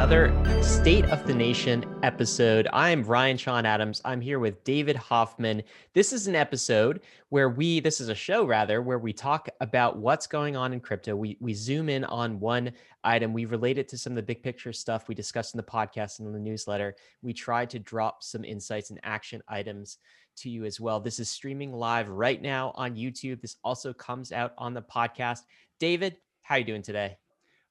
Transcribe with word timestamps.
another 0.00 0.62
State 0.62 1.04
of 1.10 1.26
the 1.26 1.34
Nation 1.34 1.84
episode. 2.02 2.66
I'm 2.72 3.02
Ryan 3.02 3.36
Sean 3.36 3.66
Adams. 3.66 4.00
I'm 4.02 4.22
here 4.22 4.38
with 4.38 4.64
David 4.64 4.96
Hoffman. 4.96 5.62
This 5.92 6.14
is 6.14 6.26
an 6.26 6.34
episode 6.34 7.02
where 7.28 7.50
we, 7.50 7.80
this 7.80 8.00
is 8.00 8.08
a 8.08 8.14
show 8.14 8.46
rather, 8.46 8.80
where 8.80 8.98
we 8.98 9.12
talk 9.12 9.50
about 9.60 9.98
what's 9.98 10.26
going 10.26 10.56
on 10.56 10.72
in 10.72 10.80
crypto. 10.80 11.14
We 11.14 11.36
we 11.38 11.52
zoom 11.52 11.90
in 11.90 12.04
on 12.04 12.40
one 12.40 12.72
item. 13.04 13.34
We 13.34 13.44
relate 13.44 13.76
it 13.76 13.88
to 13.88 13.98
some 13.98 14.12
of 14.12 14.16
the 14.16 14.22
big 14.22 14.42
picture 14.42 14.72
stuff 14.72 15.06
we 15.06 15.14
discussed 15.14 15.54
in 15.54 15.58
the 15.58 15.64
podcast 15.64 16.18
and 16.18 16.28
in 16.28 16.32
the 16.32 16.40
newsletter. 16.40 16.96
We 17.20 17.34
try 17.34 17.66
to 17.66 17.78
drop 17.78 18.22
some 18.22 18.42
insights 18.42 18.88
and 18.88 19.00
action 19.02 19.42
items 19.48 19.98
to 20.36 20.48
you 20.48 20.64
as 20.64 20.80
well. 20.80 21.00
This 21.00 21.18
is 21.18 21.28
streaming 21.28 21.74
live 21.74 22.08
right 22.08 22.40
now 22.40 22.72
on 22.74 22.96
YouTube. 22.96 23.42
This 23.42 23.56
also 23.62 23.92
comes 23.92 24.32
out 24.32 24.54
on 24.56 24.72
the 24.72 24.80
podcast. 24.80 25.40
David, 25.78 26.16
how 26.40 26.54
are 26.54 26.58
you 26.58 26.64
doing 26.64 26.80
today? 26.80 27.18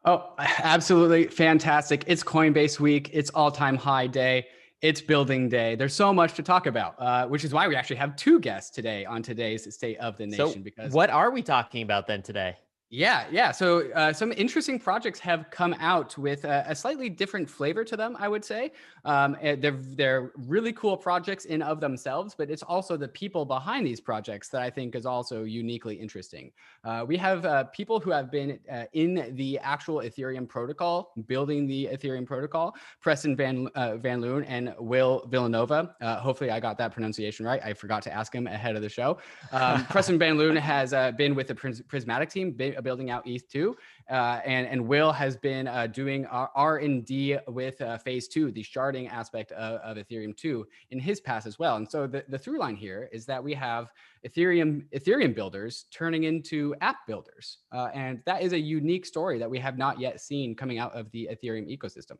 Oh, 0.05 0.33
absolutely 0.37 1.27
fantastic. 1.27 2.03
It's 2.07 2.23
Coinbase 2.23 2.79
week. 2.79 3.09
It's 3.13 3.29
all 3.31 3.51
time 3.51 3.75
high 3.75 4.07
day. 4.07 4.47
It's 4.81 5.01
building 5.01 5.49
day. 5.49 5.75
There's 5.75 5.93
so 5.93 6.13
much 6.13 6.35
to 6.35 6.43
talk 6.43 6.65
about, 6.65 6.95
uh, 6.99 7.27
which 7.27 7.43
is 7.43 7.53
why 7.53 7.67
we 7.67 7.75
actually 7.75 7.97
have 7.97 8.15
two 8.15 8.39
guests 8.39 8.69
today 8.69 9.03
on 9.03 9.21
today's 9.21 9.73
State 9.75 9.97
of 9.97 10.17
the 10.17 10.25
Nation. 10.25 10.53
So 10.53 10.59
because 10.59 10.93
what 10.93 11.09
are 11.09 11.31
we 11.31 11.41
talking 11.41 11.81
about 11.81 12.07
then 12.07 12.21
today? 12.21 12.55
Yeah, 12.91 13.25
yeah. 13.29 13.51
So 13.51 13.91
uh, 13.91 14.13
some 14.13 14.31
interesting 14.31 14.79
projects 14.79 15.19
have 15.19 15.51
come 15.51 15.75
out 15.79 16.17
with 16.17 16.43
a, 16.43 16.65
a, 16.67 16.75
slightly 16.75 17.07
different 17.07 17.47
flavor 17.47 17.83
to 17.83 17.95
them, 17.95 18.17
I 18.19 18.27
would 18.27 18.43
say. 18.43 18.71
Um, 19.05 19.37
they're 19.41 19.79
they're 19.79 20.31
really 20.47 20.73
cool 20.73 20.97
projects 20.97 21.45
in 21.45 21.61
of 21.61 21.79
themselves, 21.79 22.35
but 22.37 22.49
it's 22.49 22.63
also 22.63 22.97
the 22.97 23.07
people 23.07 23.45
behind 23.45 23.85
these 23.85 23.99
projects 23.99 24.49
that 24.49 24.61
I 24.61 24.69
think 24.69 24.95
is 24.95 25.05
also 25.05 25.43
uniquely 25.43 25.95
interesting. 25.95 26.51
Uh, 26.83 27.05
we 27.07 27.17
have 27.17 27.45
uh, 27.45 27.65
people 27.65 27.99
who 27.99 28.11
have 28.11 28.31
been 28.31 28.59
uh, 28.71 28.83
in 28.93 29.33
the 29.35 29.59
actual 29.59 29.97
Ethereum 29.97 30.47
protocol, 30.47 31.13
building 31.27 31.67
the 31.67 31.89
Ethereum 31.91 32.25
protocol. 32.25 32.75
Preston 33.01 33.35
Van 33.35 33.67
uh, 33.75 33.97
Van 33.97 34.21
Loon 34.21 34.43
and 34.45 34.73
Will 34.79 35.25
Villanueva. 35.29 35.95
Uh, 36.01 36.17
hopefully, 36.17 36.51
I 36.51 36.59
got 36.59 36.77
that 36.77 36.91
pronunciation 36.91 37.45
right. 37.45 37.61
I 37.63 37.73
forgot 37.73 38.01
to 38.03 38.13
ask 38.13 38.33
him 38.33 38.47
ahead 38.47 38.75
of 38.75 38.81
the 38.81 38.89
show. 38.89 39.17
Um, 39.51 39.85
Preston 39.89 40.19
Van 40.19 40.37
Loon 40.37 40.55
has 40.55 40.91
been 41.15 41.35
with 41.35 41.47
the 41.47 41.55
Prysmatic 41.55 42.29
team. 42.29 42.51
Building 42.51 43.09
out 43.09 43.25
ETH2, 43.25 43.73
uh, 44.09 44.41
and 44.45 44.67
and 44.67 44.87
Will 44.87 45.11
has 45.11 45.37
been 45.37 45.67
uh, 45.67 45.87
doing 45.87 46.25
R 46.25 46.77
and 46.77 47.05
D 47.05 47.37
with 47.47 47.79
uh, 47.81 47.97
Phase 47.97 48.27
Two, 48.27 48.51
the 48.51 48.63
sharding 48.63 49.09
aspect 49.09 49.51
of, 49.51 49.79
of, 49.81 49.97
Ethereum 49.97 50.35
2, 50.35 50.65
in 50.91 50.99
his 50.99 51.19
past 51.19 51.45
as 51.45 51.59
well. 51.59 51.75
And 51.75 51.89
so 51.89 52.07
the, 52.07 52.23
the 52.27 52.37
through 52.37 52.59
line 52.59 52.75
here 52.75 53.09
is 53.11 53.25
that 53.25 53.43
we 53.43 53.53
have 53.53 53.91
Ethereum 54.27 54.85
Ethereum 54.95 55.35
builders 55.35 55.85
turning 55.91 56.23
into 56.23 56.75
app 56.81 57.05
builders, 57.07 57.59
uh, 57.71 57.89
and 57.93 58.21
that 58.25 58.41
is 58.41 58.53
a 58.53 58.59
unique 58.59 59.05
story 59.05 59.37
that 59.39 59.49
we 59.49 59.59
have 59.59 59.77
not 59.77 59.99
yet 59.99 60.19
seen 60.21 60.55
coming 60.55 60.79
out 60.79 60.93
of 60.93 61.11
the 61.11 61.29
Ethereum 61.31 61.67
ecosystem. 61.69 62.17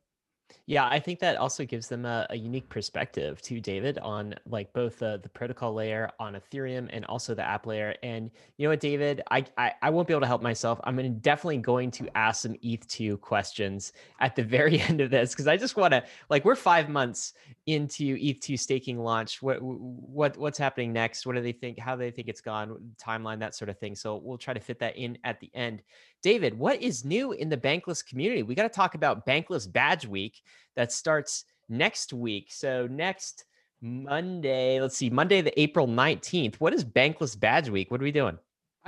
Yeah, 0.65 0.87
I 0.87 0.99
think 0.99 1.19
that 1.19 1.37
also 1.37 1.65
gives 1.65 1.87
them 1.87 2.05
a, 2.05 2.27
a, 2.29 2.35
unique 2.35 2.69
perspective 2.69 3.41
to 3.43 3.59
David 3.59 3.97
on 3.99 4.35
like 4.47 4.71
both 4.71 4.99
the, 4.99 5.19
the 5.21 5.29
protocol 5.29 5.73
layer 5.73 6.11
on 6.19 6.35
Ethereum 6.35 6.89
and 6.91 7.05
also 7.05 7.33
the 7.33 7.41
app 7.41 7.65
layer. 7.65 7.95
And 8.03 8.29
you 8.57 8.65
know 8.65 8.71
what, 8.71 8.79
David, 8.79 9.21
I, 9.31 9.45
I, 9.57 9.73
I 9.81 9.89
won't 9.89 10.07
be 10.07 10.13
able 10.13 10.21
to 10.21 10.27
help 10.27 10.41
myself. 10.41 10.79
I'm 10.83 11.19
definitely 11.19 11.57
going 11.57 11.91
to 11.91 12.17
ask 12.17 12.43
some 12.43 12.53
ETH2 12.63 13.19
questions 13.19 13.93
at 14.19 14.35
the 14.35 14.43
very 14.49 14.79
end 14.79 15.01
of 15.01 15.09
this 15.09 15.31
because 15.31 15.47
I 15.47 15.57
just 15.57 15.75
want 15.75 15.93
to 15.93 16.03
like 16.29 16.45
we're 16.45 16.55
five 16.55 16.89
months 16.89 17.33
into 17.69 18.17
ETH2 18.17 18.59
staking 18.59 18.99
launch. 18.99 19.41
What 19.41 19.61
what 19.61 20.37
what's 20.37 20.57
happening 20.57 20.91
next? 20.91 21.25
What 21.25 21.35
do 21.35 21.41
they 21.41 21.51
think? 21.51 21.77
How 21.79 21.95
do 21.95 21.99
they 21.99 22.11
think 22.11 22.27
it's 22.27 22.41
gone? 22.41 22.93
Timeline, 23.01 23.39
that 23.39 23.55
sort 23.55 23.69
of 23.69 23.77
thing. 23.77 23.95
So 23.95 24.17
we'll 24.17 24.37
try 24.37 24.53
to 24.53 24.59
fit 24.59 24.79
that 24.79 24.97
in 24.97 25.17
at 25.23 25.39
the 25.39 25.49
end. 25.53 25.81
David, 26.21 26.57
what 26.57 26.81
is 26.81 27.05
new 27.05 27.31
in 27.33 27.49
the 27.49 27.57
bankless 27.57 28.05
community? 28.05 28.43
We 28.43 28.55
got 28.55 28.63
to 28.63 28.69
talk 28.69 28.95
about 28.95 29.25
Bankless 29.25 29.71
Badge 29.71 30.05
Week 30.07 30.41
that 30.75 30.91
starts 30.91 31.45
next 31.69 32.13
week. 32.13 32.47
So 32.51 32.87
next 32.87 33.45
Monday, 33.81 34.81
let's 34.81 34.97
see, 34.97 35.09
Monday 35.09 35.41
the 35.41 35.59
April 35.59 35.87
19th. 35.87 36.55
What 36.55 36.73
is 36.73 36.83
Bankless 36.83 37.39
Badge 37.39 37.69
Week? 37.69 37.91
What 37.91 38.01
are 38.01 38.03
we 38.03 38.11
doing? 38.11 38.37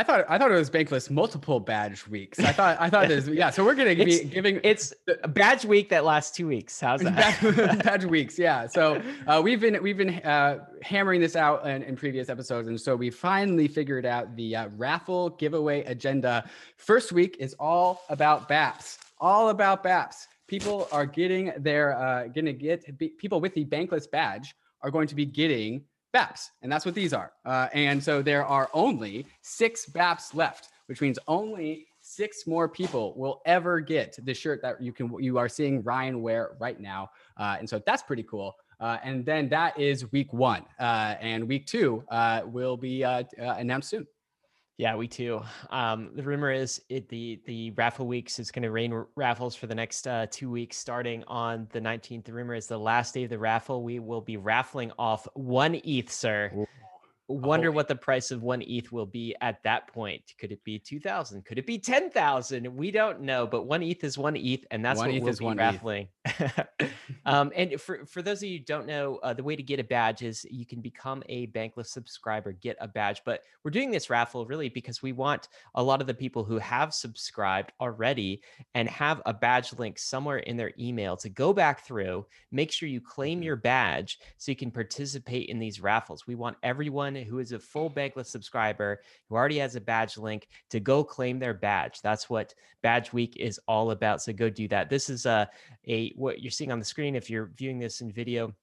I 0.01 0.03
thought 0.03 0.25
I 0.28 0.39
thought 0.39 0.51
it 0.51 0.56
was 0.56 0.72
bankless 0.72 1.12
multiple 1.12 1.59
badge 1.59 2.07
weeks. 2.07 2.39
I 2.39 2.51
thought 2.51 2.75
I 2.79 2.89
thought 2.89 3.07
this 3.07 3.28
yeah. 3.28 3.51
So 3.51 3.63
we're 3.63 3.75
gonna 3.75 3.94
be 3.94 4.23
giving 4.23 4.59
it's 4.63 4.95
a 5.22 5.28
badge 5.28 5.63
week 5.63 5.89
that 5.89 6.03
lasts 6.03 6.35
two 6.35 6.47
weeks. 6.47 6.79
How's 6.79 7.01
that? 7.01 7.39
badge 7.85 8.06
weeks, 8.06 8.40
yeah. 8.40 8.66
So 8.66 9.00
uh, 9.28 9.41
we've 9.44 9.61
been 9.61 9.79
we've 9.84 9.97
been 9.97 10.16
uh, 10.22 10.66
hammering 10.81 11.22
this 11.22 11.35
out 11.35 11.67
in, 11.67 11.84
in, 11.84 11.95
previous 11.95 12.29
episodes, 12.29 12.67
and 12.67 12.81
so 12.81 12.95
we 12.95 13.11
finally 13.11 13.67
figured 13.67 14.07
out 14.07 14.35
the 14.35 14.56
uh, 14.56 14.69
raffle 14.75 15.29
giveaway 15.29 15.84
agenda. 15.84 16.50
First 16.78 17.11
week 17.11 17.38
is 17.40 17.53
all 17.59 18.01
about 18.09 18.50
BAPS, 18.50 18.97
all 19.19 19.50
about 19.50 19.84
BAPS. 19.84 20.28
People 20.47 20.88
are 20.91 21.06
getting 21.06 21.53
their 21.57 21.95
uh, 21.95 22.25
gonna 22.29 22.53
get 22.53 22.97
people 23.19 23.40
with 23.40 23.53
the 23.53 23.66
bankless 23.66 24.09
badge 24.09 24.56
are 24.81 24.90
going 24.90 25.07
to 25.07 25.16
be 25.16 25.25
getting 25.28 25.84
BAPs, 26.13 26.51
and 26.61 26.72
that's 26.72 26.85
what 26.85 26.95
these 26.95 27.13
are. 27.13 27.31
Uh, 27.45 27.67
and 27.73 28.03
so 28.03 28.22
there 28.22 28.45
are 28.45 28.69
only 28.73 29.25
six 29.41 29.85
BAPs 29.85 30.33
left, 30.33 30.69
which 30.88 31.01
means 31.01 31.17
only 31.27 31.88
six 32.01 32.47
more 32.47 32.67
people 32.67 33.13
will 33.16 33.41
ever 33.45 33.79
get 33.79 34.17
the 34.23 34.33
shirt 34.33 34.61
that 34.61 34.81
you 34.81 34.91
can 34.91 35.13
you 35.19 35.38
are 35.38 35.47
seeing 35.47 35.81
Ryan 35.83 36.22
wear 36.22 36.51
right 36.59 36.79
now. 36.79 37.09
Uh, 37.38 37.55
and 37.59 37.69
so 37.69 37.81
that's 37.85 38.03
pretty 38.03 38.23
cool. 38.23 38.55
Uh, 38.79 38.97
and 39.03 39.23
then 39.23 39.47
that 39.47 39.79
is 39.79 40.11
week 40.11 40.33
one, 40.33 40.66
uh, 40.79 41.16
and 41.22 41.47
week 41.47 41.67
two 41.67 42.03
uh, 42.09 42.41
will 42.45 42.75
be 42.75 43.03
uh, 43.03 43.23
announced 43.38 43.89
soon. 43.89 44.07
Yeah, 44.81 44.95
we 44.95 45.07
too. 45.07 45.43
Um, 45.69 46.09
the 46.15 46.23
rumor 46.23 46.51
is 46.51 46.81
it 46.89 47.07
the 47.07 47.39
the 47.45 47.69
raffle 47.77 48.07
weeks 48.07 48.39
is 48.39 48.49
going 48.49 48.63
to 48.63 48.71
rain 48.71 49.05
raffles 49.15 49.55
for 49.55 49.67
the 49.67 49.75
next 49.75 50.07
uh, 50.07 50.25
two 50.31 50.49
weeks, 50.49 50.75
starting 50.75 51.23
on 51.27 51.67
the 51.71 51.79
19th. 51.79 52.23
The 52.23 52.33
rumor 52.33 52.55
is 52.55 52.65
the 52.65 52.79
last 52.79 53.13
day 53.13 53.25
of 53.25 53.29
the 53.29 53.37
raffle. 53.37 53.83
We 53.83 53.99
will 53.99 54.21
be 54.21 54.37
raffling 54.37 54.91
off 54.97 55.27
one 55.35 55.79
ETH, 55.83 56.11
sir. 56.11 56.65
Wonder 57.31 57.69
oh. 57.69 57.71
what 57.71 57.87
the 57.87 57.95
price 57.95 58.31
of 58.31 58.43
one 58.43 58.61
ETH 58.61 58.91
will 58.91 59.05
be 59.05 59.35
at 59.41 59.63
that 59.63 59.87
point. 59.87 60.33
Could 60.37 60.51
it 60.51 60.63
be 60.63 60.77
2000? 60.77 61.45
Could 61.45 61.57
it 61.57 61.65
be 61.65 61.79
10,000? 61.79 62.75
We 62.75 62.91
don't 62.91 63.21
know, 63.21 63.47
but 63.47 63.65
one 63.65 63.81
ETH 63.81 64.03
is 64.03 64.17
one 64.17 64.35
ETH 64.35 64.65
and 64.71 64.83
that's 64.83 64.97
one 64.97 65.07
what 65.07 65.15
ETH 65.15 65.23
we'll 65.23 65.29
is 65.31 65.39
be 65.39 65.45
one 65.45 65.57
raffling. 65.57 66.07
um, 67.25 67.51
and 67.55 67.79
for, 67.79 68.05
for 68.05 68.21
those 68.21 68.43
of 68.43 68.49
you 68.49 68.59
who 68.59 68.65
don't 68.65 68.85
know, 68.85 69.19
uh, 69.23 69.33
the 69.33 69.43
way 69.43 69.55
to 69.55 69.63
get 69.63 69.79
a 69.79 69.83
badge 69.83 70.21
is 70.21 70.45
you 70.49 70.65
can 70.65 70.81
become 70.81 71.23
a 71.29 71.47
Bankless 71.47 71.87
subscriber, 71.87 72.51
get 72.51 72.75
a 72.81 72.87
badge, 72.87 73.21
but 73.25 73.41
we're 73.63 73.71
doing 73.71 73.91
this 73.91 74.09
raffle 74.09 74.45
really 74.45 74.69
because 74.69 75.01
we 75.01 75.13
want 75.13 75.47
a 75.75 75.83
lot 75.83 76.01
of 76.01 76.07
the 76.07 76.13
people 76.13 76.43
who 76.43 76.57
have 76.57 76.93
subscribed 76.93 77.71
already 77.79 78.41
and 78.75 78.89
have 78.89 79.21
a 79.25 79.33
badge 79.33 79.73
link 79.79 79.97
somewhere 79.97 80.39
in 80.39 80.57
their 80.57 80.73
email 80.79 81.15
to 81.17 81.29
go 81.29 81.53
back 81.53 81.85
through, 81.85 82.25
make 82.51 82.71
sure 82.71 82.89
you 82.89 83.01
claim 83.01 83.37
mm-hmm. 83.37 83.43
your 83.43 83.55
badge 83.55 84.19
so 84.37 84.51
you 84.51 84.55
can 84.55 84.71
participate 84.71 85.49
in 85.49 85.59
these 85.59 85.81
raffles. 85.81 86.27
We 86.27 86.35
want 86.35 86.57
everyone 86.63 87.15
who 87.23 87.39
is 87.39 87.51
a 87.51 87.59
full 87.59 87.89
Bankless 87.89 88.27
subscriber 88.27 89.01
who 89.29 89.35
already 89.35 89.59
has 89.59 89.75
a 89.75 89.81
badge 89.81 90.17
link 90.17 90.47
to 90.69 90.79
go 90.79 91.03
claim 91.03 91.39
their 91.39 91.53
badge. 91.53 92.01
That's 92.01 92.29
what 92.29 92.53
Badge 92.81 93.13
Week 93.13 93.35
is 93.37 93.59
all 93.67 93.91
about. 93.91 94.21
So 94.21 94.33
go 94.33 94.49
do 94.49 94.67
that. 94.69 94.89
This 94.89 95.09
is 95.09 95.25
a, 95.25 95.49
a 95.87 96.11
what 96.15 96.41
you're 96.41 96.51
seeing 96.51 96.71
on 96.71 96.79
the 96.79 96.85
screen 96.85 97.15
if 97.15 97.29
you're 97.29 97.51
viewing 97.55 97.79
this 97.79 98.01
in 98.01 98.11
video 98.11 98.53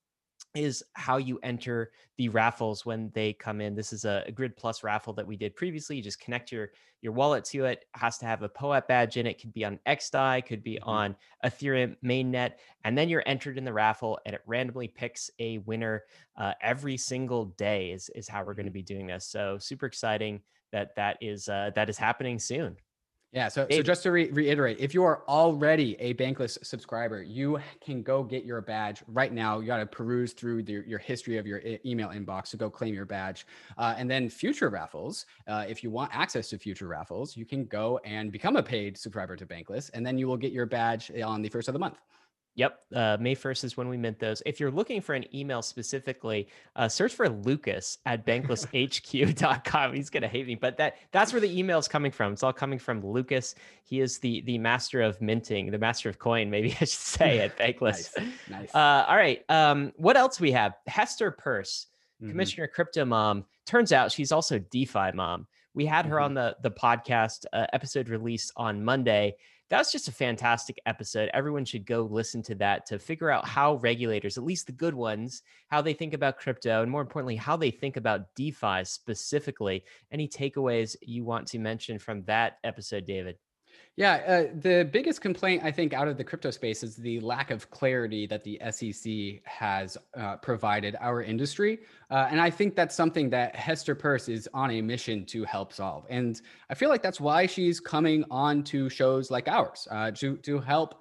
is 0.58 0.82
how 0.94 1.18
you 1.18 1.38
enter 1.42 1.92
the 2.16 2.28
raffles 2.28 2.84
when 2.84 3.10
they 3.14 3.32
come 3.32 3.60
in. 3.60 3.76
This 3.76 3.92
is 3.92 4.04
a, 4.04 4.24
a, 4.26 4.32
Grid 4.32 4.56
Plus 4.56 4.82
raffle 4.82 5.12
that 5.12 5.26
we 5.26 5.36
did 5.36 5.54
previously. 5.54 5.96
You 5.96 6.02
just 6.02 6.20
connect 6.20 6.50
your 6.50 6.70
your 7.00 7.12
wallet 7.12 7.44
to 7.44 7.66
it. 7.66 7.78
it 7.82 7.86
has 7.94 8.18
to 8.18 8.26
have 8.26 8.42
a 8.42 8.48
POAP 8.48 8.88
badge 8.88 9.16
in 9.16 9.26
it. 9.26 9.40
Could 9.40 9.52
be 9.52 9.64
on 9.64 9.78
XDAI, 9.86 10.44
could 10.44 10.64
be 10.64 10.74
mm-hmm. 10.74 10.88
on 10.88 11.16
Ethereum 11.44 11.96
mainnet, 12.04 12.54
and 12.84 12.98
then 12.98 13.08
you're 13.08 13.22
entered 13.24 13.56
in 13.56 13.64
the 13.64 13.72
raffle, 13.72 14.18
and 14.26 14.34
it 14.34 14.42
randomly 14.46 14.88
picks 14.88 15.30
a 15.38 15.58
winner 15.58 16.02
uh, 16.36 16.54
every 16.60 16.96
single 16.96 17.46
day. 17.56 17.92
Is 17.92 18.10
is 18.16 18.28
how 18.28 18.42
we're 18.42 18.54
going 18.54 18.66
to 18.66 18.70
mm-hmm. 18.70 18.74
be 18.74 18.82
doing 18.82 19.06
this. 19.06 19.26
So 19.26 19.58
super 19.58 19.86
exciting 19.86 20.40
that 20.72 20.96
that 20.96 21.18
is 21.20 21.48
uh, 21.48 21.70
that 21.76 21.88
is 21.88 21.98
happening 21.98 22.40
soon. 22.40 22.76
Yeah. 23.32 23.48
So, 23.48 23.66
so 23.70 23.82
just 23.82 24.02
to 24.04 24.10
re- 24.10 24.30
reiterate, 24.30 24.78
if 24.80 24.94
you 24.94 25.04
are 25.04 25.22
already 25.28 25.96
a 26.00 26.14
Bankless 26.14 26.64
subscriber, 26.64 27.22
you 27.22 27.58
can 27.80 28.02
go 28.02 28.22
get 28.22 28.44
your 28.44 28.62
badge 28.62 29.02
right 29.06 29.32
now. 29.32 29.60
You 29.60 29.66
got 29.66 29.78
to 29.78 29.86
peruse 29.86 30.32
through 30.32 30.62
the, 30.62 30.82
your 30.86 30.98
history 30.98 31.36
of 31.36 31.46
your 31.46 31.58
e- 31.58 31.78
email 31.84 32.08
inbox 32.08 32.50
to 32.50 32.56
go 32.56 32.70
claim 32.70 32.94
your 32.94 33.04
badge. 33.04 33.46
Uh, 33.76 33.94
and 33.98 34.10
then 34.10 34.30
future 34.30 34.70
raffles, 34.70 35.26
uh, 35.46 35.66
if 35.68 35.84
you 35.84 35.90
want 35.90 36.10
access 36.14 36.48
to 36.50 36.58
future 36.58 36.88
raffles, 36.88 37.36
you 37.36 37.44
can 37.44 37.66
go 37.66 38.00
and 38.04 38.32
become 38.32 38.56
a 38.56 38.62
paid 38.62 38.96
subscriber 38.96 39.36
to 39.36 39.44
Bankless, 39.44 39.90
and 39.92 40.06
then 40.06 40.16
you 40.16 40.26
will 40.26 40.38
get 40.38 40.52
your 40.52 40.66
badge 40.66 41.10
on 41.22 41.42
the 41.42 41.50
first 41.50 41.68
of 41.68 41.74
the 41.74 41.78
month. 41.78 41.98
Yep. 42.58 42.80
Uh, 42.92 43.16
May 43.20 43.36
1st 43.36 43.62
is 43.62 43.76
when 43.76 43.88
we 43.88 43.96
mint 43.96 44.18
those. 44.18 44.42
If 44.44 44.58
you're 44.58 44.72
looking 44.72 45.00
for 45.00 45.14
an 45.14 45.24
email 45.32 45.62
specifically, 45.62 46.48
uh, 46.74 46.88
search 46.88 47.14
for 47.14 47.28
Lucas 47.28 47.98
at 48.04 48.26
banklesshq.com. 48.26 49.94
He's 49.94 50.10
going 50.10 50.22
to 50.22 50.28
hate 50.28 50.44
me, 50.44 50.56
but 50.56 50.76
that 50.76 50.96
that's 51.12 51.32
where 51.32 51.40
the 51.40 51.56
email 51.56 51.78
is 51.78 51.86
coming 51.86 52.10
from. 52.10 52.32
It's 52.32 52.42
all 52.42 52.52
coming 52.52 52.80
from 52.80 53.06
Lucas. 53.06 53.54
He 53.84 54.00
is 54.00 54.18
the 54.18 54.40
the 54.40 54.58
master 54.58 55.00
of 55.00 55.20
minting, 55.20 55.70
the 55.70 55.78
master 55.78 56.08
of 56.08 56.18
coin, 56.18 56.50
maybe 56.50 56.72
I 56.80 56.80
should 56.80 56.88
say 56.88 57.38
at 57.38 57.56
Bankless. 57.58 58.10
nice. 58.16 58.28
nice. 58.50 58.74
Uh, 58.74 59.04
all 59.06 59.16
right. 59.16 59.44
Um, 59.48 59.92
what 59.94 60.16
else 60.16 60.40
we 60.40 60.50
have? 60.50 60.74
Hester 60.88 61.30
Peirce, 61.30 61.86
mm-hmm. 62.20 62.32
Commissioner 62.32 62.66
Crypto 62.66 63.04
Mom. 63.04 63.44
Turns 63.66 63.92
out 63.92 64.10
she's 64.10 64.32
also 64.32 64.58
DeFi 64.58 65.12
mom. 65.14 65.46
We 65.74 65.86
had 65.86 66.06
her 66.06 66.16
mm-hmm. 66.16 66.24
on 66.24 66.34
the 66.34 66.56
the 66.64 66.72
podcast 66.72 67.44
uh, 67.52 67.66
episode 67.72 68.08
released 68.08 68.50
on 68.56 68.84
Monday 68.84 69.36
that 69.70 69.78
was 69.78 69.92
just 69.92 70.08
a 70.08 70.12
fantastic 70.12 70.78
episode. 70.86 71.30
Everyone 71.34 71.64
should 71.64 71.84
go 71.84 72.02
listen 72.02 72.42
to 72.44 72.54
that 72.56 72.86
to 72.86 72.98
figure 72.98 73.30
out 73.30 73.46
how 73.46 73.74
regulators, 73.76 74.38
at 74.38 74.44
least 74.44 74.66
the 74.66 74.72
good 74.72 74.94
ones, 74.94 75.42
how 75.68 75.82
they 75.82 75.92
think 75.92 76.14
about 76.14 76.38
crypto 76.38 76.82
and 76.82 76.90
more 76.90 77.02
importantly, 77.02 77.36
how 77.36 77.56
they 77.56 77.70
think 77.70 77.96
about 77.96 78.34
DeFi 78.34 78.84
specifically. 78.84 79.84
Any 80.10 80.26
takeaways 80.26 80.96
you 81.02 81.24
want 81.24 81.46
to 81.48 81.58
mention 81.58 81.98
from 81.98 82.22
that 82.24 82.58
episode, 82.64 83.04
David? 83.06 83.36
Yeah, 83.98 84.12
uh, 84.28 84.52
the 84.60 84.88
biggest 84.92 85.20
complaint 85.20 85.64
I 85.64 85.72
think 85.72 85.92
out 85.92 86.06
of 86.06 86.16
the 86.16 86.22
crypto 86.22 86.52
space 86.52 86.84
is 86.84 86.94
the 86.94 87.18
lack 87.18 87.50
of 87.50 87.68
clarity 87.72 88.28
that 88.28 88.44
the 88.44 88.60
SEC 88.70 89.42
has 89.44 89.98
uh, 90.16 90.36
provided 90.36 90.94
our 91.00 91.20
industry, 91.20 91.80
uh, 92.08 92.28
and 92.30 92.40
I 92.40 92.48
think 92.48 92.76
that's 92.76 92.94
something 92.94 93.28
that 93.30 93.56
Hester 93.56 93.96
Peirce 93.96 94.28
is 94.28 94.48
on 94.54 94.70
a 94.70 94.80
mission 94.80 95.26
to 95.26 95.42
help 95.42 95.72
solve. 95.72 96.06
And 96.08 96.40
I 96.70 96.74
feel 96.74 96.90
like 96.90 97.02
that's 97.02 97.20
why 97.20 97.46
she's 97.46 97.80
coming 97.80 98.24
on 98.30 98.62
to 98.70 98.88
shows 98.88 99.32
like 99.32 99.48
ours 99.48 99.88
uh, 99.90 100.12
to 100.12 100.36
to 100.36 100.60
help 100.60 100.94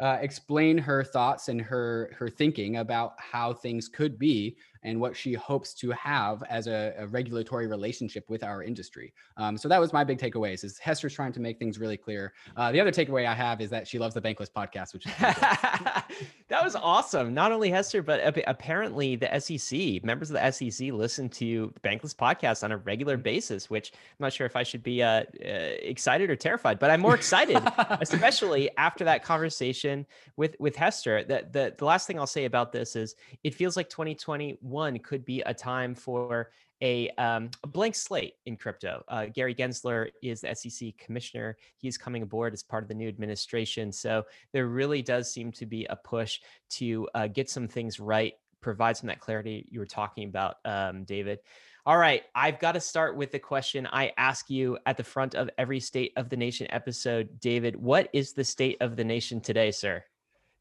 uh, 0.00 0.16
explain 0.22 0.78
her 0.78 1.04
thoughts 1.04 1.50
and 1.50 1.60
her 1.60 2.10
her 2.18 2.30
thinking 2.30 2.78
about 2.78 3.12
how 3.18 3.52
things 3.52 3.86
could 3.86 4.18
be 4.18 4.56
and 4.82 5.00
what 5.00 5.16
she 5.16 5.34
hopes 5.34 5.74
to 5.74 5.90
have 5.90 6.42
as 6.48 6.66
a, 6.66 6.94
a 6.98 7.06
regulatory 7.06 7.66
relationship 7.66 8.28
with 8.28 8.42
our 8.42 8.62
industry. 8.62 9.12
Um, 9.36 9.56
so 9.56 9.68
that 9.68 9.80
was 9.80 9.92
my 9.92 10.04
big 10.04 10.18
takeaways 10.18 10.64
is 10.64 10.78
Hester's 10.78 11.14
trying 11.14 11.32
to 11.32 11.40
make 11.40 11.58
things 11.58 11.78
really 11.78 11.96
clear. 11.96 12.32
Uh, 12.56 12.72
the 12.72 12.80
other 12.80 12.92
takeaway 12.92 13.26
I 13.26 13.34
have 13.34 13.60
is 13.60 13.70
that 13.70 13.86
she 13.86 13.98
loves 13.98 14.14
the 14.14 14.20
Bankless 14.20 14.50
podcast, 14.50 14.92
which 14.94 15.06
is 15.06 15.12
that 15.20 16.64
was 16.64 16.74
awesome. 16.76 17.34
Not 17.34 17.52
only 17.52 17.70
Hester, 17.70 18.02
but 18.02 18.20
apparently 18.46 19.16
the 19.16 19.40
SEC 19.40 20.02
members 20.04 20.30
of 20.30 20.34
the 20.34 20.50
SEC 20.50 20.92
listen 20.92 21.28
to 21.30 21.72
Bankless 21.82 22.14
podcast 22.14 22.64
on 22.64 22.72
a 22.72 22.76
regular 22.78 23.18
mm. 23.18 23.22
basis, 23.22 23.68
which 23.68 23.92
I'm 23.94 24.24
not 24.24 24.32
sure 24.32 24.46
if 24.46 24.56
I 24.56 24.62
should 24.62 24.82
be 24.82 25.02
uh, 25.02 25.08
uh, 25.08 25.24
excited 25.44 26.30
or 26.30 26.36
terrified, 26.36 26.78
but 26.78 26.90
I'm 26.90 27.00
more 27.00 27.14
excited, 27.14 27.62
especially 28.00 28.70
after 28.76 29.04
that 29.04 29.22
conversation 29.22 30.06
with 30.36 30.56
with 30.58 30.76
Hester. 30.76 31.24
That 31.24 31.52
the, 31.52 31.74
the 31.76 31.84
last 31.84 32.06
thing 32.06 32.18
I'll 32.18 32.26
say 32.26 32.44
about 32.44 32.72
this 32.72 32.96
is 32.96 33.14
it 33.44 33.54
feels 33.54 33.76
like 33.76 33.88
2020 33.88 34.58
one 34.70 34.98
could 34.98 35.24
be 35.24 35.40
a 35.42 35.54
time 35.54 35.94
for 35.94 36.50
a, 36.82 37.10
um, 37.10 37.50
a 37.62 37.66
blank 37.66 37.94
slate 37.94 38.34
in 38.46 38.56
crypto. 38.56 39.04
Uh, 39.08 39.26
Gary 39.26 39.54
Gensler 39.54 40.10
is 40.22 40.40
the 40.40 40.54
SEC 40.54 40.96
commissioner. 40.98 41.56
He's 41.76 41.98
coming 41.98 42.22
aboard 42.22 42.52
as 42.52 42.62
part 42.62 42.82
of 42.82 42.88
the 42.88 42.94
new 42.94 43.08
administration. 43.08 43.92
So 43.92 44.24
there 44.52 44.66
really 44.66 45.02
does 45.02 45.32
seem 45.32 45.52
to 45.52 45.66
be 45.66 45.84
a 45.86 45.96
push 45.96 46.40
to 46.70 47.08
uh, 47.14 47.26
get 47.26 47.50
some 47.50 47.68
things 47.68 48.00
right, 48.00 48.34
provide 48.60 48.96
some 48.96 49.08
that 49.08 49.20
clarity 49.20 49.66
you 49.70 49.78
were 49.78 49.86
talking 49.86 50.28
about, 50.28 50.56
um, 50.64 51.04
David. 51.04 51.40
All 51.86 51.96
right, 51.96 52.22
I've 52.34 52.58
got 52.58 52.72
to 52.72 52.80
start 52.80 53.16
with 53.16 53.32
the 53.32 53.38
question 53.38 53.88
I 53.90 54.12
ask 54.18 54.50
you 54.50 54.78
at 54.84 54.98
the 54.98 55.04
front 55.04 55.34
of 55.34 55.48
every 55.56 55.80
State 55.80 56.12
of 56.16 56.28
the 56.28 56.36
Nation 56.36 56.66
episode. 56.70 57.40
David, 57.40 57.74
what 57.74 58.10
is 58.12 58.32
the 58.32 58.44
state 58.44 58.76
of 58.80 58.96
the 58.96 59.04
nation 59.04 59.40
today, 59.40 59.70
sir? 59.70 60.04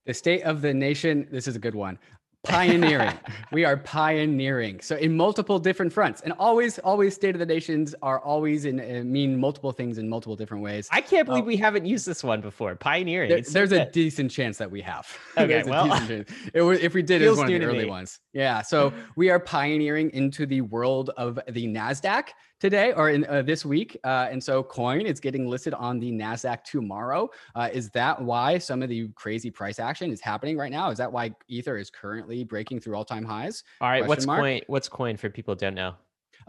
The 0.05 0.13
state 0.13 0.43
of 0.43 0.61
the 0.61 0.73
nation, 0.73 1.27
this 1.29 1.47
is 1.47 1.57
a 1.57 1.59
good 1.59 1.75
one 1.75 1.99
pioneering. 2.43 3.13
We 3.51 3.65
are 3.65 3.77
pioneering. 3.77 4.79
So 4.81 4.95
in 4.95 5.17
multiple 5.17 5.57
different 5.57 5.91
fronts. 5.91 6.21
And 6.21 6.33
always 6.33 6.77
always 6.79 7.15
state 7.15 7.33
of 7.33 7.39
the 7.39 7.45
nations 7.47 7.95
are 8.03 8.19
always 8.19 8.65
in 8.65 8.79
uh, 8.79 9.03
mean 9.03 9.39
multiple 9.39 9.71
things 9.71 9.97
in 9.97 10.07
multiple 10.07 10.35
different 10.35 10.63
ways. 10.63 10.87
I 10.91 11.01
can't 11.01 11.25
believe 11.25 11.45
uh, 11.45 11.47
we 11.47 11.57
haven't 11.57 11.87
used 11.87 12.05
this 12.05 12.23
one 12.23 12.39
before. 12.39 12.75
Pioneering. 12.75 13.29
There, 13.29 13.41
there's 13.41 13.71
a 13.71 13.89
decent 13.89 14.29
chance 14.29 14.59
that 14.59 14.69
we 14.69 14.81
have. 14.81 15.07
Okay 15.37 15.63
well 15.63 15.91
it 16.09 16.27
if 16.53 16.93
we 16.93 17.01
did 17.01 17.21
it 17.21 17.29
was 17.29 17.39
one 17.39 17.51
of 17.51 17.59
the 17.59 17.65
early 17.65 17.85
me. 17.85 17.89
ones. 17.89 18.19
Yeah 18.33 18.61
so 18.61 18.93
we 19.15 19.29
are 19.29 19.39
pioneering 19.39 20.11
into 20.11 20.45
the 20.45 20.61
world 20.61 21.09
of 21.17 21.39
the 21.47 21.65
nasdaq 21.67 22.29
today 22.59 22.93
or 22.93 23.09
in 23.09 23.25
uh, 23.25 23.41
this 23.41 23.65
week. 23.65 23.97
Uh, 24.03 24.27
and 24.31 24.43
so 24.43 24.61
coin 24.63 25.05
is 25.05 25.19
getting 25.19 25.47
listed 25.47 25.73
on 25.73 25.99
the 25.99 26.11
NASDAQ 26.11 26.63
tomorrow. 26.63 27.29
Uh, 27.55 27.69
is 27.71 27.89
that 27.91 28.21
why 28.21 28.57
some 28.57 28.83
of 28.83 28.89
the 28.89 29.07
crazy 29.09 29.49
price 29.49 29.79
action 29.79 30.11
is 30.11 30.21
happening 30.21 30.57
right 30.57 30.71
now? 30.71 30.89
Is 30.89 30.97
that 30.97 31.11
why 31.11 31.33
Ether 31.47 31.77
is 31.77 31.89
currently 31.89 32.43
breaking 32.43 32.79
through 32.79 32.95
all 32.95 33.05
time 33.05 33.23
highs? 33.23 33.63
All 33.81 33.89
right. 33.89 33.99
Question 33.99 34.09
what's 34.09 34.25
mark? 34.25 34.39
coin? 34.39 34.61
What's 34.67 34.89
coin 34.89 35.17
for 35.17 35.29
people 35.29 35.53
who 35.53 35.59
don't 35.59 35.75
know? 35.75 35.95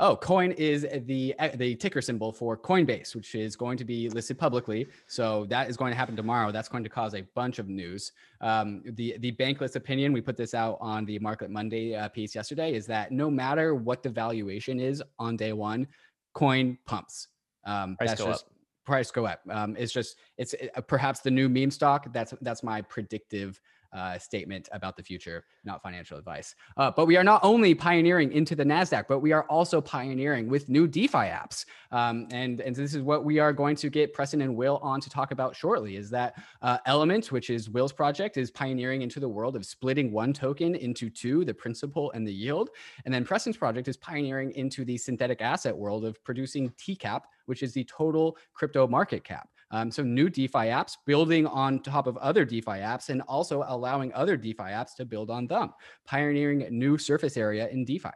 Oh, 0.02 0.16
Coin 0.16 0.52
is 0.52 0.86
the 1.04 1.34
eh, 1.38 1.54
the 1.56 1.74
ticker 1.74 2.00
symbol 2.00 2.32
for 2.32 2.56
Coinbase, 2.56 3.14
which 3.14 3.34
is 3.34 3.54
going 3.54 3.76
to 3.76 3.84
be 3.84 4.08
listed 4.08 4.38
publicly. 4.38 4.88
So 5.06 5.44
that 5.50 5.68
is 5.68 5.76
going 5.76 5.92
to 5.92 5.96
happen 5.96 6.16
tomorrow. 6.16 6.50
That's 6.50 6.70
going 6.70 6.82
to 6.84 6.88
cause 6.88 7.14
a 7.14 7.20
bunch 7.34 7.58
of 7.58 7.68
news. 7.68 8.12
Um, 8.40 8.82
the 8.84 9.18
the 9.18 9.32
bankless 9.32 9.76
opinion, 9.76 10.14
we 10.14 10.22
put 10.22 10.38
this 10.38 10.54
out 10.54 10.78
on 10.80 11.04
the 11.04 11.18
Market 11.18 11.50
Monday 11.50 11.94
uh, 11.94 12.08
piece 12.08 12.34
yesterday, 12.34 12.72
is 12.74 12.86
that 12.86 13.12
no 13.12 13.30
matter 13.30 13.74
what 13.74 14.02
the 14.02 14.08
valuation 14.08 14.80
is 14.80 15.02
on 15.18 15.36
day 15.36 15.52
one, 15.52 15.86
Coin 16.32 16.78
pumps. 16.86 17.28
Um, 17.64 17.96
price 17.96 18.10
that's 18.10 18.24
just 18.24 18.44
up. 18.46 18.52
price 18.86 19.10
go 19.10 19.26
up. 19.26 19.42
Um, 19.50 19.76
it's 19.78 19.92
just 19.92 20.16
it's 20.38 20.54
it, 20.54 20.70
uh, 20.76 20.80
perhaps 20.80 21.20
the 21.20 21.30
new 21.30 21.50
meme 21.50 21.70
stock. 21.70 22.10
That's 22.10 22.32
that's 22.40 22.62
my 22.62 22.80
predictive 22.80 23.60
uh, 23.92 24.18
statement 24.18 24.68
about 24.72 24.96
the 24.96 25.02
future, 25.02 25.44
not 25.64 25.82
financial 25.82 26.18
advice. 26.18 26.54
Uh, 26.76 26.90
but 26.90 27.06
we 27.06 27.16
are 27.16 27.24
not 27.24 27.40
only 27.42 27.74
pioneering 27.74 28.32
into 28.32 28.54
the 28.54 28.64
NASDAQ, 28.64 29.04
but 29.08 29.20
we 29.20 29.32
are 29.32 29.44
also 29.44 29.80
pioneering 29.80 30.48
with 30.48 30.68
new 30.68 30.86
DeFi 30.86 31.18
apps. 31.18 31.64
Um, 31.90 32.28
and, 32.30 32.60
and 32.60 32.74
this 32.74 32.94
is 32.94 33.02
what 33.02 33.24
we 33.24 33.38
are 33.38 33.52
going 33.52 33.76
to 33.76 33.90
get 33.90 34.12
Preston 34.12 34.42
and 34.42 34.56
Will 34.56 34.78
on 34.78 35.00
to 35.00 35.10
talk 35.10 35.32
about 35.32 35.56
shortly 35.56 35.96
is 35.96 36.10
that 36.10 36.34
uh, 36.62 36.78
Element, 36.86 37.32
which 37.32 37.50
is 37.50 37.68
Will's 37.68 37.92
project, 37.92 38.36
is 38.36 38.50
pioneering 38.50 39.02
into 39.02 39.20
the 39.20 39.28
world 39.28 39.56
of 39.56 39.66
splitting 39.66 40.12
one 40.12 40.32
token 40.32 40.74
into 40.74 41.10
two, 41.10 41.44
the 41.44 41.54
principal 41.54 42.10
and 42.12 42.26
the 42.26 42.32
yield. 42.32 42.70
And 43.04 43.12
then 43.12 43.24
Preston's 43.24 43.56
project 43.56 43.88
is 43.88 43.96
pioneering 43.96 44.52
into 44.52 44.84
the 44.84 44.96
synthetic 44.96 45.40
asset 45.40 45.76
world 45.76 46.04
of 46.04 46.22
producing 46.24 46.70
TCAP, 46.70 47.22
which 47.46 47.62
is 47.62 47.72
the 47.72 47.84
total 47.84 48.36
crypto 48.54 48.86
market 48.86 49.24
cap. 49.24 49.48
Um, 49.70 49.90
so 49.90 50.02
new 50.02 50.28
DeFi 50.28 50.66
apps 50.68 50.96
building 51.06 51.46
on 51.46 51.80
top 51.80 52.06
of 52.06 52.16
other 52.16 52.44
DeFi 52.44 52.80
apps 52.80 53.08
and 53.08 53.22
also 53.22 53.64
allowing 53.66 54.12
other 54.14 54.36
DeFi 54.36 54.64
apps 54.64 54.94
to 54.96 55.04
build 55.04 55.30
on 55.30 55.46
them, 55.46 55.72
pioneering 56.04 56.66
new 56.70 56.98
surface 56.98 57.36
area 57.36 57.68
in 57.68 57.84
DeFi. 57.84 58.10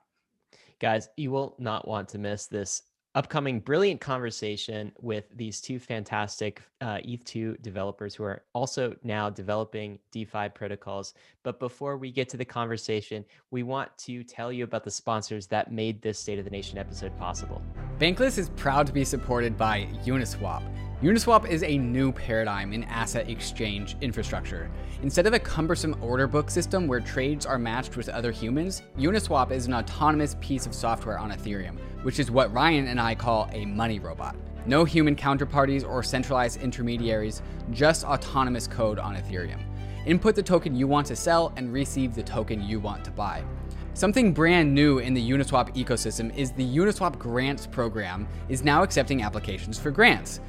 Guys, 0.80 1.08
you 1.16 1.30
will 1.30 1.54
not 1.58 1.86
want 1.86 2.08
to 2.10 2.18
miss 2.18 2.46
this 2.46 2.82
upcoming 3.14 3.60
brilliant 3.60 4.00
conversation 4.00 4.90
with 5.00 5.24
these 5.36 5.60
two 5.60 5.78
fantastic 5.78 6.60
uh, 6.80 6.96
ETH2 6.96 7.62
developers 7.62 8.14
who 8.14 8.24
are 8.24 8.42
also 8.54 8.94
now 9.04 9.30
developing 9.30 9.98
DeFi 10.10 10.48
protocols. 10.48 11.14
But 11.44 11.60
before 11.60 11.96
we 11.96 12.10
get 12.10 12.28
to 12.30 12.36
the 12.36 12.44
conversation, 12.44 13.24
we 13.52 13.62
want 13.62 13.96
to 13.98 14.24
tell 14.24 14.52
you 14.52 14.64
about 14.64 14.82
the 14.82 14.90
sponsors 14.90 15.46
that 15.48 15.70
made 15.70 16.02
this 16.02 16.18
State 16.18 16.40
of 16.40 16.44
the 16.44 16.50
Nation 16.50 16.76
episode 16.76 17.16
possible. 17.16 17.62
Bankless 17.98 18.36
is 18.36 18.48
proud 18.56 18.86
to 18.88 18.92
be 18.92 19.04
supported 19.04 19.56
by 19.56 19.86
Uniswap. 20.04 20.62
Uniswap 21.04 21.46
is 21.46 21.62
a 21.62 21.76
new 21.76 22.10
paradigm 22.12 22.72
in 22.72 22.82
asset 22.84 23.28
exchange 23.28 23.94
infrastructure. 24.00 24.70
Instead 25.02 25.26
of 25.26 25.34
a 25.34 25.38
cumbersome 25.38 25.94
order 26.00 26.26
book 26.26 26.50
system 26.50 26.86
where 26.88 26.98
trades 26.98 27.44
are 27.44 27.58
matched 27.58 27.98
with 27.98 28.08
other 28.08 28.30
humans, 28.30 28.80
Uniswap 28.96 29.50
is 29.50 29.66
an 29.66 29.74
autonomous 29.74 30.34
piece 30.40 30.64
of 30.64 30.74
software 30.74 31.18
on 31.18 31.30
Ethereum, 31.30 31.76
which 32.04 32.18
is 32.18 32.30
what 32.30 32.50
Ryan 32.54 32.86
and 32.86 32.98
I 32.98 33.14
call 33.14 33.50
a 33.52 33.66
money 33.66 33.98
robot. 33.98 34.34
No 34.64 34.86
human 34.86 35.14
counterparties 35.14 35.86
or 35.86 36.02
centralized 36.02 36.62
intermediaries, 36.62 37.42
just 37.70 38.04
autonomous 38.04 38.66
code 38.66 38.98
on 38.98 39.14
Ethereum. 39.14 39.60
Input 40.06 40.34
the 40.34 40.42
token 40.42 40.74
you 40.74 40.86
want 40.86 41.06
to 41.08 41.16
sell 41.16 41.52
and 41.58 41.70
receive 41.70 42.14
the 42.14 42.22
token 42.22 42.62
you 42.62 42.80
want 42.80 43.04
to 43.04 43.10
buy. 43.10 43.44
Something 43.92 44.32
brand 44.32 44.74
new 44.74 45.00
in 45.00 45.12
the 45.12 45.30
Uniswap 45.30 45.76
ecosystem 45.76 46.34
is 46.34 46.50
the 46.52 46.66
Uniswap 46.66 47.18
Grants 47.18 47.66
program 47.66 48.26
is 48.48 48.64
now 48.64 48.82
accepting 48.82 49.22
applications 49.22 49.78
for 49.78 49.90
grants. 49.90 50.40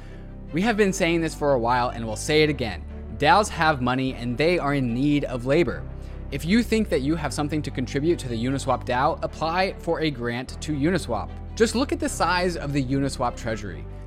We 0.56 0.62
have 0.62 0.78
been 0.78 0.94
saying 0.94 1.20
this 1.20 1.34
for 1.34 1.52
a 1.52 1.58
while 1.58 1.90
and 1.90 2.06
we'll 2.06 2.16
say 2.16 2.42
it 2.42 2.48
again. 2.48 2.82
DAOs 3.18 3.50
have 3.50 3.82
money 3.82 4.14
and 4.14 4.38
they 4.38 4.58
are 4.58 4.72
in 4.72 4.94
need 4.94 5.24
of 5.24 5.44
labor. 5.44 5.82
If 6.30 6.46
you 6.46 6.62
think 6.62 6.88
that 6.88 7.02
you 7.02 7.14
have 7.14 7.34
something 7.34 7.60
to 7.60 7.70
contribute 7.70 8.18
to 8.20 8.28
the 8.28 8.42
Uniswap 8.42 8.86
DAO, 8.86 9.22
apply 9.22 9.74
for 9.80 10.00
a 10.00 10.10
grant 10.10 10.58
to 10.62 10.72
Uniswap. 10.72 11.28
Just 11.56 11.74
look 11.74 11.92
at 11.92 12.00
the 12.00 12.08
size 12.08 12.56
of 12.56 12.72
the 12.72 12.82
Uniswap 12.82 13.36
treasury. 13.36 13.84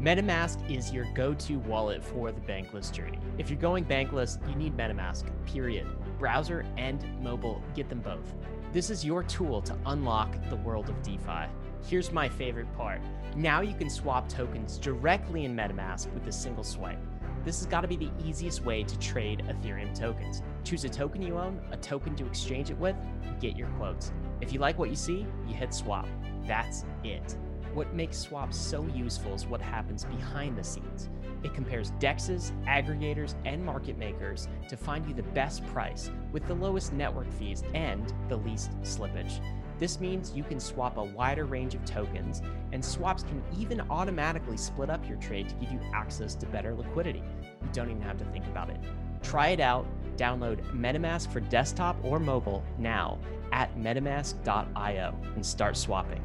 MetaMask 0.00 0.74
is 0.74 0.90
your 0.90 1.04
go 1.12 1.34
to 1.34 1.58
wallet 1.58 2.02
for 2.02 2.32
the 2.32 2.40
bankless 2.40 2.90
journey. 2.90 3.18
If 3.36 3.50
you're 3.50 3.58
going 3.58 3.84
bankless, 3.84 4.38
you 4.48 4.54
need 4.54 4.74
MetaMask, 4.74 5.26
period. 5.44 5.86
Browser 6.18 6.64
and 6.78 7.04
mobile, 7.22 7.62
get 7.74 7.90
them 7.90 8.00
both. 8.00 8.34
This 8.72 8.88
is 8.88 9.04
your 9.04 9.22
tool 9.22 9.60
to 9.60 9.76
unlock 9.84 10.34
the 10.48 10.56
world 10.56 10.88
of 10.88 11.02
DeFi. 11.02 11.50
Here's 11.86 12.12
my 12.12 12.30
favorite 12.30 12.74
part. 12.78 13.02
Now 13.36 13.60
you 13.60 13.74
can 13.74 13.90
swap 13.90 14.26
tokens 14.26 14.78
directly 14.78 15.44
in 15.44 15.54
MetaMask 15.54 16.10
with 16.14 16.26
a 16.28 16.32
single 16.32 16.64
swipe. 16.64 16.98
This 17.44 17.58
has 17.58 17.66
got 17.66 17.82
to 17.82 17.88
be 17.88 17.96
the 17.96 18.10
easiest 18.24 18.64
way 18.64 18.82
to 18.84 18.98
trade 19.00 19.44
Ethereum 19.48 19.94
tokens. 19.94 20.40
Choose 20.64 20.84
a 20.84 20.88
token 20.88 21.20
you 21.20 21.38
own, 21.38 21.60
a 21.72 21.76
token 21.76 22.16
to 22.16 22.26
exchange 22.26 22.70
it 22.70 22.78
with, 22.78 22.96
get 23.38 23.54
your 23.54 23.68
quotes. 23.76 24.12
If 24.40 24.54
you 24.54 24.60
like 24.60 24.78
what 24.78 24.88
you 24.88 24.96
see, 24.96 25.26
you 25.46 25.54
hit 25.54 25.74
swap. 25.74 26.08
That's 26.46 26.86
it. 27.04 27.36
What 27.74 27.94
makes 27.94 28.18
swaps 28.18 28.56
so 28.56 28.84
useful 28.86 29.34
is 29.34 29.46
what 29.46 29.60
happens 29.60 30.04
behind 30.04 30.58
the 30.58 30.64
scenes. 30.64 31.08
It 31.44 31.54
compares 31.54 31.92
dexes, 31.92 32.52
aggregators, 32.66 33.34
and 33.44 33.64
market 33.64 33.96
makers 33.96 34.48
to 34.68 34.76
find 34.76 35.06
you 35.06 35.14
the 35.14 35.22
best 35.22 35.64
price 35.68 36.10
with 36.32 36.46
the 36.46 36.54
lowest 36.54 36.92
network 36.92 37.32
fees 37.34 37.62
and 37.74 38.12
the 38.28 38.36
least 38.36 38.72
slippage. 38.82 39.40
This 39.78 40.00
means 40.00 40.32
you 40.34 40.42
can 40.42 40.60
swap 40.60 40.98
a 40.98 41.04
wider 41.04 41.46
range 41.46 41.74
of 41.74 41.84
tokens, 41.84 42.42
and 42.72 42.84
swaps 42.84 43.22
can 43.22 43.42
even 43.58 43.80
automatically 43.88 44.58
split 44.58 44.90
up 44.90 45.08
your 45.08 45.16
trade 45.18 45.48
to 45.48 45.54
give 45.54 45.72
you 45.72 45.80
access 45.94 46.34
to 46.34 46.46
better 46.46 46.74
liquidity. 46.74 47.22
You 47.62 47.68
don't 47.72 47.88
even 47.88 48.02
have 48.02 48.18
to 48.18 48.24
think 48.26 48.46
about 48.46 48.68
it. 48.68 48.78
Try 49.22 49.48
it 49.50 49.60
out. 49.60 49.86
Download 50.16 50.60
MetaMask 50.74 51.32
for 51.32 51.40
desktop 51.40 51.96
or 52.04 52.18
mobile 52.18 52.62
now 52.78 53.18
at 53.52 53.74
metamask.io 53.78 55.14
and 55.34 55.46
start 55.46 55.76
swapping. 55.78 56.22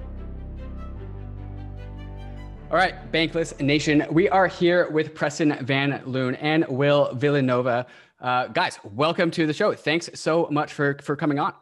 All 2.71 2.77
right, 2.77 3.11
Bankless 3.11 3.59
Nation, 3.61 4.05
we 4.09 4.27
are 4.27 4.47
here 4.47 4.89
with 4.89 5.13
Preston 5.13 5.55
Van 5.65 6.01
Loon 6.05 6.33
and 6.35 6.65
Will 6.67 7.13
Villanueva. 7.13 7.85
Uh, 8.19 8.47
guys, 8.47 8.79
welcome 8.83 9.29
to 9.31 9.45
the 9.45 9.53
show. 9.53 9.73
Thanks 9.73 10.09
so 10.15 10.47
much 10.49 10.73
for 10.73 10.97
for 11.03 11.15
coming 11.15 11.37
on. 11.37 11.53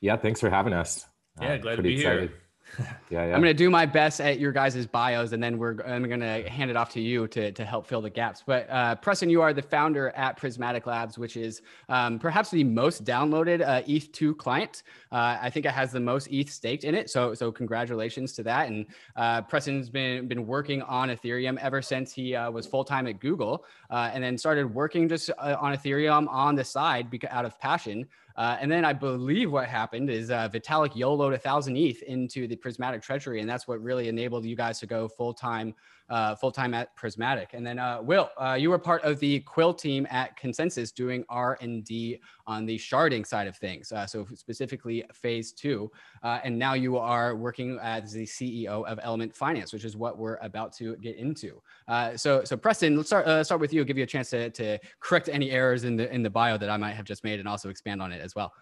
Yeah, 0.00 0.16
thanks 0.16 0.40
for 0.40 0.48
having 0.48 0.72
us. 0.72 1.04
Yeah, 1.40 1.52
uh, 1.52 1.58
glad 1.58 1.76
to 1.76 1.82
be 1.82 1.96
excited. 1.96 2.30
here. 2.30 2.39
yeah, 3.10 3.26
yeah. 3.26 3.34
I'm 3.34 3.42
to 3.42 3.54
do 3.54 3.70
my 3.70 3.86
best 3.86 4.20
at 4.20 4.38
your 4.38 4.52
guys' 4.52 4.86
bios, 4.86 5.32
and 5.32 5.42
then 5.42 5.58
we're 5.58 5.76
I'm 5.86 6.08
to 6.08 6.48
hand 6.48 6.70
it 6.70 6.76
off 6.76 6.90
to 6.90 7.00
you 7.00 7.26
to, 7.28 7.52
to 7.52 7.64
help 7.64 7.86
fill 7.86 8.00
the 8.00 8.10
gaps. 8.10 8.42
But 8.46 8.68
uh, 8.70 8.96
Preston, 8.96 9.30
you 9.30 9.42
are 9.42 9.52
the 9.52 9.62
founder 9.62 10.10
at 10.10 10.38
Prysmatic 10.38 10.86
Labs, 10.86 11.18
which 11.18 11.36
is 11.36 11.62
um, 11.88 12.18
perhaps 12.18 12.50
the 12.50 12.64
most 12.64 13.04
downloaded 13.04 13.62
uh, 13.62 13.82
ETH2 13.82 14.36
client. 14.36 14.82
Uh, 15.12 15.38
I 15.40 15.50
think 15.50 15.66
it 15.66 15.72
has 15.72 15.92
the 15.92 16.00
most 16.00 16.28
ETH 16.30 16.50
staked 16.50 16.84
in 16.84 16.94
it. 16.94 17.10
So 17.10 17.34
so 17.34 17.50
congratulations 17.50 18.32
to 18.34 18.42
that. 18.44 18.68
And 18.68 18.86
uh, 19.16 19.42
Preston's 19.42 19.90
been 19.90 20.28
been 20.28 20.46
working 20.46 20.82
on 20.82 21.08
Ethereum 21.08 21.58
ever 21.58 21.82
since 21.82 22.12
he 22.12 22.34
uh, 22.34 22.50
was 22.50 22.66
full 22.66 22.84
time 22.84 23.06
at 23.06 23.20
Google, 23.20 23.64
uh, 23.90 24.10
and 24.12 24.22
then 24.22 24.38
started 24.38 24.72
working 24.72 25.08
just 25.08 25.30
on 25.38 25.76
Ethereum 25.76 26.28
on 26.28 26.54
the 26.54 26.64
side 26.64 27.10
because 27.10 27.30
out 27.30 27.44
of 27.44 27.58
passion. 27.58 28.06
Uh, 28.36 28.56
and 28.60 28.70
then 28.70 28.84
I 28.84 28.92
believe 28.92 29.50
what 29.50 29.68
happened 29.68 30.10
is 30.10 30.30
uh, 30.30 30.48
Vitalik 30.48 30.94
YOLO'd 30.96 31.34
a 31.34 31.38
thousand 31.38 31.76
ETH 31.76 32.02
into 32.02 32.46
the 32.46 32.56
Prysmatic 32.56 33.02
treasury, 33.02 33.40
and 33.40 33.48
that's 33.48 33.66
what 33.68 33.82
really 33.82 34.08
enabled 34.08 34.44
you 34.44 34.56
guys 34.56 34.80
to 34.80 34.86
go 34.86 35.08
full 35.08 35.34
time 35.34 35.74
uh, 36.10 36.34
full 36.34 36.50
time 36.50 36.74
at 36.74 36.94
Prysmatic. 36.96 37.48
And 37.52 37.66
then 37.66 37.78
uh, 37.78 38.02
Will, 38.02 38.30
uh, 38.36 38.54
you 38.54 38.68
were 38.70 38.78
part 38.78 39.02
of 39.02 39.18
the 39.20 39.40
Quilt 39.40 39.78
team 39.78 40.06
at 40.10 40.38
ConsenSys 40.38 40.92
doing 40.94 41.24
R 41.28 41.56
and 41.60 41.84
D 41.84 42.20
on 42.46 42.66
the 42.66 42.76
sharding 42.76 43.26
side 43.26 43.46
of 43.46 43.56
things. 43.56 43.92
Uh, 43.92 44.06
so 44.06 44.26
specifically 44.34 45.04
phase 45.14 45.52
two, 45.52 45.90
uh, 46.22 46.40
and 46.44 46.58
now 46.58 46.74
you 46.74 46.98
are 46.98 47.36
working 47.36 47.78
as 47.80 48.12
the 48.12 48.26
CEO 48.26 48.84
of 48.86 48.98
Element 49.02 49.34
Finance, 49.34 49.72
which 49.72 49.84
is 49.84 49.96
what 49.96 50.18
we're 50.18 50.36
about 50.36 50.72
to 50.74 50.96
get 50.96 51.16
into. 51.16 51.62
Uh, 51.88 52.16
so 52.16 52.44
so 52.44 52.56
Preston, 52.56 52.96
let's 52.96 53.08
start 53.08 53.46
start 53.46 53.60
with 53.60 53.72
you. 53.72 53.84
Give 53.84 53.96
you 53.96 54.04
a 54.04 54.06
chance 54.06 54.30
to, 54.30 54.50
to 54.50 54.78
correct 54.98 55.28
any 55.32 55.50
errors 55.50 55.84
in 55.84 55.96
the 55.96 56.12
in 56.12 56.22
the 56.22 56.30
bio 56.30 56.58
that 56.58 56.68
I 56.68 56.76
might 56.76 56.94
have 56.94 57.04
just 57.04 57.24
made, 57.24 57.38
and 57.38 57.48
also 57.48 57.68
expand 57.68 58.02
on 58.02 58.12
it 58.12 58.20
as 58.20 58.34
well. 58.34 58.52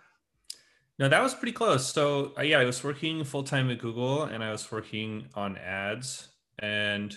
No, 0.98 1.08
that 1.08 1.22
was 1.22 1.32
pretty 1.32 1.52
close. 1.52 1.86
So 1.86 2.32
uh, 2.36 2.42
yeah, 2.42 2.58
I 2.58 2.64
was 2.64 2.82
working 2.82 3.22
full 3.24 3.44
time 3.44 3.70
at 3.70 3.78
Google, 3.78 4.24
and 4.24 4.42
I 4.42 4.50
was 4.50 4.70
working 4.70 5.28
on 5.34 5.56
ads, 5.56 6.28
and 6.58 7.16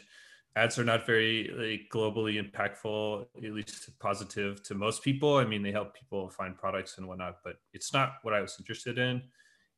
ads 0.55 0.77
are 0.77 0.83
not 0.83 1.05
very 1.05 1.49
like 1.55 1.89
globally 1.93 2.41
impactful, 2.41 3.25
at 3.37 3.53
least 3.53 3.97
positive 3.99 4.61
to 4.63 4.75
most 4.75 5.01
people. 5.01 5.37
I 5.37 5.45
mean, 5.45 5.63
they 5.63 5.71
help 5.71 5.93
people 5.95 6.29
find 6.29 6.57
products 6.57 6.97
and 6.97 7.07
whatnot, 7.07 7.37
but 7.43 7.55
it's 7.73 7.93
not 7.93 8.15
what 8.23 8.33
I 8.33 8.41
was 8.41 8.57
interested 8.59 8.97
in. 8.97 9.21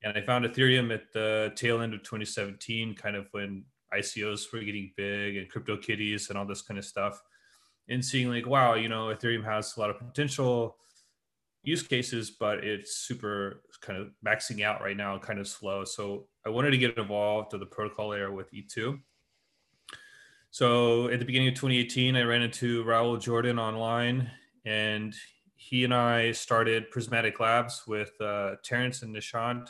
And 0.03 0.17
I 0.17 0.21
found 0.21 0.45
Ethereum 0.45 0.93
at 0.93 1.13
the 1.13 1.51
tail 1.55 1.81
end 1.81 1.93
of 1.93 2.01
2017, 2.03 2.95
kind 2.95 3.15
of 3.15 3.27
when 3.31 3.63
ICOs 3.93 4.51
were 4.51 4.59
getting 4.59 4.91
big 4.97 5.37
and 5.37 5.49
crypto 5.49 5.77
kitties 5.77 6.29
and 6.29 6.37
all 6.37 6.45
this 6.45 6.61
kind 6.61 6.77
of 6.77 6.85
stuff. 6.85 7.21
And 7.87 8.03
seeing 8.03 8.29
like, 8.29 8.47
wow, 8.47 8.73
you 8.73 8.89
know, 8.89 9.07
Ethereum 9.07 9.45
has 9.45 9.77
a 9.77 9.79
lot 9.79 9.89
of 9.89 9.99
potential 9.99 10.77
use 11.63 11.83
cases, 11.83 12.31
but 12.31 12.63
it's 12.63 12.97
super 12.97 13.61
kind 13.81 13.99
of 13.99 14.09
maxing 14.25 14.63
out 14.63 14.81
right 14.81 14.97
now, 14.97 15.17
kind 15.19 15.39
of 15.39 15.47
slow. 15.47 15.85
So 15.85 16.27
I 16.45 16.49
wanted 16.49 16.71
to 16.71 16.77
get 16.77 16.97
involved 16.97 17.51
to 17.51 17.57
the 17.57 17.65
protocol 17.65 18.09
layer 18.09 18.31
with 18.31 18.51
E2 18.51 18.99
so 20.53 21.07
at 21.07 21.17
the 21.17 21.25
beginning 21.25 21.47
of 21.47 21.55
2018, 21.55 22.15
I 22.15 22.21
ran 22.21 22.43
into 22.43 22.83
Raul 22.83 23.19
Jordan 23.19 23.57
online, 23.57 24.29
and 24.65 25.15
he 25.55 25.83
and 25.83 25.91
I 25.91 26.31
started 26.31 26.91
Prysmatic 26.91 27.39
Labs 27.39 27.87
with 27.87 28.11
uh, 28.21 28.57
Terrence 28.63 29.01
and 29.01 29.15
Nishant. 29.15 29.69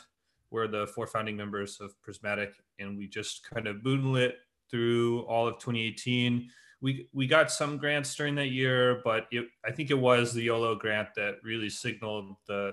We're 0.50 0.68
the 0.68 0.86
four 0.88 1.06
founding 1.06 1.38
members 1.38 1.80
of 1.80 1.94
Prysmatic, 2.06 2.50
and 2.78 2.98
we 2.98 3.08
just 3.08 3.48
kind 3.48 3.66
of 3.66 3.82
moonlit 3.82 4.36
through 4.70 5.20
all 5.22 5.48
of 5.48 5.54
2018. 5.54 6.50
We 6.82 7.08
we 7.14 7.26
got 7.26 7.50
some 7.50 7.78
grants 7.78 8.14
during 8.14 8.34
that 8.34 8.48
year, 8.48 9.00
but 9.04 9.26
it, 9.30 9.46
I 9.64 9.72
think 9.72 9.90
it 9.90 9.98
was 9.98 10.34
the 10.34 10.42
YOLO 10.42 10.74
grant 10.74 11.08
that 11.16 11.36
really 11.42 11.70
signaled 11.70 12.36
the 12.46 12.72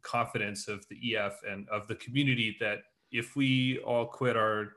confidence 0.00 0.66
of 0.66 0.86
the 0.88 1.14
EF 1.14 1.42
and 1.46 1.68
of 1.68 1.88
the 1.88 1.96
community 1.96 2.56
that 2.60 2.78
if 3.12 3.36
we 3.36 3.80
all 3.80 4.06
quit 4.06 4.34
our 4.34 4.76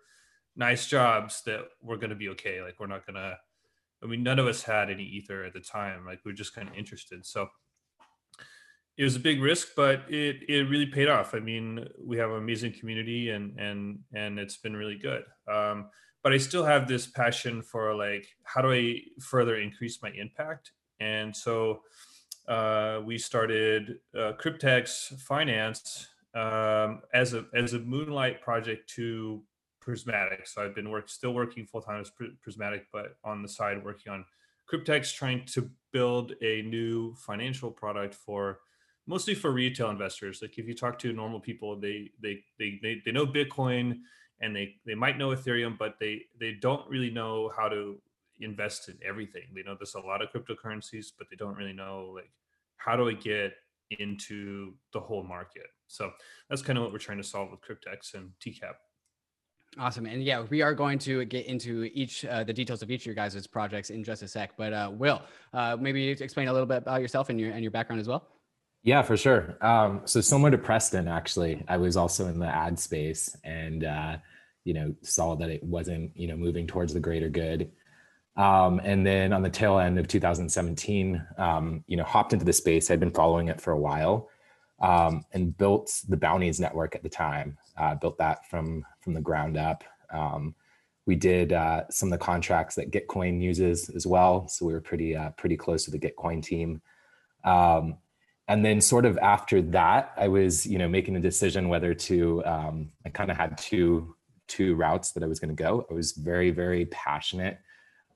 nice 0.55 0.87
jobs 0.87 1.41
that 1.45 1.61
we're 1.81 1.97
going 1.97 2.09
to 2.09 2.15
be 2.15 2.29
okay. 2.29 2.61
Like 2.61 2.79
we're 2.79 2.87
not 2.87 3.05
going 3.05 3.15
to, 3.15 3.37
I 4.03 4.05
mean, 4.05 4.23
none 4.23 4.39
of 4.39 4.47
us 4.47 4.61
had 4.63 4.89
any 4.89 5.03
ether 5.03 5.43
at 5.43 5.53
the 5.53 5.59
time. 5.59 6.05
Like 6.05 6.19
we 6.25 6.31
are 6.31 6.35
just 6.35 6.53
kind 6.53 6.67
of 6.67 6.75
interested. 6.75 7.25
So 7.25 7.47
it 8.97 9.03
was 9.03 9.15
a 9.15 9.19
big 9.19 9.41
risk, 9.41 9.69
but 9.75 10.03
it, 10.09 10.47
it 10.47 10.69
really 10.69 10.85
paid 10.85 11.09
off. 11.09 11.33
I 11.33 11.39
mean, 11.39 11.87
we 12.03 12.17
have 12.17 12.29
an 12.29 12.37
amazing 12.37 12.73
community 12.79 13.31
and, 13.31 13.59
and, 13.59 13.99
and 14.13 14.37
it's 14.37 14.57
been 14.57 14.75
really 14.75 14.97
good. 14.97 15.23
Um, 15.51 15.89
but 16.21 16.31
I 16.31 16.37
still 16.37 16.63
have 16.63 16.87
this 16.87 17.07
passion 17.07 17.61
for 17.61 17.95
like, 17.95 18.27
how 18.43 18.61
do 18.61 18.71
I 18.71 18.99
further 19.19 19.57
increase 19.57 20.01
my 20.01 20.11
impact? 20.11 20.71
And 20.99 21.35
so 21.35 21.81
uh, 22.47 23.01
we 23.05 23.17
started 23.17 23.99
uh, 24.15 24.33
Cryptex 24.41 25.19
Finance 25.21 26.07
um, 26.33 27.01
as 27.13 27.33
a 27.33 27.45
as 27.53 27.73
a 27.73 27.79
moonlight 27.79 28.41
project 28.41 28.89
to 28.95 29.43
Prysmatic. 29.85 30.47
So 30.47 30.63
I've 30.63 30.75
been 30.75 30.89
work 30.89 31.09
still 31.09 31.33
working 31.33 31.65
full 31.65 31.81
time 31.81 32.01
as 32.01 32.11
Prysmatic, 32.11 32.83
but 32.91 33.17
on 33.23 33.41
the 33.41 33.49
side 33.49 33.83
working 33.83 34.11
on 34.11 34.25
Cryptex, 34.71 35.13
trying 35.13 35.45
to 35.47 35.69
build 35.91 36.33
a 36.41 36.61
new 36.63 37.15
financial 37.15 37.69
product 37.69 38.15
for 38.15 38.59
mostly 39.07 39.35
for 39.35 39.51
retail 39.51 39.89
investors. 39.89 40.41
Like 40.41 40.57
if 40.57 40.67
you 40.67 40.73
talk 40.73 40.97
to 40.99 41.13
normal 41.13 41.39
people, 41.39 41.79
they 41.79 42.11
they 42.21 42.43
they 42.57 42.79
they, 42.81 43.01
they 43.05 43.11
know 43.11 43.27
Bitcoin 43.27 43.99
and 44.39 44.55
they 44.55 44.75
they 44.85 44.95
might 44.95 45.17
know 45.17 45.29
Ethereum, 45.29 45.77
but 45.77 45.95
they 45.99 46.23
they 46.39 46.53
don't 46.53 46.89
really 46.89 47.11
know 47.11 47.51
how 47.55 47.67
to 47.67 47.99
invest 48.39 48.89
in 48.89 48.97
everything. 49.05 49.43
They 49.53 49.63
know 49.63 49.75
there's 49.75 49.95
a 49.95 49.99
lot 49.99 50.21
of 50.21 50.29
cryptocurrencies, 50.31 51.11
but 51.17 51.27
they 51.29 51.35
don't 51.35 51.57
really 51.57 51.73
know 51.73 52.11
like 52.15 52.31
how 52.77 52.95
do 52.95 53.09
I 53.09 53.13
get 53.13 53.53
into 53.99 54.73
the 54.91 54.99
whole 54.99 55.23
market. 55.23 55.67
So 55.87 56.11
that's 56.49 56.61
kind 56.61 56.77
of 56.77 56.83
what 56.83 56.91
we're 56.91 56.99
trying 56.99 57.19
to 57.19 57.23
solve 57.23 57.51
with 57.51 57.61
Cryptex 57.61 58.15
and 58.15 58.31
TCAP. 58.43 58.73
Awesome. 59.77 60.05
And 60.05 60.23
yeah, 60.23 60.43
we 60.49 60.61
are 60.61 60.73
going 60.73 60.99
to 60.99 61.25
get 61.25 61.45
into 61.47 61.89
each 61.93 62.25
uh, 62.25 62.43
the 62.43 62.53
details 62.53 62.81
of 62.81 62.91
each 62.91 63.01
of 63.01 63.05
your 63.07 63.15
guys' 63.15 63.47
projects 63.47 63.89
in 63.89 64.03
just 64.03 64.21
a 64.21 64.27
sec. 64.27 64.51
But 64.57 64.73
uh, 64.73 64.91
Will, 64.93 65.21
uh, 65.53 65.77
maybe 65.79 66.09
explain 66.09 66.47
a 66.47 66.53
little 66.53 66.67
bit 66.67 66.77
about 66.77 67.01
yourself 67.01 67.29
and 67.29 67.39
your 67.39 67.51
and 67.51 67.61
your 67.61 67.71
background 67.71 67.99
as 67.99 68.07
well. 68.07 68.27
Yeah, 68.83 69.01
for 69.01 69.15
sure. 69.15 69.57
Um, 69.61 70.01
so 70.05 70.21
similar 70.21 70.51
to 70.51 70.57
Preston, 70.57 71.07
actually, 71.07 71.63
I 71.67 71.77
was 71.77 71.95
also 71.95 72.27
in 72.27 72.37
the 72.37 72.47
ad 72.47 72.77
space 72.77 73.35
and 73.43 73.83
uh, 73.83 74.17
you 74.63 74.73
know 74.73 74.93
saw 75.01 75.35
that 75.35 75.49
it 75.49 75.63
wasn't 75.63 76.11
you 76.15 76.27
know 76.27 76.35
moving 76.35 76.67
towards 76.67 76.93
the 76.93 76.99
greater 76.99 77.29
good. 77.29 77.71
Um, 78.35 78.81
and 78.83 79.05
then 79.05 79.31
on 79.31 79.43
the 79.43 79.49
tail 79.49 79.77
end 79.77 79.99
of 79.99 80.07
2017, 80.07 81.23
um, 81.37 81.83
you 81.85 81.97
know, 81.97 82.03
hopped 82.03 82.33
into 82.33 82.45
the 82.45 82.53
space. 82.53 82.89
I'd 82.89 82.99
been 82.99 83.11
following 83.11 83.47
it 83.47 83.61
for 83.61 83.71
a 83.71 83.77
while 83.77 84.29
um, 84.83 85.25
and 85.31 85.57
built 85.57 86.01
the 86.09 86.17
Bounties 86.17 86.59
network 86.59 86.93
at 86.93 87.01
the 87.01 87.09
time. 87.09 87.57
Uh, 87.77 87.95
built 87.95 88.17
that 88.19 88.47
from 88.49 88.85
from 89.01 89.13
the 89.13 89.21
ground 89.21 89.57
up. 89.57 89.83
Um, 90.11 90.53
we 91.05 91.15
did 91.15 91.51
uh, 91.53 91.83
some 91.89 92.11
of 92.11 92.19
the 92.19 92.23
contracts 92.23 92.75
that 92.75 92.91
Gitcoin 92.91 93.41
uses 93.41 93.89
as 93.89 94.05
well, 94.05 94.47
so 94.47 94.65
we 94.65 94.73
were 94.73 94.81
pretty 94.81 95.15
uh, 95.15 95.31
pretty 95.31 95.57
close 95.57 95.85
to 95.85 95.91
the 95.91 95.99
Gitcoin 95.99 96.43
team. 96.43 96.81
Um, 97.43 97.97
and 98.49 98.63
then, 98.63 98.81
sort 98.81 99.05
of 99.05 99.17
after 99.19 99.61
that, 99.61 100.11
I 100.17 100.27
was 100.27 100.65
you 100.67 100.77
know 100.77 100.89
making 100.89 101.15
a 101.15 101.21
decision 101.21 101.69
whether 101.69 101.93
to. 101.93 102.45
Um, 102.45 102.91
I 103.05 103.09
kind 103.09 103.31
of 103.31 103.37
had 103.37 103.57
two 103.57 104.15
two 104.47 104.75
routes 104.75 105.13
that 105.13 105.23
I 105.23 105.27
was 105.27 105.39
going 105.39 105.55
to 105.55 105.63
go. 105.63 105.87
I 105.89 105.93
was 105.93 106.11
very 106.11 106.51
very 106.51 106.85
passionate 106.87 107.57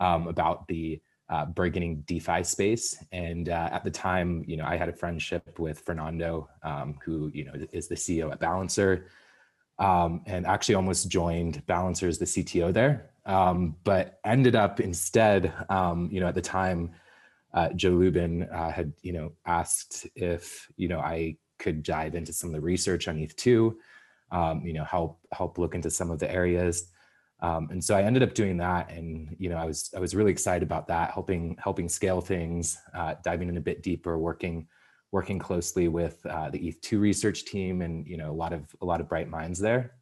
um, 0.02 0.28
about 0.28 0.68
the 0.68 1.02
uh, 1.30 1.46
bargaining 1.46 2.04
DeFi 2.08 2.44
space. 2.44 3.04
And 3.12 3.50
uh, 3.50 3.70
at 3.72 3.84
the 3.84 3.92
time, 3.92 4.44
you 4.48 4.58
know, 4.58 4.66
I 4.66 4.78
had 4.78 4.90
a 4.90 4.94
friendship 4.94 5.60
with 5.60 5.80
Fernando, 5.80 6.50
um, 6.64 6.98
who 7.04 7.30
you 7.34 7.46
know 7.46 7.54
is 7.72 7.88
the 7.88 7.96
CEO 7.96 8.32
at 8.32 8.40
Balancer. 8.40 9.08
um, 9.80 10.22
and 10.26 10.46
actually 10.46 10.76
almost 10.76 11.10
joined 11.10 11.66
Balancer 11.68 12.08
as 12.08 12.18
the 12.18 12.26
CTO 12.26 12.74
there, 12.74 13.12
um, 13.26 13.76
but 13.84 14.20
ended 14.26 14.56
up 14.56 14.80
instead, 14.80 15.54
um, 15.70 16.10
you 16.12 16.20
know, 16.20 16.28
at 16.28 16.36
the 16.36 16.42
time, 16.42 16.92
uh, 17.54 17.70
Joe 17.74 17.92
Lubin 17.92 18.44
uh, 18.44 18.72
had, 18.72 18.94
you 19.02 19.14
know, 19.14 19.32
asked 19.46 20.08
if, 20.16 20.68
you 20.78 20.88
know, 20.88 21.00
I 21.00 21.38
could 21.60 21.84
dive 21.84 22.16
into 22.16 22.34
some 22.34 22.50
of 22.50 22.54
the 22.54 22.62
research 22.62 23.08
on 23.08 23.18
ETH2, 23.18 23.76
um, 24.32 24.66
you 24.66 24.74
know, 24.74 24.84
help 24.84 25.20
help 25.32 25.58
look 25.58 25.76
into 25.76 25.90
some 25.90 26.12
of 26.12 26.20
the 26.20 26.32
areas. 26.32 26.92
Um, 27.40 27.68
and 27.70 27.84
so 27.84 27.96
I 27.96 28.02
ended 28.02 28.24
up 28.24 28.34
doing 28.34 28.58
that, 28.58 28.90
and 28.92 29.36
you 29.38 29.50
know, 29.50 29.58
I 29.58 29.66
was 29.66 29.92
I 29.96 30.00
was 30.00 30.16
really 30.16 30.32
excited 30.32 30.64
about 30.64 30.88
that, 30.88 31.12
helping 31.12 31.56
helping 31.64 31.88
scale 31.88 32.20
things, 32.20 32.78
uh, 32.96 33.16
diving 33.24 33.50
in 33.50 33.58
a 33.58 33.62
bit 33.62 33.84
deeper, 33.84 34.18
working 34.18 34.68
working 35.12 35.40
closely 35.40 35.88
with 35.88 36.26
uh, 36.26 36.50
the 36.50 36.60
ETH2 36.60 37.00
research 37.00 37.46
team, 37.46 37.82
and 37.82 38.08
you 38.08 38.18
know, 38.18 38.32
a 38.32 38.34
lot 38.34 38.54
of 38.54 38.64
a 38.82 38.86
lot 38.86 39.02
of 39.02 39.08
bright 39.08 39.30
minds 39.30 39.60
there. 39.60 39.94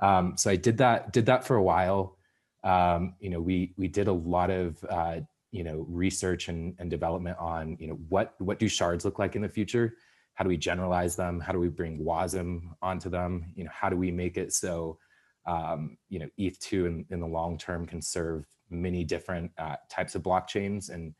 Um, 0.00 0.36
so 0.36 0.50
I 0.50 0.56
did 0.56 0.78
that 0.78 1.12
did 1.12 1.26
that 1.26 1.44
for 1.44 1.56
a 1.56 1.62
while. 1.62 2.16
Um, 2.62 3.14
you 3.20 3.28
know, 3.28 3.40
we 3.40 3.74
we 3.76 3.88
did 3.88 4.08
a 4.08 4.12
lot 4.12 4.50
of 4.50 4.82
uh, 4.88 5.20
you 5.54 5.62
know 5.62 5.86
research 5.88 6.48
and, 6.48 6.74
and 6.78 6.90
development 6.90 7.38
on 7.38 7.76
you 7.78 7.86
know 7.86 7.98
what 8.08 8.34
what 8.38 8.58
do 8.58 8.68
shards 8.68 9.04
look 9.04 9.20
like 9.20 9.36
in 9.36 9.42
the 9.42 9.48
future 9.48 9.94
how 10.34 10.42
do 10.42 10.48
we 10.48 10.56
generalize 10.56 11.14
them 11.14 11.38
how 11.38 11.52
do 11.52 11.60
we 11.60 11.68
bring 11.68 12.04
wasm 12.04 12.62
onto 12.82 13.08
them 13.08 13.52
you 13.54 13.62
know 13.62 13.70
how 13.72 13.88
do 13.88 13.96
we 13.96 14.10
make 14.10 14.36
it 14.36 14.52
so 14.52 14.98
um, 15.46 15.96
you 16.08 16.18
know 16.18 16.28
eth2 16.38 16.86
in, 16.86 17.06
in 17.10 17.20
the 17.20 17.26
long 17.26 17.58
term 17.58 17.86
can 17.86 18.00
serve 18.00 18.46
many 18.70 19.04
different 19.04 19.50
uh, 19.58 19.76
types 19.90 20.14
of 20.14 20.22
blockchains 20.22 20.90
and 20.90 21.14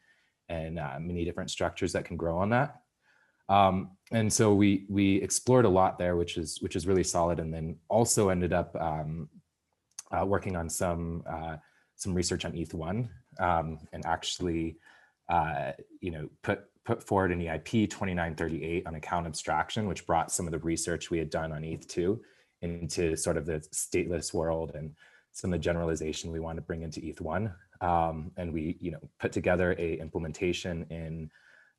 and 0.48 0.78
uh, 0.78 0.98
many 1.00 1.24
different 1.24 1.50
structures 1.50 1.92
that 1.92 2.04
can 2.04 2.16
grow 2.16 2.36
on 2.36 2.50
that. 2.50 2.82
Um, 3.48 3.90
and 4.10 4.32
so 4.32 4.54
we 4.54 4.86
we 4.88 5.16
explored 5.16 5.66
a 5.66 5.68
lot 5.68 5.98
there 5.98 6.16
which 6.16 6.38
is 6.38 6.58
which 6.62 6.76
is 6.76 6.86
really 6.86 7.04
solid 7.04 7.38
and 7.40 7.52
then 7.52 7.76
also 7.88 8.30
ended 8.30 8.54
up 8.54 8.74
um, 8.80 9.28
uh, 10.10 10.24
working 10.24 10.56
on 10.56 10.70
some 10.70 11.22
uh, 11.28 11.56
some 11.96 12.14
research 12.14 12.46
on 12.46 12.52
eth1 12.52 13.08
um, 13.38 13.78
and 13.92 14.06
actually 14.06 14.76
uh, 15.28 15.72
you 16.00 16.10
know 16.10 16.28
put 16.42 16.64
put 16.86 17.02
forward 17.02 17.32
an 17.32 17.40
eip 17.40 17.90
2938 17.90 18.86
on 18.86 18.94
account 18.94 19.26
abstraction 19.26 19.86
which 19.86 20.06
brought 20.06 20.32
some 20.32 20.46
of 20.46 20.52
the 20.52 20.58
research 20.60 21.10
we 21.10 21.18
had 21.18 21.28
done 21.28 21.52
on 21.52 21.60
eth2 21.62 22.18
into 22.64 23.16
sort 23.16 23.36
of 23.36 23.46
the 23.46 23.60
stateless 23.72 24.32
world 24.32 24.72
and 24.74 24.94
some 25.32 25.52
of 25.52 25.60
the 25.60 25.62
generalization 25.62 26.32
we 26.32 26.40
want 26.40 26.56
to 26.56 26.62
bring 26.62 26.82
into 26.82 27.00
ETH1. 27.00 27.52
Um, 27.80 28.30
and 28.36 28.52
we, 28.52 28.76
you 28.80 28.92
know, 28.92 29.00
put 29.18 29.32
together 29.32 29.74
a 29.78 29.94
implementation 29.98 30.86
in 30.90 31.30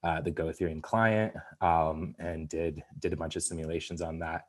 uh, 0.04 0.22
the 0.22 0.30
Go 0.30 0.46
Ethereum 0.46 0.84
client 0.84 1.34
um, 1.62 2.15
and 2.20 2.48
did 2.48 2.84
did 3.00 3.13
a 3.13 3.18
bunch 3.18 3.36
of 3.36 3.44
simulations 3.44 4.01
on 4.01 4.20
that 4.20 4.46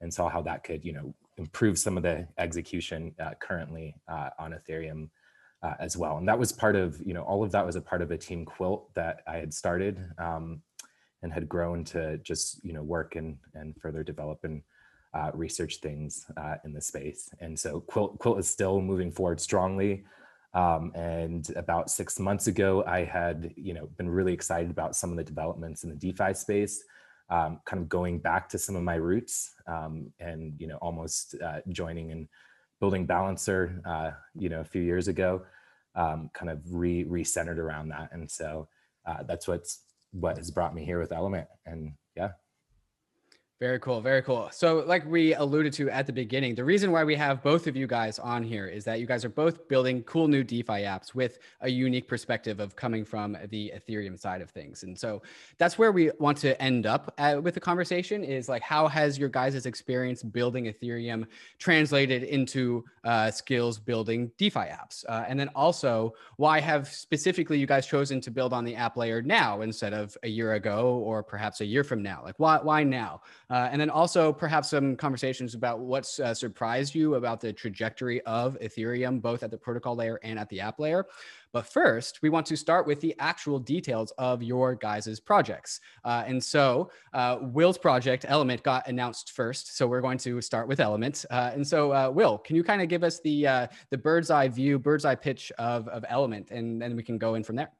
and 0.00 0.12
saw 0.12 0.28
how 0.28 0.42
that 0.42 0.64
could, 0.64 0.84
you 0.84 0.92
know, 0.92 1.14
improve 1.36 1.78
some 1.78 1.96
of 1.96 2.02
the 2.02 2.26
execution 2.38 3.14
uh, 3.20 3.34
currently 3.38 3.94
uh, 4.08 4.30
on 4.38 4.52
Ethereum 4.52 5.08
uh, 5.62 5.74
as 5.78 5.96
well. 5.96 6.18
And 6.18 6.28
that 6.28 6.38
was 6.38 6.50
part 6.50 6.76
of, 6.76 7.00
you 7.04 7.14
know, 7.14 7.22
all 7.22 7.44
of 7.44 7.52
that 7.52 7.64
was 7.64 7.76
a 7.76 7.80
part 7.80 8.02
of 8.02 8.10
a 8.10 8.18
team 8.18 8.44
quilt 8.44 8.92
that 8.94 9.20
I 9.26 9.36
had 9.36 9.54
started 9.54 9.98
um, 10.18 10.62
and 11.22 11.32
had 11.32 11.48
grown 11.48 11.84
to 11.84 12.18
just, 12.18 12.64
you 12.64 12.72
know, 12.72 12.82
work 12.82 13.16
and 13.16 13.36
and 13.54 13.76
further 13.80 14.02
develop 14.02 14.40
and 14.44 14.62
uh, 15.16 15.30
research 15.34 15.78
things 15.78 16.26
uh, 16.36 16.56
in 16.64 16.72
the 16.72 16.80
space. 16.80 17.30
And 17.40 17.58
so 17.58 17.80
Quilt, 17.80 18.18
Quilt 18.18 18.38
is 18.38 18.48
still 18.48 18.80
moving 18.80 19.10
forward 19.10 19.40
strongly. 19.40 20.04
Um, 20.52 20.92
and 20.94 21.48
about 21.56 21.90
six 21.90 22.18
months 22.18 22.46
ago, 22.46 22.84
I 22.86 23.04
had 23.04 23.52
you 23.56 23.74
know 23.74 23.88
been 23.98 24.08
really 24.08 24.32
excited 24.32 24.70
about 24.70 24.96
some 24.96 25.10
of 25.10 25.16
the 25.16 25.24
developments 25.24 25.84
in 25.84 25.90
the 25.90 25.96
DeFi 25.96 26.34
space, 26.34 26.82
um, 27.30 27.60
kind 27.64 27.82
of 27.82 27.88
going 27.88 28.18
back 28.18 28.48
to 28.50 28.58
some 28.58 28.76
of 28.76 28.82
my 28.82 28.94
roots, 28.94 29.54
um, 29.66 30.12
and 30.18 30.54
you 30.58 30.66
know 30.66 30.76
almost 30.76 31.34
uh, 31.44 31.60
joining 31.68 32.10
and 32.12 32.28
building 32.80 33.06
Balancer, 33.06 33.80
uh, 33.84 34.10
you 34.34 34.48
know, 34.48 34.60
a 34.60 34.64
few 34.64 34.82
years 34.82 35.08
ago, 35.08 35.42
um, 35.94 36.30
kind 36.32 36.50
of 36.50 36.60
re 36.70 37.04
re-centered 37.04 37.58
around 37.58 37.88
that. 37.88 38.08
And 38.12 38.30
so 38.30 38.68
uh, 39.06 39.22
that's 39.24 39.46
what's 39.48 39.82
what 40.12 40.38
has 40.38 40.50
brought 40.50 40.74
me 40.74 40.84
here 40.84 41.00
with 41.00 41.12
Element. 41.12 41.48
And 41.66 41.94
yeah. 42.16 42.32
Very 43.58 43.80
cool. 43.80 44.02
Very 44.02 44.20
cool. 44.20 44.50
So, 44.52 44.84
like 44.86 45.06
we 45.06 45.32
alluded 45.32 45.72
to 45.74 45.88
at 45.88 46.06
the 46.06 46.12
beginning, 46.12 46.54
the 46.54 46.64
reason 46.64 46.92
why 46.92 47.04
we 47.04 47.16
have 47.16 47.42
both 47.42 47.66
of 47.66 47.74
you 47.74 47.86
guys 47.86 48.18
on 48.18 48.42
here 48.42 48.66
is 48.66 48.84
that 48.84 49.00
you 49.00 49.06
guys 49.06 49.24
are 49.24 49.30
both 49.30 49.66
building 49.66 50.02
cool 50.02 50.28
new 50.28 50.44
DeFi 50.44 50.82
apps 50.82 51.14
with 51.14 51.38
a 51.62 51.70
unique 51.70 52.06
perspective 52.06 52.60
of 52.60 52.76
coming 52.76 53.02
from 53.02 53.34
the 53.48 53.72
Ethereum 53.74 54.20
side 54.20 54.42
of 54.42 54.50
things. 54.50 54.82
And 54.82 54.98
so 54.98 55.22
that's 55.56 55.78
where 55.78 55.90
we 55.90 56.10
want 56.18 56.36
to 56.38 56.60
end 56.60 56.84
up 56.84 57.14
at, 57.16 57.42
with 57.42 57.54
the 57.54 57.60
conversation 57.60 58.22
is 58.22 58.46
like, 58.46 58.60
how 58.60 58.88
has 58.88 59.18
your 59.18 59.30
guys' 59.30 59.64
experience 59.64 60.22
building 60.22 60.66
Ethereum 60.66 61.24
translated 61.58 62.24
into 62.24 62.84
uh, 63.04 63.30
skills 63.30 63.78
building 63.78 64.30
DeFi 64.36 64.60
apps? 64.60 65.02
Uh, 65.08 65.24
and 65.26 65.40
then 65.40 65.48
also, 65.54 66.12
why 66.36 66.60
have 66.60 66.88
specifically 66.88 67.58
you 67.58 67.66
guys 67.66 67.86
chosen 67.86 68.20
to 68.20 68.30
build 68.30 68.52
on 68.52 68.66
the 68.66 68.74
app 68.74 68.98
layer 68.98 69.22
now 69.22 69.62
instead 69.62 69.94
of 69.94 70.14
a 70.24 70.28
year 70.28 70.52
ago 70.52 71.02
or 71.02 71.22
perhaps 71.22 71.62
a 71.62 71.64
year 71.64 71.84
from 71.84 72.02
now? 72.02 72.20
Like, 72.22 72.38
why, 72.38 72.58
why 72.58 72.82
now? 72.82 73.22
Uh, 73.48 73.68
and 73.70 73.80
then 73.80 73.90
also 73.90 74.32
perhaps 74.32 74.70
some 74.70 74.96
conversations 74.96 75.54
about 75.54 75.78
what's 75.78 76.18
uh, 76.18 76.34
surprised 76.34 76.94
you 76.94 77.14
about 77.14 77.40
the 77.40 77.52
trajectory 77.52 78.20
of 78.22 78.58
Ethereum, 78.60 79.20
both 79.20 79.42
at 79.42 79.50
the 79.50 79.56
protocol 79.56 79.94
layer 79.94 80.18
and 80.22 80.38
at 80.38 80.48
the 80.48 80.60
app 80.60 80.80
layer. 80.80 81.06
But 81.52 81.66
first, 81.66 82.20
we 82.22 82.28
want 82.28 82.44
to 82.46 82.56
start 82.56 82.86
with 82.86 83.00
the 83.00 83.14
actual 83.18 83.58
details 83.58 84.12
of 84.18 84.42
your 84.42 84.74
guys' 84.74 85.20
projects. 85.20 85.80
Uh, 86.04 86.24
and 86.26 86.42
so 86.42 86.90
uh, 87.14 87.38
Will's 87.40 87.78
project, 87.78 88.26
Element, 88.28 88.62
got 88.62 88.86
announced 88.88 89.32
first. 89.32 89.76
So 89.76 89.86
we're 89.86 90.00
going 90.00 90.18
to 90.18 90.40
start 90.40 90.68
with 90.68 90.80
Element. 90.80 91.24
Uh, 91.30 91.52
and 91.54 91.66
so, 91.66 91.92
uh, 91.92 92.10
Will, 92.10 92.38
can 92.38 92.56
you 92.56 92.64
kind 92.64 92.82
of 92.82 92.88
give 92.88 93.04
us 93.04 93.20
the, 93.20 93.68
the 93.90 93.98
bird's 93.98 94.30
eye 94.30 94.48
view, 94.48 94.78
bird's 94.78 95.04
eye 95.04 95.14
pitch 95.14 95.52
of, 95.58 95.88
of 95.88 96.04
Element, 96.08 96.50
and 96.50 96.82
then 96.82 96.96
we 96.96 97.02
can 97.02 97.16
go 97.16 97.36
in 97.36 97.44
from 97.44 97.56
there? 97.56 97.70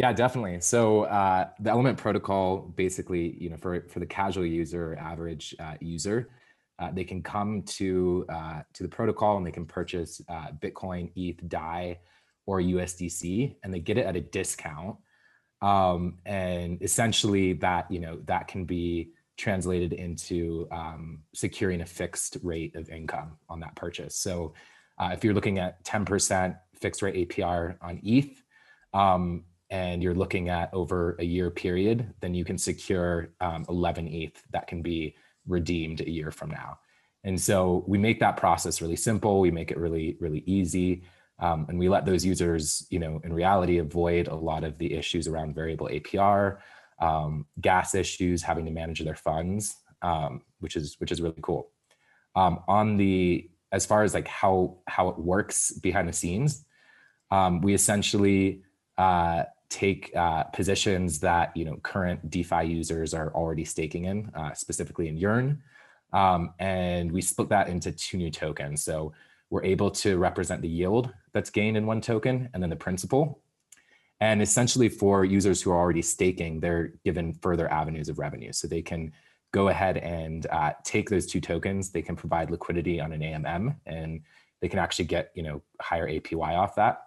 Yeah, 0.00 0.14
definitely. 0.14 0.58
So 0.62 1.02
uh, 1.02 1.48
the 1.60 1.68
Element 1.68 1.98
protocol, 1.98 2.72
basically, 2.74 3.36
you 3.38 3.50
know, 3.50 3.58
for 3.58 3.82
for 3.90 4.00
the 4.00 4.06
casual 4.06 4.46
user, 4.46 4.96
average 4.98 5.54
uh, 5.60 5.74
user, 5.78 6.30
uh, 6.78 6.90
they 6.90 7.04
can 7.04 7.22
come 7.22 7.60
to 7.64 8.24
uh, 8.30 8.62
to 8.72 8.82
the 8.82 8.88
protocol 8.88 9.36
and 9.36 9.46
they 9.46 9.50
can 9.50 9.66
purchase 9.66 10.22
uh, 10.30 10.52
Bitcoin, 10.58 11.10
ETH, 11.16 11.46
DAI, 11.46 11.98
or 12.46 12.62
USDC, 12.62 13.56
and 13.62 13.74
they 13.74 13.78
get 13.78 13.98
it 13.98 14.06
at 14.06 14.16
a 14.16 14.22
discount. 14.22 14.96
Um, 15.60 16.16
and 16.24 16.80
essentially, 16.80 17.52
that 17.52 17.90
you 17.90 18.00
know 18.00 18.20
that 18.24 18.48
can 18.48 18.64
be 18.64 19.10
translated 19.36 19.92
into 19.92 20.66
um, 20.72 21.18
securing 21.34 21.82
a 21.82 21.86
fixed 21.86 22.38
rate 22.42 22.74
of 22.74 22.88
income 22.88 23.36
on 23.50 23.60
that 23.60 23.76
purchase. 23.76 24.16
So 24.16 24.54
uh, 24.96 25.10
if 25.12 25.24
you're 25.24 25.34
looking 25.34 25.58
at 25.58 25.84
10% 25.84 26.56
fixed 26.74 27.02
rate 27.02 27.28
APR 27.28 27.76
on 27.82 28.00
ETH, 28.02 28.42
um, 28.92 29.44
and 29.70 30.02
you're 30.02 30.14
looking 30.14 30.48
at 30.48 30.72
over 30.74 31.16
a 31.20 31.24
year 31.24 31.50
period, 31.50 32.12
then 32.20 32.34
you 32.34 32.44
can 32.44 32.58
secure 32.58 33.30
um, 33.40 33.64
11 33.68 34.08
ETH 34.08 34.42
that 34.50 34.66
can 34.66 34.82
be 34.82 35.14
redeemed 35.46 36.00
a 36.00 36.10
year 36.10 36.30
from 36.30 36.50
now. 36.50 36.78
And 37.22 37.40
so 37.40 37.84
we 37.86 37.98
make 37.98 38.18
that 38.20 38.36
process 38.36 38.80
really 38.80 38.96
simple. 38.96 39.40
We 39.40 39.50
make 39.50 39.70
it 39.70 39.78
really, 39.78 40.16
really 40.20 40.42
easy. 40.46 41.04
Um, 41.38 41.66
and 41.68 41.78
we 41.78 41.88
let 41.88 42.04
those 42.04 42.24
users, 42.24 42.86
you 42.90 42.98
know, 42.98 43.20
in 43.24 43.32
reality, 43.32 43.78
avoid 43.78 44.28
a 44.28 44.34
lot 44.34 44.64
of 44.64 44.76
the 44.78 44.92
issues 44.92 45.28
around 45.28 45.54
variable 45.54 45.88
APR, 45.88 46.58
um, 47.00 47.46
gas 47.60 47.94
issues, 47.94 48.42
having 48.42 48.64
to 48.66 48.70
manage 48.70 49.00
their 49.00 49.14
funds, 49.14 49.76
um, 50.02 50.42
which 50.58 50.76
is 50.76 50.96
which 50.98 51.12
is 51.12 51.22
really 51.22 51.40
cool. 51.40 51.70
Um, 52.36 52.60
on 52.68 52.96
the 52.96 53.50
as 53.72 53.86
far 53.86 54.02
as 54.02 54.12
like 54.12 54.28
how 54.28 54.78
how 54.86 55.08
it 55.08 55.18
works 55.18 55.72
behind 55.72 56.08
the 56.08 56.12
scenes, 56.12 56.64
um, 57.30 57.62
we 57.62 57.72
essentially 57.72 58.62
uh, 58.98 59.44
take 59.70 60.14
uh, 60.14 60.44
positions 60.44 61.20
that 61.20 61.56
you 61.56 61.64
know 61.64 61.76
current 61.82 62.28
DeFi 62.30 62.64
users 62.64 63.14
are 63.14 63.32
already 63.34 63.64
staking 63.64 64.04
in, 64.04 64.30
uh, 64.34 64.52
specifically 64.52 65.08
in 65.08 65.16
Yearn, 65.16 65.62
um, 66.12 66.52
and 66.58 67.10
we 67.10 67.22
split 67.22 67.48
that 67.48 67.68
into 67.68 67.92
two 67.92 68.18
new 68.18 68.30
tokens. 68.30 68.84
So 68.84 69.12
we're 69.48 69.64
able 69.64 69.90
to 69.90 70.18
represent 70.18 70.62
the 70.62 70.68
yield 70.68 71.12
that's 71.32 71.50
gained 71.50 71.76
in 71.76 71.86
one 71.86 72.00
token 72.00 72.48
and 72.52 72.62
then 72.62 72.70
the 72.70 72.76
principal. 72.76 73.40
And 74.20 74.42
essentially, 74.42 74.88
for 74.88 75.24
users 75.24 75.62
who 75.62 75.70
are 75.70 75.78
already 75.78 76.02
staking, 76.02 76.60
they're 76.60 76.92
given 77.04 77.32
further 77.34 77.70
avenues 77.72 78.08
of 78.08 78.18
revenue. 78.18 78.52
So 78.52 78.68
they 78.68 78.82
can 78.82 79.12
go 79.52 79.68
ahead 79.68 79.96
and 79.98 80.46
uh, 80.50 80.72
take 80.84 81.08
those 81.08 81.26
two 81.26 81.40
tokens. 81.40 81.90
They 81.90 82.02
can 82.02 82.16
provide 82.16 82.50
liquidity 82.50 83.00
on 83.00 83.12
an 83.12 83.20
AMM, 83.20 83.76
and 83.86 84.20
they 84.60 84.68
can 84.68 84.78
actually 84.78 85.06
get 85.06 85.32
you 85.34 85.42
know 85.42 85.62
higher 85.80 86.08
APY 86.08 86.56
off 86.56 86.74
that. 86.76 87.04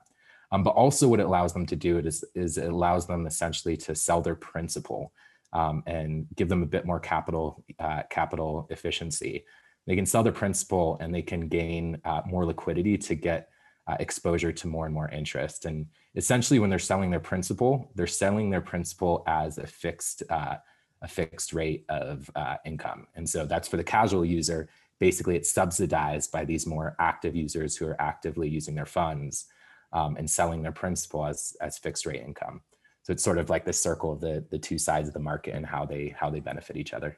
Um, 0.53 0.63
but 0.63 0.75
also 0.75 1.07
what 1.07 1.19
it 1.19 1.25
allows 1.25 1.51
them 1.51 1.65
to 1.65 1.75
do 1.75 1.97
is, 1.97 2.23
is 2.35 2.59
it 2.59 2.71
allows 2.71 3.07
them 3.07 3.25
essentially 3.25 3.75
to 3.77 3.95
sell 3.95 4.21
their 4.21 4.35
principal 4.35 5.11
um, 5.51 5.81
and 5.87 6.27
give 6.35 6.47
them 6.47 6.61
a 6.61 6.67
bit 6.67 6.85
more 6.85 6.99
capital 6.99 7.63
uh, 7.79 8.03
capital 8.09 8.67
efficiency. 8.69 9.45
They 9.87 9.95
can 9.95 10.05
sell 10.05 10.21
their 10.21 10.31
principal 10.31 10.97
and 11.01 11.13
they 11.13 11.23
can 11.23 11.47
gain 11.47 11.99
uh, 12.05 12.21
more 12.27 12.45
liquidity 12.45 12.99
to 12.99 13.15
get 13.15 13.49
uh, 13.87 13.97
exposure 13.99 14.51
to 14.51 14.67
more 14.67 14.85
and 14.85 14.93
more 14.93 15.09
interest. 15.09 15.65
And 15.65 15.87
essentially, 16.15 16.59
when 16.59 16.69
they're 16.69 16.79
selling 16.79 17.09
their 17.09 17.19
principal, 17.19 17.91
they're 17.95 18.07
selling 18.07 18.51
their 18.51 18.61
principal 18.61 19.23
as 19.27 19.57
a 19.57 19.65
fixed 19.65 20.21
uh, 20.29 20.57
a 21.01 21.07
fixed 21.07 21.51
rate 21.51 21.83
of 21.89 22.29
uh, 22.35 22.55
income. 22.63 23.07
And 23.15 23.27
so 23.27 23.45
that's 23.45 23.67
for 23.67 23.77
the 23.77 23.83
casual 23.83 24.23
user. 24.23 24.69
basically 24.99 25.35
it's 25.35 25.51
subsidized 25.51 26.31
by 26.31 26.45
these 26.45 26.65
more 26.65 26.95
active 26.99 27.35
users 27.35 27.75
who 27.75 27.85
are 27.87 27.99
actively 27.99 28.47
using 28.47 28.75
their 28.75 28.85
funds 28.85 29.47
um, 29.93 30.17
and 30.17 30.29
selling 30.29 30.62
their 30.62 30.71
principal 30.71 31.25
as 31.25 31.56
as 31.62 31.77
fixed 31.77 32.06
rate 32.06 32.21
income. 32.21 32.62
So 33.03 33.13
it's 33.13 33.23
sort 33.23 33.38
of 33.38 33.49
like 33.49 33.65
the 33.65 33.73
circle 33.73 34.12
of 34.12 34.19
the 34.19 34.45
the 34.49 34.60
two 34.60 34.77
sides 34.77 35.08
of 35.08 35.13
the 35.13 35.19
market 35.19 35.56
and 35.56 35.65
how 35.65 35.86
they 35.86 36.13
how 36.17 36.29
they 36.29 36.39
benefit 36.39 36.75
each 36.75 36.93
other. 36.93 37.17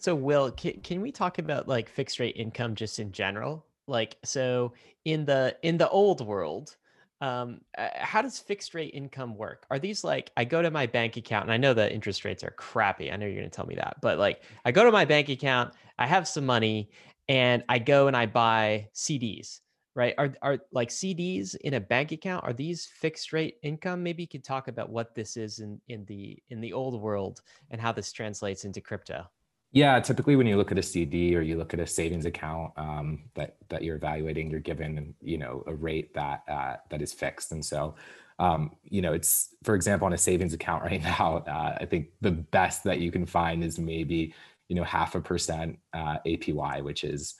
So 0.00 0.14
Will, 0.14 0.52
can, 0.52 0.80
can 0.80 1.00
we 1.00 1.10
talk 1.10 1.38
about 1.38 1.66
like 1.66 1.88
fixed 1.88 2.20
rate 2.20 2.36
income 2.36 2.74
just 2.74 2.98
in 2.98 3.10
general? 3.10 3.66
Like 3.86 4.16
so 4.24 4.72
in 5.04 5.24
the 5.24 5.56
in 5.62 5.78
the 5.78 5.88
old 5.88 6.24
world, 6.24 6.76
um, 7.20 7.60
uh, 7.76 7.88
how 7.94 8.22
does 8.22 8.38
fixed 8.38 8.74
rate 8.74 8.94
income 8.94 9.36
work? 9.36 9.66
Are 9.70 9.78
these 9.78 10.04
like 10.04 10.30
I 10.36 10.44
go 10.44 10.62
to 10.62 10.70
my 10.70 10.86
bank 10.86 11.16
account 11.16 11.44
and 11.44 11.52
I 11.52 11.56
know 11.56 11.74
the 11.74 11.92
interest 11.92 12.24
rates 12.24 12.44
are 12.44 12.50
crappy. 12.52 13.10
I 13.10 13.16
know 13.16 13.26
you're 13.26 13.40
going 13.40 13.50
to 13.50 13.54
tell 13.54 13.66
me 13.66 13.76
that, 13.76 13.96
but 14.00 14.18
like 14.18 14.42
I 14.64 14.72
go 14.72 14.84
to 14.84 14.92
my 14.92 15.04
bank 15.04 15.28
account, 15.28 15.74
I 15.98 16.06
have 16.06 16.28
some 16.28 16.46
money, 16.46 16.90
and 17.28 17.64
I 17.68 17.78
go 17.78 18.06
and 18.06 18.16
I 18.16 18.26
buy 18.26 18.88
CDs. 18.94 19.60
Right? 19.98 20.14
Are 20.16 20.32
are 20.42 20.60
like 20.70 20.90
CDs 20.90 21.56
in 21.56 21.74
a 21.74 21.80
bank 21.80 22.12
account? 22.12 22.44
Are 22.44 22.52
these 22.52 22.86
fixed 22.86 23.32
rate 23.32 23.56
income? 23.64 24.00
Maybe 24.00 24.22
you 24.22 24.28
could 24.28 24.44
talk 24.44 24.68
about 24.68 24.90
what 24.90 25.12
this 25.16 25.36
is 25.36 25.58
in 25.58 25.80
in 25.88 26.04
the 26.04 26.40
in 26.50 26.60
the 26.60 26.72
old 26.72 27.02
world 27.02 27.42
and 27.72 27.80
how 27.80 27.90
this 27.90 28.12
translates 28.12 28.64
into 28.64 28.80
crypto. 28.80 29.26
Yeah, 29.72 29.98
typically 29.98 30.36
when 30.36 30.46
you 30.46 30.56
look 30.56 30.70
at 30.70 30.78
a 30.78 30.84
CD 30.84 31.34
or 31.34 31.42
you 31.42 31.56
look 31.56 31.74
at 31.74 31.80
a 31.80 31.86
savings 31.86 32.26
account 32.26 32.74
um, 32.76 33.24
that 33.34 33.56
that 33.70 33.82
you're 33.82 33.96
evaluating, 33.96 34.52
you're 34.52 34.60
given 34.60 35.16
you 35.20 35.36
know 35.36 35.64
a 35.66 35.74
rate 35.74 36.14
that 36.14 36.44
uh, 36.48 36.76
that 36.90 37.02
is 37.02 37.12
fixed, 37.12 37.50
and 37.50 37.64
so 37.64 37.96
um, 38.38 38.70
you 38.84 39.02
know 39.02 39.12
it's 39.12 39.56
for 39.64 39.74
example 39.74 40.06
on 40.06 40.12
a 40.12 40.18
savings 40.18 40.54
account 40.54 40.84
right 40.90 41.02
now, 41.02 41.42
uh, 41.48 41.76
I 41.80 41.86
think 41.86 42.10
the 42.20 42.30
best 42.30 42.84
that 42.84 43.00
you 43.00 43.10
can 43.10 43.26
find 43.26 43.64
is 43.64 43.80
maybe 43.80 44.32
you 44.68 44.76
know 44.76 44.84
half 44.84 45.16
a 45.16 45.20
percent 45.20 45.80
uh, 45.92 46.18
APY, 46.24 46.84
which 46.84 47.02
is 47.02 47.34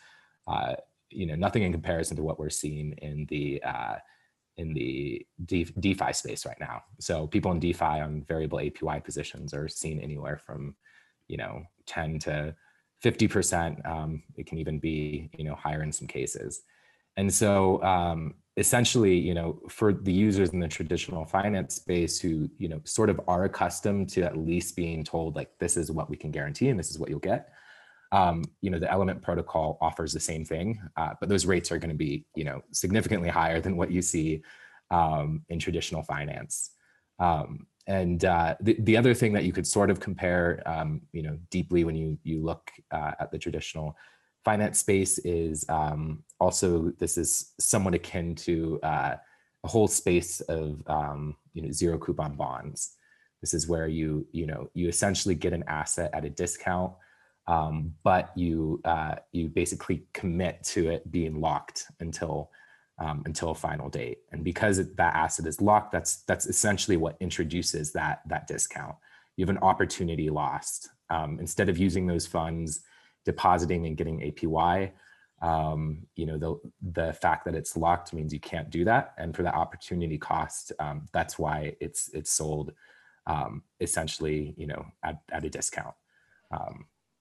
uh, 0.48 0.74
you 1.10 1.26
know 1.26 1.34
nothing 1.34 1.62
in 1.62 1.72
comparison 1.72 2.16
to 2.16 2.22
what 2.22 2.38
we're 2.38 2.50
seeing 2.50 2.92
in 2.98 3.26
the 3.26 3.62
uh, 3.62 3.96
in 4.56 4.74
the 4.74 5.24
DeFi 5.44 6.12
space 6.12 6.44
right 6.44 6.58
now. 6.58 6.82
So 6.98 7.26
people 7.26 7.52
in 7.52 7.60
DeFi 7.60 7.84
on 7.84 8.24
variable 8.26 8.58
APY 8.58 9.04
positions 9.04 9.54
are 9.54 9.68
seeing 9.68 10.00
anywhere 10.00 10.36
from 10.36 10.74
you 11.28 11.36
know 11.36 11.62
10 11.86 12.18
to 12.20 12.54
50%. 13.04 13.88
Um, 13.88 14.22
it 14.36 14.46
can 14.46 14.58
even 14.58 14.78
be 14.78 15.30
you 15.36 15.44
know 15.44 15.54
higher 15.54 15.82
in 15.82 15.92
some 15.92 16.08
cases. 16.08 16.62
And 17.16 17.32
so 17.32 17.82
um, 17.82 18.34
essentially, 18.56 19.16
you 19.16 19.34
know, 19.34 19.60
for 19.68 19.92
the 19.92 20.12
users 20.12 20.50
in 20.50 20.60
the 20.60 20.68
traditional 20.68 21.24
finance 21.24 21.74
space 21.74 22.20
who, 22.20 22.48
you 22.58 22.68
know, 22.68 22.80
sort 22.84 23.10
of 23.10 23.20
are 23.26 23.44
accustomed 23.44 24.08
to 24.10 24.22
at 24.22 24.36
least 24.36 24.76
being 24.76 25.02
told 25.02 25.34
like 25.34 25.50
this 25.58 25.76
is 25.76 25.90
what 25.90 26.08
we 26.08 26.16
can 26.16 26.30
guarantee 26.30 26.68
and 26.68 26.78
this 26.78 26.90
is 26.90 26.98
what 26.98 27.10
you'll 27.10 27.18
get. 27.18 27.52
Um, 28.10 28.44
you 28.62 28.70
know, 28.70 28.78
the 28.78 28.90
Element 28.90 29.20
protocol 29.20 29.76
offers 29.80 30.12
the 30.12 30.20
same 30.20 30.44
thing, 30.44 30.80
uh, 30.96 31.10
but 31.20 31.28
those 31.28 31.44
rates 31.44 31.70
are 31.70 31.78
going 31.78 31.90
to 31.90 31.96
be, 31.96 32.24
you 32.34 32.44
know, 32.44 32.62
significantly 32.72 33.28
higher 33.28 33.60
than 33.60 33.76
what 33.76 33.90
you 33.90 34.00
see 34.00 34.42
um, 34.90 35.42
in 35.48 35.58
traditional 35.58 36.02
finance. 36.02 36.70
Um, 37.18 37.66
and 37.86 38.24
uh, 38.24 38.54
the, 38.60 38.76
the 38.80 38.96
other 38.96 39.14
thing 39.14 39.32
that 39.32 39.44
you 39.44 39.52
could 39.52 39.66
sort 39.66 39.90
of 39.90 39.98
compare, 39.98 40.62
um, 40.66 41.02
you 41.12 41.22
know, 41.22 41.38
deeply 41.50 41.84
when 41.84 41.96
you 41.96 42.18
you 42.22 42.42
look 42.42 42.70
uh, 42.90 43.12
at 43.18 43.30
the 43.30 43.38
traditional 43.38 43.96
finance 44.44 44.78
space 44.78 45.18
is 45.18 45.64
um, 45.68 46.22
also 46.38 46.92
this 46.98 47.18
is 47.18 47.52
somewhat 47.58 47.94
akin 47.94 48.34
to 48.34 48.78
uh, 48.82 49.14
a 49.64 49.68
whole 49.68 49.88
space 49.88 50.40
of 50.42 50.82
um, 50.86 51.36
you 51.54 51.62
know 51.62 51.70
zero 51.70 51.98
coupon 51.98 52.34
bonds. 52.36 52.94
This 53.40 53.54
is 53.54 53.68
where 53.68 53.88
you 53.88 54.26
you 54.32 54.46
know 54.46 54.68
you 54.74 54.88
essentially 54.88 55.34
get 55.34 55.52
an 55.52 55.64
asset 55.66 56.10
at 56.12 56.24
a 56.24 56.30
discount, 56.30 56.92
um, 57.48 57.94
but 58.04 58.30
you 58.36 58.80
uh, 58.84 59.16
you 59.32 59.48
basically 59.48 60.04
commit 60.12 60.62
to 60.62 60.90
it 60.90 61.10
being 61.10 61.40
locked 61.40 61.86
until 61.98 62.50
um, 62.98 63.22
until 63.24 63.50
a 63.50 63.54
final 63.54 63.88
date. 63.88 64.18
And 64.32 64.44
because 64.44 64.76
that 64.76 65.14
asset 65.14 65.46
is 65.46 65.60
locked, 65.60 65.90
that's 65.90 66.18
that's 66.24 66.46
essentially 66.46 66.98
what 66.98 67.16
introduces 67.20 67.90
that 67.92 68.20
that 68.26 68.46
discount. 68.46 68.94
You 69.36 69.46
have 69.46 69.56
an 69.56 69.62
opportunity 69.62 70.28
lost. 70.30 70.90
Um, 71.10 71.38
instead 71.40 71.70
of 71.70 71.78
using 71.78 72.06
those 72.06 72.26
funds, 72.26 72.80
depositing 73.24 73.86
and 73.86 73.96
getting 73.96 74.20
APY, 74.20 74.90
um, 75.40 76.06
you 76.16 76.26
know 76.26 76.36
the 76.36 76.60
the 76.92 77.14
fact 77.14 77.46
that 77.46 77.54
it's 77.54 77.78
locked 77.78 78.12
means 78.12 78.30
you 78.30 78.40
can't 78.40 78.68
do 78.68 78.84
that. 78.84 79.14
And 79.16 79.34
for 79.34 79.42
that 79.42 79.54
opportunity 79.54 80.18
cost, 80.18 80.72
um, 80.80 81.08
that's 81.14 81.38
why 81.38 81.76
it's 81.80 82.10
it's 82.12 82.30
sold 82.30 82.74
um, 83.26 83.62
essentially, 83.80 84.54
you 84.58 84.66
know, 84.66 84.84
at, 85.02 85.20
at 85.32 85.46
a 85.46 85.50
discount. 85.50 85.94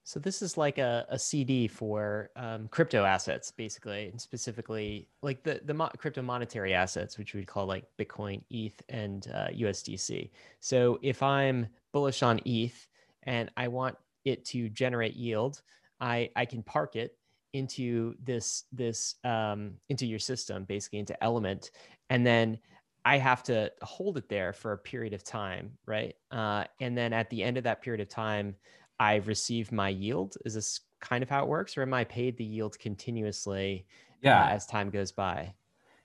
So 0.08 0.18
this 0.18 0.40
is 0.40 0.56
like 0.56 0.78
a, 0.78 1.04
a 1.10 1.18
CD 1.18 1.68
for 1.68 2.30
um, 2.34 2.66
crypto 2.68 3.04
assets, 3.04 3.50
basically, 3.50 4.08
and 4.08 4.18
specifically 4.18 5.06
like 5.20 5.42
the 5.42 5.60
the 5.66 5.74
mo- 5.74 5.90
crypto 5.98 6.22
monetary 6.22 6.72
assets, 6.72 7.18
which 7.18 7.34
we'd 7.34 7.46
call 7.46 7.66
like 7.66 7.84
Bitcoin, 8.00 8.42
ETH, 8.48 8.80
and 8.88 9.30
uh, 9.34 9.48
USDC. 9.48 10.30
So 10.60 10.98
if 11.02 11.22
I'm 11.22 11.66
bullish 11.92 12.22
on 12.22 12.40
ETH 12.46 12.88
and 13.24 13.50
I 13.58 13.68
want 13.68 13.96
it 14.24 14.46
to 14.46 14.70
generate 14.70 15.12
yield, 15.12 15.60
I 16.00 16.30
I 16.34 16.46
can 16.46 16.62
park 16.62 16.96
it 16.96 17.14
into 17.52 18.14
this 18.24 18.64
this 18.72 19.16
um, 19.24 19.74
into 19.90 20.06
your 20.06 20.20
system, 20.20 20.64
basically 20.64 21.00
into 21.00 21.22
Element, 21.22 21.70
and 22.08 22.26
then 22.26 22.58
I 23.04 23.18
have 23.18 23.42
to 23.42 23.70
hold 23.82 24.16
it 24.16 24.30
there 24.30 24.54
for 24.54 24.72
a 24.72 24.78
period 24.78 25.12
of 25.12 25.22
time, 25.22 25.72
right? 25.84 26.14
Uh, 26.30 26.64
and 26.80 26.96
then 26.96 27.12
at 27.12 27.28
the 27.28 27.42
end 27.42 27.58
of 27.58 27.64
that 27.64 27.82
period 27.82 28.00
of 28.00 28.08
time, 28.08 28.54
I 29.00 29.16
receive 29.16 29.72
my 29.72 29.88
yield? 29.88 30.36
Is 30.44 30.54
this 30.54 30.80
kind 31.00 31.22
of 31.22 31.30
how 31.30 31.44
it 31.44 31.48
works, 31.48 31.76
or 31.76 31.82
am 31.82 31.94
I 31.94 32.04
paid 32.04 32.36
the 32.36 32.44
yield 32.44 32.78
continuously 32.78 33.86
yeah. 34.22 34.44
Uh, 34.44 34.48
as 34.48 34.66
time 34.66 34.90
goes 34.90 35.12
by? 35.12 35.54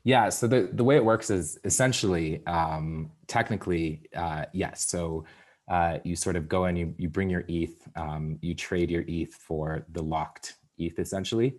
Yeah. 0.03 0.29
So 0.29 0.47
the, 0.47 0.69
the 0.73 0.83
way 0.83 0.95
it 0.97 1.05
works 1.05 1.29
is 1.29 1.57
essentially, 1.63 2.45
um, 2.45 3.11
technically, 3.27 4.03
uh, 4.15 4.45
yes. 4.53 4.87
So 4.87 5.25
uh, 5.67 5.99
you 6.03 6.15
sort 6.15 6.35
of 6.35 6.49
go 6.49 6.65
in, 6.65 6.75
you, 6.75 6.93
you 6.97 7.09
bring 7.09 7.29
your 7.29 7.45
ETH, 7.47 7.87
um, 7.95 8.37
you 8.41 8.53
trade 8.53 8.91
your 8.91 9.03
ETH 9.07 9.33
for 9.33 9.85
the 9.93 10.03
locked 10.03 10.55
ETH 10.77 10.99
essentially. 10.99 11.55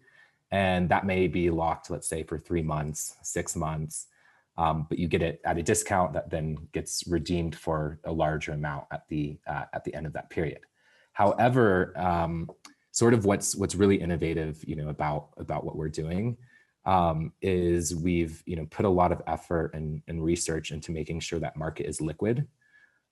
And 0.51 0.88
that 0.90 1.07
may 1.07 1.27
be 1.27 1.51
locked, 1.51 1.90
let's 1.90 2.07
say, 2.07 2.23
for 2.23 2.38
three 2.38 2.62
months, 2.62 3.16
six 3.23 3.57
months. 3.57 4.07
Um, 4.57 4.87
but 4.88 4.99
you 4.99 5.09
get 5.09 5.23
it 5.23 5.40
at 5.44 5.59
a 5.59 5.62
discount 5.62 6.12
that 6.12 6.31
then 6.31 6.57
gets 6.73 7.05
redeemed 7.09 7.57
for 7.57 7.99
a 8.05 8.12
larger 8.12 8.53
amount 8.53 8.85
at 8.92 9.09
the 9.09 9.37
uh, 9.49 9.64
at 9.73 9.83
the 9.83 9.92
end 9.92 10.07
of 10.07 10.12
that 10.12 10.31
period. 10.31 10.61
However, 11.14 11.92
um, 11.96 12.50
sort 12.90 13.14
of 13.14 13.24
what's 13.24 13.57
what's 13.57 13.74
really 13.74 13.96
innovative, 13.96 14.62
you 14.66 14.77
know, 14.77 14.88
about 14.88 15.31
about 15.38 15.64
what 15.64 15.77
we're 15.77 15.88
doing 15.88 16.37
um, 16.85 17.33
is 17.40 17.94
we've 17.94 18.42
you 18.46 18.57
know 18.57 18.66
put 18.66 18.85
a 18.85 18.88
lot 18.88 19.12
of 19.12 19.22
effort 19.27 19.72
and, 19.74 20.03
and 20.09 20.22
research 20.22 20.70
into 20.70 20.92
making 20.92 21.20
sure 21.20 21.38
that 21.38 21.57
market 21.57 21.87
is 21.87 22.00
liquid. 22.00 22.46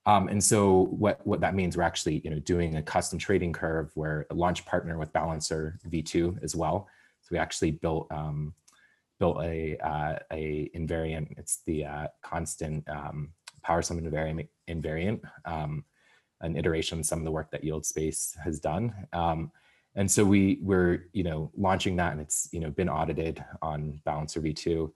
Um, 0.05 0.27
and 0.27 0.43
so 0.43 0.87
what 0.87 1.25
what 1.25 1.39
that 1.41 1.55
means, 1.55 1.75
we're 1.75 1.83
actually 1.83 2.21
you 2.23 2.29
know 2.29 2.39
doing 2.39 2.75
a 2.75 2.83
custom 2.83 3.17
trading 3.17 3.53
curve 3.53 3.91
where 3.95 4.27
a 4.29 4.35
launch 4.35 4.65
partner 4.65 4.97
with 4.97 5.13
Balancer 5.13 5.79
V2 5.89 6.43
as 6.43 6.55
well. 6.55 6.87
So 7.21 7.29
we 7.31 7.37
actually 7.37 7.71
built 7.71 8.07
um, 8.11 8.53
built 9.17 9.41
a 9.41 9.77
uh, 9.77 10.19
a 10.31 10.69
invariant. 10.75 11.37
It's 11.37 11.61
the 11.65 11.85
uh, 11.85 12.07
constant 12.21 12.87
um, 12.89 13.29
power 13.63 13.81
sum 13.81 13.99
invariant 13.99 14.49
invariant. 14.69 15.21
Um, 15.45 15.85
an 16.43 16.55
iteration 16.55 16.99
of 16.99 17.05
some 17.05 17.19
of 17.19 17.25
the 17.25 17.31
work 17.31 17.49
that 17.51 17.63
yield 17.63 17.85
space 17.85 18.37
has 18.43 18.59
done. 18.59 18.93
Um, 19.11 19.51
and 19.95 20.09
so 20.09 20.23
we 20.23 20.59
we're 20.61 21.07
you 21.13 21.23
know 21.23 21.51
launching 21.57 21.95
that 21.97 22.11
and 22.11 22.21
it's 22.21 22.49
you 22.51 22.59
know 22.59 22.71
been 22.71 22.89
audited 22.89 23.43
on 23.61 24.01
balancer 24.05 24.41
v2 24.41 24.91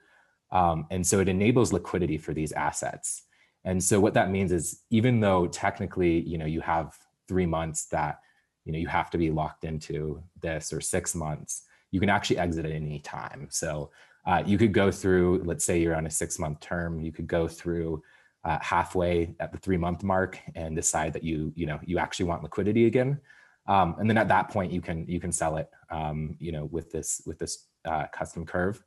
um, 0.52 0.88
and 0.92 1.06
so 1.06 1.20
it 1.20 1.28
enables 1.28 1.74
liquidity 1.74 2.18
for 2.18 2.34
these 2.34 2.52
assets. 2.54 3.24
And 3.66 3.84
so 3.84 4.00
what 4.00 4.14
that 4.14 4.32
means 4.32 4.52
is 4.52 4.84
even 4.90 5.20
though 5.20 5.48
technically 5.48 6.22
you 6.22 6.38
know 6.38 6.46
you 6.46 6.62
have 6.62 6.98
three 7.28 7.46
months 7.46 7.86
that 7.88 8.20
you 8.66 8.72
know 8.72 8.80
you 8.80 8.88
have 8.88 9.10
to 9.12 9.18
be 9.18 9.32
locked 9.32 9.66
into 9.66 10.24
this 10.42 10.72
or 10.72 10.82
six 10.82 11.16
months 11.16 11.64
you 11.92 12.02
can 12.02 12.10
actually 12.10 12.38
exit 12.38 12.66
at 12.66 12.72
any 12.72 13.00
time. 13.00 13.48
So 13.50 13.92
uh, 14.26 14.44
you 14.46 14.58
could 14.58 14.74
go 14.74 14.92
through 14.92 15.42
let's 15.44 15.66
say 15.66 15.80
you're 15.80 15.96
on 15.96 16.06
a 16.06 16.12
six 16.12 16.40
month 16.40 16.60
term 16.60 17.02
you 17.02 17.12
could 17.12 17.28
go 17.28 17.48
through 17.48 18.02
uh, 18.48 18.58
halfway 18.62 19.36
at 19.42 19.52
the 19.52 19.58
three 19.58 19.76
month 19.76 20.04
mark 20.04 20.40
and 20.56 20.74
decide 20.74 21.12
that 21.12 21.24
you 21.24 21.52
you 21.56 21.66
know 21.66 21.80
you 21.84 22.00
actually 22.00 22.26
want 22.26 22.42
liquidity 22.44 22.86
again. 22.86 23.20
Um, 23.68 23.96
and 24.00 24.10
then 24.10 24.18
at 24.18 24.30
that 24.30 24.50
point 24.50 24.72
you 24.72 24.80
can 24.80 25.06
you 25.06 25.20
can 25.20 25.34
sell 25.34 25.58
it 25.58 25.70
um, 25.92 26.38
you 26.40 26.54
know 26.54 26.66
with 26.66 26.90
this 26.90 27.22
with 27.26 27.38
this 27.38 27.68
uh, 27.84 28.06
custom 28.14 28.46
curve. 28.46 28.82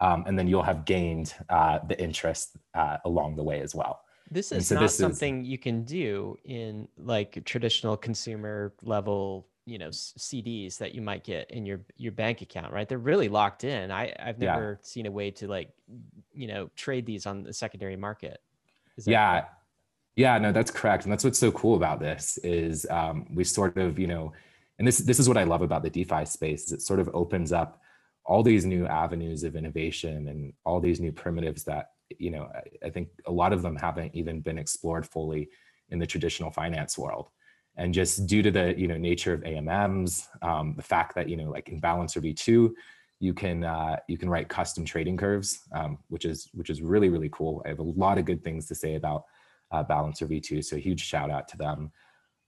Um, 0.00 0.24
and 0.26 0.38
then 0.38 0.46
you'll 0.46 0.62
have 0.62 0.84
gained 0.84 1.34
uh, 1.48 1.80
the 1.88 2.00
interest 2.00 2.56
uh, 2.74 2.98
along 3.04 3.34
the 3.34 3.42
way 3.42 3.62
as 3.62 3.74
well. 3.74 4.02
This 4.30 4.52
is 4.52 4.68
so 4.68 4.74
not 4.74 4.82
this 4.82 4.96
something 4.96 5.40
is, 5.42 5.48
you 5.48 5.58
can 5.58 5.84
do 5.84 6.36
in 6.44 6.86
like 6.98 7.42
traditional 7.46 7.96
consumer 7.96 8.74
level 8.82 9.48
you 9.64 9.76
know 9.76 9.88
cds 9.88 10.78
that 10.78 10.94
you 10.94 11.02
might 11.02 11.24
get 11.24 11.50
in 11.50 11.66
your 11.66 11.80
your 11.96 12.12
bank 12.12 12.42
account 12.42 12.74
right? 12.74 12.86
They're 12.86 12.98
really 12.98 13.30
locked 13.30 13.64
in. 13.64 13.90
I 13.90 14.14
i've 14.22 14.38
never 14.38 14.78
yeah. 14.78 14.86
seen 14.86 15.06
a 15.06 15.10
way 15.10 15.30
to 15.30 15.48
like 15.48 15.70
you 16.34 16.46
know 16.46 16.68
trade 16.76 17.06
these 17.06 17.24
on 17.24 17.42
the 17.42 17.54
secondary 17.54 17.96
market 17.96 18.42
yeah. 19.06 19.40
Correct? 19.40 19.54
Yeah, 20.16 20.38
no, 20.38 20.50
that's 20.50 20.70
correct. 20.70 21.04
And 21.04 21.12
that's 21.12 21.22
what's 21.22 21.38
so 21.38 21.52
cool 21.52 21.76
about 21.76 22.00
this 22.00 22.38
is 22.38 22.86
um, 22.90 23.26
we 23.32 23.44
sort 23.44 23.76
of, 23.76 23.98
you 23.98 24.08
know, 24.08 24.32
and 24.78 24.86
this 24.86 24.98
this 24.98 25.20
is 25.20 25.28
what 25.28 25.38
I 25.38 25.44
love 25.44 25.62
about 25.62 25.82
the 25.82 25.90
DeFi 25.90 26.24
space 26.24 26.66
is 26.66 26.72
it 26.72 26.82
sort 26.82 27.00
of 27.00 27.08
opens 27.14 27.52
up 27.52 27.80
all 28.24 28.42
these 28.42 28.64
new 28.64 28.86
avenues 28.86 29.44
of 29.44 29.56
innovation 29.56 30.28
and 30.28 30.52
all 30.64 30.80
these 30.80 31.00
new 31.00 31.12
primitives 31.12 31.64
that 31.64 31.90
you 32.18 32.30
know 32.30 32.48
I, 32.54 32.86
I 32.86 32.90
think 32.90 33.08
a 33.26 33.32
lot 33.32 33.52
of 33.52 33.62
them 33.62 33.74
haven't 33.74 34.14
even 34.14 34.40
been 34.40 34.58
explored 34.58 35.06
fully 35.06 35.48
in 35.90 35.98
the 35.98 36.06
traditional 36.06 36.50
finance 36.50 36.96
world 36.96 37.30
and 37.78 37.94
just 37.94 38.26
due 38.26 38.42
to 38.42 38.50
the 38.50 38.74
you 38.76 38.88
know 38.88 38.98
nature 38.98 39.32
of 39.32 39.42
AMMs, 39.42 40.26
um, 40.42 40.74
the 40.76 40.82
fact 40.82 41.14
that 41.14 41.28
you 41.28 41.36
know 41.36 41.48
like 41.48 41.68
in 41.68 41.78
Balancer 41.78 42.20
v2, 42.20 42.72
you 43.20 43.34
can 43.34 43.64
uh, 43.64 43.96
you 44.08 44.16
can 44.16 44.30
write 44.30 44.48
custom 44.48 44.84
trading 44.84 45.16
curves, 45.16 45.60
um, 45.72 45.98
which 46.08 46.24
is 46.24 46.48
which 46.54 46.70
is 46.70 46.82
really 46.82 47.08
really 47.08 47.30
cool. 47.30 47.62
I 47.64 47.68
have 47.68 47.80
a 47.80 47.82
lot 47.82 48.18
of 48.18 48.24
good 48.24 48.42
things 48.44 48.66
to 48.66 48.74
say 48.74 48.94
about 48.94 49.24
uh, 49.70 49.82
Balancer 49.82 50.26
v2, 50.26 50.64
so 50.64 50.76
huge 50.76 51.04
shout 51.04 51.30
out 51.30 51.48
to 51.48 51.56
them. 51.56 51.90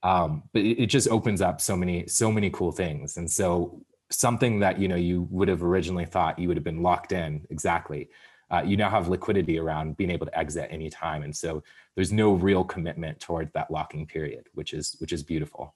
Um, 0.03 0.43
but 0.53 0.63
it, 0.63 0.83
it 0.83 0.87
just 0.87 1.07
opens 1.09 1.41
up 1.41 1.61
so 1.61 1.75
many 1.75 2.07
so 2.07 2.31
many 2.31 2.49
cool 2.49 2.71
things, 2.71 3.17
and 3.17 3.29
so 3.29 3.81
something 4.09 4.59
that 4.59 4.79
you 4.79 4.87
know 4.87 4.95
you 4.95 5.27
would 5.29 5.47
have 5.47 5.63
originally 5.63 6.05
thought 6.05 6.39
you 6.39 6.47
would 6.47 6.57
have 6.57 6.63
been 6.63 6.81
locked 6.81 7.11
in 7.11 7.45
exactly 7.49 8.09
uh, 8.51 8.61
you 8.61 8.75
now 8.75 8.89
have 8.89 9.07
liquidity 9.07 9.57
around 9.57 9.95
being 9.95 10.11
able 10.11 10.25
to 10.25 10.37
exit 10.37 10.67
anytime. 10.71 11.23
And 11.23 11.35
so 11.35 11.63
there's 11.95 12.11
no 12.11 12.33
real 12.33 12.63
commitment 12.63 13.19
towards 13.19 13.51
that 13.53 13.71
locking 13.71 14.05
period, 14.05 14.47
which 14.53 14.73
is 14.73 14.97
which 14.99 15.13
is 15.13 15.23
beautiful. 15.23 15.73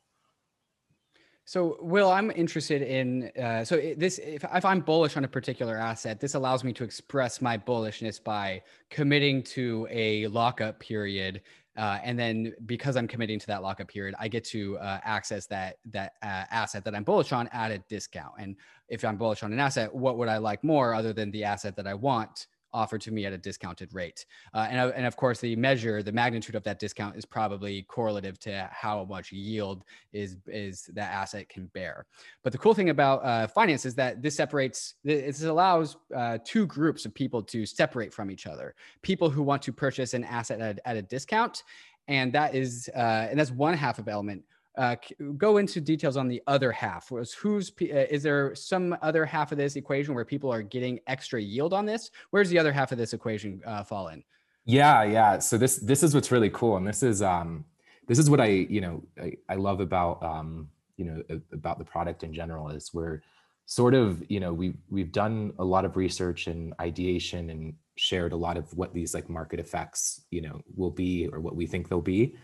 So, 1.47 1.77
Will, 1.79 2.09
I'm 2.09 2.31
interested 2.31 2.81
in 2.81 3.31
uh, 3.39 3.63
so 3.63 3.77
this. 3.97 4.17
If, 4.17 4.43
if, 4.43 4.65
I'm 4.65 4.79
bullish 4.81 5.15
on 5.15 5.25
a 5.25 5.27
particular 5.27 5.77
asset, 5.77 6.19
this 6.19 6.33
allows 6.33 6.63
me 6.63 6.73
to 6.73 6.83
express 6.83 7.39
my 7.39 7.55
bullishness 7.55 8.21
by 8.21 8.63
committing 8.89 9.43
to 9.43 9.87
a 9.91 10.25
lockup 10.25 10.79
period, 10.79 11.41
uh, 11.77 11.99
and 12.03 12.17
then 12.17 12.55
because 12.65 12.97
I'm 12.97 13.07
committing 13.07 13.37
to 13.37 13.47
that 13.47 13.61
lockup 13.61 13.87
period, 13.87 14.15
I 14.17 14.27
get 14.27 14.43
to 14.45 14.79
uh, 14.79 14.99
access 15.03 15.45
that 15.47 15.77
that 15.91 16.13
uh, 16.23 16.45
asset 16.49 16.83
that 16.83 16.95
I'm 16.95 17.03
bullish 17.03 17.31
on 17.31 17.47
at 17.49 17.69
a 17.69 17.77
discount. 17.77 18.33
And 18.39 18.55
if 18.89 19.05
I'm 19.05 19.15
bullish 19.15 19.43
on 19.43 19.53
an 19.53 19.59
asset, 19.59 19.93
what 19.93 20.17
would 20.17 20.29
I 20.29 20.37
like 20.37 20.63
more 20.63 20.95
other 20.95 21.13
than 21.13 21.29
the 21.29 21.43
asset 21.43 21.75
that 21.75 21.85
I 21.85 21.93
want 21.93 22.47
offered 22.75 23.01
to 23.01 23.11
me 23.11 23.25
at 23.25 23.33
a 23.33 23.37
discounted 23.37 23.93
rate. 23.93 24.25
Uh, 24.53 24.67
and, 24.69 24.91
and 24.91 25.05
of 25.05 25.15
course, 25.15 25.39
the 25.39 25.55
measure, 25.55 26.03
the 26.03 26.11
magnitude 26.11 26.55
of 26.55 26.63
that 26.63 26.77
discount 26.77 27.15
is 27.15 27.25
probably 27.25 27.83
correlative 27.83 28.37
to 28.39 28.69
how 28.71 29.05
much 29.05 29.31
yield 29.31 29.83
is, 30.13 30.37
is 30.47 30.89
that 30.93 31.11
asset 31.11 31.47
can 31.49 31.67
bear. 31.67 32.05
But 32.43 32.51
the 32.51 32.59
cool 32.59 32.73
thing 32.73 32.89
about 32.89 33.23
uh, 33.23 33.47
finance 33.47 33.85
is 33.85 33.95
that 33.95 34.21
this 34.21 34.35
separates, 34.35 34.95
this 35.03 35.43
allows 35.43 35.97
uh, 36.15 36.37
two 36.43 36.65
groups 36.67 37.05
of 37.05 37.13
people 37.13 37.41
to 37.43 37.65
separate 37.65 38.13
from 38.13 38.29
each 38.29 38.45
other. 38.45 38.75
People 39.01 39.29
who 39.29 39.41
want 39.41 39.61
to 39.63 39.71
purchase 39.71 40.13
an 40.13 40.23
asset 40.25 40.59
at, 40.59 40.79
at 40.85 40.97
a 40.97 41.01
discount 41.01 41.63
and 42.07 42.31
that 42.33 42.53
is 42.53 42.89
uh, 42.95 43.27
and 43.29 43.39
that's 43.39 43.51
one 43.51 43.73
half 43.73 43.99
of 43.99 44.07
element 44.07 44.43
uh, 44.77 44.95
go 45.37 45.57
into 45.57 45.79
details 45.81 46.17
on 46.17 46.27
the 46.27 46.41
other 46.47 46.71
half. 46.71 47.11
Was 47.11 47.33
who's 47.33 47.71
uh, 47.81 47.85
is 48.09 48.23
there 48.23 48.53
some 48.55 48.95
other 49.01 49.25
half 49.25 49.51
of 49.51 49.57
this 49.57 49.75
equation 49.75 50.13
where 50.13 50.25
people 50.25 50.51
are 50.51 50.61
getting 50.61 50.99
extra 51.07 51.41
yield 51.41 51.73
on 51.73 51.85
this? 51.85 52.11
Where's 52.31 52.49
the 52.49 52.59
other 52.59 52.71
half 52.71 52.91
of 52.91 52.97
this 52.97 53.13
equation 53.13 53.61
uh, 53.65 53.83
fall 53.83 54.09
in? 54.09 54.23
Yeah, 54.65 55.03
yeah. 55.03 55.39
So 55.39 55.57
this 55.57 55.77
this 55.77 56.03
is 56.03 56.13
what's 56.13 56.31
really 56.31 56.49
cool, 56.49 56.77
and 56.77 56.87
this 56.87 57.03
is 57.03 57.21
um 57.21 57.65
this 58.07 58.19
is 58.19 58.29
what 58.29 58.41
I 58.41 58.47
you 58.47 58.81
know 58.81 59.03
I, 59.21 59.33
I 59.49 59.55
love 59.55 59.79
about 59.79 60.23
um 60.23 60.69
you 60.97 61.05
know 61.05 61.23
about 61.51 61.77
the 61.77 61.85
product 61.85 62.23
in 62.23 62.33
general 62.33 62.69
is 62.69 62.93
we're 62.93 63.21
sort 63.65 63.93
of 63.93 64.23
you 64.29 64.39
know 64.39 64.53
we 64.53 64.73
we've 64.89 65.11
done 65.11 65.53
a 65.59 65.63
lot 65.63 65.85
of 65.85 65.97
research 65.97 66.47
and 66.47 66.73
ideation 66.79 67.49
and 67.49 67.73
shared 67.97 68.33
a 68.33 68.35
lot 68.35 68.57
of 68.57 68.71
what 68.73 68.93
these 68.93 69.13
like 69.13 69.29
market 69.29 69.59
effects 69.59 70.21
you 70.29 70.41
know 70.41 70.61
will 70.75 70.91
be 70.91 71.27
or 71.27 71.39
what 71.39 71.55
we 71.55 71.65
think 71.65 71.89
they'll 71.89 72.01
be 72.01 72.35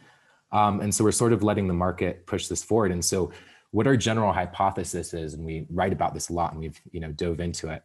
um, 0.52 0.82
and 0.82 0.94
so 0.94 1.04
we're 1.04 1.12
sort 1.12 1.34
of 1.34 1.44
letting 1.44 1.68
the 1.68 1.74
market 1.74 2.26
push 2.26 2.48
this 2.48 2.64
forward. 2.64 2.92
And 2.92 3.04
so 3.04 3.32
what 3.72 3.88
our 3.88 3.96
general 3.96 4.34
hypothesis 4.34 5.14
is, 5.14 5.34
and 5.34 5.46
we 5.46 5.66
write 5.70 5.94
about 5.94 6.14
this 6.14 6.30
a 6.30 6.34
lot 6.34 6.52
and 6.52 6.62
we've, 6.62 6.80
you 6.92 7.00
know, 7.00 7.12
dove 7.12 7.40
into 7.40 7.70
it, 7.70 7.84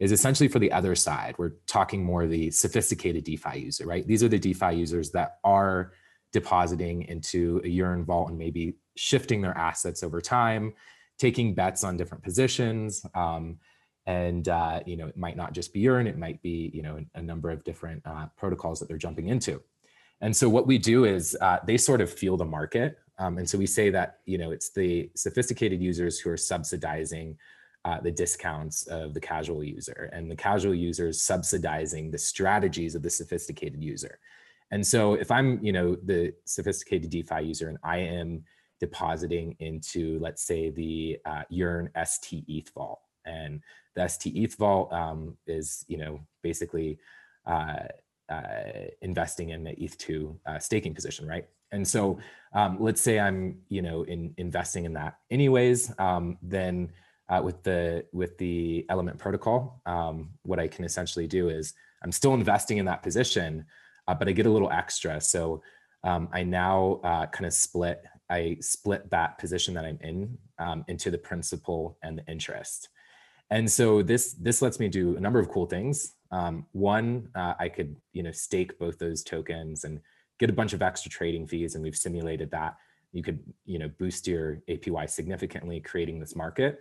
is 0.00 0.12
essentially 0.12 0.48
for 0.48 0.58
the 0.58 0.72
other 0.72 0.94
side. 0.94 1.34
We're 1.38 1.54
talking 1.66 2.04
more 2.04 2.26
the 2.26 2.50
sophisticated 2.50 3.24
DeFi 3.24 3.58
user, 3.58 3.86
right? 3.86 4.06
These 4.06 4.22
are 4.22 4.28
the 4.28 4.38
DeFi 4.38 4.74
users 4.74 5.10
that 5.10 5.38
are 5.44 5.92
depositing 6.32 7.02
into 7.02 7.60
a 7.64 7.68
Yearn 7.68 8.04
vault 8.04 8.30
and 8.30 8.38
maybe 8.38 8.76
shifting 8.96 9.42
their 9.42 9.56
assets 9.56 10.02
over 10.02 10.20
time, 10.20 10.74
taking 11.18 11.54
bets 11.54 11.84
on 11.84 11.96
different 11.96 12.22
positions. 12.22 13.04
Um, 13.14 13.58
and 14.06 14.48
uh, 14.48 14.80
you 14.86 14.96
know, 14.96 15.08
it 15.08 15.16
might 15.16 15.36
not 15.36 15.52
just 15.52 15.72
be 15.72 15.80
Yearn, 15.80 16.06
it 16.06 16.16
might 16.16 16.40
be 16.42 16.70
you 16.72 16.82
know 16.82 17.04
a 17.14 17.20
number 17.20 17.50
of 17.50 17.64
different 17.64 18.02
uh, 18.06 18.26
protocols 18.36 18.78
that 18.80 18.88
they're 18.88 18.96
jumping 18.96 19.28
into. 19.28 19.60
And 20.20 20.34
so 20.34 20.48
what 20.48 20.66
we 20.66 20.78
do 20.78 21.04
is 21.04 21.36
uh, 21.40 21.58
they 21.66 21.76
sort 21.76 22.00
of 22.00 22.12
feel 22.12 22.36
the 22.36 22.44
market. 22.44 22.98
Um, 23.18 23.38
and 23.38 23.48
so 23.48 23.58
we 23.58 23.66
say 23.66 23.90
that, 23.90 24.18
you 24.26 24.38
know, 24.38 24.50
it's 24.50 24.70
the 24.70 25.10
sophisticated 25.14 25.80
users 25.80 26.18
who 26.18 26.30
are 26.30 26.36
subsidizing 26.36 27.36
uh, 27.84 28.00
the 28.00 28.10
discounts 28.10 28.86
of 28.88 29.14
the 29.14 29.20
casual 29.20 29.62
user 29.62 30.10
and 30.12 30.30
the 30.30 30.36
casual 30.36 30.74
users 30.74 31.22
subsidizing 31.22 32.10
the 32.10 32.18
strategies 32.18 32.94
of 32.94 33.02
the 33.02 33.10
sophisticated 33.10 33.82
user. 33.82 34.18
And 34.70 34.86
so 34.86 35.14
if 35.14 35.30
I'm, 35.30 35.64
you 35.64 35.72
know, 35.72 35.96
the 36.04 36.34
sophisticated 36.44 37.10
DeFi 37.10 37.42
user 37.42 37.68
and 37.68 37.78
I 37.82 37.98
am 37.98 38.44
depositing 38.80 39.56
into, 39.60 40.18
let's 40.20 40.42
say 40.42 40.70
the 40.70 41.18
uh, 41.24 41.42
Yearn 41.48 41.90
ST 42.04 42.44
ETH 42.46 42.70
vault 42.74 43.00
and 43.24 43.62
the 43.94 44.06
ST 44.06 44.36
ETH 44.36 44.56
vault 44.56 44.92
um, 44.92 45.36
is, 45.46 45.84
you 45.88 45.96
know, 45.96 46.20
basically 46.42 46.98
uh, 47.46 47.84
uh, 48.28 48.42
investing 49.02 49.50
in 49.50 49.64
the 49.64 49.72
ETH2 49.72 50.36
uh, 50.46 50.58
staking 50.58 50.94
position, 50.94 51.26
right? 51.26 51.46
And 51.72 51.86
so 51.86 52.18
um, 52.52 52.78
let's 52.80 53.00
say 53.00 53.18
I'm, 53.18 53.58
you 53.68 53.82
know, 53.82 54.02
in 54.04 54.34
investing 54.38 54.84
in 54.84 54.94
that 54.94 55.18
anyways, 55.30 55.92
um, 55.98 56.38
then 56.42 56.92
uh, 57.28 57.42
with 57.44 57.62
the 57.62 58.04
with 58.12 58.38
the 58.38 58.86
Element 58.88 59.18
protocol, 59.18 59.82
um, 59.86 60.30
what 60.42 60.58
I 60.58 60.66
can 60.66 60.84
essentially 60.84 61.26
do 61.26 61.50
is 61.50 61.74
I'm 62.02 62.12
still 62.12 62.34
investing 62.34 62.78
in 62.78 62.86
that 62.86 63.02
position, 63.02 63.66
uh, 64.06 64.14
but 64.14 64.28
I 64.28 64.32
get 64.32 64.46
a 64.46 64.50
little 64.50 64.70
extra. 64.70 65.20
So 65.20 65.62
um, 66.04 66.28
I 66.32 66.42
now 66.42 67.00
uh, 67.04 67.26
kind 67.26 67.46
of 67.46 67.52
split 67.52 68.02
I 68.30 68.58
split 68.60 69.10
that 69.10 69.38
position 69.38 69.74
that 69.74 69.84
I'm 69.84 69.98
in 70.02 70.38
um, 70.58 70.84
into 70.88 71.10
the 71.10 71.18
principal 71.18 71.98
and 72.02 72.18
the 72.18 72.30
interest. 72.30 72.88
And 73.50 73.70
so 73.70 74.02
this 74.02 74.34
this 74.34 74.62
lets 74.62 74.78
me 74.78 74.88
do 74.88 75.16
a 75.16 75.20
number 75.20 75.38
of 75.38 75.48
cool 75.48 75.66
things. 75.66 76.14
Um, 76.30 76.66
one, 76.72 77.28
uh, 77.34 77.54
I 77.58 77.68
could 77.68 77.96
you 78.12 78.22
know 78.22 78.32
stake 78.32 78.78
both 78.78 78.98
those 78.98 79.22
tokens 79.22 79.84
and 79.84 80.00
get 80.38 80.50
a 80.50 80.52
bunch 80.52 80.72
of 80.72 80.82
extra 80.82 81.10
trading 81.10 81.46
fees, 81.46 81.74
and 81.74 81.82
we've 81.82 81.96
simulated 81.96 82.50
that. 82.50 82.76
You 83.12 83.22
could 83.22 83.40
you 83.64 83.78
know 83.78 83.88
boost 83.98 84.26
your 84.26 84.62
APY 84.68 85.08
significantly, 85.08 85.80
creating 85.80 86.20
this 86.20 86.36
market. 86.36 86.80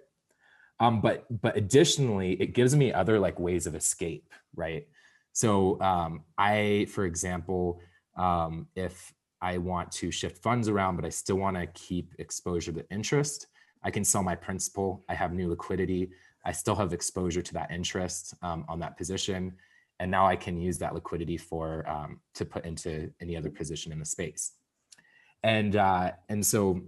Um, 0.79 1.01
but 1.01 1.25
but 1.41 1.57
additionally, 1.57 2.33
it 2.33 2.53
gives 2.53 2.75
me 2.75 2.93
other 2.93 3.19
like 3.19 3.39
ways 3.39 3.67
of 3.67 3.75
escape, 3.75 4.31
right? 4.55 4.87
So 5.33 5.79
um, 5.81 6.23
I, 6.37 6.87
for 6.89 7.05
example, 7.05 7.79
um, 8.17 8.67
if 8.75 9.13
I 9.41 9.59
want 9.59 9.91
to 9.93 10.11
shift 10.11 10.41
funds 10.41 10.67
around, 10.67 10.95
but 10.95 11.05
I 11.05 11.09
still 11.09 11.35
want 11.35 11.57
to 11.57 11.67
keep 11.67 12.13
exposure 12.17 12.71
to 12.71 12.83
interest, 12.89 13.47
I 13.83 13.91
can 13.91 14.03
sell 14.03 14.23
my 14.23 14.35
principal. 14.35 15.03
I 15.07 15.13
have 15.13 15.33
new 15.33 15.49
liquidity. 15.49 16.09
I 16.47 16.53
still 16.53 16.75
have 16.75 16.93
exposure 16.93 17.41
to 17.41 17.53
that 17.55 17.71
interest 17.71 18.33
um, 18.41 18.63
on 18.69 18.79
that 18.79 18.95
position. 18.97 19.53
And 19.99 20.09
now 20.09 20.25
I 20.25 20.37
can 20.37 20.57
use 20.57 20.77
that 20.77 20.93
liquidity 20.93 21.35
for 21.35 21.87
um, 21.89 22.21
to 22.35 22.45
put 22.45 22.65
into 22.65 23.11
any 23.19 23.35
other 23.35 23.49
position 23.49 23.91
in 23.91 23.99
the 23.99 24.05
space. 24.05 24.53
And 25.43 25.75
uh, 25.75 26.11
and 26.29 26.45
so, 26.45 26.81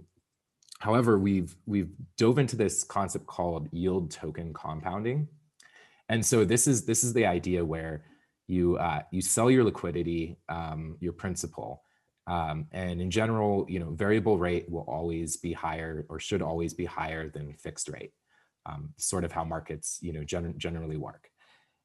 however, 0.78 1.18
we've 1.18 1.54
we've 1.66 1.90
dove 2.16 2.38
into 2.38 2.56
this 2.56 2.84
concept 2.84 3.26
called 3.26 3.68
yield 3.70 4.10
token 4.10 4.54
compounding. 4.54 5.28
And 6.08 6.24
so 6.24 6.44
this 6.44 6.66
is 6.66 6.86
this 6.86 7.04
is 7.04 7.12
the 7.12 7.26
idea 7.26 7.62
where 7.62 8.04
you 8.48 8.78
uh, 8.78 9.02
you 9.10 9.20
sell 9.20 9.50
your 9.50 9.64
liquidity, 9.64 10.38
um, 10.48 10.96
your 11.00 11.12
principal, 11.12 11.82
um, 12.26 12.66
and 12.72 13.00
in 13.02 13.10
general, 13.10 13.66
you 13.68 13.78
know, 13.78 13.90
variable 13.90 14.38
rate 14.38 14.70
will 14.70 14.86
always 14.88 15.36
be 15.36 15.52
higher 15.52 16.06
or 16.08 16.18
should 16.18 16.42
always 16.42 16.72
be 16.72 16.86
higher 16.86 17.28
than 17.28 17.52
fixed 17.54 17.88
rate 17.90 18.12
um, 18.70 18.90
sort 18.96 19.24
of 19.24 19.32
how 19.32 19.44
markets 19.44 19.98
you 20.00 20.12
know 20.12 20.24
gen- 20.24 20.54
generally 20.56 20.96
work. 20.96 21.28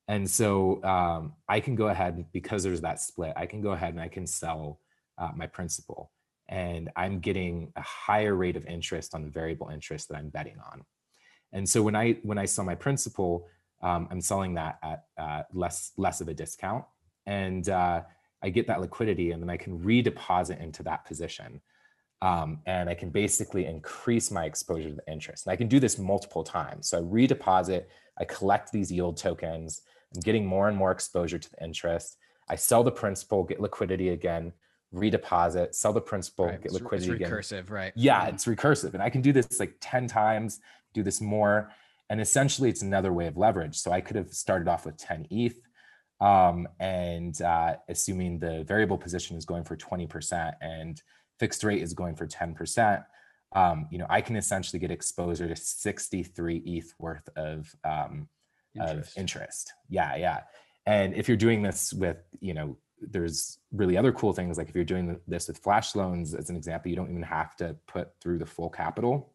And 0.07 0.29
so 0.29 0.83
um, 0.83 1.33
i 1.49 1.59
can 1.59 1.75
go 1.75 1.87
ahead 1.87 2.25
because 2.31 2.63
there's 2.63 2.81
that 2.81 2.99
split 2.99 3.33
i 3.35 3.45
can 3.45 3.61
go 3.61 3.71
ahead 3.71 3.93
and 3.93 4.01
i 4.01 4.07
can 4.07 4.27
sell 4.27 4.79
uh, 5.17 5.31
my 5.35 5.47
principal. 5.47 6.11
And 6.47 6.89
i'm 6.95 7.19
getting 7.19 7.71
a 7.75 7.81
higher 7.81 8.35
rate 8.35 8.57
of 8.57 8.65
interest 8.65 9.15
on 9.15 9.23
the 9.23 9.29
variable 9.29 9.69
interest 9.69 10.09
that 10.09 10.17
i'm 10.17 10.29
betting 10.29 10.57
on. 10.71 10.83
And 11.53 11.67
so 11.67 11.81
when 11.81 11.95
i 11.95 12.13
when 12.23 12.37
i 12.37 12.45
sell 12.45 12.65
my 12.65 12.75
principal 12.75 13.47
um, 13.81 14.07
i'm 14.11 14.21
selling 14.21 14.53
that 14.55 14.77
at 14.83 15.03
uh, 15.17 15.43
less 15.53 15.91
less 15.97 16.21
of 16.21 16.27
a 16.27 16.33
discount. 16.33 16.85
And 17.25 17.67
uh, 17.69 18.01
i 18.43 18.49
get 18.49 18.67
that 18.67 18.81
liquidity 18.81 19.31
and 19.31 19.41
then 19.41 19.49
i 19.49 19.57
can 19.57 19.79
redeposit 19.79 20.61
into 20.61 20.83
that 20.83 21.05
position 21.05 21.61
um, 22.21 22.60
and 22.65 22.89
I 22.89 22.93
can 22.93 23.10
basically 23.10 23.65
increase 23.65 24.32
my 24.32 24.45
exposure 24.45 24.89
to 24.89 24.95
the 24.95 25.12
interest. 25.12 25.45
And 25.45 25.54
I 25.54 25.56
can 25.56 25.67
do 25.67 25.80
this 25.80 25.97
multiple 25.97 26.43
times. 26.43 26.89
So 26.89 26.97
I 26.97 27.01
redeposit, 27.01 27.86
I 28.17 28.25
collect 28.25 28.71
these 28.71 28.91
yield 28.91 29.17
tokens, 29.17 29.82
I'm 30.13 30.21
getting 30.21 30.45
more 30.45 30.67
and 30.69 30.78
more 30.78 30.91
exposure 30.91 31.38
to 31.38 31.51
the 31.51 31.63
interest. 31.63 32.17
I 32.49 32.56
sell 32.56 32.84
the 32.84 32.91
principal, 32.91 33.43
get 33.43 33.60
liquidity 33.60 34.10
again, 34.10 34.54
redeposit, 34.93 35.75
sell 35.75 35.91
the 35.91 36.01
principal, 36.01 36.45
Right. 36.45 36.62
get 36.62 36.71
liquidity 36.71 37.12
it's 37.12 37.15
again. 37.21 37.32
recursive, 37.32 37.69
right? 37.69 37.91
Yeah, 37.95 38.25
Mhm. 38.28 38.34
it's 38.34 38.45
recursive. 38.45 38.93
And 38.93 39.04
I 39.04 39.10
can 39.10 39.21
do 39.21 39.34
this 39.34 39.60
like 39.60 39.75
10 39.82 40.08
times, 40.08 40.62
do 40.93 41.04
this 41.04 41.19
more. 41.19 41.71
And 42.10 42.21
essentially, 42.21 42.69
it's 42.69 42.84
another 42.84 43.12
way 43.12 43.28
of 43.28 43.36
leverage. 43.36 43.75
So 43.78 43.91
I 43.91 43.99
could 43.99 44.15
have 44.15 44.32
started 44.34 44.67
off 44.67 44.86
with 44.86 44.95
10 44.95 45.28
ETH. 45.30 45.60
Um, 46.21 46.67
and 46.80 47.41
uh, 47.41 47.75
assuming 47.89 48.39
the 48.39 48.63
variable 48.63 48.97
position 48.97 49.36
is 49.36 49.43
going 49.43 49.65
for 49.65 49.75
20% 49.75 50.56
and 50.62 51.01
fixed 51.39 51.63
rate 51.63 51.81
is 51.81 51.93
going 51.93 52.15
for 52.15 52.27
10%, 52.27 53.03
um, 53.55 53.87
you 53.89 53.97
know, 53.97 54.05
I 54.09 54.21
can 54.21 54.35
essentially 54.35 54.79
get 54.79 54.91
exposure 54.91 55.47
to 55.47 55.55
63 55.55 56.57
ETH 56.65 56.93
worth 56.99 57.27
of 57.35 57.73
um, 57.83 58.27
of 58.79 58.89
Interest. 58.89 59.17
interest. 59.17 59.73
Yeah, 59.89 60.15
yeah. 60.17 60.41
And 60.85 61.13
if 61.13 61.27
you're 61.27 61.37
doing 61.37 61.61
this 61.61 61.93
with, 61.93 62.17
you 62.41 62.53
know, 62.53 62.77
there's 62.99 63.59
really 63.71 63.97
other 63.97 64.11
cool 64.11 64.33
things 64.33 64.57
like 64.57 64.69
if 64.69 64.75
you're 64.75 64.83
doing 64.83 65.17
this 65.27 65.47
with 65.47 65.57
flash 65.59 65.95
loans 65.95 66.33
as 66.33 66.49
an 66.49 66.55
example, 66.55 66.89
you 66.89 66.95
don't 66.95 67.09
even 67.09 67.23
have 67.23 67.55
to 67.57 67.75
put 67.87 68.09
through 68.21 68.39
the 68.39 68.45
full 68.45 68.69
capital. 68.69 69.33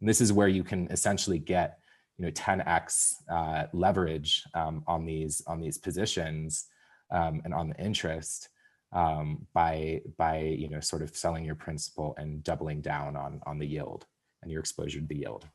And 0.00 0.08
this 0.08 0.20
is 0.20 0.32
where 0.32 0.48
you 0.48 0.62
can 0.62 0.88
essentially 0.90 1.38
get, 1.38 1.80
you 2.16 2.24
know, 2.24 2.30
10x 2.30 3.14
uh, 3.30 3.66
leverage 3.72 4.44
um, 4.54 4.84
on 4.86 5.04
these 5.04 5.42
on 5.46 5.60
these 5.60 5.78
positions 5.78 6.66
um, 7.10 7.40
and 7.44 7.52
on 7.52 7.70
the 7.70 7.76
interest 7.84 8.48
um, 8.92 9.46
by 9.52 10.00
by 10.16 10.38
you 10.40 10.68
know 10.68 10.80
sort 10.80 11.02
of 11.02 11.14
selling 11.16 11.44
your 11.44 11.54
principal 11.54 12.14
and 12.18 12.42
doubling 12.42 12.80
down 12.80 13.16
on 13.16 13.40
on 13.46 13.58
the 13.58 13.66
yield 13.66 14.06
and 14.42 14.50
your 14.50 14.60
exposure 14.60 15.00
to 15.00 15.06
the 15.06 15.16
yield. 15.16 15.46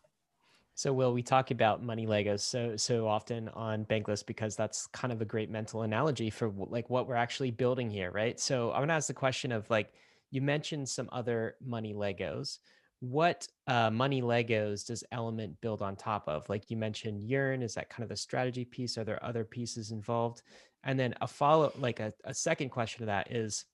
So, 0.75 0.91
Will, 0.91 1.13
we 1.13 1.21
talk 1.21 1.51
about 1.51 1.83
money 1.83 2.07
Legos 2.07 2.41
so 2.41 2.75
so 2.77 3.07
often 3.07 3.49
on 3.49 3.85
Bankless 3.85 4.25
because 4.25 4.55
that's 4.55 4.87
kind 4.87 5.11
of 5.11 5.21
a 5.21 5.25
great 5.25 5.51
mental 5.51 5.83
analogy 5.83 6.29
for 6.29 6.51
like 6.67 6.89
what 6.89 7.07
we're 7.07 7.15
actually 7.15 7.51
building 7.51 7.89
here, 7.89 8.11
right? 8.11 8.39
So, 8.39 8.71
I 8.71 8.79
want 8.79 8.89
to 8.89 8.95
ask 8.95 9.07
the 9.07 9.13
question 9.13 9.51
of 9.51 9.69
like 9.69 9.93
you 10.31 10.41
mentioned 10.41 10.89
some 10.89 11.09
other 11.11 11.55
money 11.63 11.93
Legos. 11.93 12.57
What 13.01 13.47
uh, 13.67 13.91
money 13.91 14.21
Legos 14.21 14.87
does 14.87 15.03
Element 15.11 15.59
build 15.61 15.81
on 15.81 15.95
top 15.95 16.27
of? 16.27 16.49
Like 16.49 16.71
you 16.71 16.77
mentioned, 16.77 17.21
Yearn 17.21 17.61
is 17.61 17.75
that 17.75 17.89
kind 17.89 18.01
of 18.01 18.09
the 18.09 18.15
strategy 18.15 18.65
piece? 18.65 18.97
Are 18.97 19.03
there 19.03 19.23
other 19.23 19.43
pieces 19.43 19.91
involved? 19.91 20.41
And 20.83 20.99
then 20.99 21.15
a 21.21 21.27
follow, 21.27 21.71
like 21.77 21.99
a, 21.99 22.13
a 22.25 22.33
second 22.33 22.69
question 22.69 23.01
to 23.01 23.05
that 23.07 23.31
is, 23.31 23.65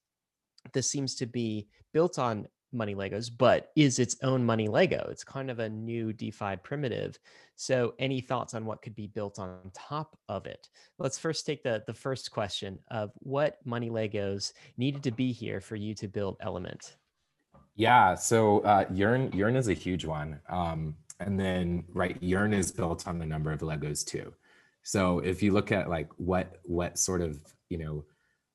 this 0.72 0.90
seems 0.90 1.16
to 1.16 1.26
be 1.26 1.68
built 1.92 2.18
on 2.18 2.46
money 2.72 2.94
legos 2.94 3.30
but 3.36 3.70
is 3.74 3.98
its 3.98 4.16
own 4.22 4.44
money 4.44 4.68
lego? 4.68 5.08
It's 5.10 5.24
kind 5.24 5.50
of 5.50 5.58
a 5.58 5.68
new 5.68 6.12
defi 6.12 6.56
primitive. 6.62 7.18
So 7.56 7.94
any 7.98 8.20
thoughts 8.20 8.54
on 8.54 8.64
what 8.64 8.80
could 8.82 8.94
be 8.94 9.08
built 9.08 9.38
on 9.38 9.70
top 9.74 10.16
of 10.28 10.46
it? 10.46 10.68
Let's 10.98 11.18
first 11.18 11.46
take 11.46 11.62
the 11.62 11.82
the 11.86 11.94
first 11.94 12.30
question 12.30 12.78
of 12.90 13.10
what 13.18 13.58
money 13.64 13.90
legos 13.90 14.52
needed 14.76 15.02
to 15.04 15.10
be 15.10 15.32
here 15.32 15.60
for 15.60 15.76
you 15.76 15.94
to 15.96 16.08
build 16.08 16.36
element. 16.40 16.96
Yeah, 17.76 18.14
so 18.14 18.60
uh, 18.60 18.84
Yearn 18.92 19.32
Yearn 19.32 19.56
is 19.56 19.68
a 19.68 19.74
huge 19.74 20.04
one, 20.04 20.40
um, 20.48 20.94
and 21.18 21.38
then 21.38 21.84
right, 21.92 22.16
Yearn 22.20 22.52
is 22.52 22.72
built 22.72 23.06
on 23.06 23.20
a 23.22 23.26
number 23.26 23.52
of 23.52 23.60
Legos 23.60 24.04
too. 24.04 24.32
So 24.82 25.18
if 25.20 25.42
you 25.42 25.52
look 25.52 25.72
at 25.72 25.88
like 25.88 26.08
what 26.16 26.58
what 26.64 26.98
sort 26.98 27.20
of 27.20 27.40
you 27.68 27.78
know 27.78 28.04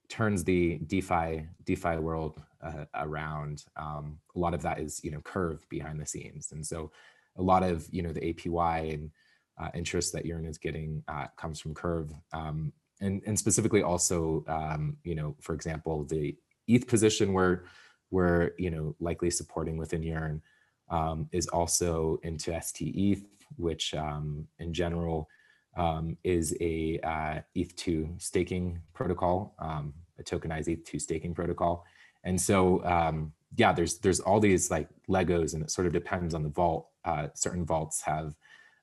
turns 0.10 0.44
the 0.44 0.80
DeFi 0.88 1.48
DeFi 1.66 1.98
world 1.98 2.42
uh, 2.64 2.86
around, 2.96 3.66
um, 3.76 4.20
a 4.36 4.40
lot 4.40 4.54
of 4.54 4.62
that 4.64 4.80
is 4.80 5.04
you 5.04 5.12
know 5.12 5.22
Curve 5.22 5.68
behind 5.70 6.00
the 6.00 6.06
scenes, 6.06 6.52
and 6.52 6.66
so 6.66 6.92
a 7.38 7.42
lot 7.42 7.64
of 7.64 7.88
you 7.92 8.02
know 8.02 8.12
the 8.12 8.34
APY 8.34 8.94
and 8.94 9.12
uh, 9.58 9.70
interest 9.74 10.14
that 10.14 10.26
Yearn 10.26 10.46
is 10.46 10.58
getting 10.58 11.04
uh, 11.08 11.28
comes 11.38 11.60
from 11.60 11.74
Curve, 11.74 12.12
um, 12.34 12.74
and 13.02 13.22
and 13.26 13.38
specifically 13.38 13.84
also 13.84 14.44
um, 14.48 14.98
you 15.04 15.16
know 15.16 15.36
for 15.42 15.54
example 15.54 16.04
the 16.06 16.36
ETH 16.68 16.88
position 16.88 17.34
where 17.34 17.66
we're 18.12 18.52
you 18.58 18.72
know 18.72 18.96
likely 19.00 19.30
supporting 19.30 19.78
within 19.78 20.04
Yearn 20.04 20.42
um, 20.90 21.28
is 21.32 21.48
also 21.48 22.20
into 22.24 22.52
STETH, 22.52 23.26
which 23.58 23.94
um, 23.94 24.48
in 24.60 24.74
general 24.74 25.28
um, 25.76 26.18
is 26.24 26.56
a 26.62 27.00
uh, 27.04 27.40
ETH2 27.56 28.22
staking 28.22 28.80
protocol, 28.94 29.56
um, 29.60 29.94
a 30.20 30.24
tokenized 30.24 30.68
ETH2 30.68 31.02
staking 31.02 31.34
protocol. 31.34 31.86
And 32.24 32.40
so 32.40 32.84
um, 32.86 33.34
yeah, 33.58 33.72
there's 33.72 34.00
there's 34.00 34.20
all 34.20 34.40
these 34.40 34.70
like 34.72 34.90
Legos, 35.10 35.54
and 35.54 35.64
it 35.64 35.72
sort 35.72 35.88
of 35.88 35.94
depends 35.94 36.34
on 36.34 36.44
the 36.44 36.50
vault. 36.50 36.90
Uh, 37.04 37.28
certain 37.34 37.66
vaults 37.66 38.02
have 38.02 38.36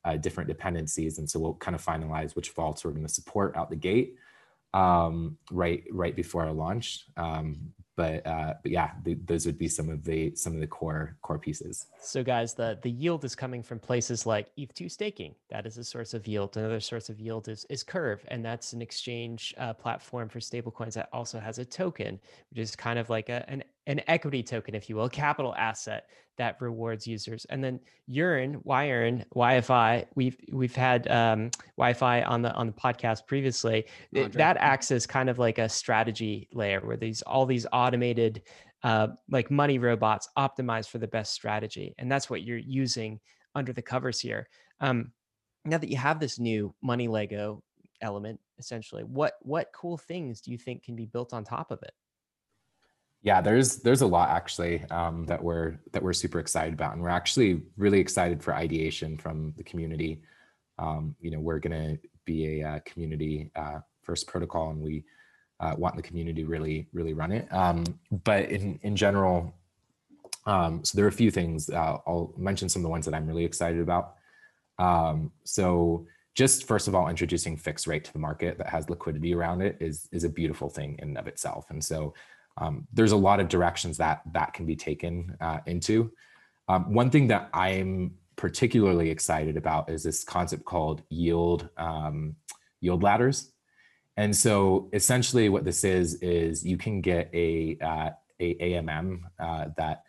uh, 0.05 0.17
different 0.17 0.49
dependencies, 0.49 1.19
and 1.19 1.29
so 1.29 1.39
we'll 1.39 1.55
kind 1.55 1.75
of 1.75 1.85
finalize 1.85 2.35
which 2.35 2.51
vaults 2.51 2.85
we're 2.85 2.93
going 2.93 3.07
to 3.07 3.13
support 3.13 3.57
out 3.57 3.71
the 3.71 3.77
gate 3.77 4.17
um, 4.75 5.37
right 5.51 5.85
right 5.91 6.17
before 6.17 6.45
our 6.45 6.53
launch. 6.53 7.05
Um, 7.17 7.73
but 7.97 8.27
uh, 8.27 8.55
but 8.63 8.73
yeah, 8.73 8.91
th- 9.05 9.19
those 9.27 9.45
would 9.47 9.59
be 9.59 9.69
some 9.69 9.89
of 9.89 10.05
the 10.05 10.35
some 10.35 10.55
of 10.55 10.61
the 10.61 10.67
core 10.67 11.17
core 11.23 11.39
pieces. 11.39 11.87
so 12.01 12.23
guys 12.23 12.55
the 12.55 12.79
the 12.83 12.91
yield 12.91 13.25
is 13.25 13.35
coming 13.35 13.63
from 13.63 13.79
places 13.79 14.27
like 14.27 14.49
eth2 14.57 14.91
staking 14.91 15.35
that 15.51 15.67
is 15.67 15.79
a 15.79 15.85
source 15.85 16.15
of 16.15 16.27
yield 16.27 16.57
another 16.57 16.81
source 16.81 17.09
of 17.09 17.21
yield 17.21 17.49
is 17.49 17.67
is 17.69 17.83
curve 17.83 18.25
and 18.29 18.45
that's 18.45 18.73
an 18.73 18.83
exchange 18.83 19.55
uh, 19.59 19.73
platform 19.73 20.29
for 20.29 20.41
stablecoins 20.41 20.95
that 20.95 21.09
also 21.13 21.39
has 21.39 21.59
a 21.59 21.65
token 21.65 22.19
which 22.51 22.59
is 22.59 22.75
kind 22.75 22.99
of 22.99 23.11
like 23.11 23.29
a, 23.29 23.49
an 23.51 23.63
an 23.87 24.01
equity 24.07 24.43
token 24.43 24.75
if 24.75 24.89
you 24.89 24.97
will 24.97 25.07
a 25.07 25.11
capital 25.11 25.55
asset 25.57 26.07
that 26.39 26.57
rewards 26.61 27.07
users 27.07 27.45
and 27.47 27.63
then 27.63 27.79
Yearn, 28.07 28.61
Yearn, 28.65 29.25
YFI, 29.35 30.07
we've 30.15 30.37
we've 30.51 30.75
had 30.75 31.11
um, 31.11 31.51
Wi-Fi 31.77 32.23
on 32.23 32.43
the 32.43 32.53
on 32.55 32.67
the 32.67 32.73
podcast 32.73 33.27
previously. 33.27 33.85
Andre. 34.17 34.39
that 34.39 34.57
acts 34.59 34.91
as 34.91 35.07
kind 35.07 35.29
of 35.29 35.39
like 35.39 35.59
a 35.59 35.69
strategy 35.69 36.49
layer 36.53 36.81
where 36.81 36.97
these 36.97 37.23
all 37.23 37.47
these 37.47 37.67
automated 37.73 38.43
uh, 38.83 39.09
like 39.31 39.51
money 39.51 39.79
robots 39.79 40.29
optimize 40.37 40.89
for 40.89 40.99
the 40.99 41.07
best 41.07 41.33
strategy, 41.33 41.95
and 41.99 42.11
that's 42.11 42.29
what 42.29 42.43
you're 42.43 42.59
using 42.59 43.21
under 43.55 43.73
the 43.73 43.83
covers 43.83 44.19
here. 44.19 44.49
Um, 44.81 45.13
now 45.65 45.79
that 45.79 45.91
you 45.91 45.97
have 45.97 46.19
this 46.19 46.39
new 46.39 46.75
money 46.83 47.09
Lego 47.09 47.63
element, 48.01 48.41
essentially, 48.59 49.05
what 49.05 49.35
what 49.43 49.73
cool 49.75 49.97
things 49.97 50.41
do 50.41 50.51
you 50.51 50.59
think 50.59 50.83
can 50.83 50.97
be 50.97 51.07
built 51.07 51.33
on 51.33 51.45
top 51.45 51.71
of 51.71 51.83
it? 51.83 51.93
Yeah, 53.23 53.41
there's 53.41 53.77
there's 53.77 54.01
a 54.01 54.07
lot 54.07 54.31
actually 54.31 54.83
um, 54.91 55.25
that 55.27 55.43
we're 55.43 55.79
that 55.93 56.03
we're 56.03 56.13
super 56.13 56.41
excited 56.41 56.75
about, 56.75 56.95
and 56.95 57.03
we're 57.03 57.09
actually 57.09 57.63
really 57.77 58.01
excited 58.01 58.43
for 58.43 58.53
ideation 58.53 59.17
from 59.17 59.55
the 59.57 59.63
community. 59.63 60.23
Um, 60.79 61.15
you 61.21 61.31
know, 61.31 61.39
we're 61.39 61.61
gonna 61.61 61.99
be 62.25 62.61
a 62.61 62.69
uh, 62.69 62.79
community 62.81 63.51
uh, 63.55 63.79
first 64.03 64.27
protocol, 64.27 64.71
and 64.71 64.81
we 64.81 65.05
uh, 65.61 65.75
want 65.79 65.95
the 65.95 66.03
community 66.03 66.43
really 66.43 66.89
really 66.93 67.15
run 67.15 67.31
it. 67.31 67.47
Um, 67.53 67.85
but 68.25 68.51
in 68.51 68.81
in 68.83 68.97
general, 68.97 69.55
um, 70.47 70.85
so 70.85 70.97
there 70.97 71.05
are 71.05 71.09
a 71.09 71.13
few 71.13 71.31
things. 71.31 71.71
Uh, 71.71 71.99
I'll 72.05 72.35
mention 72.37 72.69
some 72.69 72.81
of 72.81 72.85
the 72.85 72.91
ones 72.91 73.05
that 73.05 73.15
I'm 73.15 73.29
really 73.29 73.45
excited 73.45 73.81
about. 73.81 74.17
Um, 74.81 75.31
so 75.45 76.09
just 76.35 76.67
first 76.67 76.89
of 76.89 76.97
all, 76.97 77.09
introducing 77.09 77.57
fixed 77.57 77.87
rate 77.87 78.05
to 78.05 78.13
the 78.13 78.19
market 78.19 78.59
that 78.59 78.69
has 78.69 78.91
liquidity 78.91 79.33
around 79.33 79.63
it 79.63 79.77
is 79.79 80.09
is 80.11 80.25
a 80.25 80.29
beautiful 80.29 80.69
thing 80.69 80.97
in 80.99 81.11
and 81.11 81.19
of 81.19 81.29
itself, 81.29 81.67
and 81.71 81.85
so 81.85 82.15
um, 82.59 82.87
there's 82.93 83.13
a 83.13 83.17
lot 83.17 83.41
of 83.41 83.49
directions 83.49 83.97
that 83.99 84.23
that 84.33 84.53
can 84.53 84.67
be 84.67 84.77
taken 84.77 85.37
uh, 85.41 85.59
into. 85.67 86.13
Um, 86.69 86.93
one 86.93 87.11
thing 87.11 87.29
that 87.29 87.51
I'm 87.53 88.15
particularly 88.37 89.11
excited 89.11 89.57
about 89.57 89.91
is 89.91 90.03
this 90.03 90.25
concept 90.25 90.65
called 90.65 91.03
yield 91.09 91.69
um, 91.77 92.37
yield 92.81 93.03
ladders. 93.03 93.53
And 94.17 94.37
so 94.37 94.91
essentially, 94.93 95.49
what 95.49 95.65
this 95.65 95.85
is 95.85 96.15
is 96.17 96.65
you 96.65 96.77
can 96.77 97.01
get 97.01 97.31
a 97.33 97.79
uh, 97.81 98.11
a 98.41 98.55
AMM 98.57 99.21
uh, 99.39 99.67
that 99.77 100.03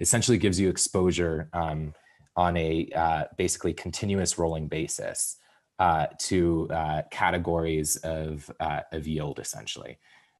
essentially 0.00 0.38
gives 0.38 0.60
you 0.60 0.68
exposure 0.68 1.48
um, 1.52 1.92
on 2.36 2.56
a 2.56 2.88
uh, 2.94 3.24
basically 3.36 3.74
continuous 3.74 4.38
rolling 4.38 4.68
basis 4.68 5.36
uh, 5.78 6.06
to 6.18 6.68
uh, 6.70 7.02
categories 7.10 7.96
of 7.96 8.50
uh, 8.60 8.80
of 8.92 9.06
yield, 9.06 9.38
essentially. 9.38 9.98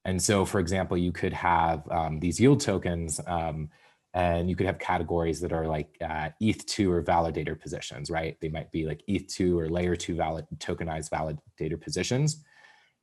And 0.09 0.23
so, 0.23 0.47
for 0.47 0.59
example, 0.59 0.97
you 0.97 1.12
could 1.12 1.35
have 1.35 1.87
um, 1.90 2.18
these 2.18 2.40
yield 2.40 2.62
tokens, 2.62 3.21
um, 3.27 3.68
and 4.14 4.49
you 4.49 4.57
could 4.57 4.64
have 4.64 4.79
categories 4.79 5.38
that 5.42 5.53
are 5.53 5.66
like 5.66 5.99
uh, 6.01 6.31
ETH2 6.40 6.90
or 6.90 7.03
validator 7.03 7.61
positions, 7.61 8.09
right? 8.11 8.40
They 8.40 8.49
might 8.49 8.73
be 8.73 8.87
like 8.87 9.03
ETH2 9.07 9.59
or 9.59 9.69
layer 9.69 9.96
two 9.96 10.15
valid 10.15 10.46
tokenized 10.56 11.11
validator 11.11 11.79
positions. 11.79 12.42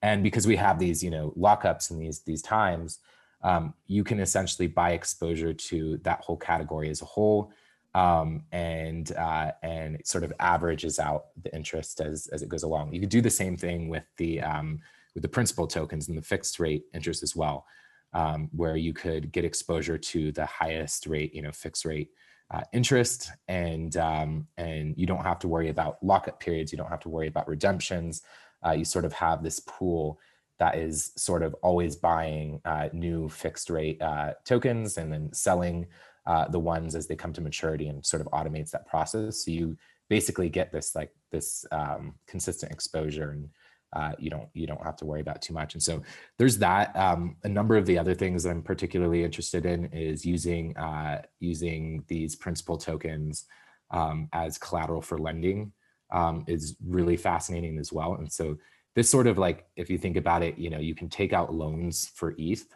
And 0.02 0.24
because 0.24 0.48
we 0.48 0.56
have 0.56 0.80
these, 0.80 1.04
you 1.04 1.12
know, 1.12 1.32
lockups 1.38 1.92
in 1.92 2.00
these 2.00 2.22
these 2.22 2.42
times, 2.42 2.98
um, 3.44 3.76
you 3.86 4.04
can 4.04 4.20
essentially 4.20 4.68
buy 4.68 4.94
exposure 4.94 5.54
to 5.54 5.98
that 5.98 6.22
whole 6.22 6.38
category 6.38 6.90
as 6.90 7.04
a 7.04 7.06
whole, 7.06 7.52
um, 7.94 8.42
and 8.52 9.12
uh, 9.16 9.52
and 9.62 10.02
sort 10.04 10.24
of 10.24 10.34
averages 10.40 10.98
out 10.98 11.26
the 11.44 11.56
interest 11.56 12.02
as 12.02 12.26
as 12.34 12.42
it 12.42 12.50
goes 12.50 12.64
along. 12.64 12.94
You 12.94 13.00
could 13.00 13.10
do 13.10 13.22
the 13.22 13.30
same 13.30 13.56
thing 13.56 13.90
with 13.90 14.06
the 14.18 14.42
um, 14.42 14.80
with 15.16 15.24
the 15.24 15.30
principal 15.30 15.66
tokens 15.66 16.08
and 16.08 16.18
the 16.18 16.22
fixed 16.22 16.60
rate 16.60 16.84
interest 16.94 17.24
as 17.24 17.36
well, 17.36 17.66
um, 18.14 18.50
where 18.52 18.78
you 18.78 18.94
could 18.94 19.32
get 19.32 19.44
exposure 19.44 19.98
to 19.98 20.32
the 20.34 20.46
highest 20.46 21.08
rate, 21.08 21.34
you 21.34 21.42
know, 21.42 21.52
fixed 21.52 21.86
rate 21.86 22.10
uh, 22.52 22.62
interest, 22.74 23.32
and 23.48 23.98
um, 23.98 24.46
and 24.58 24.94
you 24.98 25.08
don't 25.08 25.24
have 25.24 25.40
to 25.40 25.48
worry 25.48 25.70
about 25.70 25.98
lockup 26.04 26.40
periods. 26.40 26.72
You 26.72 26.78
don't 26.78 26.90
have 26.90 27.00
to 27.02 27.10
worry 27.10 27.28
about 27.28 27.48
redemptions. 27.48 28.22
Uh, 28.64 28.72
you 28.72 28.86
sort 28.86 29.06
of 29.06 29.14
have 29.14 29.42
this 29.42 29.60
pool 29.62 30.20
that 30.60 30.78
is 30.78 31.12
sort 31.18 31.44
of 31.44 31.54
always 31.62 31.96
buying 31.96 32.62
uh, 32.66 32.90
new 32.94 33.28
fixed 33.28 33.70
rate 33.70 34.02
uh, 34.02 34.34
tokens 34.46 34.98
and 34.98 35.12
then 35.12 35.32
selling 35.34 35.86
uh, 36.26 36.48
the 36.48 36.60
ones 36.60 36.96
as 36.96 37.08
they 37.08 37.16
come 37.16 37.34
to 37.34 37.42
maturity 37.42 37.88
and 37.88 38.06
sort 38.06 38.22
of 38.22 38.28
automates 38.32 38.72
that 38.72 38.88
process. 38.88 39.44
So 39.44 39.52
you 39.52 39.78
basically 40.10 40.50
get 40.50 40.72
this 40.72 40.96
like 40.96 41.12
this 41.32 41.66
um, 41.72 42.16
consistent 42.28 42.72
exposure 42.72 43.32
and 43.32 43.50
uh, 43.96 44.12
you 44.20 44.30
don't 44.30 44.50
you 44.54 44.68
don't 44.68 44.84
have 44.84 44.98
to 44.98 45.06
worry 45.06 45.22
about 45.22 45.42
too 45.42 45.54
much. 45.54 45.74
And 45.74 45.82
so 45.82 46.04
there's 46.38 46.58
that. 46.58 46.96
Um, 46.96 47.38
a 47.44 47.50
number 47.50 47.78
of 47.78 47.86
the 47.86 47.98
other 47.98 48.14
things 48.14 48.44
that 48.44 48.50
I'm 48.50 48.62
particularly 48.62 49.24
interested 49.24 49.66
in 49.66 49.86
is 49.86 50.26
using 50.26 50.76
uh, 50.78 51.22
using 51.40 52.04
these 52.08 52.36
principal 52.36 52.78
tokens 52.78 53.46
um, 53.92 54.28
as 54.34 54.58
collateral 54.58 55.02
for 55.02 55.18
lending 55.18 55.72
um, 56.12 56.44
is 56.48 56.76
really 56.86 57.18
fascinating 57.18 57.78
as 57.80 57.94
well. 57.94 58.16
And 58.16 58.32
so 58.32 58.58
this 58.96 59.10
sort 59.10 59.28
of 59.28 59.38
like 59.38 59.66
if 59.76 59.90
you 59.90 59.98
think 59.98 60.18
about 60.18 60.44
it, 60.44 60.58
you 60.58 60.70
know, 60.70 60.80
you 60.80 60.96
can 60.96 61.10
take 61.10 61.34
out 61.34 61.54
loans 61.54 62.12
for 62.16 62.36
ETH, 62.38 62.68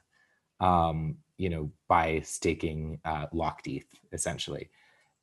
um, 0.60 1.18
you 1.38 1.50
know, 1.50 1.72
by 1.88 2.22
staking 2.24 3.00
uh, 3.04 3.26
locked 3.34 3.68
ETH 3.68 3.88
essentially 4.14 4.70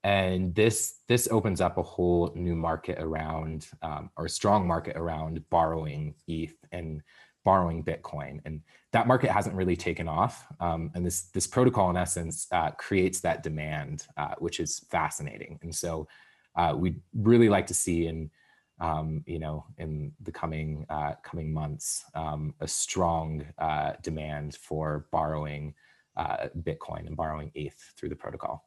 and 0.07 0.55
this 0.55 1.01
this 1.09 1.27
opens 1.33 1.61
up 1.61 1.79
a 1.79 1.83
whole 1.83 2.33
new 2.37 2.55
market 2.55 2.97
around 3.01 3.67
um, 3.83 4.09
or 4.17 4.27
a 4.27 4.31
strong 4.31 4.65
market 4.65 4.97
around 4.97 5.43
borrowing 5.51 6.15
ETH 6.29 6.55
and 6.71 7.03
borrowing 7.45 7.83
Bitcoin, 7.83 8.39
and 8.45 8.61
that 8.93 9.09
market 9.09 9.33
hasn't 9.33 9.57
really 9.57 9.75
taken 9.75 10.07
off. 10.07 10.47
Um, 10.61 10.93
and 10.95 11.05
this 11.05 11.23
this 11.35 11.49
protocol, 11.49 11.91
in 11.91 11.97
essence, 11.97 12.47
uh, 12.53 12.71
creates 12.71 13.19
that 13.23 13.43
demand, 13.43 14.07
uh, 14.17 14.37
which 14.39 14.61
is 14.61 14.87
fascinating. 14.91 15.59
And 15.63 15.75
so, 15.75 16.07
uh, 16.55 16.75
we'd 16.77 17.01
really 17.13 17.49
like 17.49 17.67
to 17.67 17.75
see 17.75 18.07
in 18.07 18.31
um, 18.79 19.25
you 19.27 19.41
know 19.41 19.65
in 19.79 20.13
the 20.23 20.31
coming 20.31 20.87
uh, 20.89 21.15
coming 21.25 21.53
months 21.53 22.05
um, 22.15 22.55
a 22.61 22.69
strong 22.69 23.45
uh, 23.59 23.95
demand 24.05 24.55
for 24.55 25.09
borrowing 25.11 25.75
uh, 26.17 26.47
Bitcoin 26.63 27.09
and 27.09 27.17
borrowing 27.17 27.51
ETH 27.57 27.93
through 27.97 28.11
the 28.11 28.15
protocol. 28.15 28.65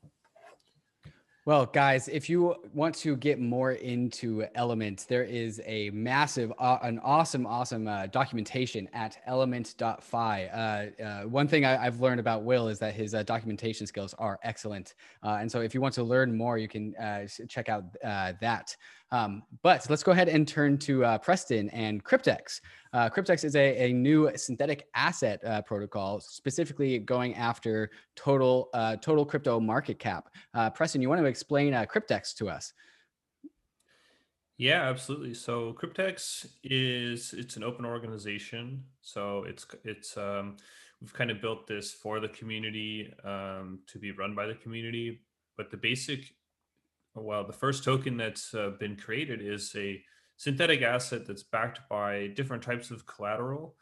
Well, 1.45 1.65
guys, 1.65 2.09
if 2.09 2.29
you 2.29 2.53
want 2.73 2.93
to 2.95 3.15
get 3.15 3.39
more 3.39 3.71
into 3.71 4.45
Element, 4.55 5.05
there 5.07 5.23
is 5.23 5.61
a 5.65 5.89
massive, 5.91 6.51
uh, 6.59 6.79
an 6.81 6.99
awesome, 6.99 7.47
awesome 7.47 7.87
uh, 7.87 8.07
documentation 8.07 8.89
at 8.91 9.17
element.fi. 9.25 10.45
Uh, 10.45 11.03
uh, 11.03 11.21
one 11.23 11.47
thing 11.47 11.63
I, 11.63 11.81
have 11.81 12.01
learned 12.01 12.19
about 12.19 12.43
Will 12.43 12.67
is 12.67 12.77
that 12.79 12.93
his 12.93 13.15
uh, 13.15 13.23
documentation 13.23 13.87
skills 13.87 14.13
are 14.19 14.37
excellent. 14.43 14.95
Uh, 15.23 15.37
and 15.39 15.49
so 15.49 15.61
if 15.61 15.73
you 15.73 15.79
want 15.79 15.93
to 15.95 16.03
learn 16.03 16.35
more, 16.35 16.57
you 16.57 16.67
can 16.67 16.93
check 17.47 17.69
out 17.69 17.85
that. 18.01 18.75
Um, 19.11 19.43
but 19.63 19.85
let's 19.89 20.03
go 20.03 20.11
ahead 20.11 20.29
and 20.29 20.47
turn 20.47 20.77
to 20.79 21.03
uh, 21.03 21.17
Preston 21.17 21.69
and 21.71 22.03
Cryptex. 22.03 22.61
Uh, 22.93 23.09
Cryptex 23.09 23.43
is 23.43 23.55
a, 23.55 23.89
a 23.89 23.93
new 23.93 24.29
synthetic 24.35 24.87
asset 24.95 25.43
uh, 25.43 25.61
protocol, 25.61 26.19
specifically 26.19 26.99
going 26.99 27.35
after 27.35 27.89
total 28.15 28.69
uh, 28.73 28.95
total 28.97 29.25
crypto 29.25 29.59
market 29.59 29.99
cap. 29.99 30.29
Uh, 30.53 30.69
Preston, 30.69 31.01
you 31.01 31.09
want 31.09 31.21
to 31.21 31.25
explain 31.25 31.73
uh, 31.73 31.85
Cryptex 31.85 32.35
to 32.35 32.49
us? 32.49 32.73
Yeah, 34.57 34.89
absolutely. 34.89 35.33
So 35.33 35.73
Cryptex 35.73 36.45
is 36.63 37.33
it's 37.33 37.55
an 37.55 37.63
open 37.63 37.85
organization. 37.85 38.83
So 39.01 39.45
it's 39.47 39.65
it's 39.85 40.17
um, 40.17 40.57
we've 41.01 41.13
kind 41.13 41.31
of 41.31 41.41
built 41.41 41.65
this 41.65 41.93
for 41.93 42.19
the 42.19 42.27
community 42.27 43.13
um, 43.23 43.79
to 43.87 43.97
be 43.97 44.11
run 44.11 44.35
by 44.35 44.47
the 44.47 44.55
community. 44.55 45.21
But 45.57 45.71
the 45.71 45.77
basic 45.77 46.33
well, 47.15 47.45
the 47.45 47.53
first 47.53 47.83
token 47.83 48.17
that's 48.17 48.53
uh, 48.53 48.71
been 48.79 48.95
created 48.95 49.41
is 49.41 49.73
a 49.75 50.01
synthetic 50.37 50.81
asset 50.81 51.25
that's 51.27 51.43
backed 51.43 51.81
by 51.89 52.27
different 52.27 52.63
types 52.63 52.91
of 52.91 53.05
collateral, 53.05 53.75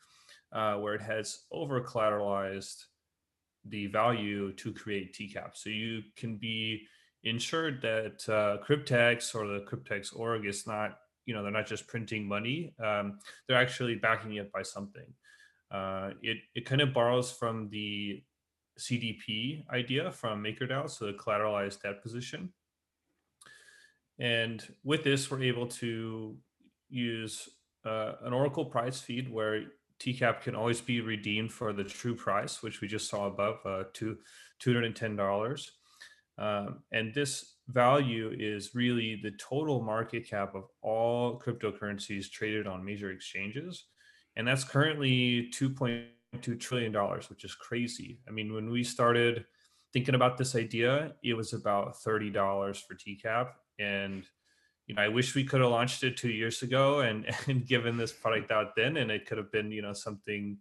uh, 0.51 0.75
where 0.75 0.95
it 0.95 1.01
has 1.01 1.45
over 1.51 1.81
collateralized 1.81 2.83
the 3.65 3.87
value 3.87 4.53
to 4.53 4.73
create 4.73 5.13
TCAP. 5.13 5.51
So 5.53 5.69
you 5.69 6.01
can 6.15 6.37
be 6.37 6.87
ensured 7.23 7.81
that 7.81 8.27
uh, 8.29 8.63
Cryptex 8.65 9.35
or 9.35 9.47
the 9.47 9.65
Cryptex 9.65 10.17
org 10.17 10.45
is 10.45 10.65
not, 10.65 10.99
you 11.25 11.33
know, 11.33 11.43
they're 11.43 11.51
not 11.51 11.67
just 11.67 11.87
printing 11.87 12.27
money. 12.27 12.73
Um, 12.83 13.19
they're 13.47 13.57
actually 13.57 13.95
backing 13.95 14.35
it 14.35 14.51
by 14.51 14.61
something. 14.61 15.07
Uh, 15.69 16.11
it 16.21 16.37
it 16.55 16.65
kind 16.65 16.79
of 16.79 16.93
borrows 16.93 17.31
from 17.31 17.69
the 17.69 18.23
CDP 18.79 19.67
idea 19.69 20.11
from 20.11 20.43
MakerDAO, 20.43 20.89
so 20.89 21.05
the 21.05 21.13
collateralized 21.13 21.81
debt 21.81 22.01
position. 22.01 22.53
And 24.19 24.63
with 24.83 25.03
this, 25.03 25.29
we're 25.29 25.43
able 25.43 25.67
to 25.67 26.35
use 26.89 27.49
uh, 27.85 28.13
an 28.23 28.33
Oracle 28.33 28.65
price 28.65 28.99
feed 28.99 29.31
where 29.31 29.63
TCAP 29.99 30.41
can 30.41 30.55
always 30.55 30.81
be 30.81 31.01
redeemed 31.01 31.51
for 31.51 31.73
the 31.73 31.83
true 31.83 32.15
price, 32.15 32.61
which 32.61 32.81
we 32.81 32.87
just 32.87 33.09
saw 33.09 33.27
above, 33.27 33.59
uh, 33.65 33.83
to 33.93 34.17
$210. 34.63 35.69
Um, 36.39 36.83
and 36.91 37.13
this 37.13 37.55
value 37.67 38.33
is 38.37 38.75
really 38.75 39.19
the 39.21 39.31
total 39.31 39.81
market 39.81 40.27
cap 40.27 40.55
of 40.55 40.65
all 40.81 41.39
cryptocurrencies 41.39 42.29
traded 42.29 42.67
on 42.67 42.85
major 42.85 43.11
exchanges. 43.11 43.85
And 44.35 44.47
that's 44.47 44.63
currently 44.63 45.49
$2.2 45.51 46.59
trillion, 46.59 46.93
which 46.93 47.43
is 47.43 47.55
crazy. 47.55 48.19
I 48.27 48.31
mean, 48.31 48.53
when 48.53 48.69
we 48.69 48.83
started 48.83 49.45
thinking 49.93 50.15
about 50.15 50.37
this 50.37 50.55
idea, 50.55 51.13
it 51.23 51.33
was 51.33 51.53
about 51.53 51.95
$30 51.95 52.81
for 52.83 52.95
TCAP 52.95 53.49
and 53.79 54.23
you 54.87 54.95
know 54.95 55.01
i 55.01 55.07
wish 55.07 55.35
we 55.35 55.43
could 55.43 55.61
have 55.61 55.69
launched 55.69 56.03
it 56.03 56.17
two 56.17 56.29
years 56.29 56.61
ago 56.61 57.01
and 57.01 57.25
and 57.47 57.65
given 57.67 57.97
this 57.97 58.11
product 58.11 58.51
out 58.51 58.75
then 58.75 58.97
and 58.97 59.11
it 59.11 59.25
could 59.25 59.37
have 59.37 59.51
been 59.51 59.71
you 59.71 59.81
know 59.81 59.93
something 59.93 60.57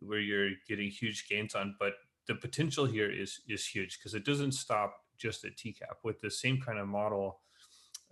where 0.00 0.20
you're 0.20 0.50
getting 0.68 0.90
huge 0.90 1.28
gains 1.28 1.54
on 1.54 1.74
but 1.78 1.94
the 2.26 2.34
potential 2.34 2.84
here 2.86 3.10
is 3.10 3.40
is 3.48 3.66
huge 3.66 3.98
because 3.98 4.14
it 4.14 4.24
doesn't 4.24 4.52
stop 4.52 4.94
just 5.18 5.44
at 5.44 5.56
tcap 5.56 5.96
with 6.02 6.20
the 6.20 6.30
same 6.30 6.60
kind 6.60 6.78
of 6.78 6.88
model 6.88 7.40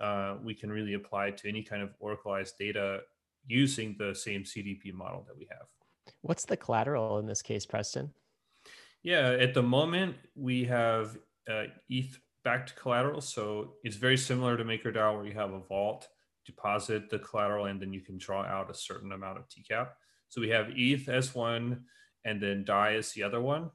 uh, 0.00 0.36
we 0.42 0.54
can 0.54 0.70
really 0.70 0.94
apply 0.94 1.30
to 1.30 1.48
any 1.48 1.62
kind 1.62 1.82
of 1.82 1.90
oracleized 2.02 2.56
data 2.58 3.00
using 3.46 3.94
the 3.98 4.14
same 4.14 4.44
cdp 4.44 4.92
model 4.94 5.24
that 5.26 5.36
we 5.36 5.46
have. 5.50 5.66
What's 6.22 6.44
the 6.44 6.56
collateral 6.56 7.18
in 7.18 7.26
this 7.26 7.42
case 7.42 7.66
preston? 7.66 8.12
Yeah 9.02 9.30
at 9.30 9.54
the 9.54 9.62
moment 9.62 10.16
we 10.34 10.64
have 10.64 11.18
uh, 11.50 11.64
eth 11.90 12.18
backed 12.44 12.76
collateral. 12.76 13.20
So 13.20 13.74
it's 13.84 13.96
very 13.96 14.16
similar 14.16 14.56
to 14.56 14.64
MakerDAO 14.64 15.16
where 15.16 15.26
you 15.26 15.34
have 15.34 15.52
a 15.52 15.60
vault, 15.60 16.08
deposit 16.46 17.10
the 17.10 17.18
collateral, 17.18 17.66
and 17.66 17.80
then 17.80 17.92
you 17.92 18.00
can 18.00 18.18
draw 18.18 18.42
out 18.42 18.70
a 18.70 18.74
certain 18.74 19.12
amount 19.12 19.38
of 19.38 19.44
TCAP. 19.48 19.88
So 20.28 20.40
we 20.40 20.48
have 20.50 20.68
ETH 20.74 21.08
as 21.08 21.34
one, 21.34 21.84
and 22.24 22.40
then 22.40 22.64
DAI 22.64 22.96
as 22.96 23.12
the 23.12 23.22
other 23.22 23.40
one. 23.40 23.70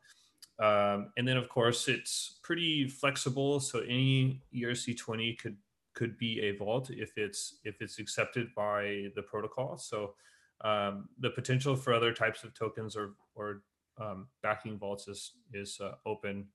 Um, 0.60 1.12
and 1.18 1.28
then 1.28 1.36
of 1.36 1.50
course 1.50 1.88
it's 1.88 2.40
pretty 2.42 2.88
flexible. 2.88 3.60
So 3.60 3.80
any 3.80 4.42
ERC20 4.56 5.38
could 5.38 5.58
could 5.94 6.18
be 6.18 6.42
a 6.42 6.52
vault 6.52 6.90
if 6.90 7.18
it's 7.18 7.60
if 7.64 7.82
it's 7.82 8.00
accepted 8.00 8.54
by 8.56 9.08
the 9.16 9.24
protocol. 9.24 9.78
So 9.78 10.14
um, 10.62 11.10
the 11.20 11.30
potential 11.30 11.76
for 11.76 11.94
other 11.94 12.14
types 12.14 12.44
of 12.44 12.54
tokens 12.54 12.96
or 12.96 13.16
or 13.36 13.64
um, 14.00 14.28
backing 14.44 14.78
vaults 14.78 15.08
is 15.08 15.34
is 15.54 15.80
uh, 15.82 15.96
open 16.06 16.48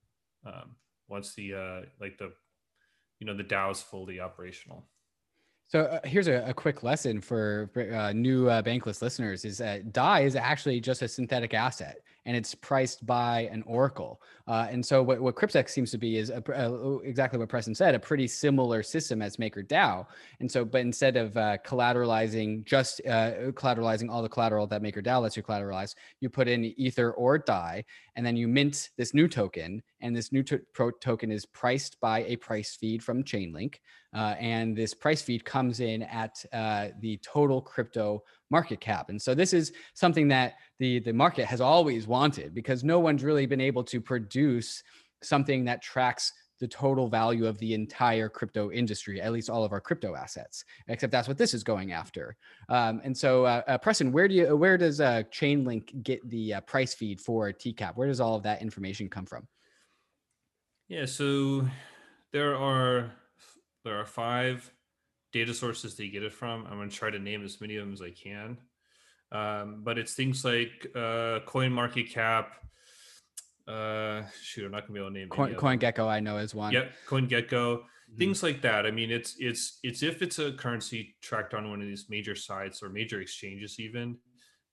um, 0.47 0.77
once 1.11 1.35
the 1.35 1.55
uh, 1.55 1.81
like 2.01 2.17
the 2.19 2.33
you 3.19 3.27
know 3.27 3.37
the 3.37 3.45
DAO 3.45 3.71
is 3.71 3.83
fully 3.83 4.21
operational. 4.21 4.87
So 5.69 5.83
uh, 5.83 6.01
here's 6.05 6.27
a, 6.27 6.45
a, 6.49 6.55
quick 6.55 6.83
lesson 6.83 7.21
for 7.21 7.71
uh, 7.77 8.13
new 8.13 8.49
uh, 8.49 8.63
bankless 8.63 9.03
listeners: 9.03 9.45
is 9.45 9.59
that 9.59 9.93
DAI 9.93 10.23
is 10.23 10.35
actually 10.35 10.81
just 10.81 11.03
a 11.03 11.09
synthetic 11.09 11.55
asset 11.55 11.99
and 12.27 12.37
it's 12.37 12.55
priced 12.55 13.05
by 13.07 13.49
an 13.53 13.62
oracle. 13.66 14.21
Uh, 14.47 14.66
and 14.71 14.85
so 14.85 15.03
what, 15.03 15.21
what 15.21 15.35
Cryptex 15.35 15.71
seems 15.71 15.91
to 15.91 15.99
be 15.99 16.16
is 16.16 16.31
a, 16.31 16.43
a, 16.55 16.99
exactly 16.99 17.39
what 17.39 17.49
Preston 17.49 17.75
said, 17.75 17.95
a 17.95 17.99
pretty 17.99 18.27
similar 18.27 18.83
system 18.83 19.23
as 19.23 19.37
MakerDAO. 19.37 20.07
And 20.41 20.51
so, 20.51 20.64
but 20.64 20.83
instead 20.83 21.16
of 21.16 21.37
uh, 21.37 21.59
collateralizing 21.64 22.64
just 22.64 23.01
uh, 23.07 23.53
collateralizing 23.53 24.11
all 24.11 24.23
the 24.23 24.29
collateral 24.29 24.66
that 24.66 24.83
MakerDAO 24.83 25.23
lets 25.23 25.37
you 25.37 25.43
collateralize, 25.43 25.95
you 26.21 26.29
put 26.29 26.49
in 26.49 26.64
Ether 26.77 27.12
or 27.12 27.39
DAI, 27.39 27.85
and 28.16 28.27
then 28.27 28.37
you 28.37 28.49
mint 28.49 28.91
this 28.97 29.14
new 29.14 29.29
token. 29.29 29.83
And 30.03 30.16
this 30.16 30.33
new 30.33 30.43
to- 30.45 30.62
token 31.01 31.31
is 31.31 31.47
priced 31.47 32.01
by 32.01 32.25
a 32.25 32.37
price 32.37 32.75
feed 32.75 33.03
from 33.03 33.23
Chainlink. 33.23 33.77
Uh, 34.12 34.35
and 34.41 34.77
this 34.77 34.93
price 34.93 35.23
feed 35.23 35.45
comes 35.45 35.81
in 35.81 36.03
at 36.03 36.45
uh, 36.53 36.89
the 37.01 37.18
total 37.18 37.61
crypto 37.61 38.23
market 38.51 38.80
cap. 38.80 39.09
And 39.09 39.20
so 39.20 39.34
this 39.34 39.53
is 39.53 39.72
something 39.94 40.28
that 40.28 40.55
the, 40.78 41.01
the 41.01 41.12
market 41.12 41.46
has 41.46 41.61
always 41.61 42.07
wanted 42.07 42.55
because 42.55 42.84
no 42.84 42.98
one's 42.98 43.24
really 43.24 43.46
been 43.46 43.61
able 43.61 43.84
to 43.84 44.01
produce 44.01 44.82
something 45.22 45.64
that 45.64 45.82
tracks 45.82 46.32
the 46.61 46.68
total 46.68 47.09
value 47.09 47.46
of 47.46 47.57
the 47.59 47.72
entire 47.72 48.28
crypto 48.28 48.70
industry, 48.70 49.20
at 49.20 49.32
least 49.32 49.48
all 49.48 49.64
of 49.64 49.72
our 49.72 49.80
crypto 49.80 50.14
assets, 50.14 50.64
except 50.88 51.11
that's 51.11 51.26
what 51.26 51.38
this 51.38 51.55
is 51.55 51.64
going 51.64 51.92
after. 51.92 52.36
Um, 52.68 53.01
and 53.03 53.16
so, 53.16 53.46
uh, 53.46 53.62
uh, 53.66 53.78
Preston, 53.78 54.12
where 54.12 54.28
do 54.28 54.34
you, 54.34 54.57
where 54.57 54.76
does 54.76 55.01
uh, 55.01 55.22
Chainlink 55.32 56.03
get 56.03 56.28
the 56.28 56.55
uh, 56.55 56.61
price 56.62 56.92
feed 56.92 57.18
for 57.18 57.51
TCAP? 57.51 57.96
Where 57.96 58.09
does 58.09 58.20
all 58.20 58.36
of 58.36 58.42
that 58.42 58.61
information 58.61 59.09
come 59.09 59.24
from? 59.24 59.48
Yeah, 60.88 61.07
so 61.07 61.66
there 62.32 62.57
are 62.57 63.12
there 63.84 63.98
are 63.98 64.05
five 64.05 64.70
data 65.33 65.55
sources 65.55 65.97
they 65.97 66.09
get 66.09 66.22
it 66.22 66.33
from. 66.33 66.66
I'm 66.66 66.76
going 66.76 66.91
to 66.91 66.97
try 66.97 67.11
to 67.11 67.18
name 67.18 67.45
as 67.45 67.61
many 67.61 67.76
of 67.76 67.87
them 67.87 67.93
as 67.93 68.03
I 68.03 68.11
can. 68.11 68.59
Um, 69.33 69.83
but 69.83 69.99
it's 69.99 70.14
things 70.14 70.45
like 70.45 70.91
uh, 70.95 71.41
CoinMarketCap. 71.47 72.47
Uh, 73.68 74.22
shoot, 74.43 74.64
I'm 74.64 74.72
not 74.72 74.89
gonna 74.89 74.95
be 74.95 74.99
able 74.99 75.11
to 75.11 75.18
name 75.18 75.28
Coin, 75.28 75.55
Coin 75.55 75.78
Gecko, 75.78 76.09
I 76.09 76.18
know 76.18 76.39
is 76.39 76.55
one. 76.55 76.72
Yep, 76.72 76.93
CoinGecko, 77.07 77.51
mm-hmm. 77.51 78.16
things 78.16 78.43
like 78.43 78.62
that. 78.62 78.87
I 78.87 78.91
mean, 78.91 79.12
it's 79.12 79.37
it's 79.39 79.78
it's 79.85 80.03
if 80.03 80.22
it's 80.22 80.41
a 80.41 80.53
currency 80.53 81.14
tracked 81.22 81.55
on 81.55 81.70
one 81.70 81.81
of 81.81 81.87
these 81.87 82.07
major 82.11 82.35
sites 82.35 82.83
or 82.83 82.89
major 82.89 83.20
exchanges, 83.20 83.78
even, 83.78 84.16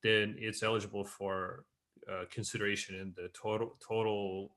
then 0.01 0.35
it's 0.39 0.63
eligible 0.63 1.05
for 1.05 1.65
uh, 2.11 2.23
consideration 2.31 2.95
in 2.95 3.13
the 3.15 3.29
total 3.39 3.77
total 3.87 4.55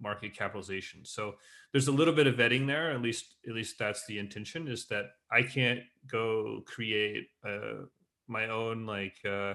market 0.00 0.36
capitalization. 0.36 1.04
So 1.04 1.34
there's 1.72 1.88
a 1.88 1.92
little 1.92 2.14
bit 2.14 2.28
of 2.28 2.36
vetting 2.36 2.68
there. 2.68 2.92
At 2.92 3.02
least 3.02 3.34
at 3.48 3.54
least 3.54 3.80
that's 3.80 4.06
the 4.06 4.18
intention. 4.18 4.68
Is 4.68 4.86
that 4.86 5.06
I 5.32 5.42
can't 5.42 5.80
go 6.06 6.62
create 6.66 7.28
uh, 7.44 7.86
my 8.28 8.48
own 8.48 8.86
like 8.86 9.16
uh, 9.24 9.54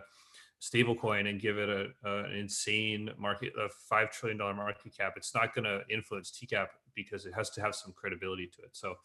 stable 0.59 0.95
coin 0.95 1.28
and 1.28 1.39
give 1.39 1.57
it 1.57 1.69
a, 1.69 1.88
a, 2.03 2.23
an 2.25 2.32
insane 2.32 3.11
market 3.17 3.53
a 3.59 3.69
five 3.69 4.11
trillion 4.11 4.38
dollar 4.38 4.53
market 4.53 4.97
cap. 4.97 5.13
It's 5.15 5.34
not 5.36 5.53
going 5.53 5.65
to 5.65 5.82
influence 5.89 6.32
TCAP 6.32 6.67
because 6.95 7.25
it 7.25 7.34
has 7.34 7.49
to 7.51 7.61
have 7.61 7.75
some 7.75 7.93
credibility 7.95 8.47
to 8.47 8.63
it. 8.63 8.69
So 8.73 8.95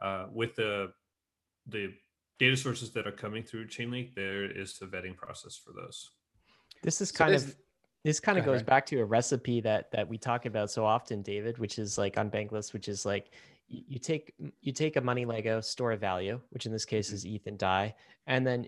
uh, 0.00 0.26
with 0.32 0.54
the 0.54 0.92
the 1.66 1.92
data 2.38 2.56
sources 2.56 2.90
that 2.92 3.06
are 3.06 3.12
coming 3.12 3.42
through 3.42 3.66
Chainlink, 3.66 4.14
there 4.14 4.44
is 4.44 4.78
the 4.78 4.86
vetting 4.86 5.16
process 5.16 5.56
for 5.56 5.72
those. 5.72 6.10
This 6.82 7.00
is 7.00 7.10
kind 7.10 7.38
so 7.38 7.48
of 7.48 7.56
this 8.04 8.20
kind 8.20 8.38
of 8.38 8.44
goes 8.44 8.62
back 8.62 8.86
to 8.86 9.00
a 9.00 9.04
recipe 9.04 9.60
that 9.60 9.90
that 9.90 10.08
we 10.08 10.16
talk 10.16 10.46
about 10.46 10.70
so 10.70 10.84
often 10.84 11.20
david 11.20 11.58
which 11.58 11.78
is 11.78 11.98
like 11.98 12.16
on 12.16 12.30
bankless 12.30 12.72
which 12.72 12.88
is 12.88 13.04
like 13.04 13.32
you 13.68 13.98
take 13.98 14.32
you 14.60 14.72
take 14.72 14.96
a 14.96 15.00
money 15.00 15.24
lego 15.24 15.60
store 15.60 15.92
of 15.92 16.00
value 16.00 16.40
which 16.50 16.66
in 16.66 16.72
this 16.72 16.84
case 16.84 17.12
is 17.12 17.26
eth 17.26 17.46
and 17.46 17.58
dai 17.58 17.94
and 18.26 18.46
then 18.46 18.66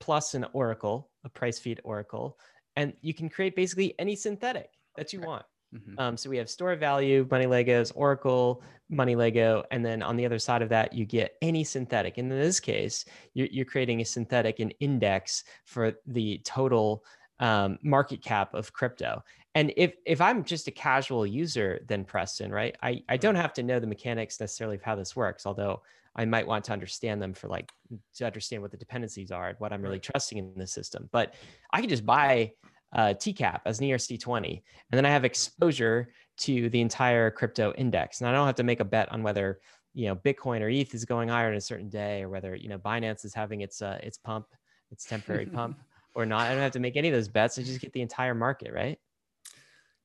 plus 0.00 0.34
an 0.34 0.44
oracle 0.52 1.10
a 1.24 1.28
price 1.28 1.58
feed 1.58 1.80
oracle 1.84 2.38
and 2.76 2.92
you 3.00 3.14
can 3.14 3.28
create 3.28 3.56
basically 3.56 3.94
any 3.98 4.14
synthetic 4.14 4.70
that 4.96 5.12
you 5.12 5.20
want 5.20 5.44
mm-hmm. 5.74 5.98
um, 5.98 6.16
so 6.16 6.28
we 6.28 6.36
have 6.36 6.50
store 6.50 6.72
of 6.72 6.80
value 6.80 7.26
money 7.30 7.46
legos 7.46 7.92
oracle 7.94 8.62
money 8.90 9.16
lego 9.16 9.64
and 9.70 9.84
then 9.84 10.02
on 10.02 10.16
the 10.16 10.26
other 10.26 10.38
side 10.38 10.60
of 10.60 10.68
that 10.68 10.92
you 10.92 11.06
get 11.06 11.36
any 11.40 11.64
synthetic 11.64 12.18
and 12.18 12.30
in 12.30 12.38
this 12.38 12.60
case 12.60 13.04
you're, 13.34 13.48
you're 13.50 13.64
creating 13.64 14.00
a 14.00 14.04
synthetic 14.04 14.60
an 14.60 14.70
index 14.80 15.44
for 15.64 15.94
the 16.06 16.40
total 16.44 17.02
um, 17.42 17.76
market 17.82 18.22
cap 18.22 18.54
of 18.54 18.72
crypto. 18.72 19.22
And 19.54 19.72
if 19.76 19.94
if 20.06 20.20
I'm 20.20 20.44
just 20.44 20.66
a 20.68 20.70
casual 20.70 21.26
user, 21.26 21.84
then 21.86 22.04
Preston, 22.04 22.50
right? 22.50 22.74
I, 22.82 23.02
I 23.08 23.16
don't 23.16 23.34
have 23.34 23.52
to 23.54 23.62
know 23.62 23.80
the 23.80 23.86
mechanics 23.86 24.40
necessarily 24.40 24.76
of 24.76 24.82
how 24.82 24.94
this 24.94 25.14
works, 25.14 25.44
although 25.44 25.82
I 26.16 26.24
might 26.24 26.46
want 26.46 26.64
to 26.66 26.72
understand 26.72 27.20
them 27.20 27.34
for 27.34 27.48
like 27.48 27.70
to 28.16 28.26
understand 28.26 28.62
what 28.62 28.70
the 28.70 28.76
dependencies 28.76 29.30
are 29.30 29.48
and 29.48 29.60
what 29.60 29.72
I'm 29.72 29.82
really 29.82 29.98
trusting 29.98 30.38
in 30.38 30.54
the 30.56 30.66
system. 30.66 31.08
But 31.12 31.34
I 31.72 31.80
can 31.80 31.88
just 31.88 32.06
buy 32.06 32.52
uh, 32.94 33.14
TCAP 33.14 33.60
as 33.64 33.80
an 33.80 33.86
ERC20, 33.86 34.62
and 34.90 34.98
then 34.98 35.06
I 35.06 35.10
have 35.10 35.24
exposure 35.24 36.08
to 36.38 36.68
the 36.70 36.80
entire 36.80 37.30
crypto 37.30 37.72
index. 37.76 38.20
And 38.20 38.28
I 38.28 38.32
don't 38.32 38.46
have 38.46 38.56
to 38.56 38.62
make 38.62 38.80
a 38.80 38.84
bet 38.84 39.12
on 39.12 39.22
whether 39.22 39.60
you 39.92 40.06
know 40.06 40.16
Bitcoin 40.16 40.62
or 40.62 40.68
ETH 40.70 40.94
is 40.94 41.04
going 41.04 41.28
higher 41.28 41.48
on 41.48 41.54
a 41.54 41.60
certain 41.60 41.90
day, 41.90 42.22
or 42.22 42.30
whether 42.30 42.54
you 42.54 42.70
know 42.70 42.78
Binance 42.78 43.26
is 43.26 43.34
having 43.34 43.60
its 43.60 43.82
uh, 43.82 43.98
its 44.02 44.16
pump, 44.16 44.46
its 44.90 45.04
temporary 45.04 45.46
pump 45.54 45.78
or 46.14 46.24
not. 46.24 46.42
I 46.42 46.50
don't 46.50 46.62
have 46.62 46.72
to 46.72 46.80
make 46.80 46.96
any 46.96 47.08
of 47.08 47.14
those 47.14 47.28
bets. 47.28 47.58
I 47.58 47.62
just 47.62 47.80
get 47.80 47.92
the 47.92 48.02
entire 48.02 48.34
market, 48.34 48.72
right? 48.72 48.98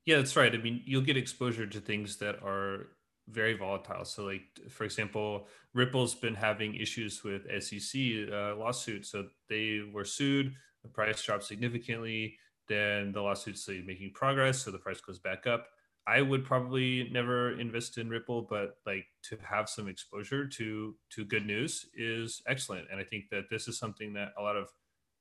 Yeah, 0.07 0.17
that's 0.17 0.37
right. 0.37 0.53
I 0.53 0.57
mean, 0.57 0.83
you'll 0.85 1.01
get 1.03 1.17
exposure 1.17 1.67
to 1.67 1.81
things 1.81 2.17
that 2.17 2.37
are 2.43 2.87
very 3.27 3.55
volatile. 3.55 4.05
So, 4.05 4.25
like 4.25 4.43
for 4.69 4.85
example, 4.85 5.47
Ripple's 5.73 6.15
been 6.15 6.35
having 6.35 6.75
issues 6.75 7.23
with 7.23 7.45
SEC 7.61 8.29
uh, 8.31 8.55
lawsuit. 8.55 9.05
So 9.05 9.27
they 9.49 9.81
were 9.93 10.05
sued. 10.05 10.55
The 10.83 10.89
price 10.89 11.21
dropped 11.23 11.43
significantly. 11.43 12.37
Then 12.69 13.11
the 13.11 13.21
lawsuit's 13.21 13.67
making 13.67 14.13
progress, 14.13 14.59
so 14.61 14.71
the 14.71 14.79
price 14.79 15.01
goes 15.01 15.19
back 15.19 15.47
up. 15.47 15.67
I 16.05 16.21
would 16.21 16.45
probably 16.45 17.09
never 17.11 17.59
invest 17.59 17.97
in 17.97 18.09
Ripple, 18.09 18.43
but 18.43 18.77
like 18.85 19.05
to 19.23 19.37
have 19.43 19.69
some 19.69 19.89
exposure 19.89 20.47
to 20.47 20.95
to 21.11 21.25
good 21.25 21.45
news 21.45 21.85
is 21.95 22.41
excellent. 22.47 22.87
And 22.91 22.99
I 22.99 23.05
think 23.05 23.25
that 23.31 23.49
this 23.49 23.67
is 23.69 23.77
something 23.79 24.13
that 24.13 24.33
a 24.37 24.41
lot 24.41 24.57
of 24.57 24.69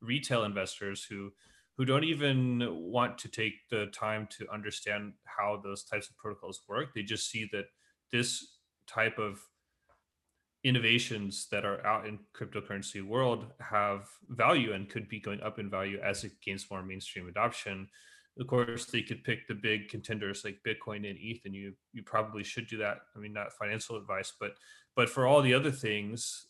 retail 0.01 0.45
investors 0.45 1.05
who 1.05 1.33
who 1.77 1.85
don't 1.85 2.05
even 2.05 2.67
want 2.71 3.19
to 3.19 3.29
take 3.29 3.55
the 3.71 3.87
time 3.87 4.27
to 4.39 4.47
understand 4.53 5.13
how 5.25 5.61
those 5.63 5.85
types 5.85 6.09
of 6.09 6.17
protocols 6.17 6.63
work. 6.69 6.95
They 6.95 7.03
just 7.03 7.31
see 7.31 7.49
that 7.53 7.67
this 8.13 8.59
type 8.87 9.19
of 9.19 9.41
innovations 10.65 11.47
that 11.51 11.65
are 11.65 11.85
out 11.87 12.07
in 12.07 12.19
cryptocurrency 12.35 13.07
world 13.07 13.47
have 13.61 14.09
value 14.31 14.73
and 14.73 14.89
could 14.89 15.09
be 15.09 15.21
going 15.21 15.41
up 15.43 15.59
in 15.59 15.71
value 15.71 16.01
as 16.03 16.25
it 16.25 16.33
gains 16.45 16.67
more 16.71 16.83
mainstream 16.83 17.29
adoption. 17.29 17.89
Of 18.39 18.47
course, 18.47 18.87
they 18.87 19.03
could 19.03 19.23
pick 19.23 19.47
the 19.47 19.55
big 19.55 19.89
contenders 19.89 20.45
like 20.45 20.59
Bitcoin 20.67 21.09
and 21.09 21.19
ETH, 21.21 21.41
and 21.45 21.55
you 21.55 21.73
you 21.93 22.03
probably 22.03 22.43
should 22.43 22.67
do 22.69 22.79
that. 22.79 22.99
I 23.15 23.19
mean, 23.19 23.33
not 23.33 23.53
financial 23.53 23.97
advice, 23.97 24.33
but 24.39 24.53
but 24.95 25.09
for 25.09 25.27
all 25.27 25.41
the 25.41 25.55
other 25.55 25.71
things, 25.71 26.47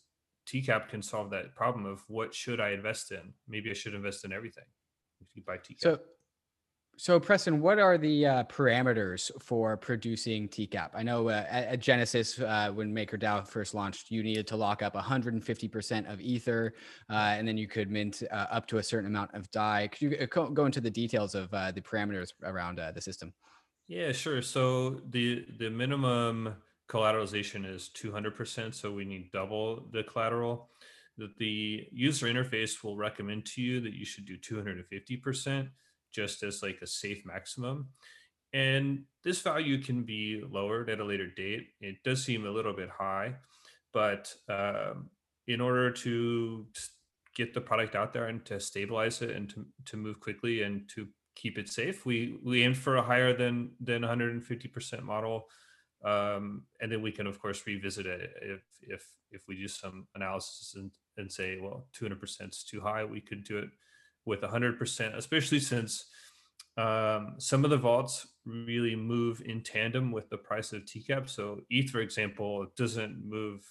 TCAP 0.47 0.89
can 0.89 1.01
solve 1.01 1.29
that 1.29 1.55
problem 1.55 1.85
of 1.85 2.03
what 2.07 2.33
should 2.33 2.59
I 2.59 2.69
invest 2.69 3.11
in? 3.11 3.33
Maybe 3.47 3.69
I 3.69 3.73
should 3.73 3.93
invest 3.93 4.25
in 4.25 4.33
everything. 4.33 4.65
If 5.21 5.27
you 5.35 5.41
buy 5.45 5.57
TCAP. 5.57 5.79
So, 5.79 5.99
so 6.99 7.19
Preston, 7.19 7.61
what 7.61 7.77
are 7.77 7.97
the 7.97 8.25
uh, 8.25 8.43
parameters 8.45 9.29
for 9.39 9.77
producing 9.77 10.49
TCAP? 10.49 10.89
I 10.95 11.03
know 11.03 11.29
uh, 11.29 11.45
at, 11.47 11.67
at, 11.67 11.79
Genesis, 11.79 12.39
uh, 12.39 12.71
when 12.73 12.91
MakerDAO 12.93 13.47
first 13.47 13.75
launched, 13.75 14.09
you 14.09 14.23
needed 14.23 14.47
to 14.47 14.55
lock 14.57 14.81
up 14.81 14.95
150% 14.95 16.11
of 16.11 16.19
Ether, 16.19 16.73
uh, 17.11 17.13
and 17.13 17.47
then 17.47 17.55
you 17.55 17.67
could 17.67 17.91
mint 17.91 18.23
uh, 18.31 18.47
up 18.49 18.65
to 18.67 18.79
a 18.79 18.83
certain 18.83 19.07
amount 19.07 19.31
of 19.35 19.49
DAI. 19.51 19.89
Could 19.89 20.01
you 20.01 20.17
uh, 20.19 20.45
go 20.47 20.65
into 20.65 20.81
the 20.81 20.89
details 20.89 21.35
of 21.35 21.51
the 21.51 21.81
parameters 21.81 22.29
around 22.43 22.79
the 22.95 23.01
system? 23.01 23.31
Yeah, 23.87 24.11
sure. 24.11 24.41
So 24.41 25.01
the 25.09 25.45
the 25.59 25.69
minimum 25.69 26.55
collateralization 26.89 27.69
is 27.69 27.89
200%, 27.95 28.73
so 28.73 28.91
we 28.91 29.05
need 29.05 29.31
double 29.31 29.87
the 29.91 30.03
collateral. 30.03 30.69
That 31.17 31.37
the 31.37 31.87
user 31.91 32.27
interface 32.27 32.83
will 32.83 32.97
recommend 32.97 33.45
to 33.47 33.61
you 33.61 33.81
that 33.81 33.93
you 33.93 34.05
should 34.05 34.25
do 34.25 34.37
250% 34.37 35.69
just 36.13 36.43
as 36.43 36.61
like 36.61 36.79
a 36.81 36.87
safe 36.87 37.25
maximum. 37.25 37.89
And 38.53 39.03
this 39.23 39.41
value 39.41 39.81
can 39.81 40.03
be 40.03 40.43
lowered 40.49 40.89
at 40.89 40.99
a 40.99 41.05
later 41.05 41.27
date. 41.27 41.67
It 41.81 41.97
does 42.03 42.23
seem 42.23 42.45
a 42.45 42.51
little 42.51 42.73
bit 42.73 42.89
high, 42.89 43.35
but 43.93 44.33
um, 44.47 45.09
in 45.47 45.59
order 45.59 45.91
to 45.91 46.65
get 47.35 47.53
the 47.53 47.61
product 47.61 47.95
out 47.95 48.13
there 48.13 48.27
and 48.27 48.45
to 48.45 48.59
stabilize 48.59 49.21
it 49.21 49.31
and 49.31 49.49
to, 49.49 49.65
to 49.85 49.97
move 49.97 50.19
quickly 50.19 50.61
and 50.61 50.89
to 50.95 51.07
keep 51.35 51.57
it 51.57 51.69
safe, 51.69 52.05
we 52.05 52.37
we 52.43 52.63
aim 52.63 52.73
for 52.73 52.95
a 52.95 53.01
higher 53.01 53.35
than 53.35 53.71
than 53.81 54.01
150% 54.01 55.03
model 55.03 55.47
um, 56.03 56.63
and 56.79 56.91
then 56.91 57.01
we 57.01 57.11
can 57.11 57.27
of 57.27 57.39
course 57.39 57.65
revisit 57.65 58.05
it 58.05 58.31
if 58.41 58.61
if 58.81 59.05
if 59.31 59.41
we 59.47 59.55
do 59.55 59.67
some 59.67 60.07
analysis 60.15 60.73
and, 60.75 60.91
and 61.17 61.31
say 61.31 61.57
well 61.61 61.87
200% 61.99 62.49
is 62.49 62.63
too 62.63 62.81
high. 62.81 63.03
We 63.03 63.21
could 63.21 63.43
do 63.43 63.57
it 63.57 63.69
with 64.25 64.41
100% 64.41 65.17
especially 65.17 65.59
since 65.59 66.05
um, 66.77 67.35
some 67.39 67.63
of 67.63 67.71
the 67.71 67.77
vaults 67.77 68.27
really 68.45 68.95
move 68.95 69.41
in 69.45 69.61
tandem 69.61 70.11
with 70.11 70.29
the 70.29 70.37
price 70.37 70.73
of 70.73 70.83
tcap. 70.83 71.29
So 71.29 71.61
eth 71.71 71.89
for 71.89 72.01
example 72.01 72.67
doesn't 72.75 73.17
move 73.25 73.61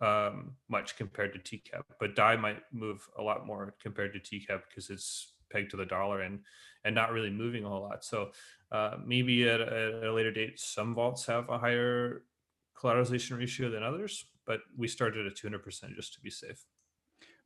um, 0.00 0.56
much 0.68 0.96
compared 0.96 1.32
to 1.32 1.38
tcap 1.38 1.82
but 2.00 2.16
dai 2.16 2.36
might 2.36 2.62
move 2.72 3.08
a 3.18 3.22
lot 3.22 3.46
more 3.46 3.74
compared 3.80 4.12
to 4.12 4.18
tcap 4.18 4.62
because 4.68 4.90
it's 4.90 5.34
pegged 5.50 5.70
to 5.70 5.76
the 5.76 5.86
dollar 5.86 6.22
and 6.22 6.40
and 6.84 6.94
not 6.94 7.12
really 7.12 7.30
moving 7.30 7.64
a 7.64 7.68
whole 7.68 7.82
lot. 7.82 8.04
So 8.04 8.30
uh, 8.70 8.96
maybe 9.04 9.48
at, 9.48 9.60
at, 9.60 10.04
a 10.04 10.12
later 10.12 10.30
date, 10.30 10.60
some 10.60 10.94
vaults 10.94 11.24
have 11.26 11.48
a 11.48 11.58
higher 11.58 12.22
collateralization 12.76 13.38
ratio 13.38 13.70
than 13.70 13.82
others, 13.82 14.26
but 14.46 14.60
we 14.76 14.88
started 14.88 15.26
at 15.26 15.36
200% 15.36 15.94
just 15.94 16.14
to 16.14 16.20
be 16.20 16.30
safe. 16.30 16.64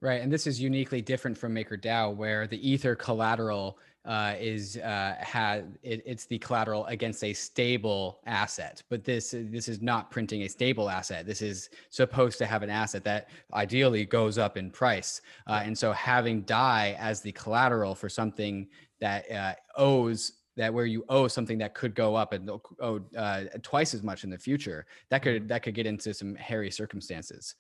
Right, 0.01 0.23
and 0.23 0.33
this 0.33 0.47
is 0.47 0.61
uniquely 0.61 1.03
different 1.03 1.37
from 1.37 1.55
MakerDAO, 1.55 2.15
where 2.15 2.47
the 2.47 2.69
Ether 2.69 2.95
collateral 2.95 3.79
uh, 4.05 4.35
is 4.39 4.77
uh, 4.77 5.17
has 5.21 5.65
it, 5.83 6.03
it's 6.07 6.25
the 6.25 6.39
collateral 6.39 6.87
against 6.87 7.25
a 7.25 7.33
stable 7.35 8.21
asset. 8.25 8.81
But 8.89 9.05
this 9.05 9.35
this 9.37 9.69
is 9.69 9.83
not 9.83 10.11
printing 10.11 10.43
a 10.43 10.49
stable 10.49 10.89
asset. 10.89 11.27
This 11.27 11.43
is 11.43 11.69
supposed 11.91 12.39
to 12.39 12.47
have 12.47 12.63
an 12.63 12.71
asset 12.71 13.03
that 13.05 13.29
ideally 13.53 14.05
goes 14.05 14.39
up 14.39 14.57
in 14.57 14.71
price. 14.71 15.21
Uh, 15.49 15.63
and 15.65 15.77
so 15.77 15.93
having 15.93 16.43
DAI 16.43 16.97
as 16.99 17.21
the 17.21 17.33
collateral 17.33 17.97
for 17.97 18.09
something 18.09 18.69
that 19.01 19.31
uh, 19.31 19.55
owes 19.77 20.33
that 20.59 20.73
where 20.73 20.85
you 20.85 21.05
owe 21.09 21.27
something 21.27 21.59
that 21.59 21.75
could 21.75 21.95
go 21.95 22.15
up 22.15 22.33
and 22.33 22.51
owe 22.81 23.01
uh, 23.17 23.45
twice 23.63 23.95
as 23.95 24.03
much 24.03 24.25
in 24.25 24.31
the 24.31 24.39
future 24.39 24.87
that 25.09 25.23
could 25.23 25.43
mm-hmm. 25.43 25.49
that 25.49 25.63
could 25.63 25.75
get 25.75 25.87
into 25.87 26.13
some 26.13 26.35
hairy 26.35 26.71
circumstances 26.71 27.55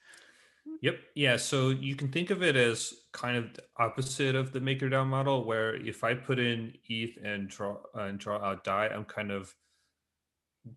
yep 0.83 0.99
yeah 1.15 1.37
so 1.37 1.71
you 1.71 1.97
can 1.97 2.09
think 2.09 2.31
of 2.31 2.43
it 2.43 2.57
as 2.57 2.93
kind 3.13 3.37
of 3.37 3.55
the 3.55 3.63
opposite 3.79 4.35
of 4.35 4.53
the 4.53 4.61
MakerDAO 4.61 5.07
model 5.07 5.45
where 5.45 5.75
if 5.77 6.05
i 6.05 6.13
put 6.13 6.39
in 6.39 6.73
eth 6.91 7.17
and 7.25 7.49
draw 7.49 7.77
uh, 7.97 8.03
and 8.03 8.19
draw 8.19 8.39
out 8.45 8.65
dai 8.65 8.89
i'm 8.89 9.05
kind 9.05 9.31
of 9.31 9.55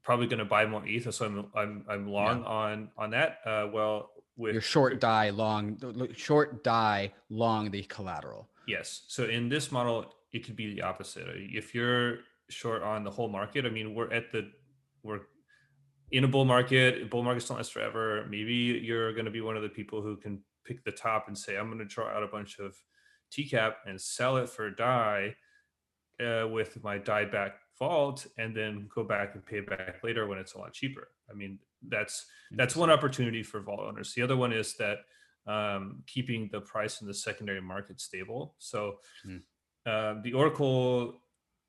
probably 0.04 0.28
going 0.28 0.40
to 0.40 0.46
buy 0.46 0.66
more 0.66 0.88
eth 0.88 1.14
so 1.14 1.26
i'm 1.26 1.48
i'm, 1.56 1.86
I'm 1.90 2.08
long 2.08 2.42
yeah. 2.42 2.48
on 2.48 2.90
on 2.98 3.10
that 3.12 3.40
uh, 3.46 3.68
well 3.72 4.12
with 4.38 4.54
your 4.54 4.62
short 4.62 5.02
dai 5.02 5.32
long 5.32 5.78
short 6.16 6.64
dai 6.64 7.12
long 7.30 7.70
the 7.70 7.84
collateral 7.84 8.48
Yes. 8.68 9.04
So 9.08 9.26
in 9.26 9.50
this 9.50 9.72
model, 9.72 10.14
it 10.34 10.46
could 10.46 10.56
be 10.56 10.74
the 10.74 10.82
opposite. 10.82 11.28
If 11.28 11.76
you're 11.76 12.20
short 12.50 12.84
on 12.84 13.04
the 13.04 13.12
whole 13.12 13.30
market, 13.30 13.66
I 13.66 13.70
mean, 13.70 13.94
we're 13.96 14.12
at 14.12 14.32
the 14.32 14.52
we're 15.04 15.22
in 16.12 16.24
a 16.24 16.28
bull 16.28 16.46
market. 16.46 17.10
Bull 17.10 17.24
markets 17.24 17.48
don't 17.48 17.58
last 17.58 17.74
forever. 17.74 18.26
Maybe 18.30 18.54
you're 18.54 19.14
going 19.14 19.26
to 19.26 19.32
be 19.32 19.42
one 19.42 19.56
of 19.56 19.64
the 19.64 19.70
people 19.70 20.02
who 20.02 20.18
can 20.18 20.42
pick 20.66 20.84
the 20.84 20.92
top 20.92 21.28
and 21.28 21.38
say, 21.38 21.58
I'm 21.58 21.68
going 21.68 21.80
to 21.80 21.86
draw 21.86 22.08
out 22.08 22.24
a 22.24 22.28
bunch 22.28 22.60
of 22.60 22.76
TCAP 23.32 23.74
and 23.86 24.00
sell 24.00 24.38
it 24.38 24.50
for 24.50 24.70
DAI 24.70 25.36
uh, 26.24 26.48
with 26.48 26.84
my 26.84 26.98
DAI 26.98 27.26
back 27.26 27.56
vault, 27.80 28.28
and 28.38 28.56
then 28.56 28.88
go 28.94 29.04
back 29.04 29.34
and 29.34 29.46
pay 29.46 29.62
back 29.62 30.04
later 30.04 30.28
when 30.28 30.38
it's 30.38 30.54
a 30.54 30.58
lot 30.58 30.74
cheaper. 30.74 31.08
I 31.30 31.34
mean, 31.34 31.58
that's 31.88 32.26
that's 32.52 32.76
one 32.76 32.92
opportunity 32.92 33.42
for 33.42 33.60
vault 33.62 33.80
owners. 33.80 34.14
The 34.14 34.22
other 34.22 34.38
one 34.38 34.54
is 34.54 34.76
that 34.76 35.00
um, 35.48 36.04
keeping 36.06 36.50
the 36.52 36.62
price 36.62 37.02
in 37.02 37.08
the 37.08 37.14
secondary 37.14 37.62
market 37.62 38.00
stable. 38.00 38.56
So 38.60 38.98
mm. 39.28 39.42
Uh, 39.86 40.16
the 40.24 40.34
Oracle 40.34 41.22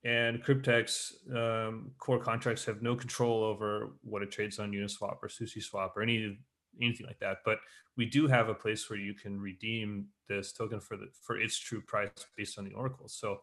and 0.05 0.43
Cryptex 0.43 1.13
um, 1.35 1.93
core 1.99 2.19
contracts 2.19 2.65
have 2.65 2.83
no 2.83 2.97
control 2.97 3.45
over 3.45 3.91
what 4.03 4.23
it 4.23 4.31
trades 4.31 4.59
on 4.59 4.73
Uniswap 4.73 5.17
or 5.23 5.29
SushiSwap 5.29 5.91
or 5.97 6.03
any 6.03 6.39
anything 6.81 7.07
like 7.07 7.19
that. 7.21 7.39
But 7.45 7.59
we 7.97 8.07
do 8.07 8.27
have 8.27 8.49
a 8.49 8.55
place 8.55 8.89
where 8.89 8.99
you 8.99 9.15
can 9.15 9.41
redeem 9.41 10.07
this 10.29 10.53
token 10.53 10.81
for 10.81 10.97
the 10.97 11.09
for 11.21 11.39
its 11.39 11.59
true 11.59 11.81
price 11.81 12.11
based 12.37 12.59
on 12.59 12.65
the 12.65 12.73
Oracle. 12.73 13.09
So 13.09 13.41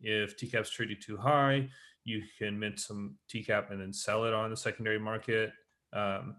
if 0.00 0.36
TCAP's 0.36 0.70
traded 0.70 1.02
too 1.02 1.16
high, 1.16 1.68
you 2.04 2.22
can 2.38 2.58
mint 2.58 2.80
some 2.80 3.16
TCAP 3.32 3.70
and 3.70 3.80
then 3.80 3.92
sell 3.92 4.24
it 4.24 4.32
on 4.32 4.50
the 4.50 4.56
secondary 4.56 4.98
market. 4.98 5.52
Um, 5.92 6.36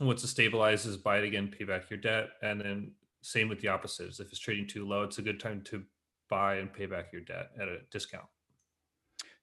once 0.00 0.24
it 0.24 0.28
stabilizes, 0.28 1.00
buy 1.00 1.18
it 1.18 1.24
again, 1.24 1.48
pay 1.56 1.64
back 1.64 1.90
your 1.90 1.98
debt, 1.98 2.30
and 2.42 2.60
then 2.60 2.92
same 3.20 3.48
with 3.48 3.60
the 3.60 3.68
opposites. 3.68 4.20
If 4.20 4.30
it's 4.30 4.40
trading 4.40 4.66
too 4.66 4.86
low, 4.86 5.02
it's 5.02 5.18
a 5.18 5.22
good 5.22 5.38
time 5.38 5.60
to 5.66 5.84
buy 6.32 6.56
and 6.56 6.72
pay 6.72 6.86
back 6.86 7.12
your 7.12 7.20
debt 7.20 7.50
at 7.60 7.68
a 7.68 7.78
discount. 7.90 8.24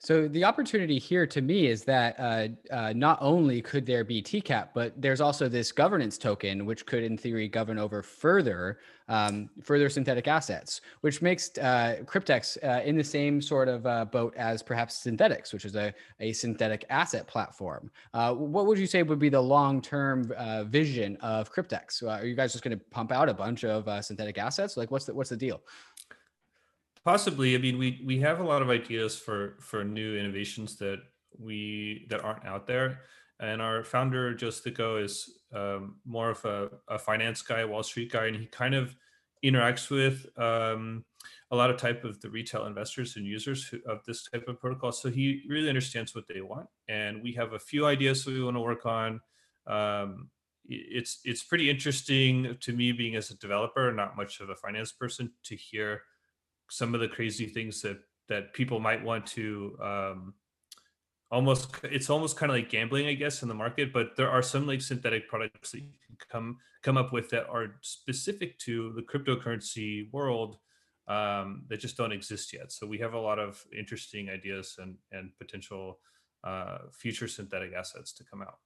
So 0.01 0.29
the 0.29 0.45
opportunity 0.45 0.97
here 0.97 1.27
to 1.27 1.41
me 1.41 1.67
is 1.67 1.83
that 1.83 2.15
uh, 2.17 2.47
uh, 2.73 2.93
not 2.95 3.17
only 3.19 3.61
could 3.61 3.85
there 3.85 4.05
be 4.05 4.21
TCAP, 4.21 4.69
but 4.73 4.93
there's 4.99 5.19
also 5.19 5.49
this 5.49 5.73
governance 5.73 6.17
token, 6.17 6.65
which 6.65 6.85
could, 6.85 7.03
in 7.03 7.17
theory, 7.17 7.49
govern 7.49 7.77
over 7.77 8.01
further 8.01 8.79
um, 9.09 9.49
further 9.61 9.89
synthetic 9.89 10.27
assets, 10.27 10.81
which 11.01 11.21
makes 11.21 11.57
uh, 11.57 11.97
Cryptex 12.05 12.57
uh, 12.63 12.81
in 12.83 12.95
the 12.95 13.03
same 13.03 13.41
sort 13.41 13.67
of 13.67 13.85
uh, 13.85 14.05
boat 14.05 14.33
as 14.37 14.61
perhaps 14.61 15.03
Synthetix, 15.03 15.51
which 15.51 15.65
is 15.65 15.75
a, 15.75 15.93
a 16.19 16.31
synthetic 16.31 16.85
asset 16.89 17.27
platform. 17.27 17.89
Uh, 18.13 18.33
what 18.35 18.67
would 18.67 18.77
you 18.77 18.85
say 18.85 19.01
would 19.03 19.19
be 19.19 19.29
the 19.29 19.41
long 19.41 19.81
term 19.81 20.31
vision 20.69 21.17
of 21.17 21.51
Cryptex? 21.51 22.03
are 22.07 22.25
you 22.25 22.35
guys 22.35 22.51
just 22.53 22.63
going 22.63 22.77
to 22.77 22.83
pump 22.91 23.11
out 23.11 23.27
a 23.27 23.33
bunch 23.33 23.65
of 23.65 24.05
synthetic 24.05 24.37
assets? 24.37 24.77
Like, 24.77 24.91
what's 24.91 25.05
the 25.05 25.13
what's 25.13 25.31
the 25.31 25.37
deal? 25.37 25.61
Possibly. 27.05 27.55
I 27.55 27.59
mean, 27.59 27.77
we 27.77 28.01
we 28.05 28.19
have 28.19 28.39
a 28.39 28.43
lot 28.43 28.61
of 28.61 28.69
ideas 28.69 29.17
for 29.17 29.55
for 29.61 29.83
new 29.83 30.17
innovations 30.17 30.75
that 30.77 30.99
we 31.37 32.05
that 32.09 32.23
aren't 32.23 32.45
out 32.45 32.67
there. 32.67 33.01
And 33.39 33.61
our 33.61 33.83
founder 33.83 34.33
Joe 34.33 34.49
Sticco 34.49 34.97
is 34.97 35.29
um, 35.55 35.95
more 36.05 36.31
of 36.31 36.43
a, 36.43 36.69
a, 36.89 36.99
finance 36.99 37.41
guy, 37.41 37.63
Wall 37.63 37.83
Street 37.83 38.11
guy, 38.11 38.25
and 38.25 38.35
he 38.35 38.45
kind 38.47 38.75
of 38.75 38.93
interacts 39.45 39.89
with 39.89 40.25
um, 40.37 41.05
a 41.49 41.55
lot 41.55 41.69
of 41.69 41.77
type 41.77 42.03
of 42.03 42.19
the 42.19 42.29
retail 42.29 42.65
investors 42.65 43.15
and 43.15 43.25
users 43.25 43.65
who, 43.65 43.79
of 43.87 44.03
this 44.05 44.27
type 44.29 44.45
of 44.49 44.59
protocol. 44.59 44.91
So 44.91 45.09
he 45.09 45.43
really 45.47 45.69
understands 45.69 46.13
what 46.13 46.25
they 46.27 46.41
want, 46.41 46.67
and 46.89 47.23
we 47.23 47.31
have 47.33 47.53
a 47.53 47.59
few 47.59 47.85
ideas 47.85 48.25
we 48.25 48.43
want 48.43 48.57
to 48.57 48.61
work 48.61 48.85
on. 48.85 49.21
Um, 49.65 50.29
it's 50.65 51.21
it's 51.23 51.43
pretty 51.43 51.69
interesting 51.69 52.57
to 52.59 52.73
me, 52.73 52.91
being 52.91 53.15
as 53.15 53.31
a 53.31 53.37
developer, 53.37 53.91
not 53.93 54.17
much 54.17 54.41
of 54.41 54.49
a 54.49 54.55
finance 54.55 54.91
person, 54.91 55.31
to 55.45 55.55
hear 55.55 56.01
some 56.70 56.93
of 56.93 57.01
the 57.01 57.07
crazy 57.07 57.47
things 57.47 57.82
that 57.82 57.99
that 58.28 58.53
people 58.53 58.80
might 58.80 59.03
want 59.03 59.26
to 59.26 59.78
um, 59.82 60.34
almost 61.32 61.76
it's 61.84 62.09
almost 62.09 62.38
kind 62.38 62.51
of 62.51 62.57
like 62.57 62.70
gambling 62.70 63.07
i 63.07 63.13
guess 63.13 63.43
in 63.43 63.47
the 63.47 63.53
market 63.53 63.93
but 63.93 64.15
there 64.15 64.30
are 64.30 64.41
some 64.41 64.65
like 64.65 64.82
synthetic 64.82 65.28
products 65.28 65.72
that 65.72 65.80
you 65.80 65.93
can 66.05 66.15
come 66.30 66.57
come 66.82 66.97
up 66.97 67.11
with 67.11 67.30
that 67.30 67.47
are 67.49 67.76
specific 67.82 68.57
to 68.59 68.93
the 68.93 69.01
cryptocurrency 69.01 70.11
world 70.11 70.57
um, 71.09 71.63
that 71.67 71.80
just 71.80 71.97
don't 71.97 72.11
exist 72.11 72.53
yet. 72.53 72.72
So 72.72 72.86
we 72.86 72.99
have 72.99 73.13
a 73.13 73.20
lot 73.20 73.39
of 73.39 73.61
interesting 73.78 74.30
ideas 74.30 74.76
and 74.78 74.95
and 75.11 75.32
potential 75.38 75.99
uh, 76.43 76.78
future 76.91 77.28
synthetic 77.28 77.74
assets 77.74 78.13
to 78.13 78.24
come 78.24 78.41
out 78.41 78.59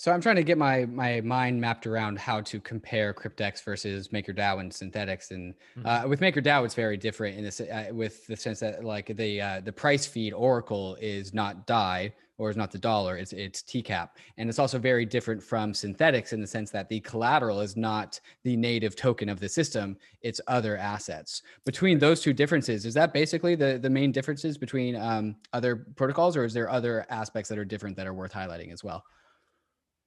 so 0.00 0.10
I'm 0.10 0.22
trying 0.22 0.36
to 0.36 0.42
get 0.42 0.56
my 0.56 0.86
my 0.86 1.20
mind 1.20 1.60
mapped 1.60 1.86
around 1.86 2.18
how 2.18 2.40
to 2.40 2.58
compare 2.58 3.12
Cryptex 3.12 3.62
versus 3.62 4.08
MakerDAO 4.08 4.58
and 4.60 4.72
Synthetix. 4.72 5.30
and 5.30 5.52
mm-hmm. 5.76 5.86
uh, 5.86 6.08
with 6.08 6.20
MakerDAO 6.20 6.64
it's 6.64 6.74
very 6.74 6.96
different 6.96 7.36
in 7.36 7.44
this 7.44 7.60
uh, 7.60 7.88
with 7.92 8.26
the 8.26 8.34
sense 8.34 8.60
that 8.60 8.82
like 8.82 9.14
the 9.14 9.42
uh, 9.42 9.60
the 9.60 9.70
price 9.70 10.06
feed 10.06 10.32
Oracle 10.32 10.96
is 11.02 11.34
not 11.34 11.66
DAI 11.66 12.14
or 12.38 12.48
is 12.48 12.56
not 12.56 12.70
the 12.70 12.78
dollar, 12.78 13.18
it's 13.18 13.34
it's 13.34 13.62
TCAP, 13.62 14.08
and 14.38 14.48
it's 14.48 14.58
also 14.58 14.78
very 14.78 15.04
different 15.04 15.42
from 15.42 15.74
Synthetix 15.74 16.32
in 16.32 16.40
the 16.40 16.46
sense 16.46 16.70
that 16.70 16.88
the 16.88 17.00
collateral 17.00 17.60
is 17.60 17.76
not 17.76 18.18
the 18.42 18.56
native 18.56 18.96
token 18.96 19.28
of 19.28 19.38
the 19.38 19.50
system; 19.50 19.98
it's 20.22 20.40
other 20.46 20.78
assets. 20.78 21.42
Between 21.66 21.98
those 21.98 22.22
two 22.22 22.32
differences, 22.32 22.86
is 22.86 22.94
that 22.94 23.12
basically 23.12 23.54
the 23.54 23.78
the 23.78 23.90
main 23.90 24.12
differences 24.12 24.56
between 24.56 24.96
um, 24.96 25.36
other 25.52 25.76
protocols, 25.94 26.38
or 26.38 26.44
is 26.46 26.54
there 26.54 26.70
other 26.70 27.04
aspects 27.10 27.50
that 27.50 27.58
are 27.58 27.66
different 27.66 27.94
that 27.98 28.06
are 28.06 28.14
worth 28.14 28.32
highlighting 28.32 28.72
as 28.72 28.82
well? 28.82 29.04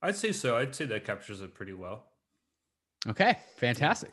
I'd 0.04 0.18
say 0.18 0.34
so. 0.34 0.58
I'd 0.58 0.76
say 0.76 0.86
that 0.86 1.06
captures 1.06 1.42
it 1.42 1.56
pretty 1.56 1.74
well. 1.74 2.13
Okay, 3.10 3.38
fantastic. 3.58 4.12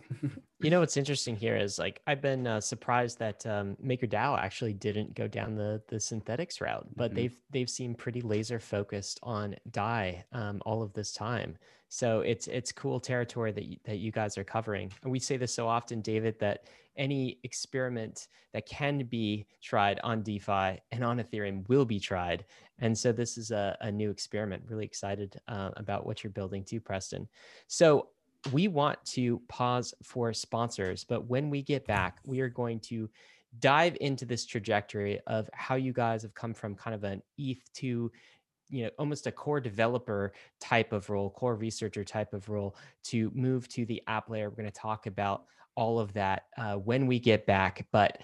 you 0.60 0.70
know 0.70 0.80
what's 0.80 0.96
interesting 0.96 1.36
here 1.36 1.56
is 1.56 1.78
like 1.78 2.00
I've 2.06 2.20
been 2.20 2.46
uh, 2.46 2.60
surprised 2.60 3.18
that 3.20 3.46
um, 3.46 3.76
MakerDAO 3.84 4.38
actually 4.38 4.72
didn't 4.72 5.14
go 5.14 5.28
down 5.28 5.54
the 5.54 5.80
the 5.88 6.00
synthetics 6.00 6.60
route, 6.60 6.86
but 6.96 7.10
mm-hmm. 7.10 7.16
they've 7.16 7.36
they've 7.50 7.70
seemed 7.70 7.98
pretty 7.98 8.20
laser 8.20 8.58
focused 8.58 9.20
on 9.22 9.54
DAI 9.70 10.24
um, 10.32 10.60
all 10.66 10.82
of 10.82 10.92
this 10.92 11.12
time. 11.12 11.56
So 11.88 12.20
it's 12.20 12.48
it's 12.48 12.72
cool 12.72 12.98
territory 12.98 13.52
that 13.52 13.64
you, 13.64 13.76
that 13.84 13.98
you 13.98 14.10
guys 14.10 14.36
are 14.38 14.44
covering. 14.44 14.92
And 15.02 15.12
we 15.12 15.20
say 15.20 15.36
this 15.36 15.54
so 15.54 15.68
often, 15.68 16.00
David, 16.00 16.38
that 16.40 16.66
any 16.96 17.38
experiment 17.44 18.28
that 18.52 18.66
can 18.66 19.04
be 19.04 19.46
tried 19.62 20.00
on 20.02 20.22
DeFi 20.22 20.80
and 20.90 21.04
on 21.04 21.18
Ethereum 21.18 21.68
will 21.68 21.84
be 21.84 22.00
tried. 22.00 22.44
And 22.80 22.96
so 22.96 23.12
this 23.12 23.38
is 23.38 23.50
a, 23.50 23.76
a 23.80 23.90
new 23.90 24.10
experiment. 24.10 24.64
Really 24.66 24.84
excited 24.84 25.40
uh, 25.48 25.70
about 25.76 26.06
what 26.06 26.22
you're 26.24 26.32
building 26.32 26.64
too, 26.64 26.80
Preston. 26.80 27.28
So 27.68 28.08
we 28.52 28.68
want 28.68 29.02
to 29.04 29.40
pause 29.48 29.94
for 30.02 30.32
sponsors, 30.32 31.04
but 31.04 31.26
when 31.26 31.50
we 31.50 31.62
get 31.62 31.86
back, 31.86 32.18
we 32.24 32.40
are 32.40 32.48
going 32.48 32.80
to 32.80 33.08
dive 33.58 33.96
into 34.00 34.24
this 34.24 34.46
trajectory 34.46 35.20
of 35.26 35.50
how 35.52 35.74
you 35.74 35.92
guys 35.92 36.22
have 36.22 36.34
come 36.34 36.54
from 36.54 36.74
kind 36.74 36.94
of 36.94 37.04
an 37.04 37.22
ETH 37.36 37.62
to 37.74 38.10
you 38.68 38.84
know 38.84 38.90
almost 38.98 39.26
a 39.26 39.32
core 39.32 39.60
developer 39.60 40.32
type 40.60 40.92
of 40.92 41.10
role 41.10 41.28
core 41.30 41.56
researcher 41.56 42.04
type 42.04 42.32
of 42.32 42.48
role 42.48 42.76
to 43.02 43.30
move 43.34 43.68
to 43.68 43.84
the 43.84 44.00
app 44.06 44.30
layer. 44.30 44.48
We're 44.48 44.56
going 44.56 44.70
to 44.70 44.72
talk 44.72 45.06
about 45.06 45.44
all 45.74 45.98
of 45.98 46.12
that 46.12 46.44
uh, 46.56 46.74
when 46.74 47.06
we 47.06 47.18
get 47.18 47.46
back 47.46 47.86
but 47.92 48.20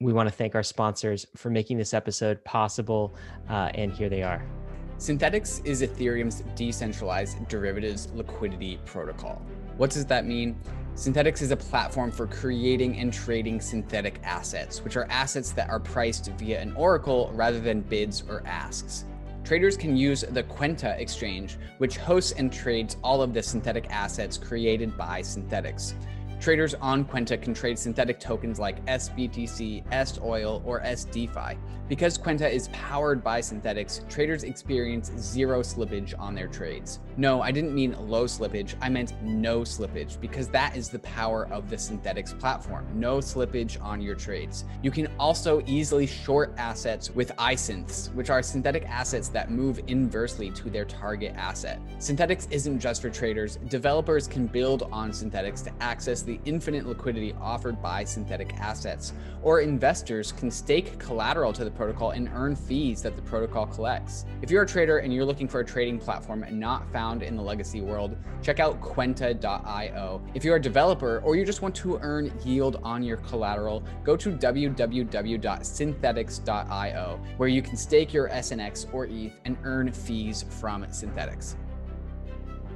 we 0.00 0.12
want 0.12 0.28
to 0.28 0.34
thank 0.34 0.54
our 0.54 0.64
sponsors 0.64 1.26
for 1.36 1.48
making 1.48 1.78
this 1.78 1.94
episode 1.94 2.44
possible 2.44 3.14
uh, 3.48 3.70
and 3.74 3.92
here 3.92 4.08
they 4.08 4.22
are 4.22 4.61
Synthetix 5.02 5.66
is 5.66 5.82
Ethereum's 5.82 6.44
decentralized 6.54 7.48
derivatives 7.48 8.06
liquidity 8.14 8.78
protocol. 8.84 9.42
What 9.76 9.90
does 9.90 10.06
that 10.06 10.26
mean? 10.26 10.56
Synthetix 10.94 11.42
is 11.42 11.50
a 11.50 11.56
platform 11.56 12.12
for 12.12 12.28
creating 12.28 12.96
and 12.98 13.12
trading 13.12 13.60
synthetic 13.60 14.20
assets, 14.22 14.84
which 14.84 14.96
are 14.96 15.08
assets 15.10 15.50
that 15.54 15.68
are 15.70 15.80
priced 15.80 16.30
via 16.38 16.60
an 16.60 16.72
oracle 16.76 17.32
rather 17.34 17.58
than 17.58 17.80
bids 17.80 18.22
or 18.28 18.44
asks. 18.46 19.04
Traders 19.42 19.76
can 19.76 19.96
use 19.96 20.20
the 20.20 20.44
Kwenta 20.44 20.96
exchange, 21.00 21.58
which 21.78 21.96
hosts 21.96 22.30
and 22.38 22.52
trades 22.52 22.96
all 23.02 23.22
of 23.22 23.34
the 23.34 23.42
synthetic 23.42 23.90
assets 23.90 24.38
created 24.38 24.96
by 24.96 25.20
Synthetix. 25.20 25.94
Traders 26.42 26.74
on 26.74 27.04
Kwenta 27.04 27.40
can 27.40 27.54
trade 27.54 27.78
synthetic 27.78 28.18
tokens 28.18 28.58
like 28.58 28.84
SBTC, 28.86 29.84
SOil, 30.08 30.60
or 30.66 30.80
SDeFi. 30.80 31.56
Because 31.88 32.18
Kwenta 32.18 32.50
is 32.50 32.68
powered 32.68 33.22
by 33.22 33.40
Synthetix, 33.40 34.08
traders 34.08 34.42
experience 34.42 35.12
zero 35.18 35.60
slippage 35.60 36.18
on 36.18 36.34
their 36.34 36.48
trades. 36.48 36.98
No, 37.16 37.42
I 37.42 37.52
didn't 37.52 37.74
mean 37.74 37.94
low 38.08 38.24
slippage, 38.24 38.74
I 38.80 38.88
meant 38.88 39.12
no 39.22 39.60
slippage, 39.60 40.20
because 40.20 40.48
that 40.48 40.76
is 40.76 40.88
the 40.88 40.98
power 41.00 41.46
of 41.52 41.70
the 41.70 41.76
Synthetix 41.76 42.36
platform. 42.40 42.88
No 42.92 43.18
slippage 43.18 43.80
on 43.80 44.00
your 44.00 44.16
trades. 44.16 44.64
You 44.82 44.90
can 44.90 45.08
also 45.20 45.62
easily 45.66 46.06
short 46.08 46.54
assets 46.56 47.10
with 47.10 47.36
iSynths, 47.36 48.12
which 48.14 48.30
are 48.30 48.42
synthetic 48.42 48.84
assets 48.88 49.28
that 49.28 49.52
move 49.52 49.80
inversely 49.86 50.50
to 50.50 50.70
their 50.70 50.86
target 50.86 51.34
asset. 51.36 51.78
Synthetix 51.98 52.50
isn't 52.50 52.80
just 52.80 53.00
for 53.00 53.10
traders, 53.10 53.56
developers 53.68 54.26
can 54.26 54.46
build 54.48 54.84
on 54.90 55.12
Synthetix 55.12 55.62
to 55.64 55.72
access 55.80 56.22
the 56.22 56.31
the 56.32 56.40
infinite 56.46 56.86
liquidity 56.86 57.34
offered 57.40 57.82
by 57.82 58.04
synthetic 58.04 58.54
assets, 58.58 59.12
or 59.42 59.60
investors 59.60 60.32
can 60.32 60.50
stake 60.50 60.98
collateral 60.98 61.52
to 61.52 61.62
the 61.62 61.70
protocol 61.70 62.12
and 62.12 62.30
earn 62.34 62.56
fees 62.56 63.02
that 63.02 63.16
the 63.16 63.22
protocol 63.22 63.66
collects. 63.66 64.24
If 64.40 64.50
you're 64.50 64.62
a 64.62 64.66
trader 64.66 64.96
and 64.98 65.12
you're 65.12 65.26
looking 65.26 65.46
for 65.46 65.60
a 65.60 65.64
trading 65.64 65.98
platform 65.98 66.42
not 66.50 66.90
found 66.90 67.22
in 67.22 67.36
the 67.36 67.42
legacy 67.42 67.82
world, 67.82 68.16
check 68.40 68.60
out 68.60 68.80
Kwenta.io. 68.80 70.22
If 70.32 70.42
you're 70.42 70.56
a 70.56 70.62
developer 70.62 71.20
or 71.22 71.36
you 71.36 71.44
just 71.44 71.60
want 71.60 71.74
to 71.76 71.98
earn 72.00 72.32
yield 72.44 72.80
on 72.82 73.02
your 73.02 73.18
collateral, 73.18 73.82
go 74.02 74.16
to 74.16 74.32
www.synthetix.io, 74.32 77.20
where 77.36 77.48
you 77.48 77.60
can 77.60 77.76
stake 77.76 78.14
your 78.14 78.30
SNX 78.30 78.94
or 78.94 79.04
ETH 79.06 79.38
and 79.44 79.58
earn 79.64 79.92
fees 79.92 80.46
from 80.48 80.84
Synthetix. 80.84 81.56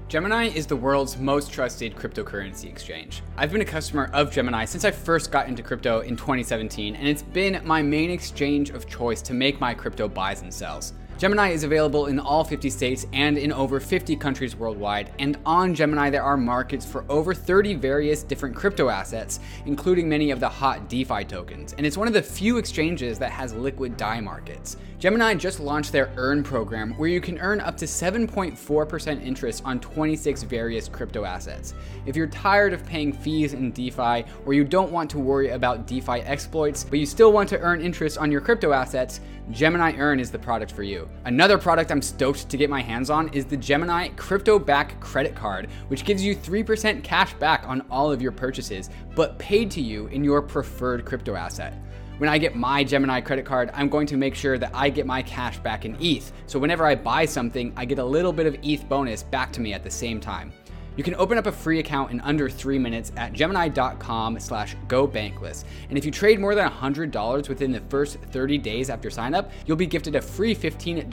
Gemini 0.09 0.45
is 0.45 0.69
the 0.69 0.77
world's 0.77 1.17
most 1.17 1.51
trusted 1.51 1.97
cryptocurrency 1.97 2.67
exchange. 2.67 3.25
I've 3.37 3.51
been 3.51 3.61
a 3.61 3.65
customer 3.65 4.09
of 4.13 4.31
Gemini 4.31 4.65
since 4.65 4.85
I 4.85 4.93
first 4.93 5.33
got 5.33 5.49
into 5.49 5.65
crypto 5.65 5.99
in 6.03 6.17
2017, 6.17 6.95
and 6.95 7.09
it's 7.09 7.23
been 7.23 7.61
my 7.65 7.83
main 7.83 8.13
exchange 8.13 8.71
of 8.71 8.87
choice 8.87 9.21
to 9.23 9.35
make 9.35 9.61
my 9.61 9.75
crypto 9.75 10.07
buys 10.07 10.43
and 10.43 10.55
sells. 10.55 10.93
Gemini 11.19 11.49
is 11.49 11.65
available 11.65 12.07
in 12.07 12.21
all 12.21 12.45
50 12.45 12.71
states 12.71 13.07
and 13.15 13.37
in 13.37 13.51
over 13.51 13.81
50 13.81 14.15
countries 14.15 14.55
worldwide. 14.55 15.11
And 15.19 15.39
on 15.45 15.75
Gemini, 15.75 16.11
there 16.11 16.23
are 16.23 16.37
markets 16.37 16.87
for 16.87 17.05
over 17.09 17.35
30 17.35 17.75
various 17.75 18.23
different 18.23 18.55
crypto 18.55 18.91
assets, 18.91 19.41
including 19.65 20.09
many 20.09 20.31
of 20.31 20.39
the 20.39 20.49
hot 20.49 20.89
DeFi 20.89 21.25
tokens. 21.25 21.73
And 21.73 21.87
it's 21.87 21.97
one 21.97 22.07
of 22.07 22.15
the 22.15 22.23
few 22.23 22.59
exchanges 22.59 23.19
that 23.19 23.33
has 23.33 23.55
liquid 23.55 23.97
DAI 23.97 24.21
markets. 24.21 24.77
Gemini 24.99 25.35
just 25.35 25.61
launched 25.61 25.93
their 25.93 26.11
Earn 26.17 26.43
program, 26.43 26.95
where 26.97 27.11
you 27.11 27.21
can 27.21 27.39
earn 27.41 27.61
up 27.61 27.77
to 27.77 27.85
7.4% 27.85 29.23
interest 29.23 29.63
on 29.67 29.79
26 29.79 30.43
various 30.45 30.89
crypto 30.89 31.25
assets. 31.25 31.75
If 32.07 32.17
you're 32.17 32.29
tired 32.29 32.73
of 32.73 32.87
paying 32.87 33.13
fees 33.13 33.53
in 33.53 33.73
DeFi, 33.73 34.25
or 34.47 34.55
you 34.55 34.65
don't 34.65 34.91
want 34.91 35.11
to 35.11 35.19
worry 35.19 35.51
about 35.51 35.87
DeFi 35.87 36.23
exploits, 36.23 36.83
but 36.83 36.99
you 36.99 37.05
still 37.05 37.31
want 37.31 37.47
to 37.51 37.61
earn 37.61 37.83
interest 37.83 38.17
on 38.17 38.33
your 38.33 38.41
crypto 38.41 38.73
assets, 38.73 39.21
Gemini 39.51 39.95
Earn 39.99 40.19
is 40.19 40.31
the 40.31 40.39
product 40.39 40.73
for 40.73 40.83
you. 40.83 41.09
Another 41.27 41.59
product 41.59 41.93
I'm 41.93 42.01
stoked 42.01 42.49
to 42.49 42.57
get 42.57 42.71
my 42.71 42.81
hands 42.81 43.11
on 43.11 43.29
is 43.35 43.45
the 43.45 43.57
Gemini 43.57 44.09
Crypto 44.17 44.59
Back 44.59 44.99
Credit 45.01 45.35
Card, 45.35 45.69
which 45.89 46.07
gives 46.07 46.25
you 46.25 46.35
3% 46.35 47.05
cash 47.05 47.35
back 47.35 47.65
on 47.69 47.83
all 47.91 48.11
of 48.11 48.23
your 48.23 48.33
purchases, 48.33 48.89
but 49.15 49.39
paid 49.39 49.71
to 49.73 49.83
you 49.83 50.07
in 50.07 50.25
your 50.25 50.41
preferred 50.41 51.05
crypto 51.05 51.35
asset. 51.35 51.75
When 52.19 52.31
I 52.31 52.39
get 52.39 52.55
my 52.55 52.83
Gemini 52.83 53.21
credit 53.21 53.45
card, 53.45 53.71
I'm 53.75 53.91
going 53.91 54.07
to 54.07 54.17
make 54.17 54.35
sure 54.35 54.57
that 54.57 54.71
I 54.75 54.89
get 54.89 55.05
my 55.05 55.21
cash 55.23 55.59
back 55.59 55.85
in 55.85 55.97
ETH. 56.01 56.33
So 56.47 56.59
whenever 56.59 56.87
I 56.87 56.95
buy 56.95 57.27
something, 57.27 57.75
I 57.77 57.85
get 57.85 57.99
a 57.99 58.05
little 58.05 58.33
bit 58.33 58.47
of 58.47 58.57
ETH 58.63 58.89
bonus 58.89 59.23
back 59.23 59.53
to 59.53 59.61
me 59.61 59.75
at 59.75 59.85
the 59.85 59.91
same 59.91 60.19
time. 60.19 60.51
You 60.97 61.05
can 61.05 61.15
open 61.17 61.37
up 61.37 61.47
a 61.47 61.53
free 61.53 61.79
account 61.79 62.11
in 62.11 62.23
under 62.23 62.49
three 62.49 62.79
minutes 62.79 63.13
at 63.19 63.35
gemini.com 63.35 64.41
slash 64.41 64.77
go 64.89 65.07
gobankless. 65.07 65.65
And 65.91 65.99
if 65.99 66.07
you 66.07 66.11
trade 66.11 66.41
more 66.41 66.55
than 66.55 66.71
$100 66.71 67.49
within 67.51 67.71
the 67.71 67.81
first 67.91 68.17
30 68.17 68.57
days 68.59 68.89
after 68.89 69.11
signup, 69.11 69.51
you'll 69.67 69.77
be 69.77 69.87
gifted 69.87 70.17
a 70.17 70.23
free 70.23 70.55
$15 70.55 71.11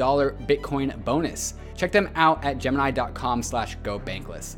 Bitcoin 0.47 1.03
bonus. 1.03 1.55
Check 1.75 1.91
them 1.91 2.09
out 2.15 2.41
at 2.45 2.59
gemini.com 2.59 3.43
slash 3.43 3.75
go 3.83 3.99
gobankless. 3.99 4.55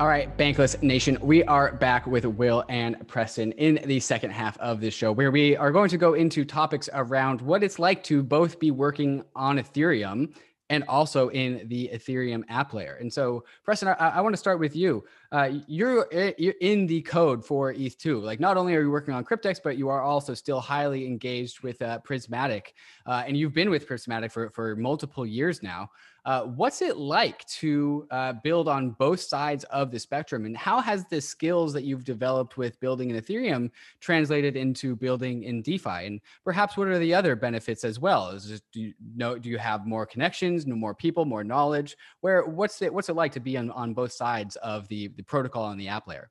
All 0.00 0.08
right, 0.08 0.36
Bankless 0.36 0.82
Nation, 0.82 1.16
we 1.22 1.44
are 1.44 1.72
back 1.72 2.04
with 2.04 2.24
Will 2.24 2.64
and 2.68 3.06
Preston 3.06 3.52
in 3.52 3.78
the 3.84 4.00
second 4.00 4.32
half 4.32 4.58
of 4.58 4.80
this 4.80 4.92
show, 4.92 5.12
where 5.12 5.30
we 5.30 5.56
are 5.56 5.70
going 5.70 5.88
to 5.88 5.96
go 5.96 6.14
into 6.14 6.44
topics 6.44 6.88
around 6.92 7.40
what 7.40 7.62
it's 7.62 7.78
like 7.78 8.02
to 8.04 8.20
both 8.20 8.58
be 8.58 8.72
working 8.72 9.22
on 9.36 9.58
Ethereum 9.58 10.34
and 10.68 10.82
also 10.88 11.28
in 11.28 11.68
the 11.68 11.88
Ethereum 11.94 12.42
app 12.48 12.74
layer. 12.74 12.96
And 13.00 13.12
so, 13.12 13.44
Preston, 13.62 13.86
I, 13.86 14.08
I 14.08 14.20
want 14.20 14.32
to 14.32 14.36
start 14.36 14.58
with 14.58 14.74
you. 14.74 15.04
Uh, 15.30 15.58
you're, 15.68 16.08
you're 16.38 16.54
in 16.60 16.88
the 16.88 17.00
code 17.02 17.44
for 17.44 17.72
ETH2. 17.72 18.20
Like, 18.20 18.40
not 18.40 18.56
only 18.56 18.74
are 18.74 18.80
you 18.80 18.90
working 18.90 19.14
on 19.14 19.24
Cryptex, 19.24 19.60
but 19.62 19.78
you 19.78 19.88
are 19.88 20.02
also 20.02 20.34
still 20.34 20.58
highly 20.58 21.06
engaged 21.06 21.60
with 21.60 21.80
uh, 21.82 22.00
Prysmatic, 22.00 22.68
uh, 23.06 23.22
and 23.28 23.36
you've 23.36 23.54
been 23.54 23.70
with 23.70 23.88
Prysmatic 23.88 24.32
for 24.32 24.50
for 24.50 24.74
multiple 24.74 25.24
years 25.24 25.62
now. 25.62 25.88
Uh, 26.24 26.44
what's 26.44 26.80
it 26.80 26.96
like 26.96 27.44
to 27.46 28.06
uh, 28.10 28.32
build 28.42 28.66
on 28.66 28.90
both 28.92 29.20
sides 29.20 29.64
of 29.64 29.90
the 29.90 29.98
spectrum, 29.98 30.46
and 30.46 30.56
how 30.56 30.80
has 30.80 31.04
the 31.06 31.20
skills 31.20 31.72
that 31.72 31.84
you've 31.84 32.04
developed 32.04 32.56
with 32.56 32.80
building 32.80 33.10
in 33.10 33.20
Ethereum 33.20 33.70
translated 34.00 34.56
into 34.56 34.96
building 34.96 35.44
in 35.44 35.60
DeFi? 35.60 36.06
And 36.06 36.20
perhaps 36.42 36.76
what 36.78 36.88
are 36.88 36.98
the 36.98 37.12
other 37.12 37.36
benefits 37.36 37.84
as 37.84 38.00
well? 38.00 38.30
Is 38.30 38.46
just, 38.46 38.62
do 38.72 38.80
you 38.80 38.94
know 39.14 39.38
do 39.38 39.50
you 39.50 39.58
have 39.58 39.86
more 39.86 40.06
connections, 40.06 40.66
more 40.66 40.94
people, 40.94 41.26
more 41.26 41.44
knowledge? 41.44 41.94
Where 42.22 42.46
what's 42.46 42.80
it 42.80 42.92
what's 42.92 43.10
it 43.10 43.16
like 43.16 43.32
to 43.32 43.40
be 43.40 43.58
on, 43.58 43.70
on 43.70 43.92
both 43.92 44.12
sides 44.12 44.56
of 44.56 44.88
the 44.88 45.08
the 45.08 45.22
protocol 45.22 45.70
and 45.70 45.80
the 45.80 45.88
app 45.88 46.06
layer? 46.06 46.30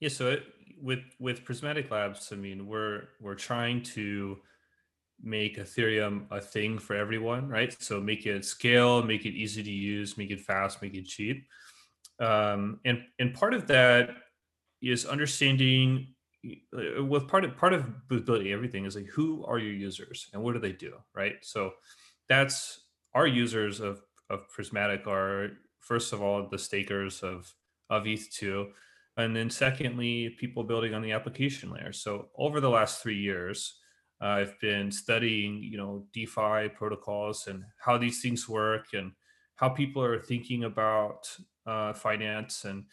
Yeah, 0.00 0.10
so 0.10 0.30
it, 0.30 0.42
with 0.82 1.04
with 1.20 1.44
Prysmatic 1.44 1.90
Labs, 1.90 2.32
I 2.32 2.36
mean, 2.36 2.66
we're 2.66 3.04
we're 3.20 3.36
trying 3.36 3.82
to 3.94 4.38
make 5.22 5.56
Ethereum 5.58 6.26
a 6.30 6.40
thing 6.40 6.78
for 6.78 6.96
everyone, 6.96 7.48
right? 7.48 7.74
So 7.80 8.00
make 8.00 8.26
it 8.26 8.44
scale, 8.44 9.02
make 9.02 9.24
it 9.24 9.34
easy 9.34 9.62
to 9.62 9.70
use, 9.70 10.18
make 10.18 10.30
it 10.30 10.40
fast, 10.40 10.82
make 10.82 10.94
it 10.94 11.06
cheap. 11.06 11.46
Um, 12.20 12.80
and 12.84 13.02
and 13.18 13.34
part 13.34 13.54
of 13.54 13.66
that 13.68 14.10
is 14.80 15.06
understanding 15.06 16.14
uh, 16.44 17.04
with 17.04 17.28
part 17.28 17.44
of 17.44 17.56
part 17.56 17.72
of 17.72 18.08
building 18.08 18.52
everything 18.52 18.84
is 18.84 18.96
like 18.96 19.06
who 19.06 19.44
are 19.46 19.58
your 19.58 19.72
users 19.72 20.28
and 20.32 20.42
what 20.42 20.54
do 20.54 20.58
they 20.58 20.72
do, 20.72 20.94
right? 21.14 21.36
So 21.42 21.72
that's 22.28 22.80
our 23.14 23.26
users 23.26 23.80
of 23.80 24.02
of 24.30 24.46
Prysmatic 24.56 25.06
are 25.06 25.50
first 25.80 26.12
of 26.12 26.22
all 26.22 26.48
the 26.48 26.58
stakers 26.58 27.22
of 27.22 27.52
of 27.90 28.04
ETH2 28.04 28.68
and 29.18 29.36
then 29.36 29.50
secondly 29.50 30.30
people 30.38 30.64
building 30.64 30.94
on 30.94 31.02
the 31.02 31.12
application 31.12 31.70
layer 31.70 31.92
so 31.92 32.28
over 32.36 32.60
the 32.60 32.70
last 32.70 33.02
three 33.02 33.18
years 33.18 33.80
I've 34.22 34.58
been 34.60 34.90
studying, 34.90 35.62
you 35.62 35.76
know, 35.76 36.06
DeFi 36.12 36.68
protocols 36.68 37.48
and 37.48 37.64
how 37.78 37.98
these 37.98 38.22
things 38.22 38.48
work 38.48 38.86
and 38.94 39.12
how 39.56 39.68
people 39.68 40.02
are 40.02 40.20
thinking 40.20 40.64
about 40.64 41.28
uh, 41.66 41.92
finance 41.92 42.64
and, 42.64 42.84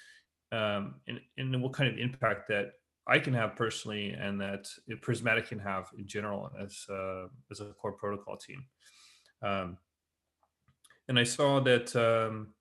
um, 0.52 0.96
and 1.08 1.20
and 1.38 1.62
what 1.62 1.74
kind 1.74 1.92
of 1.92 2.00
impact 2.00 2.48
that 2.50 2.74
I 3.08 3.20
can 3.20 3.34
have 3.34 3.56
personally 3.56 4.12
and 4.12 4.42
that 4.42 4.68
Prysmatic 5.02 5.48
can 5.48 5.60
have 5.60 5.90
in 5.98 6.08
general 6.08 6.52
as 6.60 6.86
uh, 6.90 7.28
as 7.52 7.60
a 7.60 7.74
core 7.74 7.94
protocol 7.94 8.38
team. 8.38 8.66
Um, 9.44 9.78
and 11.08 11.18
I 11.20 11.24
saw 11.24 11.60
that 11.62 11.96
um, 11.96 12.54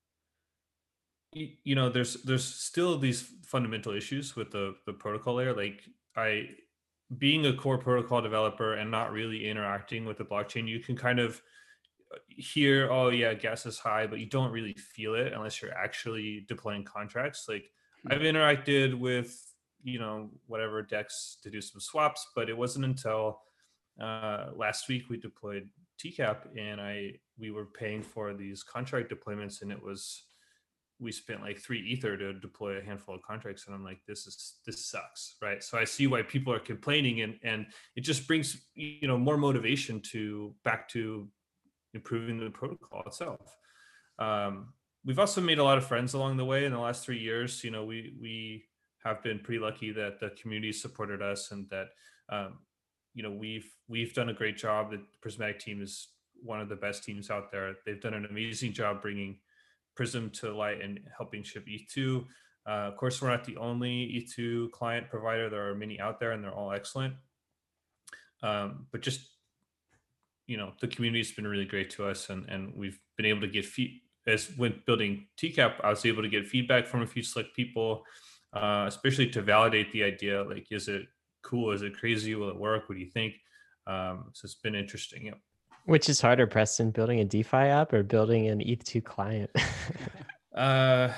you 1.33 1.75
know 1.75 1.89
there's 1.91 2.23
there's 2.23 2.45
still 2.45 2.99
these 2.99 3.29
fundamental 3.47 3.95
issues 3.95 4.37
with 4.37 4.51
the 4.51 4.75
the 4.87 4.93
protocol 4.93 5.35
layer. 5.35 5.55
Like 5.55 5.83
I 6.17 6.49
being 7.17 7.47
a 7.47 7.55
core 7.55 7.79
protocol 7.79 8.21
developer 8.21 8.75
and 8.75 8.91
not 8.91 9.13
really 9.13 9.49
interacting 9.49 10.05
with 10.05 10.19
the 10.19 10.25
blockchain, 10.25 10.69
you 10.69 10.81
can 10.81 10.97
kind 10.97 11.19
of 11.19 11.41
hear, 12.29 12.91
oh 12.91 13.09
yeah, 13.09 13.35
gas 13.35 13.65
is 13.67 13.79
high, 13.79 14.07
but 14.07 14.19
you 14.19 14.27
don't 14.27 14.53
really 14.53 14.75
feel 14.75 15.15
it 15.15 15.33
unless 15.33 15.63
you're 15.63 15.77
actually 15.77 16.45
deploying 16.49 16.85
contracts. 16.85 17.47
Like 17.49 17.71
mm-hmm. 18.07 18.13
I've 18.13 18.21
interacted 18.21 18.99
with, 18.99 19.41
you 19.83 19.99
know, 19.99 20.31
whatever 20.47 20.83
DEX 20.83 21.39
to 21.43 21.51
do 21.51 21.61
some 21.61 21.81
swaps, 21.81 22.27
but 22.35 22.51
it 22.51 22.57
wasn't 22.57 22.85
until 22.85 23.41
uh, 24.01 24.47
last 24.55 24.89
week 24.89 25.05
we 25.09 25.17
deployed 25.17 25.69
TCAP 25.99 26.57
and 26.57 26.81
I 26.81 27.15
we 27.39 27.51
were 27.51 27.67
paying 27.67 28.03
for 28.03 28.35
these 28.35 28.63
contract 28.63 29.13
deployments 29.13 29.63
and 29.63 29.73
it 29.73 29.83
was 29.83 30.25
we 31.01 31.13
spent 31.13 31.43
like 31.43 31.59
three 31.59 31.81
ether 31.81 32.17
to 32.17 32.33
deploy 32.33 32.79
a 32.79 32.83
handful 32.83 33.15
of 33.15 33.23
contracts 33.23 33.67
and 33.67 33.75
i'm 33.75 33.85
like 33.85 34.01
this 34.07 34.27
is 34.27 34.55
this 34.67 34.85
sucks 34.85 35.37
right? 35.41 35.63
So 35.63 35.79
i 35.79 35.85
see 35.85 36.07
why 36.07 36.23
people 36.23 36.53
are 36.53 36.59
complaining 36.59 37.23
and 37.23 37.39
and 37.43 37.67
it 37.97 38.03
just 38.03 38.27
brings 38.27 38.61
you 38.75 39.07
know 39.09 39.19
more 39.19 39.37
motivation 39.37 40.01
to 40.13 40.55
back 40.65 40.89
to 40.91 41.29
improving 41.95 42.39
the 42.39 42.51
protocol 42.51 43.03
itself. 43.07 43.57
Um, 44.19 44.73
we've 45.05 45.19
also 45.19 45.41
made 45.41 45.59
a 45.59 45.65
lot 45.65 45.79
of 45.79 45.87
friends 45.87 46.15
along 46.15 46.37
the 46.37 46.45
way 46.45 46.65
in 46.65 46.73
the 46.73 46.79
last 46.79 47.05
three 47.05 47.19
years. 47.19 47.63
You 47.65 47.71
know 47.71 47.85
we 47.85 48.15
we 48.21 48.65
have 49.05 49.23
been 49.23 49.39
pretty 49.39 49.61
lucky 49.61 49.93
that 49.93 50.21
the 50.21 50.31
community 50.31 50.73
supported 50.73 51.23
us 51.23 51.51
and 51.51 51.69
that 51.71 51.89
um, 52.31 52.59
you 53.15 53.23
know 53.23 53.31
we've 53.31 53.71
we've 53.89 54.15
done 54.15 54.29
a 54.29 54.35
great 54.35 54.57
job. 54.57 54.91
The 54.91 55.03
Prysmatic 55.25 55.59
team 55.59 55.83
is 55.83 56.09
one 56.43 56.61
of 56.61 56.69
the 56.69 56.77
best 56.77 57.05
teams 57.05 57.31
out 57.31 57.51
there. 57.51 57.75
They've 57.85 58.01
done 58.01 58.15
an 58.15 58.27
amazing 58.27 58.73
job 58.73 59.03
bringing 59.03 59.39
Prysm 59.99 60.33
to 60.41 60.55
light 60.55 60.81
and 60.81 61.01
helping 61.17 61.43
ship 61.43 61.67
E2. 61.67 62.25
Uh, 62.67 62.71
of 62.71 62.97
course, 62.97 63.21
we're 63.21 63.31
not 63.31 63.45
the 63.45 63.57
only 63.57 64.27
E2 64.39 64.71
client 64.71 65.09
provider. 65.09 65.49
There 65.49 65.69
are 65.71 65.75
many 65.75 65.99
out 65.99 66.21
there, 66.21 66.33
and 66.33 66.45
they're 66.45 66.55
all 66.55 66.73
excellent. 66.73 67.15
Um, 68.43 68.87
but 68.93 69.01
just 69.01 69.21
you 70.47 70.57
know, 70.57 70.73
the 70.81 70.89
community's 70.89 71.33
been 71.33 71.47
really 71.47 71.65
great 71.65 71.91
to 71.91 72.07
us, 72.07 72.31
and 72.31 72.49
and 72.49 72.75
we've 72.75 72.99
been 73.17 73.27
able 73.27 73.43
to 73.43 73.49
get 73.49 73.65
feed 73.65 74.01
as 74.27 74.51
when 74.57 74.83
building 74.87 75.27
TCAP. 75.37 75.75
I 75.83 75.91
was 75.91 76.05
able 76.05 76.23
to 76.23 76.29
get 76.29 76.47
feedback 76.47 76.87
from 76.87 77.03
a 77.03 77.07
few 77.07 77.23
select 77.23 77.55
people, 77.55 78.05
uh, 78.53 78.85
especially 78.89 79.29
to 79.31 79.43
validate 79.43 79.93
the 79.93 80.05
idea. 80.05 80.43
Like, 80.43 80.67
is 80.71 80.89
it 80.89 81.07
cool? 81.43 81.73
Is 81.73 81.83
it 81.83 81.97
crazy? 81.97 82.35
Will 82.35 82.51
it 82.51 82.57
work? 82.57 82.89
What 82.89 82.97
do 82.97 83.01
you 83.01 83.11
think? 83.11 83.35
Um, 83.87 84.31
so 84.33 84.45
it's 84.45 84.55
been 84.55 84.75
interesting. 84.75 85.27
Yeah. 85.27 85.35
Which 85.85 86.09
is 86.09 86.21
harder, 86.21 86.47
Preston, 86.47 86.91
building 86.91 87.21
a 87.21 87.25
DeFi 87.25 87.57
app 87.57 87.93
or 87.93 88.03
building 88.03 88.49
an 88.49 88.61
ETH2 88.61 89.05
client? 89.05 89.51
uh, 90.55 91.09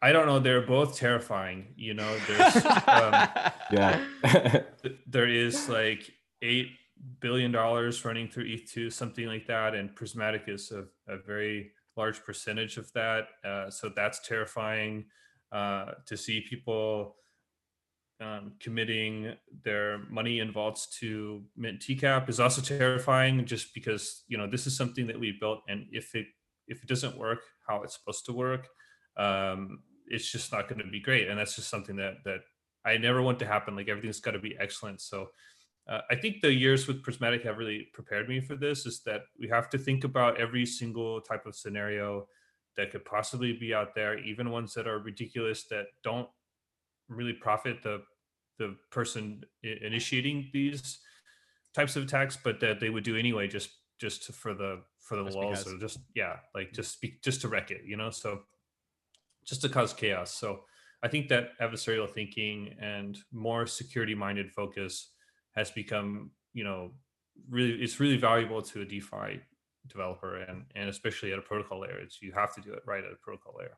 I 0.00 0.12
don't 0.12 0.26
know. 0.26 0.38
They're 0.38 0.66
both 0.66 0.96
terrifying. 0.96 1.74
You 1.76 1.94
know, 1.94 2.16
there's 2.26 2.56
um, 2.56 3.28
Yeah. 3.72 4.00
there 5.06 5.28
is 5.28 5.68
like 5.68 6.10
eight 6.42 6.70
billion 7.20 7.52
dollars 7.52 8.04
running 8.04 8.28
through 8.28 8.44
ETH2, 8.44 8.92
something 8.92 9.26
like 9.26 9.46
that, 9.46 9.74
and 9.74 9.94
Prysmatic 9.94 10.48
is 10.48 10.72
a, 10.72 10.84
a 11.12 11.18
very 11.18 11.72
large 11.96 12.24
percentage 12.24 12.76
of 12.76 12.92
that. 12.92 13.28
Uh, 13.44 13.70
so 13.70 13.90
that's 13.94 14.26
terrifying 14.26 15.04
uh, 15.52 15.92
to 16.06 16.16
see 16.16 16.44
people 16.48 17.16
um, 18.20 18.52
committing 18.60 19.34
their 19.64 19.98
money 20.10 20.40
in 20.40 20.52
vaults 20.52 20.86
to 20.98 21.42
mint 21.56 21.80
TCAP 21.80 22.28
is 22.28 22.40
also 22.40 22.60
terrifying, 22.60 23.44
just 23.44 23.72
because 23.74 24.24
you 24.28 24.36
know 24.36 24.46
this 24.46 24.66
is 24.66 24.76
something 24.76 25.06
that 25.06 25.18
we 25.18 25.36
built, 25.38 25.60
and 25.68 25.86
if 25.92 26.14
it 26.14 26.26
if 26.66 26.82
it 26.82 26.88
doesn't 26.88 27.16
work 27.16 27.40
how 27.66 27.82
it's 27.82 27.98
supposed 27.98 28.26
to 28.26 28.32
work, 28.32 28.68
um, 29.16 29.80
it's 30.08 30.30
just 30.30 30.52
not 30.52 30.68
going 30.68 30.80
to 30.80 30.90
be 30.90 31.00
great, 31.00 31.28
and 31.28 31.38
that's 31.38 31.56
just 31.56 31.70
something 31.70 31.96
that 31.96 32.14
that 32.24 32.40
I 32.84 32.96
never 32.96 33.22
want 33.22 33.38
to 33.40 33.46
happen. 33.46 33.76
Like 33.76 33.88
everything's 33.88 34.20
got 34.20 34.32
to 34.32 34.38
be 34.38 34.56
excellent. 34.58 35.00
So 35.00 35.28
uh, 35.88 36.00
I 36.10 36.16
think 36.16 36.40
the 36.40 36.52
years 36.52 36.86
with 36.86 37.04
Prysmatic 37.04 37.44
have 37.44 37.58
really 37.58 37.88
prepared 37.92 38.28
me 38.28 38.40
for 38.40 38.56
this. 38.56 38.84
Is 38.84 39.02
that 39.06 39.22
we 39.38 39.48
have 39.48 39.70
to 39.70 39.78
think 39.78 40.04
about 40.04 40.40
every 40.40 40.66
single 40.66 41.20
type 41.20 41.46
of 41.46 41.54
scenario 41.54 42.26
that 42.76 42.90
could 42.90 43.04
possibly 43.04 43.52
be 43.52 43.74
out 43.74 43.94
there, 43.94 44.18
even 44.18 44.50
ones 44.50 44.74
that 44.74 44.86
are 44.86 44.98
ridiculous 44.98 45.66
that 45.68 45.86
don't 46.02 46.28
really 47.08 47.32
profit 47.32 47.82
the 47.82 48.02
the 48.58 48.76
person 48.90 49.42
initiating 49.62 50.50
these 50.52 50.98
types 51.74 51.96
of 51.96 52.02
attacks, 52.02 52.36
but 52.42 52.58
that 52.60 52.80
they 52.80 52.90
would 52.90 53.04
do 53.04 53.16
anyway, 53.16 53.46
just 53.46 53.70
just 53.98 54.32
for 54.32 54.54
the 54.54 54.82
for 55.00 55.16
the 55.16 55.24
walls 55.24 55.66
or 55.66 55.78
just 55.78 55.98
yeah, 56.14 56.36
like 56.54 56.72
just 56.72 56.92
speak 56.92 57.22
just 57.22 57.40
to 57.40 57.48
wreck 57.48 57.70
it, 57.70 57.82
you 57.84 57.96
know. 57.96 58.10
So 58.10 58.40
just 59.44 59.62
to 59.62 59.68
cause 59.68 59.92
chaos. 59.92 60.34
So 60.34 60.60
I 61.02 61.08
think 61.08 61.28
that 61.28 61.58
adversarial 61.60 62.10
thinking 62.10 62.74
and 62.80 63.18
more 63.32 63.66
security 63.66 64.14
minded 64.14 64.50
focus 64.50 65.12
has 65.52 65.70
become, 65.70 66.30
you 66.52 66.64
know, 66.64 66.90
really 67.48 67.72
it's 67.72 68.00
really 68.00 68.16
valuable 68.16 68.62
to 68.62 68.82
a 68.82 68.84
DeFi 68.84 69.40
developer 69.86 70.42
and 70.42 70.64
and 70.74 70.88
especially 70.88 71.32
at 71.32 71.38
a 71.38 71.42
protocol 71.42 71.80
layer. 71.80 71.98
It's 71.98 72.20
you 72.20 72.32
have 72.32 72.54
to 72.54 72.60
do 72.60 72.72
it 72.72 72.82
right 72.86 73.04
at 73.04 73.12
a 73.12 73.16
protocol 73.22 73.54
layer. 73.58 73.76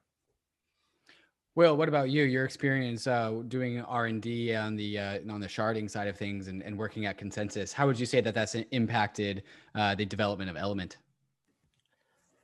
Will, 1.57 1.76
what 1.76 1.88
about 1.88 2.11
you? 2.11 2.22
Your 2.24 2.44
experience 2.44 3.07
uh, 3.07 3.42
doing 3.48 3.80
R 3.82 4.07
and 4.07 4.22
D 4.22 4.55
on 4.55 4.76
the 4.76 4.98
uh, 4.98 5.18
on 5.28 5.40
the 5.40 5.48
sharding 5.48 5.90
side 5.90 6.07
of 6.07 6.16
things 6.16 6.46
and, 6.48 6.62
and 6.62 6.78
working 6.78 7.07
at 7.07 7.18
ConsenSys. 7.18 7.72
How 7.72 7.86
would 7.86 7.98
you 7.98 8.07
say 8.07 8.20
that 8.20 8.34
that's 8.34 8.55
impacted 8.55 9.42
uh, 9.74 9.94
the 9.94 10.05
development 10.05 10.48
of 10.48 10.57
Element? 10.57 10.98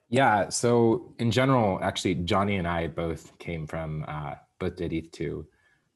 Yeah. 0.09 0.49
So 0.49 1.15
in 1.19 1.31
general, 1.31 1.79
actually, 1.83 2.17
Johnny 2.17 2.57
and 2.57 2.67
I 2.67 2.89
both 2.89 3.37
came 3.39 3.67
from 3.67 4.05
uh, 4.09 4.35
both 4.59 4.77
did 4.77 4.93
ETH2 4.93 5.45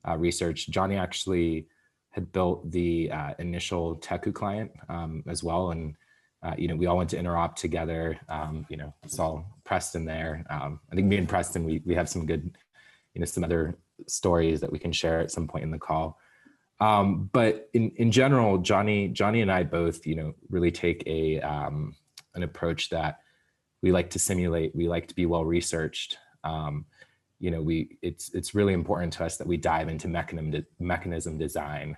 uh, 0.08 0.16
research. 0.16 0.68
Johnny 0.68 0.96
actually 0.96 1.66
had 2.10 2.32
built 2.32 2.70
the 2.70 3.10
uh, 3.10 3.34
initial 3.38 3.96
Teku 3.96 4.34
client 4.34 4.70
um, 4.88 5.22
as 5.28 5.44
well. 5.44 5.70
And, 5.70 5.94
uh, 6.42 6.54
you 6.58 6.68
know, 6.68 6.74
we 6.76 6.86
all 6.86 6.96
went 6.96 7.10
to 7.10 7.16
interop 7.16 7.54
together. 7.54 8.18
Um, 8.28 8.66
you 8.68 8.76
know, 8.76 8.92
saw 9.06 9.44
Preston 9.64 10.04
there. 10.04 10.44
Um, 10.50 10.80
I 10.90 10.96
think 10.96 11.06
me 11.06 11.18
and 11.18 11.28
Preston, 11.28 11.64
we, 11.64 11.82
we 11.84 11.94
have 11.94 12.08
some 12.08 12.26
good, 12.26 12.56
you 13.14 13.20
know, 13.20 13.26
some 13.26 13.44
other 13.44 13.76
stories 14.06 14.60
that 14.60 14.72
we 14.72 14.78
can 14.78 14.92
share 14.92 15.20
at 15.20 15.30
some 15.30 15.46
point 15.48 15.64
in 15.64 15.70
the 15.70 15.78
call. 15.78 16.18
Um, 16.80 17.28
but 17.32 17.68
in, 17.74 17.90
in 17.96 18.10
general, 18.10 18.58
Johnny, 18.58 19.08
Johnny 19.08 19.42
and 19.42 19.52
I 19.52 19.64
both, 19.64 20.06
you 20.06 20.14
know, 20.14 20.34
really 20.48 20.70
take 20.70 21.02
a, 21.06 21.40
um, 21.40 21.94
an 22.34 22.42
approach 22.42 22.88
that 22.90 23.20
we 23.82 23.92
like 23.92 24.10
to 24.10 24.18
simulate, 24.18 24.74
we 24.74 24.88
like 24.88 25.06
to 25.08 25.14
be 25.14 25.26
well 25.26 25.44
researched. 25.44 26.18
Um, 26.44 26.86
you 27.38 27.50
know, 27.50 27.62
we 27.62 27.98
it's 28.02 28.32
it's 28.34 28.54
really 28.54 28.74
important 28.74 29.12
to 29.14 29.24
us 29.24 29.38
that 29.38 29.46
we 29.46 29.56
dive 29.56 29.88
into 29.88 30.08
mechanism 30.08 30.64
mechanism 30.78 31.38
design, 31.38 31.96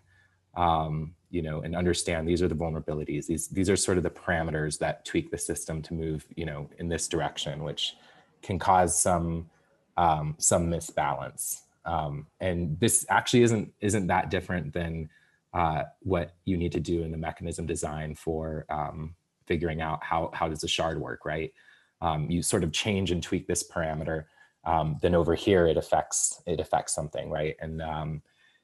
um, 0.57 1.15
you 1.31 1.43
know, 1.43 1.63
and 1.63 1.75
understand 1.75 2.29
these 2.29 2.43
are 2.43 2.49
the 2.49 2.55
vulnerabilities. 2.55 3.27
These 3.27 3.49
these 3.49 3.69
are 3.69 3.77
sort 3.77 3.99
of 3.99 4.05
the 4.05 4.11
parameters 4.11 4.79
that 4.79 5.05
tweak 5.05 5.33
the 5.33 5.39
system 5.39 5.83
to 5.83 5.95
move, 5.95 6.25
you 6.37 6.47
know, 6.47 6.71
in 6.79 6.89
this 6.89 7.09
direction, 7.09 7.65
which 7.65 7.97
can 8.41 8.59
cause 8.59 8.99
some 8.99 9.51
um, 9.97 10.35
some 10.39 10.71
misbalance. 10.71 11.61
Um, 11.85 12.27
and 12.41 12.79
this 12.79 13.05
actually 13.09 13.43
isn't 13.43 13.73
isn't 13.81 14.07
that 14.07 14.31
different 14.31 14.73
than 14.73 15.09
uh, 15.53 15.85
what 16.01 16.35
you 16.45 16.57
need 16.57 16.73
to 16.73 16.81
do 16.81 17.03
in 17.03 17.11
the 17.11 17.19
mechanism 17.19 17.67
design 17.67 18.15
for 18.15 18.65
um, 18.71 19.15
figuring 19.47 19.81
out 19.81 20.03
how 20.03 20.31
how 20.33 20.49
does 20.49 20.65
a 20.65 20.69
shard 20.69 21.01
work, 21.01 21.25
right? 21.25 21.53
Um, 22.01 22.31
you 22.31 22.43
sort 22.43 22.65
of 22.65 22.73
change 22.73 23.11
and 23.11 23.23
tweak 23.23 23.47
this 23.47 23.69
parameter 23.69 24.25
um, 24.65 24.99
then 25.03 25.15
over 25.15 25.35
here 25.35 25.67
it 25.67 25.77
affects 25.77 26.41
it 26.47 26.61
affects 26.61 26.95
something, 26.95 27.31
right? 27.31 27.57
And 27.61 27.83
um, 27.83 28.23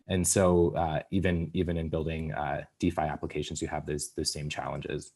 and 0.08 0.26
so 0.26 0.74
uh, 0.76 1.00
even 1.10 1.50
even 1.54 1.76
in 1.76 1.88
building 1.88 2.32
uh, 2.32 2.62
DeFi 2.78 3.02
applications, 3.02 3.60
you 3.60 3.68
have 3.68 3.86
those 3.86 4.12
those 4.12 4.32
same 4.32 4.48
challenges. 4.48 5.12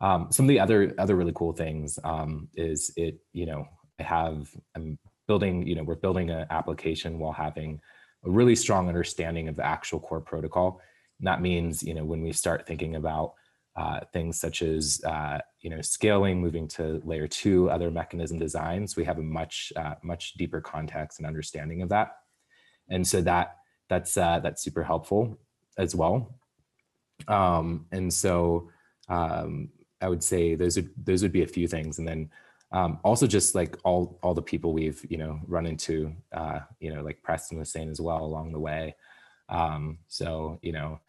Um, 0.00 0.28
some 0.30 0.46
of 0.46 0.48
the 0.48 0.60
other 0.60 0.94
other 0.98 1.16
really 1.16 1.32
cool 1.34 1.52
things 1.52 1.98
um, 2.04 2.48
is 2.54 2.92
it 2.96 3.20
you 3.32 3.46
know 3.46 3.66
I 3.98 4.04
have 4.04 4.48
I'm 4.74 4.98
building 5.30 5.64
you 5.64 5.76
know 5.76 5.84
we're 5.84 6.04
building 6.06 6.28
an 6.30 6.44
application 6.50 7.20
while 7.20 7.36
having 7.46 7.80
a 8.26 8.30
really 8.38 8.56
strong 8.56 8.88
understanding 8.88 9.46
of 9.48 9.54
the 9.56 9.64
actual 9.64 10.00
core 10.00 10.20
protocol. 10.20 10.80
And 11.18 11.26
that 11.28 11.40
means 11.40 11.82
you 11.88 11.94
know 11.94 12.04
when 12.04 12.22
we 12.26 12.32
start 12.32 12.66
thinking 12.66 12.96
about 12.96 13.34
uh, 13.76 14.00
things 14.12 14.40
such 14.40 14.62
as 14.62 15.00
uh, 15.06 15.38
you 15.60 15.70
know 15.70 15.80
scaling, 15.80 16.40
moving 16.40 16.66
to 16.76 17.00
layer 17.04 17.28
two, 17.28 17.70
other 17.70 17.90
mechanism 17.90 18.38
designs. 18.38 18.96
We 18.96 19.04
have 19.04 19.18
a 19.18 19.22
much 19.40 19.72
uh, 19.76 19.94
much 20.02 20.34
deeper 20.34 20.60
context 20.60 21.20
and 21.20 21.26
understanding 21.26 21.80
of 21.82 21.88
that, 21.90 22.08
and 22.88 23.06
so 23.06 23.20
that 23.22 23.56
that's 23.88 24.16
uh, 24.16 24.40
that's 24.42 24.62
super 24.62 24.82
helpful 24.82 25.38
as 25.78 25.94
well. 25.94 26.40
Um, 27.28 27.86
and 27.92 28.12
so 28.12 28.68
um, 29.08 29.68
I 30.00 30.08
would 30.08 30.24
say 30.24 30.56
those 30.56 30.74
would 30.76 30.90
those 31.08 31.22
would 31.22 31.36
be 31.38 31.44
a 31.44 31.54
few 31.56 31.68
things, 31.68 32.00
and 32.00 32.08
then 32.08 32.30
um, 32.72 32.98
also 33.02 33.26
just 33.26 33.54
like 33.54 33.76
all 33.84 34.18
all 34.22 34.34
the 34.34 34.42
people 34.42 34.72
we've 34.72 35.04
you 35.08 35.18
know 35.18 35.40
run 35.46 35.66
into, 35.66 36.12
uh, 36.32 36.60
you 36.78 36.94
know 36.94 37.02
like 37.02 37.22
Preston 37.22 37.58
was 37.58 37.70
saying 37.70 37.90
as 37.90 38.00
well 38.00 38.24
along 38.24 38.52
the 38.52 38.60
way. 38.60 38.94
Um, 39.48 39.98
so 40.08 40.58
you 40.62 40.72
know 40.72 41.00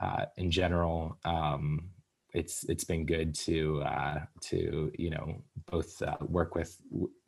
uh, 0.00 0.26
in 0.36 0.50
general. 0.50 1.18
Um, 1.24 1.90
it's 2.34 2.64
it's 2.64 2.84
been 2.84 3.06
good 3.06 3.34
to 3.34 3.80
uh, 3.82 4.18
to 4.40 4.92
you 4.98 5.10
know 5.10 5.42
both 5.70 6.02
uh, 6.02 6.16
work 6.20 6.54
with 6.54 6.76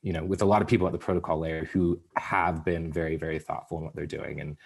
you 0.03 0.13
know 0.13 0.25
with 0.25 0.43
a 0.43 0.45
lot 0.45 0.61
of 0.61 0.69
people 0.69 0.87
at 0.87 0.93
the 0.93 0.99
protocol 0.99 1.39
layer 1.39 1.65
who 1.67 1.99
have 2.17 2.65
been 2.65 2.93
very 2.93 3.17
very 3.17 3.39
thoughtful 3.39 3.79
in 3.79 3.85
what 3.85 3.95
they're 3.95 4.05
doing 4.05 4.41
and 4.41 4.57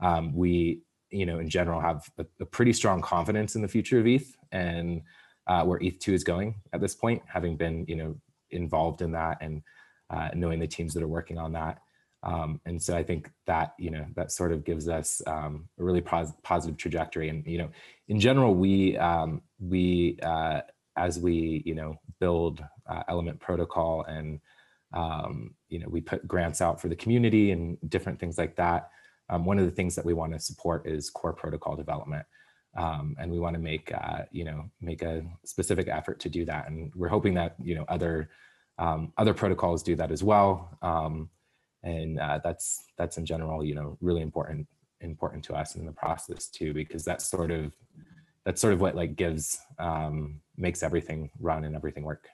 um, 0.00 0.32
we 0.32 0.80
you 1.10 1.26
know 1.26 1.40
in 1.40 1.48
general 1.48 1.80
have 1.80 2.08
a, 2.18 2.26
a, 2.40 2.46
pretty 2.46 2.72
strong 2.72 3.02
confidence 3.02 3.56
in 3.56 3.62
the 3.62 3.68
future 3.68 3.98
of 3.98 4.06
ETH 4.06 4.36
and 4.52 5.02
uh, 5.48 5.64
where 5.64 5.80
ETH2 5.80 6.12
is 6.12 6.24
going 6.24 6.54
at 6.72 6.80
this 6.80 6.94
point 6.94 7.20
having 7.26 7.56
been 7.56 7.84
you 7.88 7.96
know 7.96 8.14
involved 8.50 9.02
in 9.02 9.12
that 9.12 9.38
and 9.40 9.62
uh, 10.10 10.28
knowing 10.34 10.58
the 10.58 10.66
teams 10.66 10.94
that 10.94 11.02
are 11.02 11.08
working 11.08 11.38
on 11.38 11.52
that 11.52 11.78
um, 12.22 12.60
and 12.66 12.82
so 12.82 12.96
I 12.96 13.02
think 13.02 13.30
that 13.46 13.74
you 13.78 13.90
know 13.90 14.06
that 14.16 14.32
sort 14.32 14.52
of 14.52 14.64
gives 14.64 14.88
us 14.88 15.22
um, 15.26 15.68
a 15.78 15.84
really 15.84 16.00
pos- 16.00 16.32
positive 16.42 16.76
trajectory. 16.76 17.28
And 17.28 17.46
you 17.46 17.58
know, 17.58 17.70
in 18.08 18.18
general, 18.18 18.54
we 18.54 18.96
um, 18.98 19.42
we 19.60 20.18
uh, 20.22 20.62
as 20.96 21.18
we 21.18 21.62
you 21.64 21.74
know 21.74 21.96
build 22.18 22.64
uh, 22.88 23.02
Element 23.08 23.38
Protocol 23.38 24.02
and 24.04 24.40
um, 24.92 25.54
you 25.68 25.78
know 25.78 25.88
we 25.88 26.00
put 26.00 26.26
grants 26.26 26.60
out 26.60 26.80
for 26.80 26.88
the 26.88 26.96
community 26.96 27.52
and 27.52 27.78
different 27.88 28.18
things 28.18 28.36
like 28.36 28.56
that. 28.56 28.90
Um, 29.30 29.44
one 29.44 29.58
of 29.58 29.66
the 29.66 29.70
things 29.72 29.94
that 29.94 30.04
we 30.04 30.14
want 30.14 30.32
to 30.32 30.40
support 30.40 30.86
is 30.86 31.10
core 31.10 31.34
protocol 31.34 31.76
development. 31.76 32.26
Um, 32.78 33.16
and 33.18 33.30
we 33.30 33.40
want 33.40 33.54
to 33.54 33.60
make 33.60 33.92
uh, 33.92 34.22
you 34.30 34.44
know 34.44 34.64
make 34.80 35.02
a 35.02 35.24
specific 35.44 35.88
effort 35.88 36.20
to 36.20 36.28
do 36.28 36.44
that, 36.44 36.68
and 36.68 36.92
we're 36.94 37.08
hoping 37.08 37.34
that 37.34 37.56
you 37.62 37.74
know 37.74 37.84
other 37.88 38.30
other 38.78 39.34
protocols 39.34 39.82
do 39.82 39.96
that 39.96 40.12
as 40.12 40.22
well. 40.22 40.78
Um, 40.80 41.28
and 41.82 42.18
uh, 42.18 42.40
that's 42.42 42.84
that's 42.96 43.18
in 43.18 43.26
general 43.26 43.64
you 43.64 43.74
know 43.74 43.96
really 44.00 44.22
important 44.22 44.66
important 45.00 45.44
to 45.44 45.54
us 45.54 45.76
in 45.76 45.86
the 45.86 45.92
process 45.92 46.48
too 46.48 46.72
because 46.74 47.04
that's 47.04 47.24
sort 47.28 47.50
of 47.50 47.72
that's 48.44 48.60
sort 48.60 48.72
of 48.72 48.80
what 48.80 48.96
like 48.96 49.16
gives 49.16 49.58
um, 49.78 50.40
makes 50.56 50.82
everything 50.82 51.30
run 51.40 51.64
and 51.64 51.76
everything 51.76 52.04
work 52.04 52.28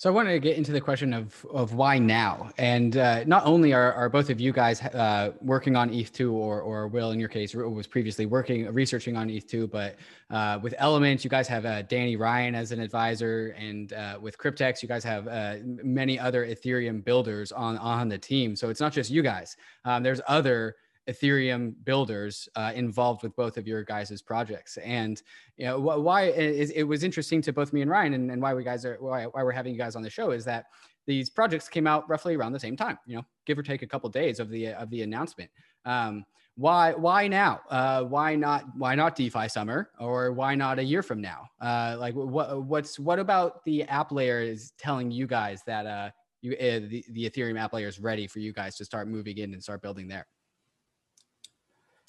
so 0.00 0.08
I 0.08 0.14
wanted 0.14 0.32
to 0.32 0.38
get 0.38 0.56
into 0.56 0.72
the 0.72 0.80
question 0.80 1.12
of 1.12 1.44
of 1.52 1.74
why 1.74 1.98
now, 1.98 2.48
and 2.56 2.96
uh, 2.96 3.22
not 3.24 3.44
only 3.44 3.74
are, 3.74 3.92
are 3.92 4.08
both 4.08 4.30
of 4.30 4.40
you 4.40 4.50
guys 4.50 4.80
uh, 4.80 5.32
working 5.42 5.76
on 5.76 5.90
ETH2, 5.90 6.32
or 6.32 6.62
or 6.62 6.88
Will 6.88 7.10
in 7.10 7.20
your 7.20 7.28
case 7.28 7.54
was 7.54 7.86
previously 7.86 8.24
working 8.24 8.66
researching 8.72 9.18
on 9.18 9.28
ETH2, 9.28 9.70
but 9.70 9.96
uh, 10.30 10.58
with 10.62 10.74
Element, 10.78 11.22
you 11.22 11.28
guys 11.28 11.46
have 11.48 11.66
uh, 11.66 11.82
Danny 11.82 12.16
Ryan 12.16 12.54
as 12.54 12.72
an 12.72 12.80
advisor, 12.80 13.54
and 13.58 13.92
uh, 13.92 14.18
with 14.18 14.38
Cryptex, 14.38 14.80
you 14.80 14.88
guys 14.88 15.04
have 15.04 15.28
uh, 15.28 15.56
many 15.64 16.18
other 16.18 16.46
Ethereum 16.46 17.04
builders 17.04 17.52
on 17.52 17.76
on 17.76 18.08
the 18.08 18.16
team. 18.16 18.56
So 18.56 18.70
it's 18.70 18.80
not 18.80 18.94
just 18.94 19.10
you 19.10 19.20
guys. 19.20 19.54
Um, 19.84 20.02
there's 20.02 20.22
other 20.26 20.76
Ethereum 21.10 21.74
builders 21.84 22.48
uh, 22.56 22.72
involved 22.74 23.22
with 23.22 23.34
both 23.36 23.56
of 23.56 23.66
your 23.66 23.82
guys' 23.84 24.22
projects. 24.22 24.76
And 24.78 25.20
you 25.56 25.66
know, 25.66 25.78
why 25.78 26.22
it, 26.24 26.70
it 26.74 26.84
was 26.84 27.02
interesting 27.02 27.42
to 27.42 27.52
both 27.52 27.72
me 27.72 27.82
and 27.82 27.90
Ryan, 27.90 28.14
and, 28.14 28.30
and 28.30 28.40
why 28.40 28.54
we 28.54 28.64
guys 28.64 28.84
are 28.84 28.96
why, 29.00 29.24
why 29.24 29.42
we're 29.42 29.52
having 29.52 29.72
you 29.72 29.78
guys 29.78 29.96
on 29.96 30.02
the 30.02 30.10
show 30.10 30.30
is 30.30 30.44
that 30.44 30.66
these 31.06 31.30
projects 31.30 31.68
came 31.68 31.86
out 31.86 32.08
roughly 32.08 32.36
around 32.36 32.52
the 32.52 32.60
same 32.60 32.76
time, 32.76 32.98
you 33.06 33.16
know, 33.16 33.24
give 33.46 33.58
or 33.58 33.62
take 33.62 33.82
a 33.82 33.86
couple 33.86 34.06
of 34.06 34.12
days 34.12 34.38
of 34.38 34.48
the 34.48 34.68
of 34.68 34.90
the 34.90 35.02
announcement. 35.02 35.50
Um, 35.84 36.24
why 36.56 36.92
why 36.92 37.26
now? 37.26 37.60
Uh, 37.70 38.04
why 38.04 38.36
not 38.36 38.64
why 38.76 38.94
not 38.94 39.16
DeFi 39.16 39.48
summer 39.48 39.90
or 39.98 40.32
why 40.32 40.54
not 40.54 40.78
a 40.78 40.84
year 40.84 41.02
from 41.02 41.20
now? 41.20 41.48
Uh, 41.60 41.96
like 41.98 42.14
what 42.14 42.62
what's 42.64 42.98
what 42.98 43.18
about 43.18 43.64
the 43.64 43.82
app 43.84 44.12
layer 44.12 44.40
is 44.40 44.72
telling 44.78 45.10
you 45.10 45.26
guys 45.26 45.62
that 45.66 45.86
uh, 45.86 46.10
you 46.42 46.52
uh, 46.52 46.86
the, 46.88 47.04
the 47.12 47.30
Ethereum 47.30 47.58
app 47.58 47.72
layer 47.72 47.88
is 47.88 47.98
ready 47.98 48.26
for 48.26 48.40
you 48.40 48.52
guys 48.52 48.76
to 48.76 48.84
start 48.84 49.08
moving 49.08 49.38
in 49.38 49.54
and 49.54 49.62
start 49.62 49.80
building 49.80 50.06
there? 50.06 50.26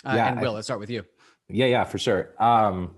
Uh, 0.06 0.14
yeah, 0.16 0.32
and 0.32 0.42
Will, 0.42 0.52
I, 0.52 0.56
let's 0.56 0.68
start 0.68 0.80
with 0.80 0.90
you. 0.90 1.04
Yeah, 1.50 1.68
yeah, 1.68 1.84
for 1.84 1.98
sure. 1.98 2.34
Um, 2.40 2.96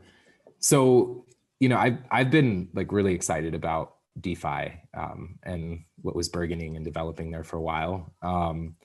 so 0.60 1.26
you 1.60 1.70
know, 1.70 1.78
I've 1.78 1.98
I've 2.12 2.32
been 2.32 2.70
like 2.74 2.92
really 2.92 3.14
excited 3.14 3.56
about 3.56 3.96
DeFi 4.20 4.74
um, 4.94 5.40
and 5.44 5.84
what 6.02 6.16
was 6.16 6.30
burgeoning 6.30 6.76
and 6.76 6.86
developing 6.86 7.32
there 7.32 7.44
for 7.44 7.58
a 7.58 7.62
while. 7.62 8.14
Um, 8.22 8.76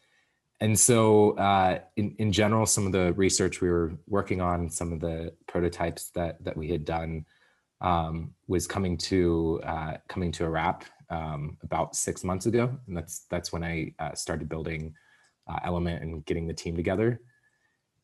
and 0.61 0.79
so, 0.79 1.33
uh, 1.33 1.81
in 1.97 2.15
in 2.19 2.33
general, 2.33 2.67
some 2.67 2.87
of 2.87 2.93
the 2.93 3.13
research 3.15 3.61
we 3.61 3.69
were 3.69 3.93
working 4.07 4.41
on, 4.41 4.71
some 4.71 4.93
of 4.93 5.01
the 5.01 5.33
prototypes 5.47 6.11
that 6.11 6.43
that 6.45 6.57
we 6.57 6.69
had 6.69 6.85
done, 6.85 7.25
um, 7.81 8.33
was 8.47 8.67
coming 8.67 8.97
to 8.99 9.61
uh, 9.65 9.95
coming 10.09 10.33
to 10.33 10.45
a 10.45 10.51
wrap 10.51 10.85
um, 11.11 11.57
about 11.63 11.95
six 11.95 12.25
months 12.25 12.47
ago, 12.47 12.77
and 12.87 12.97
that's 12.97 13.27
that's 13.31 13.53
when 13.53 13.63
I 13.63 13.95
uh, 13.99 14.15
started 14.15 14.49
building 14.49 14.95
uh, 15.49 15.59
Element 15.65 16.03
and 16.03 16.25
getting 16.25 16.47
the 16.47 16.55
team 16.55 16.77
together. 16.77 17.21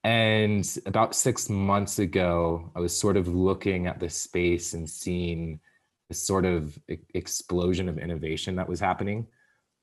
And 0.05 0.79
about 0.85 1.15
six 1.15 1.49
months 1.49 1.99
ago, 1.99 2.71
I 2.77 2.81
was 2.81 2.97
sort 2.97 3.17
of 3.17 3.27
looking 3.27 3.87
at 3.87 3.99
the 3.99 4.11
space 4.11 4.75
and 4.75 4.89
seeing 4.89 5.61
the 6.11 6.15
sort 6.15 6.45
of 6.45 6.79
explosion 7.15 7.89
of 7.89 7.99
innovation 7.99 8.57
that 8.57 8.69
was 8.69 8.81
happening. 8.81 9.27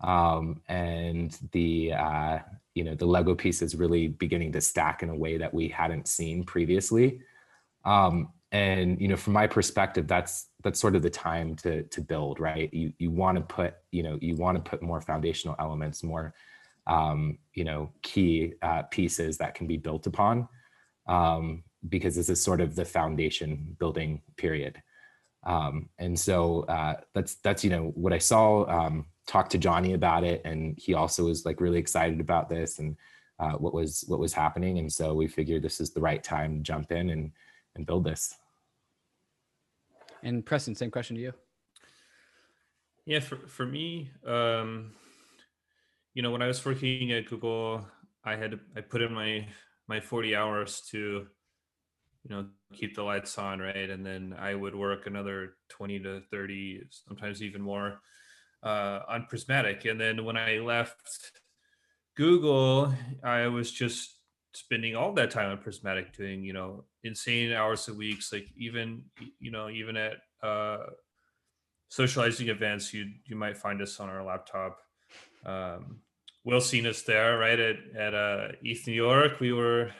Um, 0.01 0.61
and 0.67 1.37
the 1.51 1.93
uh, 1.93 2.39
you 2.75 2.83
know 2.83 2.95
the 2.95 3.05
Lego 3.05 3.35
pieces 3.35 3.75
really 3.75 4.07
beginning 4.07 4.51
to 4.53 4.61
stack 4.61 5.03
in 5.03 5.09
a 5.09 5.15
way 5.15 5.37
that 5.37 5.53
we 5.53 5.67
hadn't 5.67 6.07
seen 6.07 6.43
previously. 6.43 7.21
Um, 7.83 8.29
and 8.51 9.01
you 9.01 9.07
know, 9.07 9.15
from 9.17 9.33
my 9.33 9.47
perspective, 9.47 10.07
that's 10.07 10.47
that's 10.63 10.79
sort 10.79 10.95
of 10.95 11.01
the 11.01 11.09
time 11.09 11.55
to 11.57 11.83
to 11.83 12.01
build, 12.01 12.39
right? 12.39 12.71
You 12.73 12.93
you 12.99 13.09
want 13.09 13.37
to 13.37 13.43
put 13.43 13.75
you 13.91 14.03
know 14.03 14.19
you 14.21 14.35
want 14.35 14.63
to 14.63 14.69
put 14.69 14.83
more 14.83 15.01
foundational 15.01 15.55
elements, 15.57 16.03
more 16.03 16.33
um, 16.87 17.37
you 17.53 17.63
know, 17.63 17.91
key 18.01 18.53
uh, 18.61 18.83
pieces 18.83 19.37
that 19.37 19.55
can 19.55 19.67
be 19.67 19.77
built 19.77 20.07
upon 20.07 20.47
um, 21.07 21.63
because 21.89 22.15
this 22.15 22.29
is 22.29 22.41
sort 22.41 22.61
of 22.61 22.75
the 22.75 22.85
foundation 22.85 23.75
building 23.79 24.21
period. 24.37 24.81
Um, 25.43 25.89
and 25.97 26.19
so 26.19 26.61
uh, 26.63 26.95
that's 27.13 27.35
that's 27.35 27.63
you 27.63 27.69
know 27.69 27.91
what 27.95 28.13
I 28.13 28.19
saw. 28.19 28.65
Um, 28.67 29.05
talk 29.27 29.49
to 29.49 29.57
Johnny 29.57 29.93
about 29.93 30.23
it, 30.23 30.41
and 30.45 30.77
he 30.77 30.93
also 30.93 31.25
was 31.25 31.45
like 31.45 31.61
really 31.61 31.79
excited 31.79 32.19
about 32.19 32.49
this 32.49 32.79
and 32.79 32.95
uh, 33.39 33.53
what 33.53 33.73
was 33.73 34.03
what 34.07 34.19
was 34.19 34.33
happening. 34.33 34.77
And 34.77 34.91
so 34.91 35.13
we 35.13 35.27
figured 35.27 35.63
this 35.63 35.81
is 35.81 35.91
the 35.91 36.01
right 36.01 36.23
time 36.23 36.57
to 36.57 36.63
jump 36.63 36.91
in 36.91 37.09
and 37.09 37.31
and 37.75 37.85
build 37.85 38.03
this. 38.03 38.35
And 40.23 40.45
Preston, 40.45 40.75
same 40.75 40.91
question 40.91 41.15
to 41.15 41.21
you. 41.21 41.33
Yeah, 43.05 43.19
for 43.19 43.37
for 43.47 43.65
me, 43.65 44.11
um, 44.25 44.93
you 46.13 46.21
know, 46.21 46.31
when 46.31 46.41
I 46.41 46.47
was 46.47 46.63
working 46.65 47.11
at 47.11 47.27
Google, 47.27 47.87
I 48.23 48.35
had 48.35 48.59
I 48.75 48.81
put 48.81 49.01
in 49.01 49.13
my 49.13 49.47
my 49.87 49.99
40 49.99 50.35
hours 50.35 50.81
to, 50.91 50.97
you 52.23 52.29
know, 52.29 52.47
keep 52.73 52.95
the 52.95 53.03
lights 53.03 53.37
on, 53.37 53.59
right? 53.59 53.89
And 53.89 54.05
then 54.05 54.33
I 54.37 54.55
would 54.55 54.75
work 54.75 55.07
another 55.07 55.55
20 55.69 55.99
to 56.01 56.21
30, 56.31 56.81
sometimes 56.89 57.41
even 57.41 57.61
more, 57.61 57.99
uh, 58.63 58.99
on 59.07 59.27
Prysmatic. 59.31 59.89
And 59.89 59.99
then 59.99 60.23
when 60.23 60.37
I 60.37 60.59
left 60.59 61.31
Google, 62.15 62.93
I 63.23 63.47
was 63.47 63.71
just 63.71 64.17
spending 64.53 64.95
all 64.95 65.13
that 65.13 65.31
time 65.31 65.51
on 65.51 65.63
Prysmatic 65.63 66.15
doing, 66.15 66.43
you 66.43 66.53
know, 66.53 66.85
insane 67.03 67.51
hours 67.53 67.87
a 67.87 67.93
weeks, 67.93 68.31
like 68.31 68.47
even, 68.55 69.03
you 69.39 69.51
know, 69.51 69.69
even 69.69 69.97
at 69.97 70.17
uh, 70.43 70.85
socializing 71.89 72.49
events, 72.49 72.93
you 72.93 73.07
you 73.25 73.35
might 73.35 73.57
find 73.57 73.81
us 73.81 73.99
on 73.99 74.09
our 74.09 74.23
laptop 74.23 74.79
um, 75.45 76.01
Will 76.43 76.61
seen 76.61 76.87
us 76.87 77.03
there, 77.03 77.37
right 77.37 77.59
at 77.59 77.75
at 77.95 78.13
uh, 78.15 78.47
East 78.63 78.87
New 78.87 78.93
York. 78.93 79.39
We 79.39 79.53
were 79.53 79.91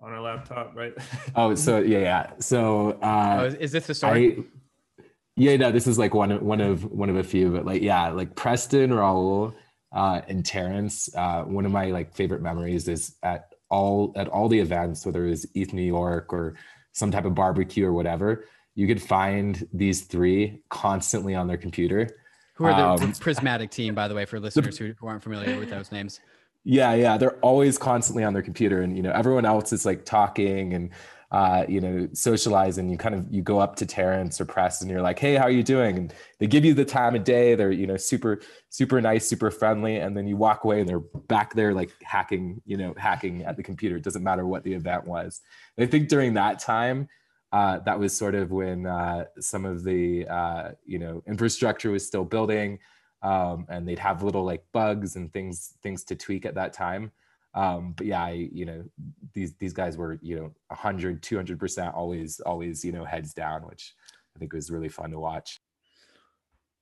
on 0.00 0.12
our 0.12 0.22
laptop, 0.22 0.74
right? 0.74 0.94
oh, 1.36 1.54
so 1.54 1.80
yeah, 1.80 1.98
yeah. 1.98 2.30
So 2.38 2.92
uh, 3.02 3.38
oh, 3.40 3.44
is, 3.44 3.72
this 3.72 3.86
the 3.86 3.94
story? 3.94 4.38
I, 4.38 5.02
yeah, 5.36 5.56
no, 5.56 5.70
this 5.70 5.86
is 5.86 5.98
like 5.98 6.14
one 6.14 6.32
of 6.32 6.42
one 6.42 6.62
of 6.62 6.84
one 6.90 7.10
of 7.10 7.16
a 7.16 7.22
few, 7.22 7.50
but 7.50 7.66
like 7.66 7.82
yeah, 7.82 8.08
like 8.08 8.34
Preston, 8.34 8.90
Raul, 8.90 9.54
uh, 9.94 10.22
and 10.28 10.46
Terence. 10.46 11.14
Uh, 11.14 11.42
one 11.42 11.66
of 11.66 11.72
my 11.72 11.90
like 11.90 12.14
favorite 12.14 12.40
memories 12.40 12.88
is 12.88 13.16
at 13.22 13.52
all 13.68 14.14
at 14.16 14.28
all 14.28 14.48
the 14.48 14.58
events, 14.58 15.04
whether 15.04 15.26
it 15.26 15.30
was 15.30 15.46
East 15.54 15.74
New 15.74 15.82
York 15.82 16.32
or 16.32 16.54
some 16.92 17.10
type 17.10 17.26
of 17.26 17.34
barbecue 17.34 17.84
or 17.84 17.92
whatever. 17.92 18.46
You 18.74 18.86
could 18.86 19.02
find 19.02 19.66
these 19.74 20.02
three 20.02 20.62
constantly 20.70 21.34
on 21.34 21.48
their 21.48 21.56
computer 21.58 22.08
who 22.56 22.64
are 22.64 22.74
the, 22.74 23.04
um, 23.04 23.12
Prysmatic 23.12 23.70
team, 23.70 23.94
by 23.94 24.08
the 24.08 24.14
way, 24.14 24.24
for 24.24 24.40
listeners 24.40 24.78
who, 24.78 24.94
who 24.98 25.06
aren't 25.06 25.22
familiar 25.22 25.58
with 25.58 25.70
those 25.70 25.92
names? 25.92 26.20
Yeah, 26.64 26.94
yeah, 26.94 27.16
they're 27.16 27.38
always 27.40 27.78
constantly 27.78 28.24
on 28.24 28.32
their 28.32 28.42
computer, 28.42 28.82
and 28.82 28.96
you 28.96 29.02
know 29.02 29.12
everyone 29.12 29.44
else 29.44 29.72
is 29.72 29.86
like 29.86 30.04
talking 30.04 30.74
and 30.74 30.90
uh, 31.30 31.64
you 31.68 31.80
know 31.80 32.08
socializing. 32.12 32.88
You 32.88 32.96
kind 32.96 33.14
of 33.14 33.26
you 33.30 33.42
go 33.42 33.60
up 33.60 33.76
to 33.76 33.86
Terence 33.86 34.40
or 34.40 34.46
Press, 34.46 34.80
and 34.80 34.90
you're 34.90 35.02
like, 35.02 35.18
"Hey, 35.18 35.34
how 35.34 35.44
are 35.44 35.50
you 35.50 35.62
doing?" 35.62 35.96
And 35.96 36.14
they 36.40 36.46
give 36.46 36.64
you 36.64 36.74
the 36.74 36.84
time 36.84 37.14
of 37.14 37.22
day. 37.22 37.54
They're 37.54 37.70
you 37.70 37.86
know 37.86 37.96
super 37.96 38.40
super 38.70 39.00
nice, 39.00 39.28
super 39.28 39.50
friendly, 39.50 39.98
and 39.98 40.16
then 40.16 40.26
you 40.26 40.36
walk 40.36 40.64
away, 40.64 40.80
and 40.80 40.88
they're 40.88 40.98
back 41.28 41.54
there 41.54 41.72
like 41.72 41.92
hacking, 42.02 42.62
you 42.64 42.76
know, 42.76 42.94
hacking 42.96 43.44
at 43.44 43.56
the 43.56 43.62
computer. 43.62 43.96
It 43.96 44.02
doesn't 44.02 44.24
matter 44.24 44.46
what 44.46 44.64
the 44.64 44.72
event 44.72 45.06
was. 45.06 45.42
And 45.76 45.86
I 45.86 45.90
think 45.90 46.08
during 46.08 46.34
that 46.34 46.58
time 46.58 47.06
uh, 47.52 47.78
that 47.80 47.98
was 47.98 48.16
sort 48.16 48.34
of 48.34 48.50
when 48.50 48.86
uh, 48.86 49.24
some 49.38 49.64
of 49.64 49.84
the 49.84 50.26
uh, 50.28 50.70
you 50.84 50.98
know 50.98 51.22
infrastructure 51.26 51.90
was 51.90 52.06
still 52.06 52.24
building 52.24 52.78
um, 53.22 53.66
and 53.68 53.86
they'd 53.86 53.98
have 53.98 54.22
little 54.22 54.44
like 54.44 54.64
bugs 54.72 55.16
and 55.16 55.32
things 55.32 55.74
things 55.82 56.04
to 56.04 56.14
tweak 56.14 56.44
at 56.46 56.54
that 56.54 56.72
time. 56.72 57.10
Um, 57.54 57.94
but 57.96 58.06
yeah 58.06 58.22
I, 58.22 58.48
you 58.52 58.66
know 58.66 58.84
these 59.32 59.54
these 59.54 59.72
guys 59.72 59.96
were 59.96 60.18
you 60.20 60.36
know 60.36 60.52
100 60.68 61.22
200 61.22 61.58
percent 61.58 61.94
always 61.94 62.40
always 62.40 62.84
you 62.84 62.92
know 62.92 63.04
heads 63.04 63.32
down 63.32 63.62
which 63.62 63.94
i 64.36 64.38
think 64.38 64.52
was 64.52 64.70
really 64.70 64.90
fun 64.90 65.10
to 65.10 65.18
watch. 65.18 65.58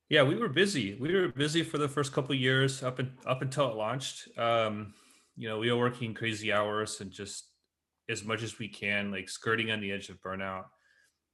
Yeah 0.09 0.23
we 0.23 0.35
were 0.35 0.49
busy. 0.49 0.95
We 0.99 1.13
were 1.15 1.29
busy 1.29 1.63
for 1.63 1.77
the 1.77 1.87
first 1.87 2.11
couple 2.11 2.35
years 2.35 2.83
up 2.83 2.99
and 2.99 3.11
up 3.25 3.41
until 3.41 3.69
it 3.69 3.75
launched. 3.75 4.27
Um, 4.37 4.93
you 5.37 5.47
know 5.47 5.59
we 5.59 5.71
were 5.71 5.79
working 5.79 6.13
crazy 6.13 6.51
hours 6.51 6.99
and 6.99 7.11
just 7.11 7.45
as 8.09 8.23
much 8.23 8.43
as 8.43 8.59
we 8.59 8.67
can, 8.67 9.11
like 9.11 9.29
skirting 9.29 9.71
on 9.71 9.81
the 9.81 9.91
edge 9.91 10.09
of 10.09 10.21
burnout. 10.21 10.65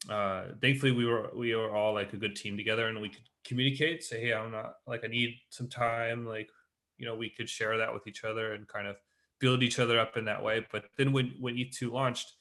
Uh, 0.10 0.44
thankfully, 0.62 0.92
we 0.92 1.06
were 1.06 1.30
we 1.36 1.56
were 1.56 1.76
all 1.76 1.94
like 1.94 2.14
a 2.14 2.18
good 2.18 2.36
team 2.36 2.58
together, 2.58 2.88
and 2.88 3.02
we 3.02 3.10
could 3.10 3.24
communicate. 3.46 4.04
Say, 4.04 4.22
hey, 4.22 4.34
I'm 4.34 4.52
not 4.52 4.76
like 4.88 5.04
I 5.04 5.08
need 5.08 5.36
some 5.50 5.68
time. 5.68 6.26
Like, 6.26 6.50
you 6.98 7.06
know, 7.06 7.16
we 7.16 7.30
could 7.30 7.50
share 7.50 7.78
that 7.78 7.94
with 7.94 8.08
each 8.08 8.24
other 8.24 8.54
and 8.54 8.68
kind 8.68 8.88
of 8.88 8.96
build 9.40 9.64
each 9.64 9.80
other 9.80 10.00
up 10.00 10.18
in 10.18 10.26
that 10.26 10.44
way. 10.44 10.66
But 10.72 10.86
then 10.98 11.12
when 11.12 11.34
when 11.40 11.56
E2 11.56 11.92
launched, 11.92 12.34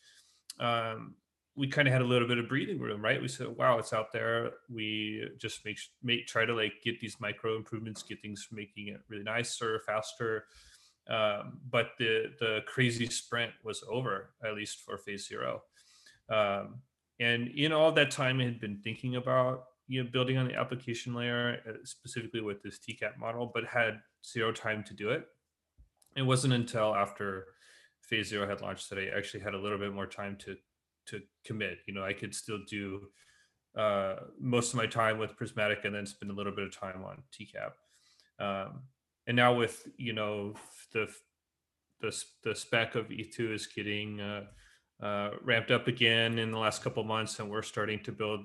um, 0.59 1.17
we 1.57 1.67
kind 1.67 1.89
of 1.89 1.93
had 1.93 2.03
a 2.03 2.07
little 2.07 2.29
bit 2.29 2.39
of 2.39 2.49
breathing 2.49 2.79
room, 2.79 3.03
right? 3.03 3.21
We 3.21 3.29
said, 3.29 3.49
"Wow, 3.49 3.79
it's 3.79 3.93
out 3.93 4.13
there." 4.13 4.53
We 4.71 5.29
just 5.39 5.65
make 5.65 5.79
make 6.03 6.27
try 6.27 6.47
to 6.47 6.55
like 6.55 6.75
get 6.83 7.01
these 7.01 7.21
micro 7.21 7.57
improvements, 7.57 8.03
get 8.03 8.23
things 8.23 8.49
making 8.51 8.89
it 8.89 9.01
really 9.09 9.25
nicer, 9.25 9.83
faster, 9.87 10.47
um, 11.09 11.59
but 11.71 11.93
the 11.99 12.33
the 12.39 12.61
crazy 12.67 13.07
sprint 13.07 13.53
was 13.65 13.83
over, 13.89 14.31
at 14.45 14.55
least 14.55 14.81
for 14.85 14.99
phase 14.99 15.27
zero. 15.27 15.63
Um, 16.29 16.83
and 17.19 17.49
in 17.49 17.73
all 17.73 17.93
that 17.93 18.11
time, 18.11 18.41
I 18.41 18.45
had 18.45 18.61
been 18.61 18.79
thinking 18.79 19.17
about 19.17 19.65
you 19.89 20.03
know 20.03 20.11
building 20.11 20.39
on 20.39 20.47
the 20.47 20.55
application 20.55 21.15
layer, 21.15 21.61
uh, 21.69 21.73
specifically 21.85 22.41
with 22.41 22.63
this 22.63 22.79
TCAP 22.79 23.19
model, 23.19 23.51
but 23.53 23.65
had 23.65 24.01
zero 24.27 24.53
time 24.53 24.85
to 24.85 24.95
do 24.95 25.11
it. 25.11 25.27
It 26.17 26.23
wasn't 26.23 26.55
until 26.55 26.95
after 26.95 27.47
phase 28.03 28.29
zero 28.29 28.49
had 28.49 28.61
launched 28.61 28.91
that 28.91 28.99
I 28.99 29.17
actually 29.17 29.41
had 29.41 29.55
a 29.55 29.59
little 29.59 29.79
bit 29.79 29.93
more 29.93 30.07
time 30.07 30.37
to 30.41 30.57
to 31.07 31.21
commit. 31.45 31.79
You 31.87 31.95
know, 31.95 32.05
I 32.05 32.13
could 32.13 32.35
still 32.35 32.61
do 32.69 33.09
uh, 33.77 34.17
most 34.41 34.73
of 34.73 34.77
my 34.77 34.87
time 34.87 35.19
with 35.19 35.37
Prysmatic 35.37 35.85
and 35.85 35.95
then 35.95 36.07
spend 36.07 36.31
a 36.31 36.35
little 36.35 36.55
bit 36.55 36.65
of 36.65 36.77
time 36.77 37.05
on 37.05 37.23
TCAP. 37.33 37.73
Um, 38.45 38.81
and 39.31 39.37
now 39.37 39.55
with 39.55 39.87
you 39.97 40.13
know 40.13 40.55
the 40.93 41.09
the 42.01 42.13
the 42.43 42.53
spec 42.53 42.97
of 42.97 43.11
E2 43.11 43.55
is 43.55 43.69
getting 43.69 44.21
uh, 44.21 44.43
uh, 45.01 45.31
ramped 45.45 45.71
up 45.71 45.87
again 45.87 46.41
in 46.41 46.51
the 46.51 46.59
last 46.59 46.83
couple 46.83 47.05
months, 47.05 47.39
and 47.39 47.49
we're 47.49 47.63
starting 47.63 48.03
to 48.03 48.11
build 48.11 48.41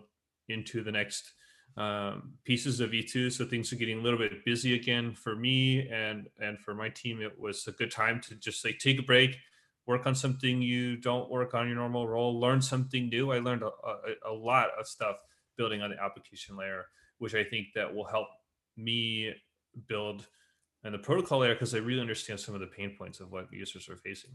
into 0.47 0.83
the 0.83 0.91
next 0.91 1.31
um, 1.75 2.33
pieces 2.43 2.81
of 2.81 2.91
E2. 2.91 3.31
So 3.31 3.45
things 3.45 3.73
are 3.73 3.77
getting 3.77 3.97
a 3.97 4.01
little 4.03 4.19
bit 4.19 4.45
busy 4.45 4.75
again 4.75 5.15
for 5.15 5.35
me 5.35 5.89
and 5.89 6.27
and 6.39 6.59
for 6.59 6.75
my 6.75 6.89
team. 6.89 7.19
It 7.19 7.39
was 7.39 7.65
a 7.65 7.71
good 7.71 7.89
time 7.89 8.21
to 8.27 8.35
just 8.35 8.63
like 8.63 8.77
take 8.77 8.99
a 8.99 9.03
break, 9.03 9.39
work 9.87 10.05
on 10.05 10.13
something 10.13 10.61
you 10.61 10.97
don't 10.97 11.31
work 11.31 11.55
on 11.55 11.65
your 11.65 11.77
normal 11.77 12.07
role, 12.07 12.39
learn 12.39 12.61
something 12.61 13.09
new. 13.09 13.31
I 13.31 13.39
learned 13.39 13.63
a, 13.63 13.71
a, 14.29 14.31
a 14.31 14.33
lot 14.33 14.67
of 14.79 14.85
stuff 14.85 15.15
building 15.57 15.81
on 15.81 15.89
the 15.89 15.99
application 15.99 16.55
layer, 16.55 16.85
which 17.17 17.33
I 17.33 17.43
think 17.43 17.69
that 17.73 17.91
will 17.91 18.05
help 18.05 18.27
me 18.77 19.33
build 19.87 20.27
and 20.85 20.93
the 20.93 20.99
protocol 20.99 21.39
layer 21.39 21.53
because 21.53 21.73
I 21.73 21.79
really 21.79 21.99
understand 21.99 22.39
some 22.39 22.53
of 22.53 22.61
the 22.61 22.67
pain 22.67 22.95
points 22.97 23.19
of 23.19 23.31
what 23.31 23.51
users 23.51 23.89
are 23.89 23.97
facing. 23.97 24.31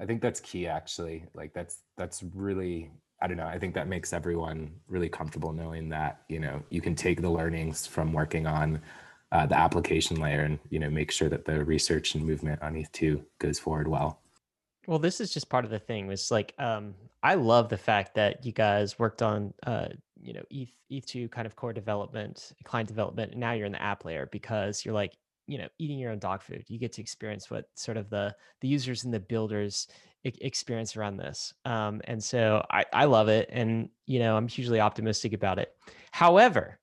I 0.00 0.06
think 0.06 0.22
that's 0.22 0.40
key 0.40 0.66
actually. 0.68 1.26
Like 1.34 1.52
that's 1.52 1.82
that's 1.96 2.22
really 2.22 2.92
I 3.20 3.26
don't 3.26 3.36
know. 3.36 3.46
I 3.46 3.58
think 3.58 3.74
that 3.74 3.88
makes 3.88 4.12
everyone 4.12 4.70
really 4.86 5.08
comfortable 5.08 5.52
knowing 5.52 5.88
that, 5.88 6.22
you 6.28 6.38
know, 6.38 6.62
you 6.70 6.80
can 6.80 6.94
take 6.94 7.20
the 7.20 7.28
learnings 7.28 7.84
from 7.84 8.12
working 8.12 8.46
on 8.46 8.80
uh, 9.32 9.44
the 9.44 9.58
application 9.58 10.20
layer 10.20 10.42
and, 10.42 10.60
you 10.70 10.78
know, 10.78 10.88
make 10.88 11.10
sure 11.10 11.28
that 11.28 11.44
the 11.44 11.64
research 11.64 12.14
and 12.14 12.24
movement 12.24 12.62
on 12.62 12.74
ETH2 12.74 13.20
goes 13.40 13.58
forward 13.58 13.88
well. 13.88 14.20
Well, 14.86 15.00
this 15.00 15.20
is 15.20 15.32
just 15.32 15.48
part 15.48 15.64
of 15.64 15.72
the 15.72 15.80
thing. 15.80 16.08
It's 16.12 16.30
like 16.30 16.54
um, 16.58 16.94
I 17.20 17.34
love 17.34 17.68
the 17.68 17.76
fact 17.76 18.14
that 18.14 18.46
you 18.46 18.52
guys 18.52 19.00
worked 19.00 19.20
on 19.20 19.52
uh, 19.66 19.88
you 20.20 20.32
know 20.32 20.42
ETH 20.50 20.72
ETH2 20.90 21.30
kind 21.30 21.46
of 21.46 21.56
core 21.56 21.72
development, 21.72 22.52
client 22.64 22.88
development, 22.88 23.32
and 23.32 23.40
now 23.40 23.52
you're 23.52 23.66
in 23.66 23.72
the 23.72 23.82
app 23.82 24.04
layer 24.04 24.28
because 24.32 24.84
you're 24.84 24.94
like 24.94 25.16
you 25.46 25.58
know 25.58 25.68
eating 25.78 25.98
your 25.98 26.12
own 26.12 26.18
dog 26.18 26.42
food. 26.42 26.64
You 26.68 26.78
get 26.78 26.92
to 26.94 27.02
experience 27.02 27.50
what 27.50 27.66
sort 27.74 27.96
of 27.96 28.10
the 28.10 28.34
the 28.60 28.68
users 28.68 29.04
and 29.04 29.12
the 29.12 29.20
builders 29.20 29.88
experience 30.24 30.96
around 30.96 31.16
this. 31.16 31.54
Um, 31.64 32.00
and 32.04 32.22
so 32.22 32.64
I, 32.70 32.84
I 32.92 33.04
love 33.04 33.28
it, 33.28 33.48
and 33.52 33.88
you 34.06 34.18
know 34.18 34.36
I'm 34.36 34.48
hugely 34.48 34.80
optimistic 34.80 35.32
about 35.32 35.58
it. 35.58 35.74
However, 36.12 36.78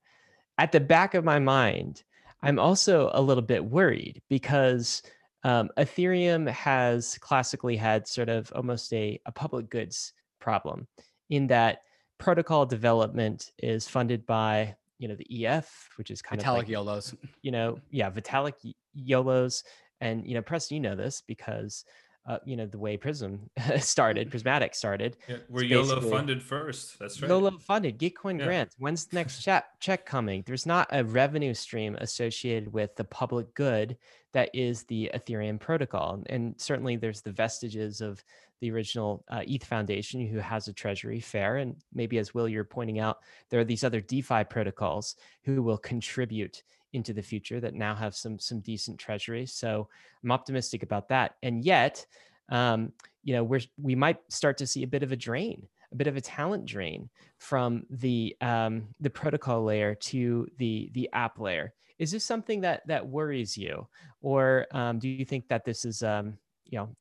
at 0.57 0.71
the 0.71 0.79
back 0.79 1.13
of 1.13 1.23
my 1.23 1.39
mind, 1.39 2.03
I'm 2.41 2.59
also 2.59 3.11
a 3.13 3.21
little 3.21 3.43
bit 3.43 3.63
worried 3.63 4.21
because 4.29 5.01
um, 5.43 5.69
Ethereum 5.77 6.49
has 6.49 7.17
classically 7.19 7.75
had 7.75 8.07
sort 8.07 8.29
of 8.29 8.51
almost 8.55 8.91
a, 8.93 9.19
a 9.25 9.31
public 9.31 9.69
goods 9.69 10.13
problem 10.39 10.88
in 11.29 11.47
that 11.47 11.79
protocol 12.18 12.66
development 12.66 13.51
is 13.59 13.88
funded 13.88 14.26
by 14.26 14.76
you 14.97 15.07
know 15.07 15.16
the 15.16 15.45
EF, 15.45 15.89
which 15.97 16.11
is 16.11 16.22
kind 16.22 16.41
Vitalik 16.41 16.47
of 16.47 16.57
like, 16.57 16.68
YOLOs. 16.70 17.16
You 17.41 17.51
know, 17.51 17.80
yeah, 17.91 18.09
Vitalik 18.09 18.74
YOLOs, 18.93 19.63
and 20.01 20.26
you 20.26 20.34
know, 20.34 20.41
Preston, 20.41 20.76
you 20.76 20.82
know 20.82 20.95
this 20.95 21.22
because 21.22 21.86
uh, 22.28 22.39
you 22.45 22.55
know 22.55 22.66
the 22.66 22.80
way 22.80 22.97
Prysm 22.97 23.39
started, 23.80 24.32
Prysmatic 24.32 24.74
started. 24.74 25.18
Yeah, 25.28 25.38
we're 25.49 25.63
YOLO 25.63 26.01
funded 26.01 26.41
first. 26.41 26.97
That's 26.97 27.22
right. 27.22 27.30
YOLO 27.30 27.59
funded, 27.59 27.99
Gitcoin 27.99 28.39
yeah. 28.39 28.45
grants. 28.45 28.76
When's 28.80 29.05
the 29.05 29.16
next 29.16 29.41
check 29.43 29.66
check 29.80 30.05
coming? 30.05 30.43
There's 30.45 30.66
not 30.66 30.88
a 30.91 31.03
revenue 31.03 31.53
stream 31.53 31.95
associated 31.99 32.74
with 32.74 32.95
the 32.95 33.03
public 33.03 33.53
good 33.53 33.97
that 34.34 34.49
is 34.53 34.84
the 34.84 35.11
Ethereum 35.13 35.59
protocol, 35.59 36.24
and 36.28 36.55
certainly 36.57 36.95
there's 36.95 37.22
the 37.22 37.32
vestiges 37.32 38.01
of 38.01 38.24
the 38.62 38.72
original 38.72 39.24
uh, 39.30 39.41
ETH 39.45 39.64
Foundation, 39.64 40.26
who 40.26 40.39
has 40.39 40.68
a 40.68 40.74
treasury 40.74 41.20
fair, 41.20 41.58
and 41.58 41.76
maybe 41.93 42.18
as 42.18 42.34
Will 42.34 42.47
you're 42.47 42.64
pointing 42.64 42.99
out, 42.99 43.20
there 43.49 43.60
are 43.60 43.66
these 43.66 43.84
other 43.84 44.01
DeFi 44.01 44.43
protocols 44.45 45.16
who 45.43 45.62
will 45.62 45.78
contribute 45.78 46.64
into 46.95 47.14
the 47.14 47.22
future 47.22 47.60
that 47.60 47.74
now 47.74 47.93
have 47.93 48.16
some 48.16 48.39
some 48.39 48.62
decent 48.62 48.97
treasury. 48.97 49.45
So 49.45 49.88
I'm 50.24 50.32
optimistic 50.32 50.82
about 50.82 51.10
that. 51.10 51.36
And 51.43 51.64
yet, 51.64 52.06
um, 52.49 52.93
you 53.24 53.34
know, 53.36 53.43
we're 53.43 53.62
we 53.78 53.95
might 53.95 54.18
start 54.30 54.58
to 54.60 54.68
see 54.68 54.84
a 54.84 54.88
bit 54.88 55.03
of 55.03 55.12
a 55.12 55.18
drain, 55.18 55.68
a 55.91 55.95
bit 55.95 56.08
of 56.08 56.16
a 56.16 56.22
talent 56.22 56.66
drain 56.66 57.10
from 57.38 57.84
the 57.89 58.36
um, 58.41 58.88
the 58.99 59.10
protocol 59.10 59.64
layer 59.64 59.95
to 59.95 60.47
the 60.58 60.89
the 60.93 61.10
app 61.14 61.39
layer. 61.39 61.74
Is 61.99 62.12
this 62.12 62.24
something 62.24 62.62
that 62.62 62.88
that 62.88 63.08
worries 63.08 63.58
you, 63.58 63.88
or 64.22 64.68
um, 64.72 64.99
do 64.99 65.10
you 65.10 65.26
think 65.26 65.47
that 65.49 65.66
this 65.66 65.86
is 65.86 66.01
um, 66.01 66.38
you 66.66 66.80
know 66.80 66.95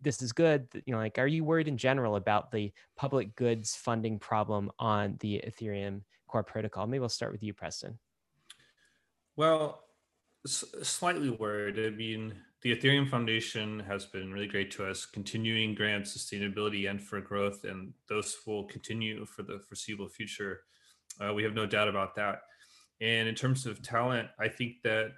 this 0.00 0.22
is 0.22 0.32
good 0.32 0.66
you 0.86 0.92
know 0.92 0.98
like 0.98 1.18
are 1.18 1.26
you 1.26 1.44
worried 1.44 1.68
in 1.68 1.76
general 1.76 2.16
about 2.16 2.50
the 2.50 2.72
public 2.96 3.34
goods 3.36 3.74
funding 3.74 4.18
problem 4.18 4.70
on 4.78 5.16
the 5.20 5.42
ethereum 5.46 6.02
core 6.26 6.42
protocol 6.42 6.86
maybe 6.86 7.00
we'll 7.00 7.08
start 7.08 7.32
with 7.32 7.42
you 7.42 7.54
preston 7.54 7.98
well, 9.38 9.84
s- 10.44 10.64
slightly 10.82 11.30
worried. 11.30 11.78
I 11.78 11.90
mean, 11.90 12.34
the 12.62 12.74
Ethereum 12.74 13.08
Foundation 13.08 13.78
has 13.78 14.04
been 14.04 14.32
really 14.32 14.48
great 14.48 14.72
to 14.72 14.84
us, 14.84 15.06
continuing 15.06 15.76
grant 15.76 16.06
sustainability 16.06 16.90
and 16.90 17.00
for 17.00 17.20
growth, 17.20 17.62
and 17.62 17.94
those 18.08 18.36
will 18.48 18.64
continue 18.64 19.24
for 19.26 19.44
the 19.44 19.60
foreseeable 19.60 20.08
future. 20.08 20.62
Uh, 21.20 21.32
we 21.32 21.44
have 21.44 21.54
no 21.54 21.66
doubt 21.66 21.86
about 21.86 22.16
that. 22.16 22.40
And 23.00 23.28
in 23.28 23.36
terms 23.36 23.64
of 23.64 23.80
talent, 23.80 24.28
I 24.40 24.48
think 24.48 24.82
that 24.82 25.12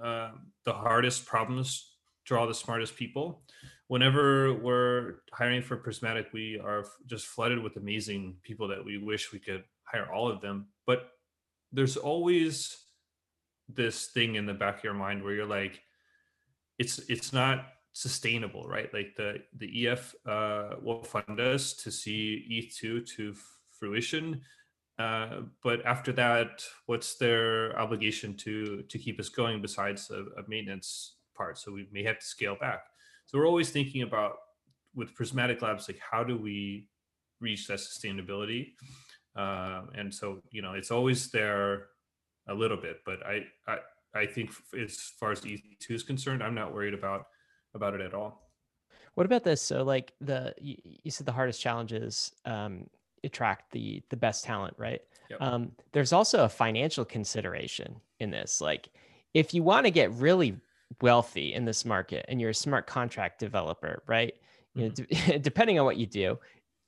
uh, 0.00 0.30
the 0.64 0.72
hardest 0.72 1.26
problems 1.26 1.96
draw 2.24 2.46
the 2.46 2.54
smartest 2.54 2.94
people. 2.94 3.42
Whenever 3.88 4.54
we're 4.54 5.16
hiring 5.32 5.62
for 5.62 5.76
Prysmatic, 5.76 6.32
we 6.32 6.58
are 6.58 6.86
just 7.06 7.26
flooded 7.26 7.62
with 7.62 7.76
amazing 7.76 8.36
people 8.42 8.66
that 8.68 8.84
we 8.84 8.96
wish 8.98 9.32
we 9.32 9.38
could 9.38 9.64
hire 9.84 10.10
all 10.10 10.28
of 10.28 10.40
them. 10.40 10.68
But 10.86 11.10
there's 11.72 11.96
always 11.96 12.76
this 13.68 14.06
thing 14.06 14.36
in 14.36 14.46
the 14.46 14.54
back 14.54 14.78
of 14.78 14.84
your 14.84 14.94
mind 14.94 15.22
where 15.22 15.34
you're 15.34 15.46
like 15.46 15.82
it's 16.78 16.98
it's 17.08 17.32
not 17.32 17.66
sustainable 17.92 18.66
right? 18.66 18.92
Like 18.92 19.14
the 19.16 19.36
the 19.56 19.88
ef 19.88 20.14
uh, 20.26 20.76
will 20.82 21.02
fund 21.02 21.40
us 21.40 21.74
to 21.74 21.90
see 21.90 22.68
E2 22.72 23.06
to 23.16 23.34
fruition. 23.78 24.42
Uh, 24.98 25.42
but 25.62 25.84
after 25.84 26.12
that 26.12 26.62
what's 26.86 27.16
their 27.16 27.76
obligation 27.78 28.36
to 28.36 28.82
to 28.82 28.98
keep 28.98 29.18
us 29.18 29.28
going 29.28 29.60
besides 29.60 30.10
a, 30.10 30.24
a, 30.40 30.48
maintenance 30.48 31.16
part? 31.36 31.58
So 31.58 31.72
we 31.72 31.88
may 31.92 32.04
have 32.04 32.18
to 32.18 32.24
scale 32.24 32.56
back 32.60 32.84
so 33.26 33.38
we're 33.38 33.48
always 33.48 33.70
thinking 33.70 34.02
about 34.02 34.36
with 34.94 35.14
Prysmatic 35.16 35.62
labs 35.62 35.88
like 35.88 35.98
how 35.98 36.22
do 36.22 36.36
we 36.36 36.86
reach 37.40 37.66
that 37.66 37.78
sustainability 37.78 38.72
um, 39.36 39.90
and 39.94 40.12
so 40.12 40.40
you 40.50 40.62
know 40.62 40.74
it's 40.74 40.90
always 40.90 41.30
there 41.30 41.86
a 42.48 42.54
little 42.54 42.76
bit, 42.76 42.98
but 43.04 43.24
I 43.26 43.46
I, 43.66 43.78
I 44.14 44.26
think 44.26 44.50
as 44.80 44.96
far 45.18 45.32
as 45.32 45.40
E2 45.40 45.90
is 45.90 46.02
concerned, 46.02 46.42
I'm 46.42 46.54
not 46.54 46.72
worried 46.74 46.94
about 46.94 47.26
about 47.74 47.94
it 47.94 48.00
at 48.00 48.14
all. 48.14 48.50
What 49.14 49.26
about 49.26 49.44
this? 49.44 49.62
So 49.62 49.82
like 49.82 50.12
the 50.20 50.54
you, 50.58 50.76
you 50.84 51.10
said 51.10 51.26
the 51.26 51.32
hardest 51.32 51.60
challenges 51.60 52.32
um, 52.44 52.88
attract 53.22 53.72
the 53.72 54.02
the 54.10 54.16
best 54.16 54.44
talent, 54.44 54.74
right? 54.78 55.00
Yep. 55.30 55.40
Um, 55.40 55.72
there's 55.92 56.12
also 56.12 56.44
a 56.44 56.48
financial 56.48 57.04
consideration 57.04 57.96
in 58.20 58.30
this. 58.30 58.60
Like 58.60 58.90
if 59.32 59.54
you 59.54 59.62
want 59.62 59.86
to 59.86 59.90
get 59.90 60.12
really 60.12 60.56
wealthy 61.00 61.54
in 61.54 61.64
this 61.64 61.84
market 61.84 62.24
and 62.28 62.40
you're 62.40 62.50
a 62.50 62.54
smart 62.54 62.86
contract 62.86 63.40
developer, 63.40 64.02
right? 64.06 64.34
Mm-hmm. 64.76 64.80
know, 64.80 64.88
d- 64.88 65.38
depending 65.42 65.78
on 65.78 65.84
what 65.84 65.96
you 65.96 66.06
do, 66.06 66.38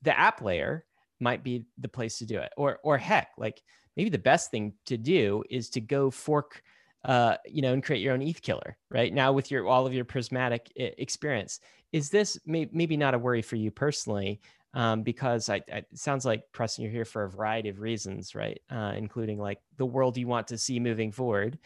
the 0.03 0.19
app 0.19 0.43
layer 0.43 0.85
might 1.21 1.43
be 1.43 1.65
the 1.79 1.89
place 1.89 2.19
to 2.19 2.27
do 2.27 2.39
it. 2.39 2.53
Or 2.57 2.79
or 2.83 2.99
heck, 2.99 3.31
like 3.39 3.63
maybe 3.97 4.11
the 4.11 4.19
best 4.19 4.51
thing 4.51 4.75
to 4.87 4.97
do 4.97 5.43
is 5.51 5.71
to 5.71 5.81
go 5.81 6.11
fork 6.11 6.63
uh, 7.07 7.37
you 7.47 7.63
know, 7.63 7.73
and 7.73 7.85
create 7.85 8.03
your 8.03 8.13
own 8.13 8.23
ETH 8.23 8.43
killer, 8.43 8.77
right? 8.91 9.15
Now 9.15 9.33
with 9.33 9.51
your 9.51 9.67
all 9.69 9.87
of 9.87 9.95
your 9.95 10.05
Prysmatic 10.05 10.71
experience, 10.75 11.61
is 11.93 12.11
this 12.11 12.37
may, 12.45 12.69
maybe 12.73 12.97
not 12.97 13.15
a 13.15 13.19
worry 13.19 13.43
for 13.43 13.55
you 13.57 13.71
personally? 13.71 14.41
Um, 14.75 15.03
because 15.05 15.49
I, 15.49 15.63
I, 15.73 15.79
it 15.79 15.87
sounds 15.95 16.25
like 16.27 16.43
Preston, 16.53 16.83
you're 16.83 16.93
here 16.93 17.05
for 17.07 17.25
a 17.25 17.31
variety 17.31 17.69
of 17.69 17.81
reasons, 17.81 18.35
right? 18.35 18.61
Uh, 18.71 18.93
including 18.97 19.39
like 19.39 19.61
the 19.79 19.87
world 19.87 20.19
you 20.19 20.27
want 20.27 20.49
to 20.49 20.59
see 20.59 20.81
moving 20.81 21.13
forward. 21.13 21.59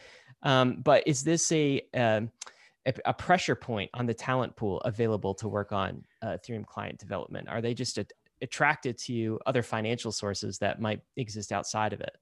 Um, 0.43 0.81
but 0.83 1.07
is 1.07 1.23
this 1.23 1.51
a, 1.51 1.81
um, 1.93 2.31
a, 2.85 2.93
a 3.05 3.13
pressure 3.13 3.55
point 3.55 3.91
on 3.93 4.05
the 4.05 4.13
talent 4.13 4.55
pool 4.55 4.81
available 4.81 5.33
to 5.35 5.47
work 5.47 5.71
on 5.71 6.03
uh, 6.21 6.37
Ethereum 6.37 6.65
client 6.65 6.99
development? 6.99 7.47
Are 7.49 7.61
they 7.61 7.73
just 7.73 7.97
a, 7.97 8.05
attracted 8.41 8.97
to 8.97 9.39
other 9.45 9.63
financial 9.63 10.11
sources 10.11 10.57
that 10.59 10.81
might 10.81 11.01
exist 11.17 11.51
outside 11.51 11.93
of 11.93 12.01
it. 12.01 12.17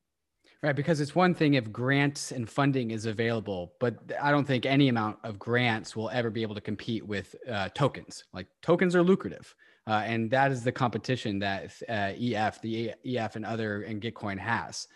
Right, 0.61 0.75
because 0.75 0.99
it's 0.99 1.15
one 1.15 1.33
thing 1.33 1.53
if 1.53 1.71
grants 1.71 2.33
and 2.33 2.49
funding 2.49 2.91
is 2.91 3.05
available, 3.05 3.75
but 3.79 3.95
I 4.21 4.29
don't 4.31 4.45
think 4.45 4.65
any 4.65 4.89
amount 4.89 5.19
of 5.23 5.39
grants 5.39 5.95
will 5.95 6.09
ever 6.09 6.29
be 6.29 6.41
able 6.41 6.55
to 6.55 6.61
compete 6.61 7.07
with 7.07 7.33
uh, 7.49 7.69
tokens. 7.69 8.25
Like 8.33 8.47
tokens 8.61 8.93
are 8.93 9.01
lucrative, 9.01 9.55
uh, 9.87 10.03
and 10.05 10.29
that 10.31 10.51
is 10.51 10.61
the 10.61 10.73
competition 10.73 11.39
that 11.39 11.71
uh, 11.87 12.11
EF, 12.19 12.61
the 12.61 12.91
EF, 13.05 13.37
and 13.37 13.45
other 13.45 13.83
and 13.83 14.01
Gitcoin 14.01 14.37
has. 14.37 14.89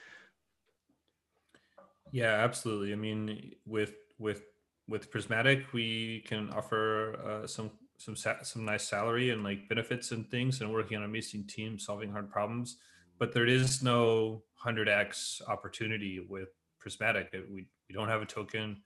Yeah, 2.14 2.34
absolutely. 2.46 2.94
I 2.94 2.96
mean, 2.96 3.54
with 3.66 3.96
with 4.20 4.44
with 4.88 5.12
Prysmatic, 5.12 5.74
we 5.74 6.24
can 6.28 6.52
offer 6.52 7.16
uh, 7.44 7.48
some 7.48 7.72
some 7.98 8.16
some 8.16 8.66
nice 8.66 8.88
salary 8.88 9.32
and 9.32 9.44
like 9.44 9.68
benefits 9.68 10.12
and 10.12 10.30
things, 10.30 10.62
and 10.62 10.72
working 10.72 10.98
on 10.98 11.04
amazing 11.04 11.48
team, 11.48 11.80
solving 11.80 12.12
hard 12.12 12.30
problems. 12.30 12.78
But 13.18 13.34
there 13.34 13.48
is 13.48 13.82
no 13.82 14.44
100x 14.64 15.42
opportunity 15.48 16.20
with 16.30 16.50
Prysmatic. 16.86 17.32
We 17.52 17.68
we 17.90 17.96
don't 17.96 18.10
have 18.10 18.22
a 18.22 18.28
token. 18.28 18.84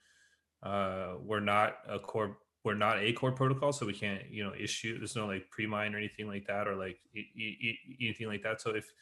Uh, 0.62 1.16
we're 1.22 1.40
not 1.40 1.78
a 1.88 1.98
core. 1.98 2.38
We're 2.64 2.74
not 2.74 2.98
a 3.00 3.12
core 3.12 3.32
protocol, 3.32 3.72
so 3.72 3.86
we 3.86 3.94
can't 3.94 4.30
you 4.30 4.44
know 4.44 4.54
issue. 4.58 4.98
There's 4.98 5.16
no 5.16 5.26
like 5.26 5.50
pre-mine 5.50 5.94
or 5.94 5.98
anything 5.98 6.28
like 6.28 6.46
that, 6.48 6.66
or 6.68 6.76
like 6.76 6.98
e- 7.14 7.20
e- 7.36 7.78
anything 8.00 8.28
like 8.28 8.42
that. 8.42 8.60
So 8.62 8.74
if 8.74 8.92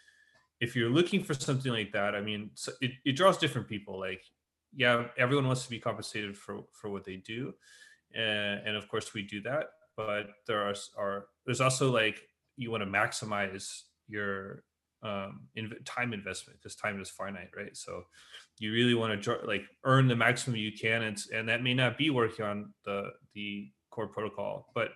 if 0.61 0.75
you're 0.75 0.91
looking 0.91 1.23
for 1.23 1.35
something 1.35 1.73
like 1.73 1.93
that, 1.93 2.15
I 2.15 2.21
mean, 2.21 2.51
it, 2.81 2.93
it 3.05 3.13
draws 3.13 3.39
different 3.39 3.69
people. 3.69 3.99
Like, 3.99 4.23
yeah, 4.75 5.07
everyone 5.19 5.47
wants 5.47 5.65
to 5.65 5.71
be 5.71 5.79
compensated 5.79 6.37
for 6.37 6.65
for 6.73 6.91
what 6.91 7.05
they 7.05 7.17
do, 7.17 7.55
and, 8.15 8.67
and 8.67 8.77
of 8.77 8.89
course 8.89 9.15
we 9.15 9.23
do 9.23 9.41
that 9.43 9.67
but 9.97 10.27
there 10.47 10.63
are, 10.63 10.75
are 10.97 11.27
there's 11.45 11.61
also 11.61 11.91
like 11.91 12.21
you 12.57 12.71
want 12.71 12.83
to 12.83 12.89
maximize 12.89 13.83
your 14.09 14.63
um, 15.03 15.49
time 15.85 16.13
investment 16.13 16.59
because 16.59 16.77
time 16.77 17.01
is 17.01 17.11
finite, 17.11 17.51
right? 17.57 17.77
So 17.77 18.03
you 18.59 18.73
really 18.73 18.95
want 18.95 19.23
to 19.23 19.39
like 19.45 19.65
earn 19.85 20.09
the 20.09 20.17
maximum 20.17 20.57
you 20.57 20.73
can, 20.73 21.03
and 21.03 21.19
and 21.35 21.49
that 21.49 21.63
may 21.63 21.75
not 21.75 21.97
be 21.97 22.11
working 22.11 22.45
on 22.45 22.73
the 22.85 23.11
the 23.35 23.71
core 23.91 24.09
protocol, 24.09 24.71
but 24.75 24.91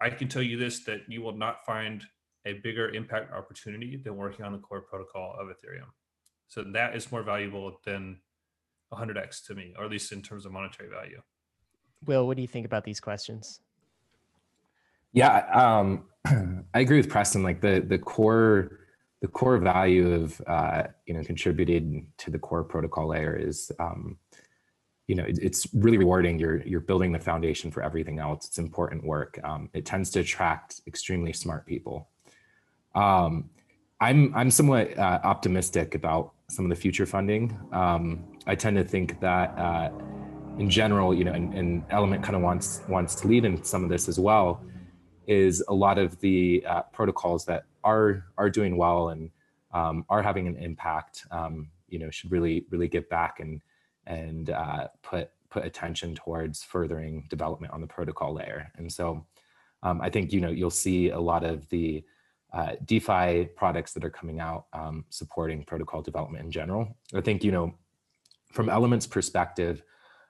I 0.00 0.10
can 0.10 0.28
tell 0.28 0.42
you 0.42 0.56
this 0.56 0.84
that 0.84 1.00
you 1.08 1.22
will 1.22 1.36
not 1.36 1.64
find 1.66 2.04
a 2.48 2.54
bigger 2.54 2.88
impact 2.90 3.32
opportunity 3.32 3.96
than 3.96 4.16
working 4.16 4.44
on 4.44 4.52
the 4.52 4.58
core 4.58 4.80
protocol 4.80 5.36
of 5.38 5.48
Ethereum. 5.48 5.90
So 6.48 6.64
that 6.72 6.96
is 6.96 7.12
more 7.12 7.22
valuable 7.22 7.80
than 7.84 8.18
100x 8.92 9.46
to 9.46 9.54
me, 9.54 9.74
or 9.76 9.84
at 9.84 9.90
least 9.90 10.12
in 10.12 10.22
terms 10.22 10.46
of 10.46 10.52
monetary 10.52 10.88
value. 10.88 11.20
Will, 12.06 12.26
what 12.26 12.36
do 12.36 12.42
you 12.42 12.48
think 12.48 12.64
about 12.64 12.84
these 12.84 13.00
questions? 13.00 13.60
Yeah, 15.12 15.38
um, 15.52 16.04
I 16.74 16.80
agree 16.80 16.96
with 16.96 17.08
Preston. 17.08 17.42
Like 17.42 17.60
the 17.60 17.84
the 17.86 17.98
core 17.98 18.80
the 19.20 19.28
core 19.28 19.58
value 19.58 20.12
of 20.12 20.40
uh, 20.46 20.84
you 21.06 21.14
know 21.14 21.22
contributed 21.22 22.06
to 22.18 22.30
the 22.30 22.38
core 22.38 22.64
protocol 22.64 23.08
layer 23.08 23.34
is 23.34 23.72
um, 23.80 24.16
you 25.06 25.16
know 25.16 25.24
it, 25.24 25.38
it's 25.42 25.66
really 25.74 25.98
rewarding. 25.98 26.38
You're 26.38 26.62
you're 26.62 26.80
building 26.80 27.12
the 27.12 27.18
foundation 27.18 27.70
for 27.70 27.82
everything 27.82 28.18
else. 28.18 28.46
It's 28.46 28.58
important 28.58 29.04
work. 29.04 29.40
Um, 29.42 29.70
it 29.74 29.84
tends 29.84 30.10
to 30.10 30.20
attract 30.20 30.82
extremely 30.86 31.32
smart 31.32 31.66
people. 31.66 32.10
Um, 32.98 33.48
I'm 34.00 34.34
I'm 34.34 34.50
somewhat 34.50 34.96
uh, 34.98 35.20
optimistic 35.22 35.94
about 35.94 36.32
some 36.48 36.64
of 36.64 36.68
the 36.70 36.76
future 36.76 37.06
funding. 37.06 37.56
Um, 37.72 38.24
I 38.46 38.56
tend 38.56 38.76
to 38.76 38.84
think 38.84 39.20
that 39.20 39.56
uh, 39.56 39.90
in 40.58 40.68
general, 40.68 41.14
you 41.14 41.24
know, 41.24 41.32
and, 41.32 41.54
and 41.54 41.84
Element 41.90 42.24
kind 42.24 42.34
of 42.34 42.42
wants 42.42 42.82
wants 42.88 43.14
to 43.16 43.28
lead 43.28 43.44
in 43.44 43.62
some 43.62 43.84
of 43.84 43.90
this 43.90 44.08
as 44.08 44.18
well. 44.18 44.60
Is 45.28 45.62
a 45.68 45.74
lot 45.74 45.98
of 45.98 46.18
the 46.20 46.64
uh, 46.66 46.82
protocols 46.92 47.44
that 47.44 47.64
are 47.84 48.24
are 48.36 48.50
doing 48.50 48.76
well 48.76 49.10
and 49.10 49.30
um, 49.72 50.04
are 50.08 50.22
having 50.22 50.48
an 50.48 50.56
impact. 50.56 51.24
Um, 51.30 51.70
you 51.88 52.00
know, 52.00 52.10
should 52.10 52.32
really 52.32 52.66
really 52.70 52.88
give 52.88 53.08
back 53.08 53.38
and 53.38 53.60
and 54.06 54.50
uh, 54.50 54.88
put 55.02 55.30
put 55.50 55.64
attention 55.64 56.16
towards 56.16 56.64
furthering 56.64 57.26
development 57.30 57.72
on 57.72 57.80
the 57.80 57.86
protocol 57.86 58.34
layer. 58.34 58.72
And 58.76 58.92
so, 58.92 59.24
um, 59.84 60.00
I 60.00 60.10
think 60.10 60.32
you 60.32 60.40
know 60.40 60.50
you'll 60.50 60.70
see 60.70 61.10
a 61.10 61.20
lot 61.20 61.44
of 61.44 61.68
the 61.68 62.02
uh, 62.52 62.72
DeFi 62.84 63.46
products 63.56 63.92
that 63.92 64.04
are 64.04 64.10
coming 64.10 64.40
out 64.40 64.66
um, 64.72 65.04
supporting 65.10 65.64
protocol 65.64 66.02
development 66.02 66.44
in 66.44 66.50
general. 66.50 66.96
I 67.14 67.20
think 67.20 67.44
you 67.44 67.52
know 67.52 67.74
from 68.52 68.68
Element's 68.68 69.06
perspective, 69.06 69.82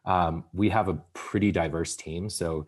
um, 0.05 0.45
we 0.53 0.69
have 0.71 0.89
a 0.89 0.95
pretty 1.13 1.53
diverse 1.53 1.95
team. 1.95 2.29
So 2.29 2.67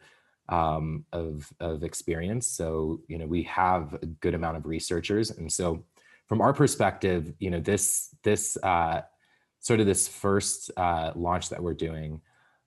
um, 0.51 1.05
of 1.13 1.51
of 1.61 1.83
experience. 1.85 2.47
So 2.47 3.01
you 3.09 3.19
know 3.19 3.27
we 3.27 3.45
have 3.45 3.95
a 3.95 4.07
good 4.07 4.35
amount 4.35 4.57
of 4.57 4.67
researchers, 4.67 5.31
and 5.31 5.51
so 5.51 5.85
from 6.27 6.41
our 6.41 6.53
perspective, 6.53 7.33
you 7.39 7.51
know 7.51 7.61
this 7.61 8.15
this 8.23 8.59
uh, 8.63 9.03
sort 9.61 9.81
of 9.81 9.87
this 9.87 10.09
first 10.09 10.71
uh, 10.77 11.13
launch 11.15 11.49
that 11.49 11.63
we're 11.63 11.75
doing. 11.75 12.21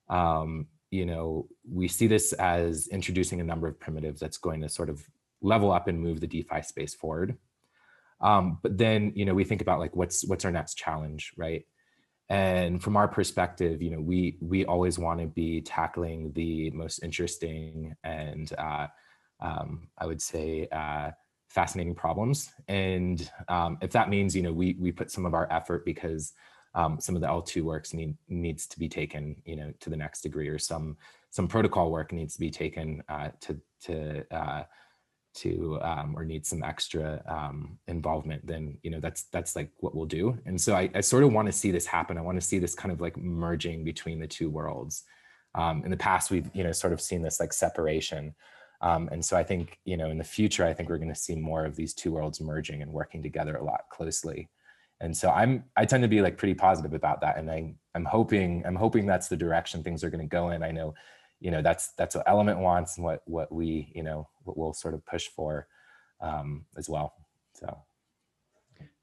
Um, 0.08 0.66
you 0.90 1.06
know, 1.06 1.48
we 1.70 1.88
see 1.88 2.06
this 2.06 2.32
as 2.34 2.88
introducing 2.88 3.40
a 3.40 3.44
number 3.44 3.66
of 3.66 3.78
primitives 3.80 4.20
that's 4.20 4.38
going 4.38 4.60
to 4.60 4.68
sort 4.68 4.88
of 4.88 5.04
level 5.44 5.70
up 5.70 5.88
and 5.88 6.00
move 6.00 6.20
the 6.20 6.26
DeFi 6.26 6.62
space 6.62 6.94
forward. 6.94 7.36
Um, 8.20 8.58
but 8.62 8.78
then, 8.78 9.12
you 9.14 9.24
know, 9.24 9.34
we 9.34 9.44
think 9.44 9.60
about 9.60 9.80
like 9.80 9.94
what's 9.94 10.26
what's 10.26 10.44
our 10.44 10.52
next 10.52 10.74
challenge, 10.74 11.32
right? 11.36 11.64
and 12.30 12.82
from 12.82 12.96
our 12.96 13.06
perspective 13.06 13.82
you 13.82 13.90
know 13.90 14.00
we 14.00 14.36
we 14.40 14.64
always 14.64 14.98
want 14.98 15.20
to 15.20 15.26
be 15.26 15.60
tackling 15.60 16.32
the 16.32 16.70
most 16.70 17.02
interesting 17.02 17.94
and 18.02 18.52
uh, 18.58 18.86
um, 19.40 19.88
i 19.98 20.06
would 20.06 20.22
say 20.22 20.66
uh, 20.72 21.10
fascinating 21.48 21.94
problems 21.94 22.52
and 22.68 23.30
um, 23.48 23.76
if 23.82 23.90
that 23.90 24.08
means 24.08 24.34
you 24.34 24.42
know 24.42 24.52
we 24.52 24.76
we 24.80 24.90
put 24.90 25.10
some 25.10 25.26
of 25.26 25.34
our 25.34 25.50
effort 25.52 25.84
because 25.84 26.32
um, 26.74 26.98
some 26.98 27.14
of 27.14 27.20
the 27.20 27.28
l2 27.28 27.62
works 27.62 27.92
need 27.92 28.16
needs 28.28 28.66
to 28.66 28.78
be 28.78 28.88
taken 28.88 29.36
you 29.44 29.56
know 29.56 29.72
to 29.80 29.90
the 29.90 29.96
next 29.96 30.22
degree 30.22 30.48
or 30.48 30.58
some 30.58 30.96
some 31.28 31.46
protocol 31.46 31.90
work 31.90 32.12
needs 32.12 32.34
to 32.34 32.40
be 32.40 32.50
taken 32.50 33.02
uh, 33.10 33.28
to 33.40 33.60
to 33.82 34.24
uh, 34.34 34.62
to 35.34 35.78
um, 35.82 36.14
or 36.16 36.24
need 36.24 36.46
some 36.46 36.62
extra 36.62 37.22
um, 37.26 37.78
involvement, 37.88 38.46
then 38.46 38.78
you 38.82 38.90
know 38.90 39.00
that's 39.00 39.24
that's 39.24 39.56
like 39.56 39.70
what 39.78 39.94
we'll 39.94 40.06
do. 40.06 40.38
And 40.46 40.60
so 40.60 40.74
I, 40.74 40.90
I 40.94 41.00
sort 41.00 41.24
of 41.24 41.32
want 41.32 41.46
to 41.46 41.52
see 41.52 41.70
this 41.70 41.86
happen. 41.86 42.16
I 42.16 42.22
want 42.22 42.40
to 42.40 42.46
see 42.46 42.58
this 42.58 42.74
kind 42.74 42.92
of 42.92 43.00
like 43.00 43.16
merging 43.16 43.84
between 43.84 44.20
the 44.20 44.26
two 44.26 44.50
worlds. 44.50 45.02
Um, 45.54 45.82
in 45.84 45.90
the 45.90 45.96
past, 45.96 46.30
we've 46.30 46.48
you 46.54 46.64
know 46.64 46.72
sort 46.72 46.92
of 46.92 47.00
seen 47.00 47.22
this 47.22 47.40
like 47.40 47.52
separation. 47.52 48.34
Um, 48.80 49.08
and 49.12 49.24
so 49.24 49.36
I 49.36 49.42
think 49.42 49.78
you 49.84 49.96
know 49.96 50.10
in 50.10 50.18
the 50.18 50.24
future, 50.24 50.64
I 50.64 50.72
think 50.72 50.88
we're 50.88 50.98
going 50.98 51.08
to 51.08 51.14
see 51.14 51.34
more 51.34 51.64
of 51.64 51.76
these 51.76 51.94
two 51.94 52.12
worlds 52.12 52.40
merging 52.40 52.82
and 52.82 52.92
working 52.92 53.22
together 53.22 53.56
a 53.56 53.64
lot 53.64 53.82
closely. 53.90 54.48
And 55.00 55.16
so 55.16 55.30
I'm 55.30 55.64
I 55.76 55.84
tend 55.84 56.02
to 56.02 56.08
be 56.08 56.22
like 56.22 56.38
pretty 56.38 56.54
positive 56.54 56.94
about 56.94 57.20
that, 57.22 57.38
and 57.38 57.50
I 57.50 57.74
I'm 57.94 58.04
hoping 58.04 58.64
I'm 58.64 58.76
hoping 58.76 59.06
that's 59.06 59.28
the 59.28 59.36
direction 59.36 59.82
things 59.82 60.04
are 60.04 60.10
going 60.10 60.20
to 60.20 60.36
go 60.36 60.50
in. 60.50 60.62
I 60.62 60.70
know 60.70 60.94
you 61.44 61.50
know 61.50 61.60
that's 61.60 61.92
that's 61.92 62.16
what 62.16 62.24
element 62.26 62.58
wants 62.58 62.96
and 62.96 63.04
what 63.04 63.20
what 63.26 63.52
we 63.52 63.92
you 63.94 64.02
know 64.02 64.26
what 64.44 64.56
we'll 64.56 64.72
sort 64.72 64.94
of 64.94 65.04
push 65.04 65.28
for 65.28 65.68
um, 66.20 66.64
as 66.78 66.88
well 66.88 67.14
so. 67.52 67.78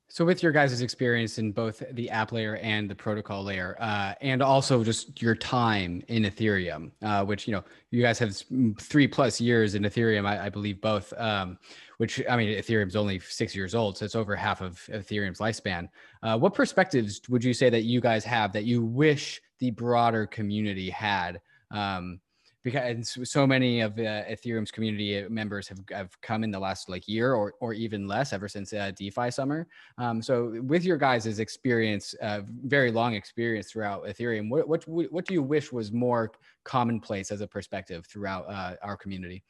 So 0.10 0.26
with 0.26 0.44
your 0.44 0.52
guys' 0.52 0.82
experience 0.82 1.38
in 1.38 1.54
both 1.54 1.82
the 1.94 2.10
app 2.10 2.34
layer 2.34 2.58
and 2.58 2.90
the 2.90 2.96
protocol 2.96 3.46
layer 3.46 3.78
uh, 3.80 4.14
and 4.20 4.42
also 4.42 4.84
just 4.84 5.22
your 5.22 5.36
time 5.36 6.04
in 6.10 6.24
ethereum 6.24 6.92
uh, 7.02 7.24
which 7.24 7.48
you 7.48 7.54
know 7.54 7.64
you 7.92 8.02
guys 8.02 8.20
have 8.20 8.36
three 8.78 9.08
plus 9.08 9.40
years 9.40 9.76
in 9.76 9.84
ethereum 9.84 10.26
i, 10.26 10.48
I 10.48 10.50
believe 10.50 10.82
both 10.82 11.14
um, 11.18 11.58
which 11.98 12.22
i 12.30 12.36
mean 12.36 12.50
ethereum's 12.50 12.98
only 12.98 13.20
six 13.20 13.56
years 13.56 13.74
old 13.74 13.98
so 13.98 14.04
it's 14.04 14.16
over 14.16 14.36
half 14.36 14.60
of 14.62 14.82
ethereum's 14.92 15.40
lifespan. 15.40 15.88
Uh, 16.24 16.38
what 16.38 16.54
perspectives 16.54 17.22
would 17.30 17.44
you 17.44 17.54
say 17.54 17.70
that 17.70 17.84
you 17.84 18.02
guys 18.02 18.26
have 18.26 18.52
that 18.52 18.66
you 18.66 18.84
wish 18.84 19.42
the 19.60 19.72
broader 19.72 20.26
community 20.26 20.90
had 20.90 21.40
um, 21.72 22.20
because 22.64 23.18
so 23.24 23.48
many 23.48 23.82
of 23.82 23.98
uh, 23.98 24.24
Ethereum's 24.30 24.72
community 24.72 25.26
members 25.30 25.68
have, 25.68 25.80
have 25.92 26.22
come 26.22 26.44
in 26.44 26.52
the 26.52 26.60
last 26.60 26.90
like 26.90 27.08
year 27.08 27.34
or, 27.34 27.56
or 27.60 27.74
even 27.74 28.08
less 28.08 28.34
ever 28.34 28.48
since 28.48 28.72
uh, 28.74 28.92
DeFi 28.96 29.32
summer. 29.32 29.68
Um, 29.98 30.22
so 30.22 30.62
with 30.64 30.84
your 30.84 30.98
guys' 30.98 31.40
experience, 31.40 32.14
uh, 32.22 32.42
very 32.66 32.92
long 32.92 33.16
experience 33.16 33.72
throughout 33.72 34.06
Ethereum, 34.06 34.50
what, 34.50 34.68
what, 34.68 34.84
what 34.88 35.26
do 35.26 35.34
you 35.34 35.42
wish 35.42 35.72
was 35.72 35.92
more 35.92 36.32
commonplace 36.64 37.32
as 37.32 37.42
a 37.42 37.48
perspective 37.48 38.06
throughout 38.06 38.46
uh, 38.48 38.76
our 38.84 38.96
community? 38.96 39.44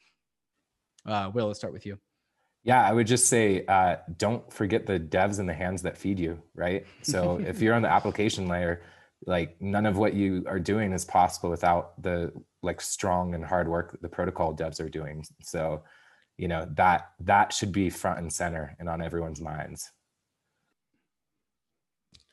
Uh, 1.04 1.30
Will, 1.34 1.48
let's 1.48 1.58
start 1.58 1.72
with 1.72 1.84
you. 1.84 1.98
Yeah, 2.64 2.88
I 2.88 2.92
would 2.92 3.08
just 3.08 3.26
say 3.26 3.66
uh, 3.66 3.96
don't 4.18 4.50
forget 4.52 4.86
the 4.86 5.00
devs 5.00 5.40
and 5.40 5.48
the 5.48 5.54
hands 5.54 5.82
that 5.82 5.98
feed 5.98 6.18
you, 6.20 6.40
right? 6.54 6.86
So 7.02 7.40
if 7.44 7.60
you're 7.60 7.74
on 7.74 7.82
the 7.82 7.90
application 7.90 8.46
layer, 8.46 8.82
like 9.26 9.56
none 9.60 9.86
of 9.86 9.96
what 9.96 10.14
you 10.14 10.44
are 10.46 10.58
doing 10.58 10.92
is 10.92 11.04
possible 11.04 11.50
without 11.50 12.00
the 12.02 12.32
like 12.62 12.80
strong 12.80 13.34
and 13.34 13.44
hard 13.44 13.68
work 13.68 13.92
that 13.92 14.02
the 14.02 14.08
protocol 14.08 14.54
devs 14.54 14.80
are 14.80 14.88
doing. 14.88 15.24
So 15.42 15.82
you 16.36 16.48
know 16.48 16.66
that 16.74 17.12
that 17.20 17.52
should 17.52 17.72
be 17.72 17.90
front 17.90 18.18
and 18.18 18.32
center 18.32 18.76
and 18.78 18.88
on 18.88 19.02
everyone's 19.02 19.40
minds. 19.40 19.90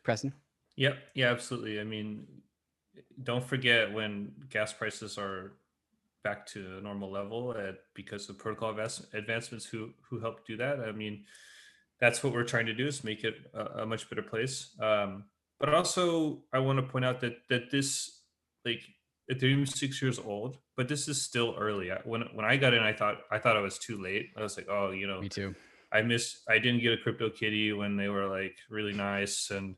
Preston? 0.03 0.33
Yep. 0.77 0.97
Yeah 1.13 1.31
absolutely. 1.31 1.79
I 1.79 1.83
mean 1.83 2.25
don't 3.23 3.43
forget 3.43 3.93
when 3.93 4.31
gas 4.49 4.73
prices 4.73 5.17
are 5.17 5.53
back 6.23 6.45
to 6.45 6.77
a 6.77 6.81
normal 6.81 7.11
level 7.11 7.55
at, 7.57 7.75
because 7.93 8.27
of 8.29 8.37
protocol 8.37 8.75
advancements 9.13 9.65
who 9.65 9.91
who 10.01 10.19
helped 10.19 10.47
do 10.47 10.57
that. 10.57 10.79
I 10.79 10.91
mean 10.91 11.25
that's 11.99 12.23
what 12.23 12.33
we're 12.33 12.43
trying 12.43 12.65
to 12.65 12.73
do 12.73 12.87
is 12.87 13.03
make 13.03 13.23
it 13.23 13.35
a, 13.53 13.81
a 13.81 13.85
much 13.85 14.09
better 14.09 14.21
place. 14.21 14.71
Um, 14.79 15.25
but 15.59 15.73
also, 15.73 16.43
I 16.53 16.59
want 16.59 16.77
to 16.77 16.83
point 16.83 17.05
out 17.05 17.19
that 17.21 17.47
that 17.49 17.69
this 17.69 18.21
like 18.65 18.81
Ethereum 19.31 19.63
is 19.63 19.71
six 19.71 20.01
years 20.01 20.17
old, 20.17 20.57
but 20.75 20.87
this 20.87 21.07
is 21.07 21.21
still 21.21 21.55
early. 21.59 21.91
When 22.05 22.21
when 22.33 22.45
I 22.45 22.57
got 22.57 22.73
in, 22.73 22.81
I 22.81 22.93
thought 22.93 23.17
I 23.29 23.37
thought 23.37 23.57
I 23.57 23.61
was 23.61 23.77
too 23.77 24.01
late. 24.01 24.29
I 24.37 24.41
was 24.41 24.57
like, 24.57 24.67
oh, 24.69 24.91
you 24.91 25.05
know, 25.05 25.21
me 25.21 25.29
too. 25.29 25.53
I 25.91 26.01
missed. 26.01 26.39
I 26.47 26.59
didn't 26.59 26.81
get 26.81 26.93
a 26.93 26.97
crypto 26.97 27.29
kitty 27.29 27.73
when 27.73 27.97
they 27.97 28.09
were 28.09 28.27
like 28.27 28.55
really 28.69 28.93
nice, 28.93 29.51
and 29.51 29.75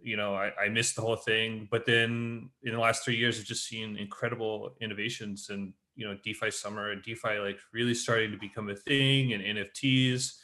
you 0.00 0.16
know, 0.16 0.34
I, 0.34 0.52
I 0.64 0.68
missed 0.68 0.94
the 0.94 1.02
whole 1.02 1.16
thing. 1.16 1.66
But 1.70 1.84
then 1.84 2.50
in 2.62 2.72
the 2.72 2.78
last 2.78 3.04
three 3.04 3.16
years, 3.16 3.38
I've 3.38 3.44
just 3.44 3.66
seen 3.66 3.96
incredible 3.96 4.76
innovations, 4.80 5.48
and 5.50 5.72
you 5.96 6.06
know, 6.06 6.16
DeFi 6.24 6.50
summer 6.50 6.90
and 6.92 7.02
DeFi 7.02 7.38
like 7.38 7.58
really 7.72 7.94
starting 7.94 8.30
to 8.30 8.38
become 8.38 8.70
a 8.70 8.76
thing, 8.76 9.32
and 9.32 9.42
NFTs, 9.42 10.34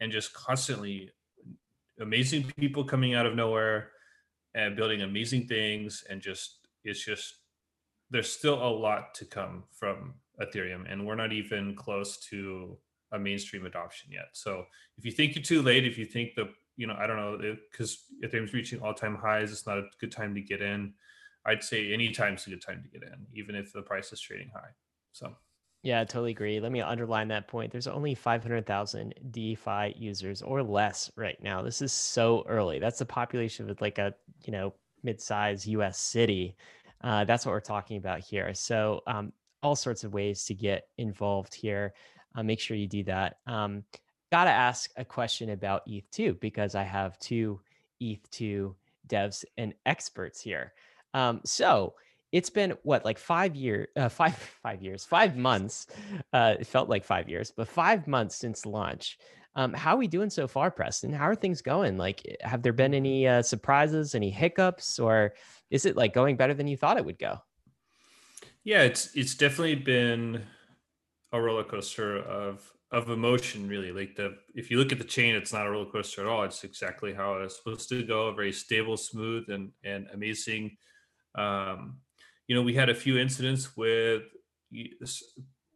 and 0.00 0.10
just 0.10 0.32
constantly 0.32 1.10
amazing 2.00 2.50
people 2.56 2.84
coming 2.84 3.14
out 3.14 3.26
of 3.26 3.34
nowhere 3.34 3.90
and 4.54 4.76
building 4.76 5.02
amazing 5.02 5.46
things 5.46 6.04
and 6.08 6.20
just 6.20 6.68
it's 6.84 7.04
just 7.04 7.34
there's 8.10 8.30
still 8.30 8.62
a 8.62 8.68
lot 8.68 9.14
to 9.14 9.24
come 9.24 9.64
from 9.72 10.14
ethereum 10.40 10.90
and 10.90 11.06
we're 11.06 11.14
not 11.14 11.32
even 11.32 11.74
close 11.76 12.18
to 12.18 12.76
a 13.12 13.18
mainstream 13.18 13.66
adoption 13.66 14.10
yet. 14.12 14.28
So 14.32 14.64
if 14.96 15.04
you 15.04 15.12
think 15.12 15.34
you're 15.34 15.42
too 15.42 15.62
late 15.62 15.86
if 15.86 15.98
you 15.98 16.04
think 16.04 16.34
the 16.34 16.48
you 16.76 16.86
know 16.86 16.96
i 16.98 17.06
don't 17.06 17.16
know 17.16 17.56
because 17.70 18.04
ethereum's 18.24 18.54
reaching 18.54 18.80
all-time 18.80 19.16
highs 19.16 19.52
it's 19.52 19.66
not 19.66 19.78
a 19.78 19.84
good 20.00 20.12
time 20.12 20.34
to 20.34 20.40
get 20.40 20.62
in. 20.62 20.94
I'd 21.46 21.64
say 21.64 21.92
any 21.92 22.10
time's 22.10 22.46
a 22.46 22.50
good 22.50 22.62
time 22.62 22.82
to 22.82 22.98
get 22.98 23.06
in 23.06 23.26
even 23.34 23.54
if 23.54 23.72
the 23.72 23.82
price 23.82 24.12
is 24.12 24.20
trading 24.20 24.50
high 24.54 24.70
so 25.12 25.34
Yeah, 25.82 26.00
I 26.02 26.04
totally 26.04 26.32
agree. 26.32 26.60
Let 26.60 26.72
me 26.72 26.82
underline 26.82 27.28
that 27.28 27.48
point. 27.48 27.72
There's 27.72 27.86
only 27.86 28.14
500,000 28.14 29.14
DeFi 29.30 29.94
users 29.96 30.42
or 30.42 30.62
less 30.62 31.10
right 31.16 31.42
now. 31.42 31.62
This 31.62 31.80
is 31.80 31.92
so 31.92 32.44
early. 32.46 32.78
That's 32.78 32.98
the 32.98 33.06
population 33.06 33.70
of 33.70 33.80
like 33.80 33.98
a, 33.98 34.14
you 34.44 34.52
know, 34.52 34.74
mid-sized 35.02 35.66
US 35.66 35.98
city. 35.98 36.54
Uh, 37.02 37.24
that's 37.24 37.46
what 37.46 37.52
we're 37.52 37.60
talking 37.60 37.96
about 37.96 38.20
here. 38.20 38.52
So 38.52 39.00
um, 39.06 39.32
all 39.62 39.74
sorts 39.74 40.04
of 40.04 40.12
ways 40.12 40.44
to 40.44 40.54
get 40.54 40.88
involved 40.98 41.54
here. 41.54 41.94
Uh, 42.34 42.42
make 42.42 42.60
sure 42.60 42.76
you 42.76 42.86
do 42.86 43.02
that. 43.04 43.38
Um, 43.46 43.82
Got 44.30 44.44
to 44.44 44.50
ask 44.50 44.90
a 44.96 45.04
question 45.04 45.50
about 45.50 45.84
ETH2 45.88 46.38
because 46.38 46.76
I 46.76 46.84
have 46.84 47.18
two 47.18 47.60
ETH2 48.00 48.72
devs 49.08 49.44
and 49.58 49.74
experts 49.86 50.40
here. 50.40 50.72
Um, 51.14 51.40
so 51.44 51.94
it's 52.32 52.50
been 52.50 52.74
what 52.82 53.04
like 53.04 53.18
five 53.18 53.56
year 53.56 53.88
uh, 53.96 54.08
five 54.08 54.36
five 54.62 54.82
years 54.82 55.04
five 55.04 55.36
months 55.36 55.86
uh, 56.32 56.54
it 56.58 56.66
felt 56.66 56.88
like 56.88 57.04
five 57.04 57.28
years 57.28 57.52
but 57.56 57.68
five 57.68 58.06
months 58.06 58.36
since 58.36 58.66
launch. 58.66 59.18
Um, 59.56 59.72
how 59.72 59.94
are 59.94 59.98
we 59.98 60.06
doing 60.06 60.30
so 60.30 60.46
far 60.46 60.70
preston? 60.70 61.12
How 61.12 61.24
are 61.24 61.34
things 61.34 61.60
going? 61.60 61.98
Like 61.98 62.22
eh, 62.26 62.36
have 62.46 62.62
there 62.62 62.72
been 62.72 62.94
any 62.94 63.26
uh, 63.26 63.42
surprises 63.42 64.14
any 64.14 64.30
hiccups 64.30 64.98
or 64.98 65.34
is 65.70 65.86
it 65.86 65.96
like 65.96 66.12
going 66.12 66.36
better 66.36 66.54
than 66.54 66.68
you 66.68 66.76
thought 66.76 66.98
it 66.98 67.04
would 67.04 67.18
go? 67.18 67.38
Yeah 68.62 68.82
it's 68.82 69.14
it's 69.16 69.34
definitely 69.34 69.76
been 69.76 70.44
a 71.32 71.40
roller 71.40 71.64
coaster 71.64 72.18
of 72.18 72.70
of 72.92 73.10
emotion 73.10 73.68
really. 73.68 73.90
Like 73.92 74.14
the 74.14 74.36
if 74.54 74.70
you 74.70 74.78
look 74.78 74.92
at 74.92 74.98
the 74.98 75.04
chain 75.04 75.34
it's 75.34 75.52
not 75.52 75.66
a 75.66 75.70
roller 75.70 75.90
coaster 75.90 76.20
at 76.20 76.26
all. 76.28 76.44
It's 76.44 76.62
exactly 76.62 77.12
how 77.12 77.34
it's 77.34 77.56
supposed 77.56 77.88
to 77.88 78.04
go 78.04 78.32
very 78.32 78.52
stable 78.52 78.96
smooth 78.96 79.48
and 79.48 79.72
and 79.82 80.06
amazing. 80.12 80.76
Um 81.34 81.98
you 82.50 82.56
know, 82.56 82.62
we 82.62 82.74
had 82.74 82.88
a 82.88 82.94
few 82.96 83.16
incidents 83.16 83.76
with 83.76 84.24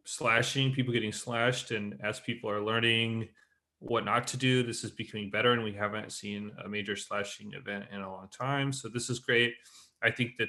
slashing, 0.05 0.72
people 0.72 0.92
getting 0.92 1.12
slashed, 1.12 1.70
and 1.70 1.96
as 2.02 2.18
people 2.18 2.51
are 2.51 2.60
learning 2.60 3.28
what 3.78 4.05
not 4.05 4.26
to 4.26 4.36
do, 4.36 4.64
this 4.64 4.82
is 4.82 4.90
becoming 4.90 5.30
better, 5.30 5.52
and 5.52 5.62
we 5.62 5.72
haven't 5.72 6.10
seen 6.10 6.51
a 6.64 6.68
major 6.68 6.96
slashing 6.96 7.52
event 7.52 7.84
in 7.92 8.01
a 8.01 8.10
long 8.10 8.26
time. 8.36 8.72
So 8.72 8.88
this 8.88 9.09
is 9.09 9.20
great. 9.20 9.55
I 10.02 10.10
think 10.10 10.32
that 10.38 10.48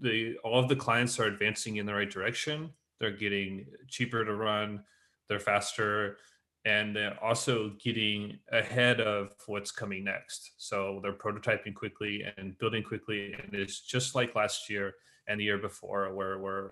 the 0.00 0.36
all 0.44 0.60
of 0.60 0.68
the 0.68 0.76
clients 0.76 1.18
are 1.18 1.24
advancing 1.24 1.78
in 1.78 1.86
the 1.86 1.94
right 1.94 2.08
direction. 2.08 2.70
They're 3.00 3.10
getting 3.10 3.66
cheaper 3.88 4.24
to 4.24 4.36
run, 4.36 4.84
they're 5.28 5.40
faster, 5.40 6.18
and 6.66 6.94
they're 6.94 7.18
also 7.20 7.72
getting 7.82 8.38
ahead 8.52 9.00
of 9.00 9.32
what's 9.46 9.72
coming 9.72 10.04
next. 10.04 10.52
So 10.56 11.00
they're 11.02 11.14
prototyping 11.14 11.74
quickly 11.74 12.22
and 12.36 12.56
building 12.58 12.84
quickly, 12.84 13.32
and 13.32 13.54
it's 13.54 13.80
just 13.80 14.14
like 14.14 14.36
last 14.36 14.70
year 14.70 14.94
and 15.28 15.38
the 15.38 15.44
year 15.44 15.58
before, 15.58 16.12
where 16.14 16.38
we're 16.38 16.70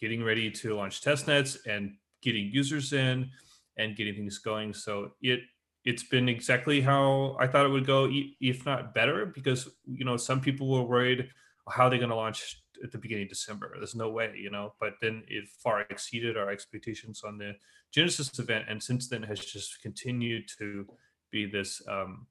getting 0.00 0.24
ready 0.24 0.50
to 0.50 0.74
launch 0.74 1.02
testnets 1.02 1.58
and 1.66 1.94
getting 2.22 2.50
users 2.52 2.92
in 2.92 3.30
and 3.76 3.96
getting 3.96 4.14
things 4.14 4.38
going. 4.38 4.74
So 4.74 5.12
it 5.22 5.40
it's 5.84 6.02
been 6.02 6.28
exactly 6.28 6.80
how 6.80 7.36
I 7.38 7.46
thought 7.46 7.64
it 7.64 7.70
would 7.70 7.86
go, 7.86 8.10
if 8.40 8.66
not 8.66 8.94
better, 8.94 9.26
because 9.26 9.68
you 9.86 10.04
know 10.04 10.16
some 10.16 10.40
people 10.40 10.68
were 10.68 10.82
worried 10.82 11.28
how 11.70 11.86
are 11.86 11.90
they 11.90 11.98
going 11.98 12.10
to 12.10 12.16
launch 12.16 12.62
at 12.82 12.92
the 12.92 12.98
beginning 12.98 13.24
of 13.24 13.28
December. 13.28 13.74
There's 13.76 13.94
no 13.94 14.10
way, 14.10 14.34
you 14.36 14.50
know. 14.50 14.74
But 14.80 14.94
then 15.00 15.22
it 15.28 15.48
far 15.62 15.82
exceeded 15.82 16.36
our 16.36 16.50
expectations 16.50 17.22
on 17.24 17.38
the 17.38 17.54
Genesis 17.92 18.38
event, 18.38 18.66
and 18.68 18.82
since 18.82 19.08
then 19.08 19.22
has 19.22 19.40
just 19.40 19.82
continued 19.82 20.44
to 20.58 20.86
be 21.30 21.46
this, 21.46 21.82
um, 21.88 22.26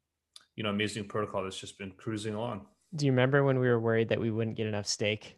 you 0.55 0.63
know, 0.63 0.69
amazing 0.69 1.07
protocol 1.07 1.43
that's 1.43 1.59
just 1.59 1.77
been 1.77 1.91
cruising 1.97 2.35
along. 2.35 2.65
Do 2.95 3.05
you 3.05 3.11
remember 3.11 3.43
when 3.43 3.59
we 3.59 3.67
were 3.67 3.79
worried 3.79 4.09
that 4.09 4.19
we 4.19 4.31
wouldn't 4.31 4.57
get 4.57 4.67
enough 4.67 4.87
stake 4.87 5.36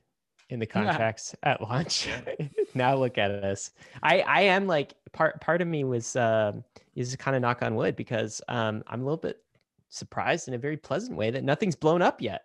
in 0.50 0.60
the 0.60 0.66
contracts 0.66 1.36
yeah. 1.44 1.52
at 1.52 1.62
launch. 1.62 2.08
now 2.74 2.96
look 2.96 3.18
at 3.18 3.32
us. 3.32 3.72
I 4.04 4.22
I 4.22 4.42
am 4.42 4.68
like 4.68 4.94
part 5.12 5.40
part 5.42 5.62
of 5.62 5.68
me 5.68 5.84
was 5.84 6.16
um 6.16 6.64
is 6.96 7.16
kind 7.16 7.36
of 7.36 7.42
knock 7.42 7.62
on 7.62 7.76
wood 7.76 7.96
because 7.96 8.42
um 8.48 8.84
I'm 8.88 9.02
a 9.02 9.06
little 9.06 9.18
bit 9.18 9.42
surprised 9.90 10.48
in 10.48 10.54
a 10.54 10.60
very 10.60 10.78
pleasant 10.78 11.18
way 11.18 11.32
that 11.32 11.44
nothing's 11.44 11.76
blown 11.76 12.02
up 12.02 12.22
yet. 12.22 12.44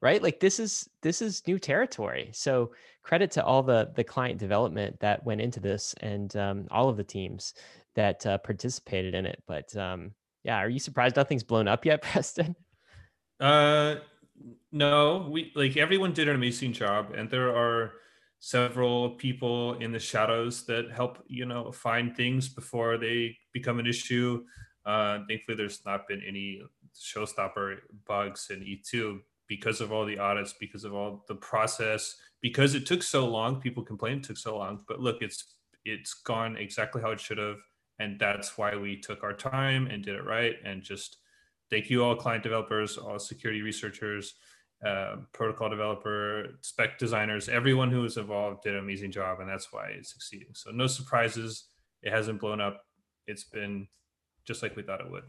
Right? 0.00 0.22
Like 0.22 0.40
this 0.40 0.58
is 0.58 0.88
this 1.02 1.22
is 1.22 1.46
new 1.46 1.58
territory. 1.58 2.30
So 2.32 2.72
credit 3.02 3.30
to 3.32 3.44
all 3.44 3.62
the 3.62 3.92
the 3.94 4.04
client 4.04 4.38
development 4.38 4.98
that 5.00 5.24
went 5.24 5.40
into 5.40 5.60
this 5.60 5.94
and 6.00 6.34
um, 6.36 6.66
all 6.70 6.88
of 6.88 6.96
the 6.96 7.04
teams 7.04 7.54
that 7.94 8.24
uh, 8.26 8.38
participated 8.38 9.14
in 9.14 9.26
it. 9.26 9.42
But 9.46 9.76
um, 9.76 10.12
yeah, 10.42 10.56
are 10.56 10.68
you 10.68 10.78
surprised 10.78 11.16
nothing's 11.16 11.44
blown 11.44 11.68
up 11.68 11.84
yet, 11.84 12.02
Preston? 12.02 12.56
Uh, 13.38 13.96
no, 14.70 15.28
we 15.30 15.52
like 15.54 15.76
everyone 15.76 16.12
did 16.12 16.28
an 16.28 16.34
amazing 16.34 16.72
job, 16.72 17.12
and 17.16 17.30
there 17.30 17.54
are 17.54 17.92
several 18.38 19.10
people 19.10 19.74
in 19.74 19.92
the 19.92 19.98
shadows 19.98 20.66
that 20.66 20.90
help 20.90 21.22
you 21.28 21.46
know 21.46 21.70
find 21.70 22.16
things 22.16 22.48
before 22.48 22.98
they 22.98 23.36
become 23.52 23.78
an 23.78 23.86
issue. 23.86 24.44
Uh, 24.84 25.20
thankfully, 25.28 25.56
there's 25.56 25.84
not 25.84 26.08
been 26.08 26.22
any 26.26 26.60
showstopper 26.98 27.76
bugs 28.06 28.48
in 28.50 28.60
E2 28.60 29.20
because 29.46 29.80
of 29.80 29.92
all 29.92 30.04
the 30.04 30.18
audits, 30.18 30.54
because 30.58 30.84
of 30.84 30.94
all 30.94 31.24
the 31.28 31.34
process, 31.36 32.16
because 32.40 32.74
it 32.74 32.86
took 32.86 33.02
so 33.02 33.28
long. 33.28 33.60
People 33.60 33.82
complained 33.82 34.24
it 34.24 34.26
took 34.26 34.38
so 34.38 34.58
long, 34.58 34.82
but 34.88 35.00
look, 35.00 35.22
it's 35.22 35.56
it's 35.84 36.14
gone 36.14 36.56
exactly 36.56 37.02
how 37.02 37.10
it 37.10 37.20
should 37.20 37.38
have, 37.38 37.58
and 37.98 38.18
that's 38.18 38.56
why 38.58 38.76
we 38.76 38.96
took 38.96 39.22
our 39.22 39.34
time 39.34 39.86
and 39.86 40.04
did 40.04 40.14
it 40.14 40.24
right, 40.24 40.56
and 40.64 40.82
just 40.82 41.18
thank 41.72 41.88
you 41.88 42.04
all 42.04 42.14
client 42.14 42.42
developers, 42.42 42.98
all 42.98 43.18
security 43.18 43.62
researchers, 43.62 44.34
uh, 44.86 45.16
protocol 45.32 45.70
developer, 45.70 46.58
spec 46.60 46.98
designers, 46.98 47.48
everyone 47.48 47.90
who 47.90 48.02
was 48.02 48.18
involved 48.18 48.62
did 48.62 48.74
an 48.74 48.80
amazing 48.80 49.10
job, 49.10 49.40
and 49.40 49.48
that's 49.48 49.72
why 49.72 49.86
it's 49.86 50.12
succeeding. 50.12 50.48
So 50.52 50.70
no 50.70 50.86
surprises. 50.86 51.68
It 52.02 52.12
hasn't 52.12 52.40
blown 52.40 52.60
up. 52.60 52.84
It's 53.26 53.44
been 53.44 53.88
just 54.44 54.62
like 54.62 54.76
we 54.76 54.82
thought 54.82 55.00
it 55.00 55.10
would. 55.10 55.22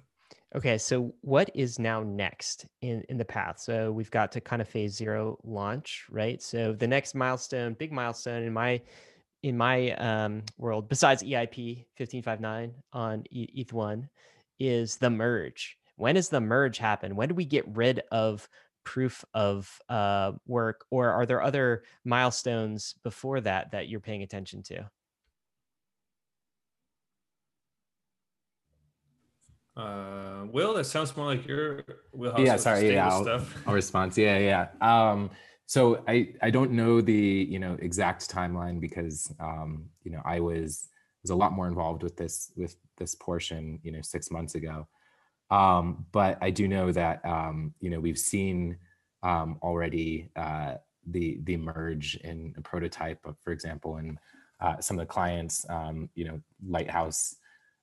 Okay, 0.55 0.77
so 0.77 1.13
what 1.21 1.49
is 1.55 1.79
now 1.79 2.03
next 2.03 2.65
in 2.81 3.03
in 3.09 3.17
the 3.17 3.25
path? 3.25 3.59
So 3.59 3.91
we've 3.91 4.11
got 4.11 4.31
to 4.33 4.41
kind 4.41 4.61
of 4.61 4.67
phase 4.67 4.95
zero 4.95 5.37
launch, 5.43 6.05
right? 6.09 6.41
So 6.41 6.73
the 6.73 6.87
next 6.87 7.15
milestone, 7.15 7.73
big 7.73 7.91
milestone 7.91 8.43
in 8.43 8.53
my 8.53 8.81
in 9.43 9.55
my 9.55 9.91
um, 9.91 10.43
world, 10.57 10.89
besides 10.89 11.21
EIP 11.21 11.85
1559 11.97 12.73
on 12.91 13.23
ETH1, 13.31 14.07
is 14.59 14.97
the 14.97 15.09
merge 15.09 15.77
when 15.95 16.15
does 16.15 16.29
the 16.29 16.41
merge 16.41 16.77
happen? 16.77 17.15
When 17.15 17.29
do 17.29 17.35
we 17.35 17.45
get 17.45 17.67
rid 17.67 18.01
of 18.11 18.47
proof 18.83 19.23
of 19.33 19.79
uh, 19.89 20.33
work 20.45 20.85
or 20.89 21.09
are 21.09 21.25
there 21.25 21.41
other 21.41 21.83
milestones 22.03 22.95
before 23.03 23.41
that 23.41 23.71
that 23.71 23.87
you're 23.87 23.99
paying 23.99 24.23
attention 24.23 24.63
to? 24.63 24.89
Uh 29.75 30.45
will 30.51 30.75
that 30.75 30.83
sounds 30.83 31.17
more 31.17 31.25
like 31.25 31.47
your 31.47 31.83
wheelhouse 32.11 32.45
yeah 32.45 32.57
sorry 32.57 32.93
yeah 32.93 33.09
I'll, 33.09 33.27
I'll 33.65 33.73
respond. 33.73 34.15
Yeah 34.15 34.37
yeah. 34.37 34.67
Um 34.81 35.31
so 35.65 36.03
i 36.07 36.31
i 36.43 36.51
don't 36.51 36.71
know 36.71 37.01
the 37.01 37.47
you 37.49 37.57
know 37.57 37.75
exact 37.81 38.29
timeline 38.29 38.79
because 38.79 39.33
um 39.39 39.85
you 40.03 40.11
know 40.11 40.21
i 40.25 40.39
was 40.39 40.89
was 41.23 41.31
a 41.31 41.35
lot 41.35 41.53
more 41.53 41.67
involved 41.67 42.03
with 42.03 42.15
this 42.17 42.51
with 42.55 42.75
this 42.97 43.15
portion 43.15 43.79
you 43.81 43.91
know 43.91 44.01
six 44.01 44.29
months 44.29 44.53
ago 44.55 44.87
um, 45.49 46.05
but 46.11 46.37
I 46.41 46.49
do 46.49 46.67
know 46.67 46.91
that 46.91 47.23
um, 47.25 47.73
you 47.79 47.89
know 47.89 47.99
we've 47.99 48.19
seen 48.19 48.77
um, 49.23 49.57
already 49.61 50.29
uh, 50.35 50.75
the 51.07 51.39
the 51.43 51.57
merge 51.57 52.15
in 52.23 52.53
a 52.57 52.61
prototype, 52.61 53.19
of, 53.25 53.37
for 53.39 53.51
example, 53.51 53.97
and 53.97 54.17
uh, 54.61 54.79
some 54.79 54.97
of 54.97 55.05
the 55.05 55.11
clients, 55.11 55.65
um, 55.69 56.09
you 56.15 56.25
know, 56.25 56.39
Lighthouse 56.65 57.35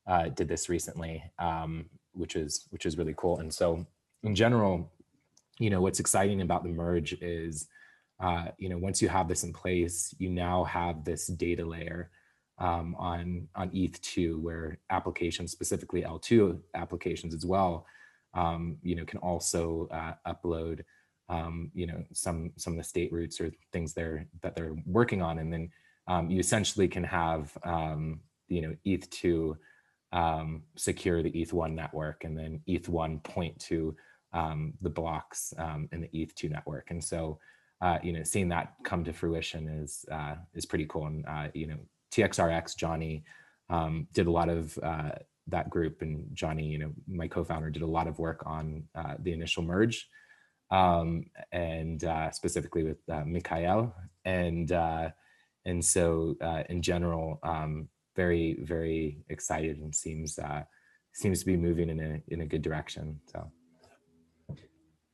uh, 0.07 0.29
did 0.29 0.49
this 0.49 0.69
recently, 0.69 1.23
um, 1.39 1.87
which 2.13 2.37
is 2.37 2.67
which 2.71 2.87
is 2.87 2.97
really 2.97 3.15
cool. 3.17 3.39
And 3.39 3.53
so, 3.53 3.87
in 4.23 4.35
general, 4.35 4.91
you 5.59 5.71
know, 5.71 5.81
what's 5.81 6.01
exciting 6.01 6.41
about 6.41 6.63
the 6.63 6.71
merge 6.71 7.13
is, 7.15 7.69
uh, 8.19 8.47
you 8.59 8.69
know, 8.69 8.79
once 8.79 9.03
you 9.03 9.09
have 9.09 9.29
this 9.29 9.45
in 9.45 9.53
place, 9.53 10.15
you 10.19 10.31
now 10.31 10.65
have 10.65 11.05
this 11.05 11.27
data 11.27 11.65
layer 11.65 12.11
um, 12.61 12.95
on 12.99 13.49
on 13.57 13.71
ETH2, 13.71 14.39
where 14.39 14.79
applications, 14.91 15.51
specifically 15.51 16.03
L2 16.03 16.61
applications 16.75 17.35
as 17.35 17.47
well, 17.47 17.87
um, 18.35 18.77
you 18.83 18.95
know, 18.95 19.05
can 19.05 19.19
also 19.19 19.89
uh, 19.91 20.13
upload, 20.31 20.85
um, 21.29 21.71
you 21.75 21.87
know, 21.87 22.05
some 22.13 22.53
some 22.57 22.75
of 22.75 22.77
the 22.77 22.85
state 22.85 23.13
roots 23.13 23.41
or 23.41 23.51
things 23.73 23.95
they're 23.95 24.27
that 24.43 24.55
they're 24.55 24.77
working 24.87 25.23
on, 25.23 25.39
and 25.39 25.53
then 25.53 25.71
um, 26.07 26.31
you 26.31 26.39
essentially 26.39 26.87
can 26.87 27.05
have, 27.05 27.57
um, 27.65 28.21
you 28.49 28.61
know, 28.63 28.77
ETH2 28.87 29.57
um, 30.13 30.63
secure 30.77 31.23
the 31.23 31.31
ETH1 31.31 31.73
network, 31.73 32.25
and 32.25 32.37
then 32.37 32.61
ETH1 32.69 33.23
point 33.23 33.59
to 33.59 33.97
the 34.83 34.91
blocks 34.91 35.55
in 35.93 36.01
the 36.03 36.09
ETH2 36.09 36.51
network, 36.51 36.91
and 36.91 37.03
so. 37.03 37.39
Uh, 37.83 37.99
you 38.03 38.13
know, 38.13 38.23
seeing 38.23 38.47
that 38.47 38.75
come 38.85 39.03
to 39.03 39.11
fruition 39.11 39.67
is 39.67 40.05
uh, 40.13 40.35
is 40.53 40.67
pretty 40.67 40.85
cool, 40.85 41.07
and 41.07 41.25
uh, 41.27 41.49
you 41.55 41.67
know, 41.67 41.79
TXRX, 42.13 42.77
Johnny 42.77 43.25
um, 43.69 44.07
did 44.13 44.27
a 44.27 44.31
lot 44.31 44.49
of 44.49 44.79
uh, 44.83 45.11
that 45.49 45.71
group, 45.71 46.03
and 46.03 46.27
Johnny, 46.35 46.67
you 46.67 46.79
know, 46.79 46.93
my 47.07 47.29
co-founder, 47.29 47.71
did 47.71 47.83
a 47.83 47.87
lot 47.87 48.07
of 48.07 48.19
work 48.19 48.43
on 48.47 48.85
uh, 48.95 49.15
the 49.19 49.33
initial 49.33 49.63
merge, 49.63 50.09
um, 50.71 51.25
and 51.53 52.05
uh, 52.05 52.31
specifically 52.31 52.85
with 52.85 52.99
uh, 53.11 53.25
Mikhail, 53.25 53.95
and 54.25 54.73
uh, 54.73 55.11
and 55.65 55.85
so 55.85 56.37
uh, 56.41 56.63
in 56.69 56.83
general, 56.83 57.39
um, 57.43 57.89
very 58.17 58.59
very 58.63 59.19
excited 59.29 59.79
and 59.79 59.95
seems 59.95 60.39
uh, 60.39 60.63
seems 61.13 61.41
to 61.41 61.47
be 61.47 61.57
moving 61.57 61.91
in 61.91 62.01
a 62.01 62.23
in 62.29 62.41
a 62.41 62.47
good 62.47 62.63
direction. 62.63 63.21
So. 63.33 63.51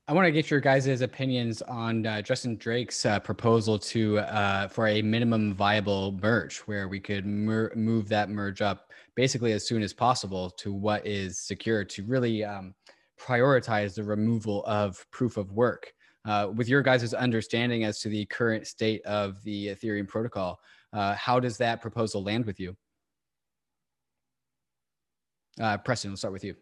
I 0.08 0.12
want 0.12 0.26
to 0.26 0.30
get 0.30 0.52
your 0.52 0.60
guys' 0.60 1.00
opinions 1.00 1.62
on 1.62 2.06
uh, 2.06 2.22
Justin 2.22 2.56
Drake's 2.56 3.04
uh, 3.04 3.18
proposal 3.18 3.76
to 3.80 4.20
uh, 4.20 4.68
for 4.68 4.86
a 4.86 5.02
minimum 5.02 5.52
viable 5.52 6.16
merge, 6.22 6.58
where 6.58 6.86
we 6.86 7.00
could 7.00 7.26
mer- 7.26 7.72
move 7.74 8.08
that 8.10 8.30
merge 8.30 8.62
up 8.62 8.92
basically 9.16 9.50
as 9.50 9.66
soon 9.66 9.82
as 9.82 9.92
possible 9.92 10.50
to 10.50 10.72
what 10.72 11.04
is 11.04 11.40
secure 11.40 11.84
to 11.84 12.04
really 12.04 12.44
um, 12.44 12.72
prioritize 13.20 13.96
the 13.96 14.04
removal 14.04 14.64
of 14.66 15.04
proof 15.10 15.36
of 15.36 15.50
work. 15.50 15.92
Uh, 16.24 16.50
with 16.54 16.68
your 16.68 16.82
guys' 16.82 17.12
understanding 17.12 17.82
as 17.82 17.98
to 17.98 18.08
the 18.08 18.26
current 18.26 18.64
state 18.68 19.04
of 19.06 19.42
the 19.42 19.68
Ethereum 19.68 20.06
protocol, 20.06 20.60
uh, 20.92 21.14
how 21.14 21.40
does 21.40 21.56
that 21.56 21.82
proposal 21.82 22.22
land 22.22 22.46
with 22.46 22.60
you? 22.60 22.76
Uh, 25.60 25.76
Preston, 25.78 26.12
we'll 26.12 26.16
start 26.16 26.32
with 26.32 26.44
you. 26.44 26.54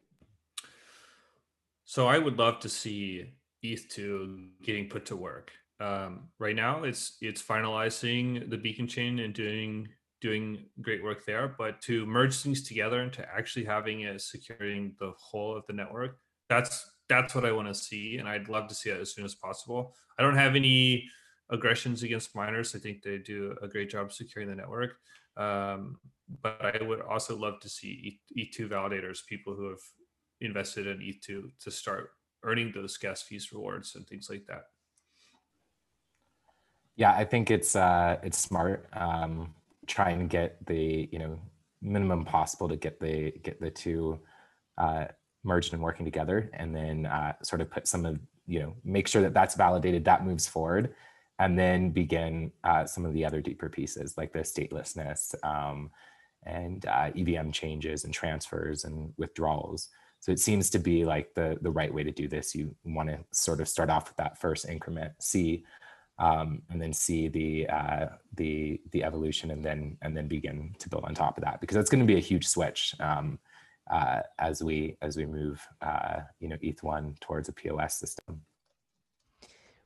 So 1.94 2.08
I 2.08 2.18
would 2.18 2.38
love 2.40 2.58
to 2.58 2.68
see 2.68 3.24
ETH2 3.64 4.48
getting 4.64 4.88
put 4.88 5.06
to 5.06 5.14
work. 5.14 5.52
Um, 5.78 6.24
right 6.40 6.56
now, 6.56 6.82
it's 6.82 7.18
it's 7.20 7.40
finalizing 7.40 8.50
the 8.50 8.58
beacon 8.58 8.88
chain 8.88 9.20
and 9.20 9.32
doing 9.32 9.86
doing 10.20 10.64
great 10.82 11.04
work 11.04 11.24
there. 11.24 11.54
But 11.56 11.80
to 11.82 12.04
merge 12.04 12.36
things 12.38 12.64
together 12.64 13.02
and 13.02 13.12
to 13.12 13.24
actually 13.32 13.64
having 13.64 14.00
it 14.00 14.20
securing 14.20 14.96
the 14.98 15.12
whole 15.16 15.56
of 15.56 15.62
the 15.68 15.72
network, 15.72 16.18
that's 16.48 16.84
that's 17.08 17.32
what 17.32 17.44
I 17.44 17.52
want 17.52 17.68
to 17.68 17.74
see, 17.74 18.16
and 18.18 18.28
I'd 18.28 18.48
love 18.48 18.66
to 18.70 18.74
see 18.74 18.90
it 18.90 19.00
as 19.00 19.14
soon 19.14 19.24
as 19.24 19.36
possible. 19.36 19.94
I 20.18 20.22
don't 20.22 20.34
have 20.34 20.56
any 20.56 21.08
aggressions 21.50 22.02
against 22.02 22.34
miners. 22.34 22.74
I 22.74 22.80
think 22.80 23.04
they 23.04 23.18
do 23.18 23.54
a 23.62 23.68
great 23.68 23.88
job 23.88 24.12
securing 24.12 24.48
the 24.48 24.56
network. 24.56 24.96
Um, 25.36 26.00
but 26.42 26.60
I 26.60 26.82
would 26.82 27.02
also 27.02 27.36
love 27.38 27.60
to 27.60 27.68
see 27.68 28.18
ETH2 28.36 28.68
validators, 28.68 29.24
people 29.28 29.54
who 29.54 29.68
have 29.68 29.84
invested 30.40 30.86
in 30.86 30.98
ETH2, 30.98 31.50
to 31.60 31.70
start 31.70 32.10
earning 32.42 32.72
those 32.72 32.96
gas 32.96 33.22
fees 33.22 33.52
rewards 33.52 33.94
and 33.94 34.06
things 34.06 34.28
like 34.30 34.46
that. 34.46 34.64
Yeah, 36.96 37.12
I 37.12 37.24
think 37.24 37.50
it's 37.50 37.74
uh, 37.74 38.18
it's 38.22 38.38
smart. 38.38 38.86
Um, 38.92 39.54
try 39.86 40.10
and 40.10 40.30
get 40.30 40.64
the 40.66 41.08
you 41.10 41.18
know 41.18 41.38
minimum 41.82 42.24
possible 42.24 42.68
to 42.68 42.76
get 42.76 43.00
the 43.00 43.32
get 43.42 43.60
the 43.60 43.70
two 43.70 44.20
uh, 44.78 45.06
merged 45.42 45.72
and 45.72 45.82
working 45.82 46.04
together, 46.04 46.50
and 46.54 46.74
then 46.74 47.06
uh, 47.06 47.32
sort 47.42 47.60
of 47.60 47.70
put 47.70 47.88
some 47.88 48.06
of 48.06 48.20
you 48.46 48.60
know 48.60 48.74
make 48.84 49.08
sure 49.08 49.22
that 49.22 49.34
that's 49.34 49.56
validated, 49.56 50.04
that 50.04 50.24
moves 50.24 50.46
forward, 50.46 50.94
and 51.38 51.58
then 51.58 51.90
begin 51.90 52.52
uh, 52.62 52.84
some 52.84 53.04
of 53.04 53.12
the 53.12 53.24
other 53.24 53.40
deeper 53.40 53.68
pieces 53.68 54.16
like 54.16 54.32
the 54.32 54.40
statelessness 54.40 55.34
um, 55.44 55.90
and 56.46 56.86
uh, 56.86 57.10
EVM 57.16 57.50
changes 57.50 58.04
and 58.04 58.14
transfers 58.14 58.84
and 58.84 59.12
withdrawals. 59.16 59.88
So 60.24 60.32
it 60.32 60.40
seems 60.40 60.70
to 60.70 60.78
be 60.78 61.04
like 61.04 61.34
the 61.34 61.58
the 61.60 61.70
right 61.70 61.92
way 61.92 62.02
to 62.02 62.10
do 62.10 62.28
this. 62.28 62.54
You 62.54 62.74
want 62.82 63.10
to 63.10 63.18
sort 63.30 63.60
of 63.60 63.68
start 63.68 63.90
off 63.90 64.08
with 64.08 64.16
that 64.16 64.40
first 64.40 64.66
increment, 64.66 65.12
see, 65.20 65.66
um, 66.18 66.62
and 66.70 66.80
then 66.80 66.94
see 66.94 67.28
the 67.28 67.68
uh, 67.68 68.06
the 68.34 68.80
the 68.92 69.04
evolution, 69.04 69.50
and 69.50 69.62
then 69.62 69.98
and 70.00 70.16
then 70.16 70.26
begin 70.26 70.74
to 70.78 70.88
build 70.88 71.04
on 71.04 71.14
top 71.14 71.36
of 71.36 71.44
that 71.44 71.60
because 71.60 71.74
that's 71.74 71.90
going 71.90 72.00
to 72.00 72.06
be 72.06 72.16
a 72.16 72.22
huge 72.22 72.46
switch 72.46 72.94
um, 73.00 73.38
uh, 73.90 74.20
as 74.38 74.62
we 74.62 74.96
as 75.02 75.18
we 75.18 75.26
move, 75.26 75.60
uh, 75.82 76.20
you 76.40 76.48
know, 76.48 76.56
ETH 76.62 76.82
one 76.82 77.14
towards 77.20 77.50
a 77.50 77.52
POS 77.52 77.98
system. 77.98 78.40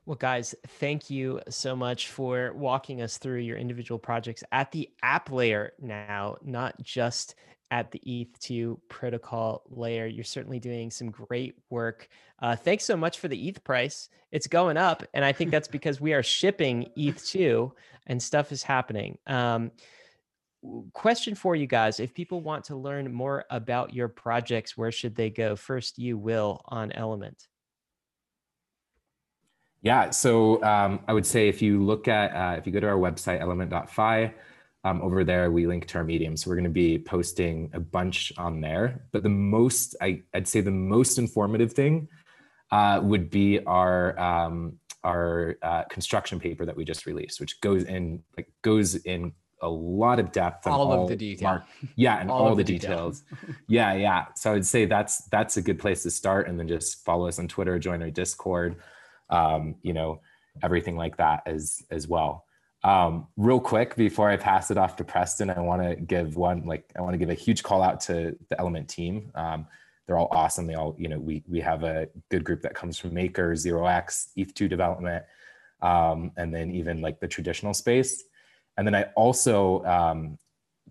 Well, 0.07 0.15
guys, 0.15 0.55
thank 0.79 1.11
you 1.11 1.41
so 1.49 1.75
much 1.75 2.11
for 2.11 2.53
walking 2.55 3.03
us 3.03 3.19
through 3.19 3.41
your 3.41 3.57
individual 3.57 3.99
projects 3.99 4.45
at 4.53 4.71
the 4.71 4.89
app 5.03 5.33
layer 5.33 5.73
now, 5.81 6.37
not 6.45 6.81
just 6.81 7.35
at 7.71 7.91
the 7.91 8.01
ETH2 8.07 8.79
protocol 8.89 9.63
layer. 9.69 10.07
You're 10.07 10.25
certainly 10.25 10.59
doing 10.59 10.91
some 10.91 11.11
great 11.11 11.57
work. 11.71 12.09
Uh, 12.41 12.57
thanks 12.57 12.85
so 12.85 12.97
much 12.97 13.19
for 13.19 13.29
the 13.29 13.49
ETH 13.49 13.63
price. 13.65 14.09
It's 14.33 14.47
going 14.47 14.77
up. 14.77 15.03
And 15.15 15.25
I 15.25 15.33
think 15.33 15.51
that's 15.51 15.69
because 15.79 16.01
we 16.01 16.13
are 16.15 16.23
shipping 16.23 16.91
ETH2 16.97 17.71
and 18.07 18.23
stuff 18.23 18.53
is 18.53 18.63
happening. 18.63 19.19
Um, 19.27 19.71
question 20.93 21.35
for 21.35 21.55
you 21.55 21.67
guys 21.67 22.01
if 22.01 22.15
people 22.15 22.41
want 22.41 22.65
to 22.65 22.77
learn 22.77 23.13
more 23.13 23.45
about 23.51 23.95
your 23.95 24.09
projects, 24.09 24.77
where 24.77 24.93
should 24.93 25.15
they 25.15 25.31
go? 25.31 25.55
First, 25.57 25.99
you 25.99 26.17
will 26.19 26.63
on 26.67 26.93
Element. 26.93 27.49
Yeah, 29.81 30.11
so 30.11 30.63
um, 30.65 31.01
I 31.07 31.13
would 31.13 31.27
say 31.27 31.49
if 31.49 31.63
you 31.63 31.85
look 31.85 32.09
at, 32.09 32.35
uh, 32.35 32.59
if 32.59 32.67
you 32.67 32.73
go 32.73 32.81
to 32.81 32.89
our 32.89 32.97
website, 32.97 33.41
element.fi, 33.41 34.35
um, 34.89 35.03
over 35.03 35.25
there 35.25 35.51
we 35.51 35.67
link 35.67 35.87
to 35.87 35.99
our 35.99 36.05
medium. 36.05 36.37
So 36.37 36.51
we're 36.51 36.57
going 36.57 36.65
to 36.65 36.71
be 36.71 36.99
posting 36.99 37.71
a 37.75 37.81
bunch 37.81 38.33
on 38.39 38.61
there. 38.61 39.03
But 39.13 39.23
the 39.23 39.29
most 39.29 39.97
I, 40.01 40.23
would 40.35 40.49
say 40.49 40.61
the 40.61 40.71
most 40.71 41.19
informative 41.19 41.73
thing 41.73 42.09
uh, 42.71 43.01
would 43.03 43.31
be 43.31 43.61
our 43.65 44.19
um, 44.19 44.79
our 45.05 45.57
uh, 45.63 45.85
construction 45.85 46.41
paper 46.41 46.67
that 46.67 46.77
we 46.77 46.85
just 46.85 47.07
released 47.07 47.41
which 47.41 47.61
goes 47.61 47.85
in 47.85 48.21
like 48.37 48.51
goes 48.63 48.97
in 48.97 49.33
a 49.63 49.69
lot 49.69 50.19
of 50.19 50.33
depth 50.33 50.67
all, 50.67 50.93
all 50.93 51.03
of 51.05 51.09
the 51.09 51.17
details 51.17 51.63
yeah 51.95 52.21
and 52.21 52.31
all, 52.31 52.49
all 52.49 52.55
the, 52.57 52.65
the 52.65 52.73
details. 52.79 53.23
Yeah 53.69 53.95
yeah. 53.95 54.27
So 54.35 54.55
i'd 54.55 54.67
say 54.67 54.87
that's 54.87 55.25
that's 55.27 55.57
a 55.57 55.63
good 55.63 55.79
place 55.79 56.03
to 56.03 56.11
start 56.11 56.49
and 56.49 56.59
then 56.59 56.67
just 56.67 57.05
follow 57.05 57.29
us 57.29 57.39
on 57.39 57.47
twitter 57.47 57.79
join 57.79 58.03
our 58.03 58.11
discord 58.11 58.77
um, 59.31 59.77
you 59.83 59.93
know 59.93 60.21
everything 60.63 60.97
like 60.97 61.17
that 61.19 61.43
as 61.47 61.81
as 61.91 62.09
well 62.09 62.48
um, 62.89 63.27
real 63.37 63.61
quick 63.61 63.97
before 63.97 64.31
I 64.31 64.39
pass 64.39 64.71
it 64.71 64.79
off 64.79 64.97
to 64.97 65.05
Preston, 65.05 65.51
I 65.51 65.61
want 65.61 65.83
to 65.83 65.95
give 65.95 66.37
one 66.37 66.65
like 66.65 66.91
I 66.97 67.03
want 67.03 67.13
to 67.13 67.19
give 67.19 67.29
a 67.29 67.35
huge 67.35 67.63
call 67.63 67.83
out 67.83 68.01
to 68.03 68.35
the 68.49 68.59
Element 68.59 68.89
team. 68.89 69.31
Um, 69.35 69.67
they're 70.07 70.17
all 70.17 70.29
awesome. 70.31 70.67
They 70.67 70.75
all, 70.75 70.97
you 70.99 71.09
know, 71.09 71.19
we 71.19 71.43
we 71.47 71.61
have 71.61 71.85
a 71.85 72.09
good 72.31 72.45
group 72.45 72.63
that 72.63 72.75
comes 72.75 72.97
from 72.97 73.13
Maker, 73.13 73.55
Zero 73.55 73.85
X, 73.85 74.31
ETH2 74.39 74.71
development, 74.71 75.23
um, 75.83 76.33
and 76.39 76.55
then 76.55 76.71
even 76.71 77.03
like 77.03 77.21
the 77.21 77.29
traditional 77.29 77.75
space. 77.75 78.25
And 78.79 78.87
then 78.87 78.95
I 78.95 79.03
also 79.17 79.85
um, 79.85 80.39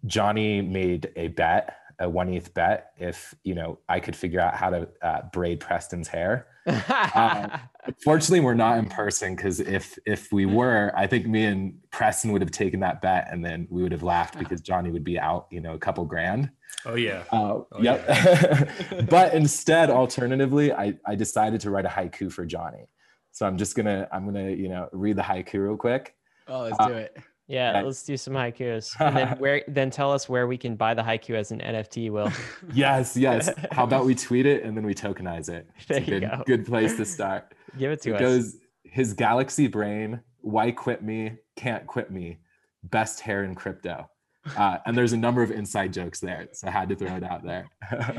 Johnny 0.05 0.61
made 0.61 1.11
a 1.15 1.29
bet 1.29 1.77
a 1.99 2.07
one 2.07 2.29
ETH 2.29 2.53
bet 2.53 2.91
if 2.99 3.33
you 3.43 3.55
know 3.55 3.79
I 3.89 3.99
could 3.99 4.15
figure 4.15 4.39
out 4.39 4.53
how 4.53 4.69
to 4.69 4.87
uh, 5.01 5.21
braid 5.33 5.59
Preston's 5.59 6.07
hair. 6.07 6.45
Uh, 6.67 7.57
fortunately, 8.03 8.41
we're 8.41 8.53
not 8.53 8.77
in 8.77 8.85
person 8.85 9.35
because 9.35 9.59
if 9.59 9.97
if 10.05 10.31
we 10.31 10.45
were, 10.45 10.91
I 10.95 11.07
think 11.07 11.25
me 11.25 11.45
and 11.45 11.77
Preston 11.91 12.31
would 12.31 12.41
have 12.41 12.51
taken 12.51 12.79
that 12.81 13.01
bet, 13.01 13.27
and 13.31 13.43
then 13.43 13.67
we 13.69 13.83
would 13.83 13.91
have 13.91 14.03
laughed 14.03 14.37
because 14.37 14.61
Johnny 14.61 14.91
would 14.91 15.03
be 15.03 15.19
out, 15.19 15.47
you 15.51 15.61
know, 15.61 15.73
a 15.73 15.79
couple 15.79 16.05
grand. 16.05 16.49
Oh 16.85 16.95
yeah. 16.95 17.23
Uh, 17.31 17.35
oh, 17.35 17.67
yep. 17.79 18.05
Yeah. 18.07 19.03
but 19.09 19.33
instead, 19.41 19.89
alternatively, 19.89 20.73
I 20.73 20.95
I 21.05 21.15
decided 21.15 21.61
to 21.61 21.71
write 21.71 21.85
a 21.85 21.89
haiku 21.89 22.31
for 22.31 22.45
Johnny. 22.45 22.89
So 23.31 23.45
I'm 23.45 23.57
just 23.57 23.75
gonna 23.75 24.07
I'm 24.11 24.25
gonna 24.25 24.49
you 24.49 24.69
know 24.69 24.89
read 24.91 25.15
the 25.15 25.21
haiku 25.21 25.65
real 25.65 25.77
quick. 25.77 26.15
Oh, 26.47 26.61
let's 26.61 26.77
do 26.85 26.93
it. 26.93 27.17
Yeah, 27.47 27.81
let's 27.81 28.03
do 28.03 28.17
some 28.17 28.33
haikus. 28.33 28.93
And 28.99 29.15
then 29.15 29.27
where 29.39 29.63
then 29.67 29.89
tell 29.89 30.11
us 30.11 30.27
where 30.27 30.47
we 30.47 30.57
can 30.57 30.75
buy 30.75 30.93
the 30.93 31.01
haiku 31.01 31.35
as 31.35 31.51
an 31.51 31.59
NFT, 31.59 32.11
Will. 32.11 32.31
yes, 32.73 33.15
yes. 33.15 33.49
How 33.71 33.85
about 33.85 34.05
we 34.05 34.15
tweet 34.15 34.45
it 34.45 34.63
and 34.63 34.75
then 34.75 34.85
we 34.85 34.93
tokenize 34.93 35.49
it? 35.49 35.67
It's 35.77 35.85
there 35.85 35.97
a 35.97 36.01
good, 36.01 36.21
go. 36.21 36.43
good 36.45 36.65
place 36.65 36.97
to 36.97 37.05
start. 37.05 37.53
Give 37.77 37.91
it 37.91 38.01
to 38.01 38.09
it 38.09 38.15
us. 38.15 38.19
goes 38.21 38.55
his 38.83 39.13
galaxy 39.13 39.67
brain, 39.67 40.21
why 40.41 40.71
quit 40.71 41.03
me, 41.03 41.37
can't 41.55 41.87
quit 41.87 42.11
me, 42.11 42.39
best 42.83 43.21
hair 43.21 43.43
in 43.43 43.55
crypto. 43.55 44.09
Uh, 44.55 44.77
and 44.85 44.97
there's 44.97 45.13
a 45.13 45.17
number 45.17 45.43
of 45.43 45.51
inside 45.51 45.91
jokes 45.91 46.19
there. 46.19 46.47
So 46.53 46.67
I 46.67 46.71
had 46.71 46.89
to 46.89 46.95
throw 46.95 47.15
it 47.17 47.23
out 47.23 47.43
there. 47.43 47.69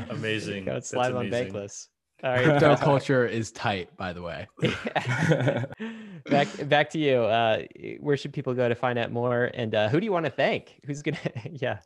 amazing. 0.09 0.65
Go 0.65 0.79
slide 0.79 1.13
on 1.13 1.27
Bankless. 1.27 1.87
All 2.23 2.31
right, 2.31 2.43
crypto 2.43 2.75
culture 2.81 3.25
is 3.25 3.51
tight, 3.51 3.95
by 3.95 4.11
the 4.11 4.21
way. 4.21 4.47
back 6.29 6.47
back 6.67 6.89
to 6.91 6.99
you. 6.99 7.21
Uh, 7.21 7.63
where 7.99 8.17
should 8.17 8.33
people 8.33 8.53
go 8.53 8.67
to 8.67 8.75
find 8.75 8.99
out 8.99 9.11
more? 9.11 9.51
And 9.53 9.73
uh, 9.73 9.89
who 9.89 9.99
do 9.99 10.05
you 10.05 10.11
want 10.11 10.25
to 10.25 10.31
thank? 10.31 10.79
Who's 10.85 11.01
gonna? 11.01 11.17
yeah. 11.51 11.79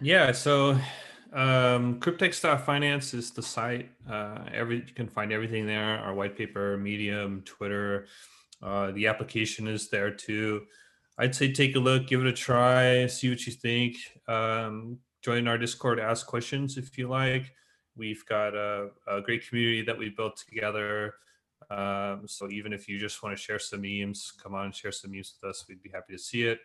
Yeah. 0.00 0.32
So, 0.32 0.78
um, 1.32 1.98
Cryptex.finance 1.98 3.14
is 3.14 3.32
the 3.32 3.42
site. 3.42 3.90
Uh, 4.08 4.38
every 4.54 4.76
you 4.76 4.94
can 4.94 5.08
find 5.08 5.32
everything 5.32 5.66
there. 5.66 5.98
Our 5.98 6.14
white 6.14 6.36
paper, 6.36 6.76
Medium, 6.76 7.42
Twitter. 7.44 8.06
Uh, 8.62 8.92
the 8.92 9.08
application 9.08 9.66
is 9.66 9.88
there 9.88 10.12
too. 10.12 10.66
I'd 11.18 11.34
say 11.34 11.52
take 11.52 11.74
a 11.76 11.78
look, 11.78 12.06
give 12.06 12.20
it 12.20 12.26
a 12.26 12.32
try, 12.32 13.06
see 13.06 13.28
what 13.28 13.44
you 13.44 13.52
think. 13.52 13.96
Um, 14.28 14.98
join 15.22 15.48
our 15.48 15.58
Discord, 15.58 15.98
ask 15.98 16.26
questions 16.26 16.78
if 16.78 16.96
you 16.96 17.08
like. 17.08 17.52
We've 17.96 18.24
got 18.26 18.54
a, 18.54 18.88
a 19.08 19.20
great 19.20 19.48
community 19.48 19.82
that 19.82 19.98
we've 19.98 20.16
built 20.16 20.36
together. 20.36 21.14
Um, 21.70 22.22
so 22.26 22.48
even 22.50 22.72
if 22.72 22.88
you 22.88 22.98
just 22.98 23.22
want 23.22 23.36
to 23.36 23.42
share 23.42 23.58
some 23.58 23.82
memes, 23.82 24.32
come 24.42 24.54
on, 24.54 24.66
and 24.66 24.74
share 24.74 24.92
some 24.92 25.12
memes 25.12 25.34
with 25.40 25.50
us. 25.50 25.64
We'd 25.68 25.82
be 25.82 25.90
happy 25.90 26.14
to 26.14 26.18
see 26.18 26.44
it. 26.44 26.60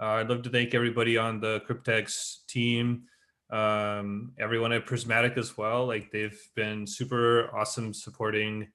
Uh, 0.00 0.14
I'd 0.14 0.28
love 0.28 0.42
to 0.42 0.50
thank 0.50 0.74
everybody 0.74 1.16
on 1.16 1.40
the 1.40 1.60
Cryptex 1.68 2.46
team, 2.48 3.04
um, 3.50 4.32
everyone 4.38 4.72
at 4.72 4.86
Prysmatic 4.86 5.36
as 5.38 5.56
well. 5.56 5.86
Like 5.86 6.10
they've 6.10 6.40
been 6.56 6.86
super 6.86 7.54
awesome 7.54 7.94
supporting 7.94 8.68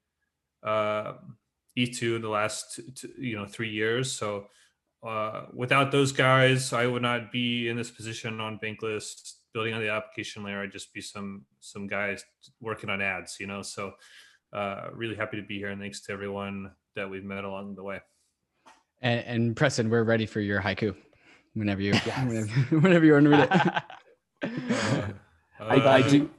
uh, 0.64 1.14
ETH2 1.78 2.22
the 2.22 2.30
last 2.30 2.80
t- 2.96 3.10
you 3.18 3.38
know 3.38 3.46
three 3.46 3.70
years. 3.70 4.12
So 4.12 4.48
uh, 5.06 5.46
without 5.54 5.92
those 5.92 6.12
guys, 6.12 6.74
I 6.74 6.88
would 6.88 7.02
not 7.02 7.32
be 7.32 7.68
in 7.68 7.78
this 7.78 7.92
position 7.92 8.40
on 8.40 8.60
Bankless 8.60 9.34
building 9.58 9.74
on 9.74 9.82
the 9.82 9.90
application 9.90 10.44
layer. 10.44 10.62
I'd 10.62 10.72
just 10.72 10.94
be 10.94 11.02
some 11.02 11.44
some 11.62 11.88
guys 11.88 12.24
working 12.62 12.92
on 12.92 13.02
ads, 13.02 13.38
you 13.40 13.48
know. 13.48 13.64
So 13.64 13.94
uh, 14.54 14.90
really 14.94 15.16
happy 15.16 15.38
to 15.38 15.48
be 15.48 15.58
here, 15.58 15.70
and 15.70 15.82
thanks 15.82 16.02
to 16.02 16.14
everyone 16.14 16.72
that 16.96 17.10
we've 17.10 17.24
met 17.24 17.44
along 17.44 17.74
the 17.74 17.82
way. 17.82 18.00
And, 19.02 19.26
and 19.26 19.56
Preston, 19.56 19.90
we're 19.90 20.04
ready 20.04 20.28
for 20.28 20.42
your 20.42 20.62
haiku 20.62 20.96
whenever 21.56 21.82
you 21.82 21.94
yes. 21.94 22.28
whenever, 22.28 22.48
whenever 22.82 23.06
you 23.06 23.14
want 23.14 23.26
to 23.26 23.30
read 23.32 23.40
it. 23.42 23.52
uh, 24.80 25.08
I, 25.60 25.76
I 25.76 26.02
do. 26.08 26.30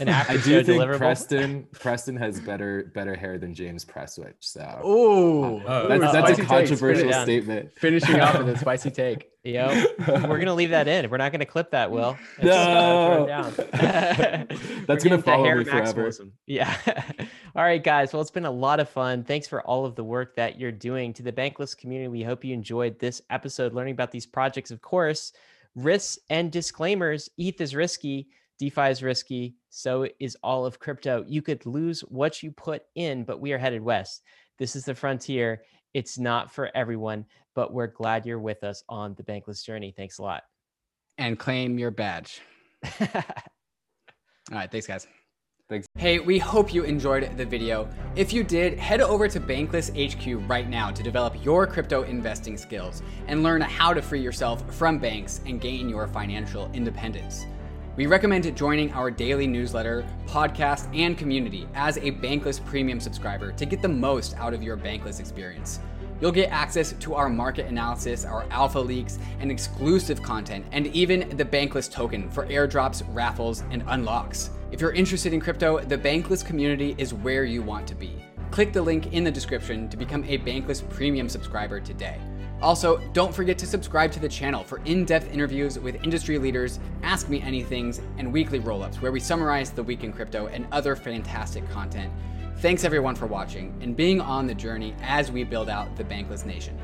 An 0.00 0.08
I 0.08 0.36
do 0.38 0.62
think 0.64 0.82
Preston 0.96 1.66
Preston 1.72 2.16
has 2.16 2.40
better 2.40 2.90
better 2.94 3.14
hair 3.14 3.38
than 3.38 3.54
James 3.54 3.84
Prestwich. 3.84 4.34
So 4.40 4.80
oh, 4.82 5.88
that's, 5.88 6.12
that's 6.12 6.38
a 6.38 6.44
controversial 6.44 7.12
statement. 7.12 7.72
Finishing 7.76 8.20
off 8.20 8.38
with 8.38 8.48
a 8.48 8.58
spicy 8.60 8.90
take. 8.90 9.30
Yep, 9.44 9.98
we're 10.08 10.38
gonna 10.38 10.54
leave 10.54 10.70
that 10.70 10.88
in. 10.88 11.08
We're 11.08 11.16
not 11.16 11.30
gonna 11.30 11.46
clip 11.46 11.70
that. 11.70 11.92
Will 11.92 12.18
it's 12.36 12.44
no, 12.44 13.26
that's 14.86 15.04
gonna 15.04 15.22
follow 15.22 15.54
me 15.54 15.64
forever. 15.64 16.12
Yeah. 16.46 16.76
all 17.54 17.62
right, 17.62 17.82
guys. 17.82 18.12
Well, 18.12 18.20
it's 18.20 18.32
been 18.32 18.46
a 18.46 18.50
lot 18.50 18.80
of 18.80 18.88
fun. 18.88 19.22
Thanks 19.22 19.46
for 19.46 19.62
all 19.62 19.86
of 19.86 19.94
the 19.94 20.04
work 20.04 20.34
that 20.36 20.58
you're 20.58 20.72
doing 20.72 21.12
to 21.14 21.22
the 21.22 21.32
Bankless 21.32 21.76
community. 21.76 22.08
We 22.08 22.24
hope 22.24 22.44
you 22.44 22.52
enjoyed 22.52 22.98
this 22.98 23.22
episode, 23.30 23.72
learning 23.72 23.92
about 23.92 24.10
these 24.10 24.26
projects. 24.26 24.72
Of 24.72 24.82
course, 24.82 25.32
risks 25.76 26.18
and 26.28 26.50
disclaimers. 26.50 27.30
ETH 27.38 27.60
is 27.60 27.76
risky 27.76 28.28
DeFi 28.58 28.90
is 28.90 29.02
risky. 29.02 29.54
So 29.70 30.06
is 30.18 30.36
all 30.42 30.66
of 30.66 30.78
crypto. 30.78 31.24
You 31.26 31.42
could 31.42 31.64
lose 31.66 32.00
what 32.00 32.42
you 32.42 32.50
put 32.50 32.82
in, 32.94 33.24
but 33.24 33.40
we 33.40 33.52
are 33.52 33.58
headed 33.58 33.82
west. 33.82 34.22
This 34.58 34.74
is 34.74 34.84
the 34.84 34.94
frontier. 34.94 35.62
It's 35.94 36.18
not 36.18 36.52
for 36.52 36.70
everyone, 36.74 37.24
but 37.54 37.72
we're 37.72 37.86
glad 37.86 38.26
you're 38.26 38.40
with 38.40 38.64
us 38.64 38.82
on 38.88 39.14
the 39.14 39.22
bankless 39.22 39.64
journey. 39.64 39.94
Thanks 39.96 40.18
a 40.18 40.22
lot. 40.22 40.42
And 41.16 41.38
claim 41.38 41.78
your 41.78 41.90
badge. 41.90 42.40
all 43.00 43.22
right. 44.50 44.70
Thanks, 44.70 44.86
guys. 44.86 45.06
Thanks. 45.68 45.86
Hey, 45.98 46.18
we 46.18 46.38
hope 46.38 46.72
you 46.72 46.84
enjoyed 46.84 47.36
the 47.36 47.44
video. 47.44 47.88
If 48.16 48.32
you 48.32 48.42
did, 48.42 48.78
head 48.78 49.02
over 49.02 49.28
to 49.28 49.38
Bankless 49.38 49.90
HQ 49.92 50.48
right 50.48 50.66
now 50.66 50.90
to 50.90 51.02
develop 51.02 51.44
your 51.44 51.66
crypto 51.66 52.04
investing 52.04 52.56
skills 52.56 53.02
and 53.26 53.42
learn 53.42 53.60
how 53.60 53.92
to 53.92 54.00
free 54.00 54.22
yourself 54.22 54.74
from 54.74 54.98
banks 54.98 55.42
and 55.44 55.60
gain 55.60 55.90
your 55.90 56.06
financial 56.06 56.70
independence. 56.72 57.44
We 57.98 58.06
recommend 58.06 58.56
joining 58.56 58.92
our 58.92 59.10
daily 59.10 59.48
newsletter, 59.48 60.06
podcast, 60.28 60.88
and 60.96 61.18
community 61.18 61.66
as 61.74 61.96
a 61.96 62.12
Bankless 62.12 62.64
Premium 62.64 63.00
subscriber 63.00 63.50
to 63.50 63.66
get 63.66 63.82
the 63.82 63.88
most 63.88 64.36
out 64.36 64.54
of 64.54 64.62
your 64.62 64.76
Bankless 64.76 65.18
experience. 65.18 65.80
You'll 66.20 66.30
get 66.30 66.52
access 66.52 66.92
to 66.92 67.14
our 67.16 67.28
market 67.28 67.66
analysis, 67.66 68.24
our 68.24 68.46
alpha 68.50 68.78
leaks, 68.78 69.18
and 69.40 69.50
exclusive 69.50 70.22
content, 70.22 70.64
and 70.70 70.86
even 70.94 71.36
the 71.36 71.44
Bankless 71.44 71.90
token 71.90 72.30
for 72.30 72.46
airdrops, 72.46 73.02
raffles, 73.12 73.64
and 73.72 73.82
unlocks. 73.88 74.50
If 74.70 74.80
you're 74.80 74.92
interested 74.92 75.32
in 75.32 75.40
crypto, 75.40 75.80
the 75.80 75.98
Bankless 75.98 76.46
community 76.46 76.94
is 76.98 77.12
where 77.12 77.44
you 77.44 77.62
want 77.62 77.88
to 77.88 77.96
be. 77.96 78.14
Click 78.52 78.72
the 78.72 78.80
link 78.80 79.12
in 79.12 79.24
the 79.24 79.32
description 79.32 79.88
to 79.88 79.96
become 79.96 80.22
a 80.22 80.38
Bankless 80.38 80.88
Premium 80.88 81.28
subscriber 81.28 81.80
today. 81.80 82.20
Also, 82.60 82.98
don't 83.12 83.32
forget 83.32 83.56
to 83.58 83.66
subscribe 83.66 84.10
to 84.10 84.18
the 84.18 84.28
channel 84.28 84.64
for 84.64 84.78
in 84.84 85.04
depth 85.04 85.32
interviews 85.32 85.78
with 85.78 86.02
industry 86.02 86.38
leaders, 86.38 86.80
Ask 87.04 87.28
Me 87.28 87.40
Anythings, 87.40 88.00
and 88.18 88.32
weekly 88.32 88.58
roll 88.58 88.82
ups 88.82 89.00
where 89.00 89.12
we 89.12 89.20
summarize 89.20 89.70
the 89.70 89.82
week 89.82 90.02
in 90.02 90.12
crypto 90.12 90.48
and 90.48 90.66
other 90.72 90.96
fantastic 90.96 91.68
content. 91.70 92.12
Thanks 92.56 92.82
everyone 92.82 93.14
for 93.14 93.26
watching 93.26 93.72
and 93.80 93.96
being 93.96 94.20
on 94.20 94.48
the 94.48 94.54
journey 94.54 94.92
as 95.02 95.30
we 95.30 95.44
build 95.44 95.68
out 95.68 95.94
the 95.96 96.02
Bankless 96.02 96.44
Nation. 96.44 96.76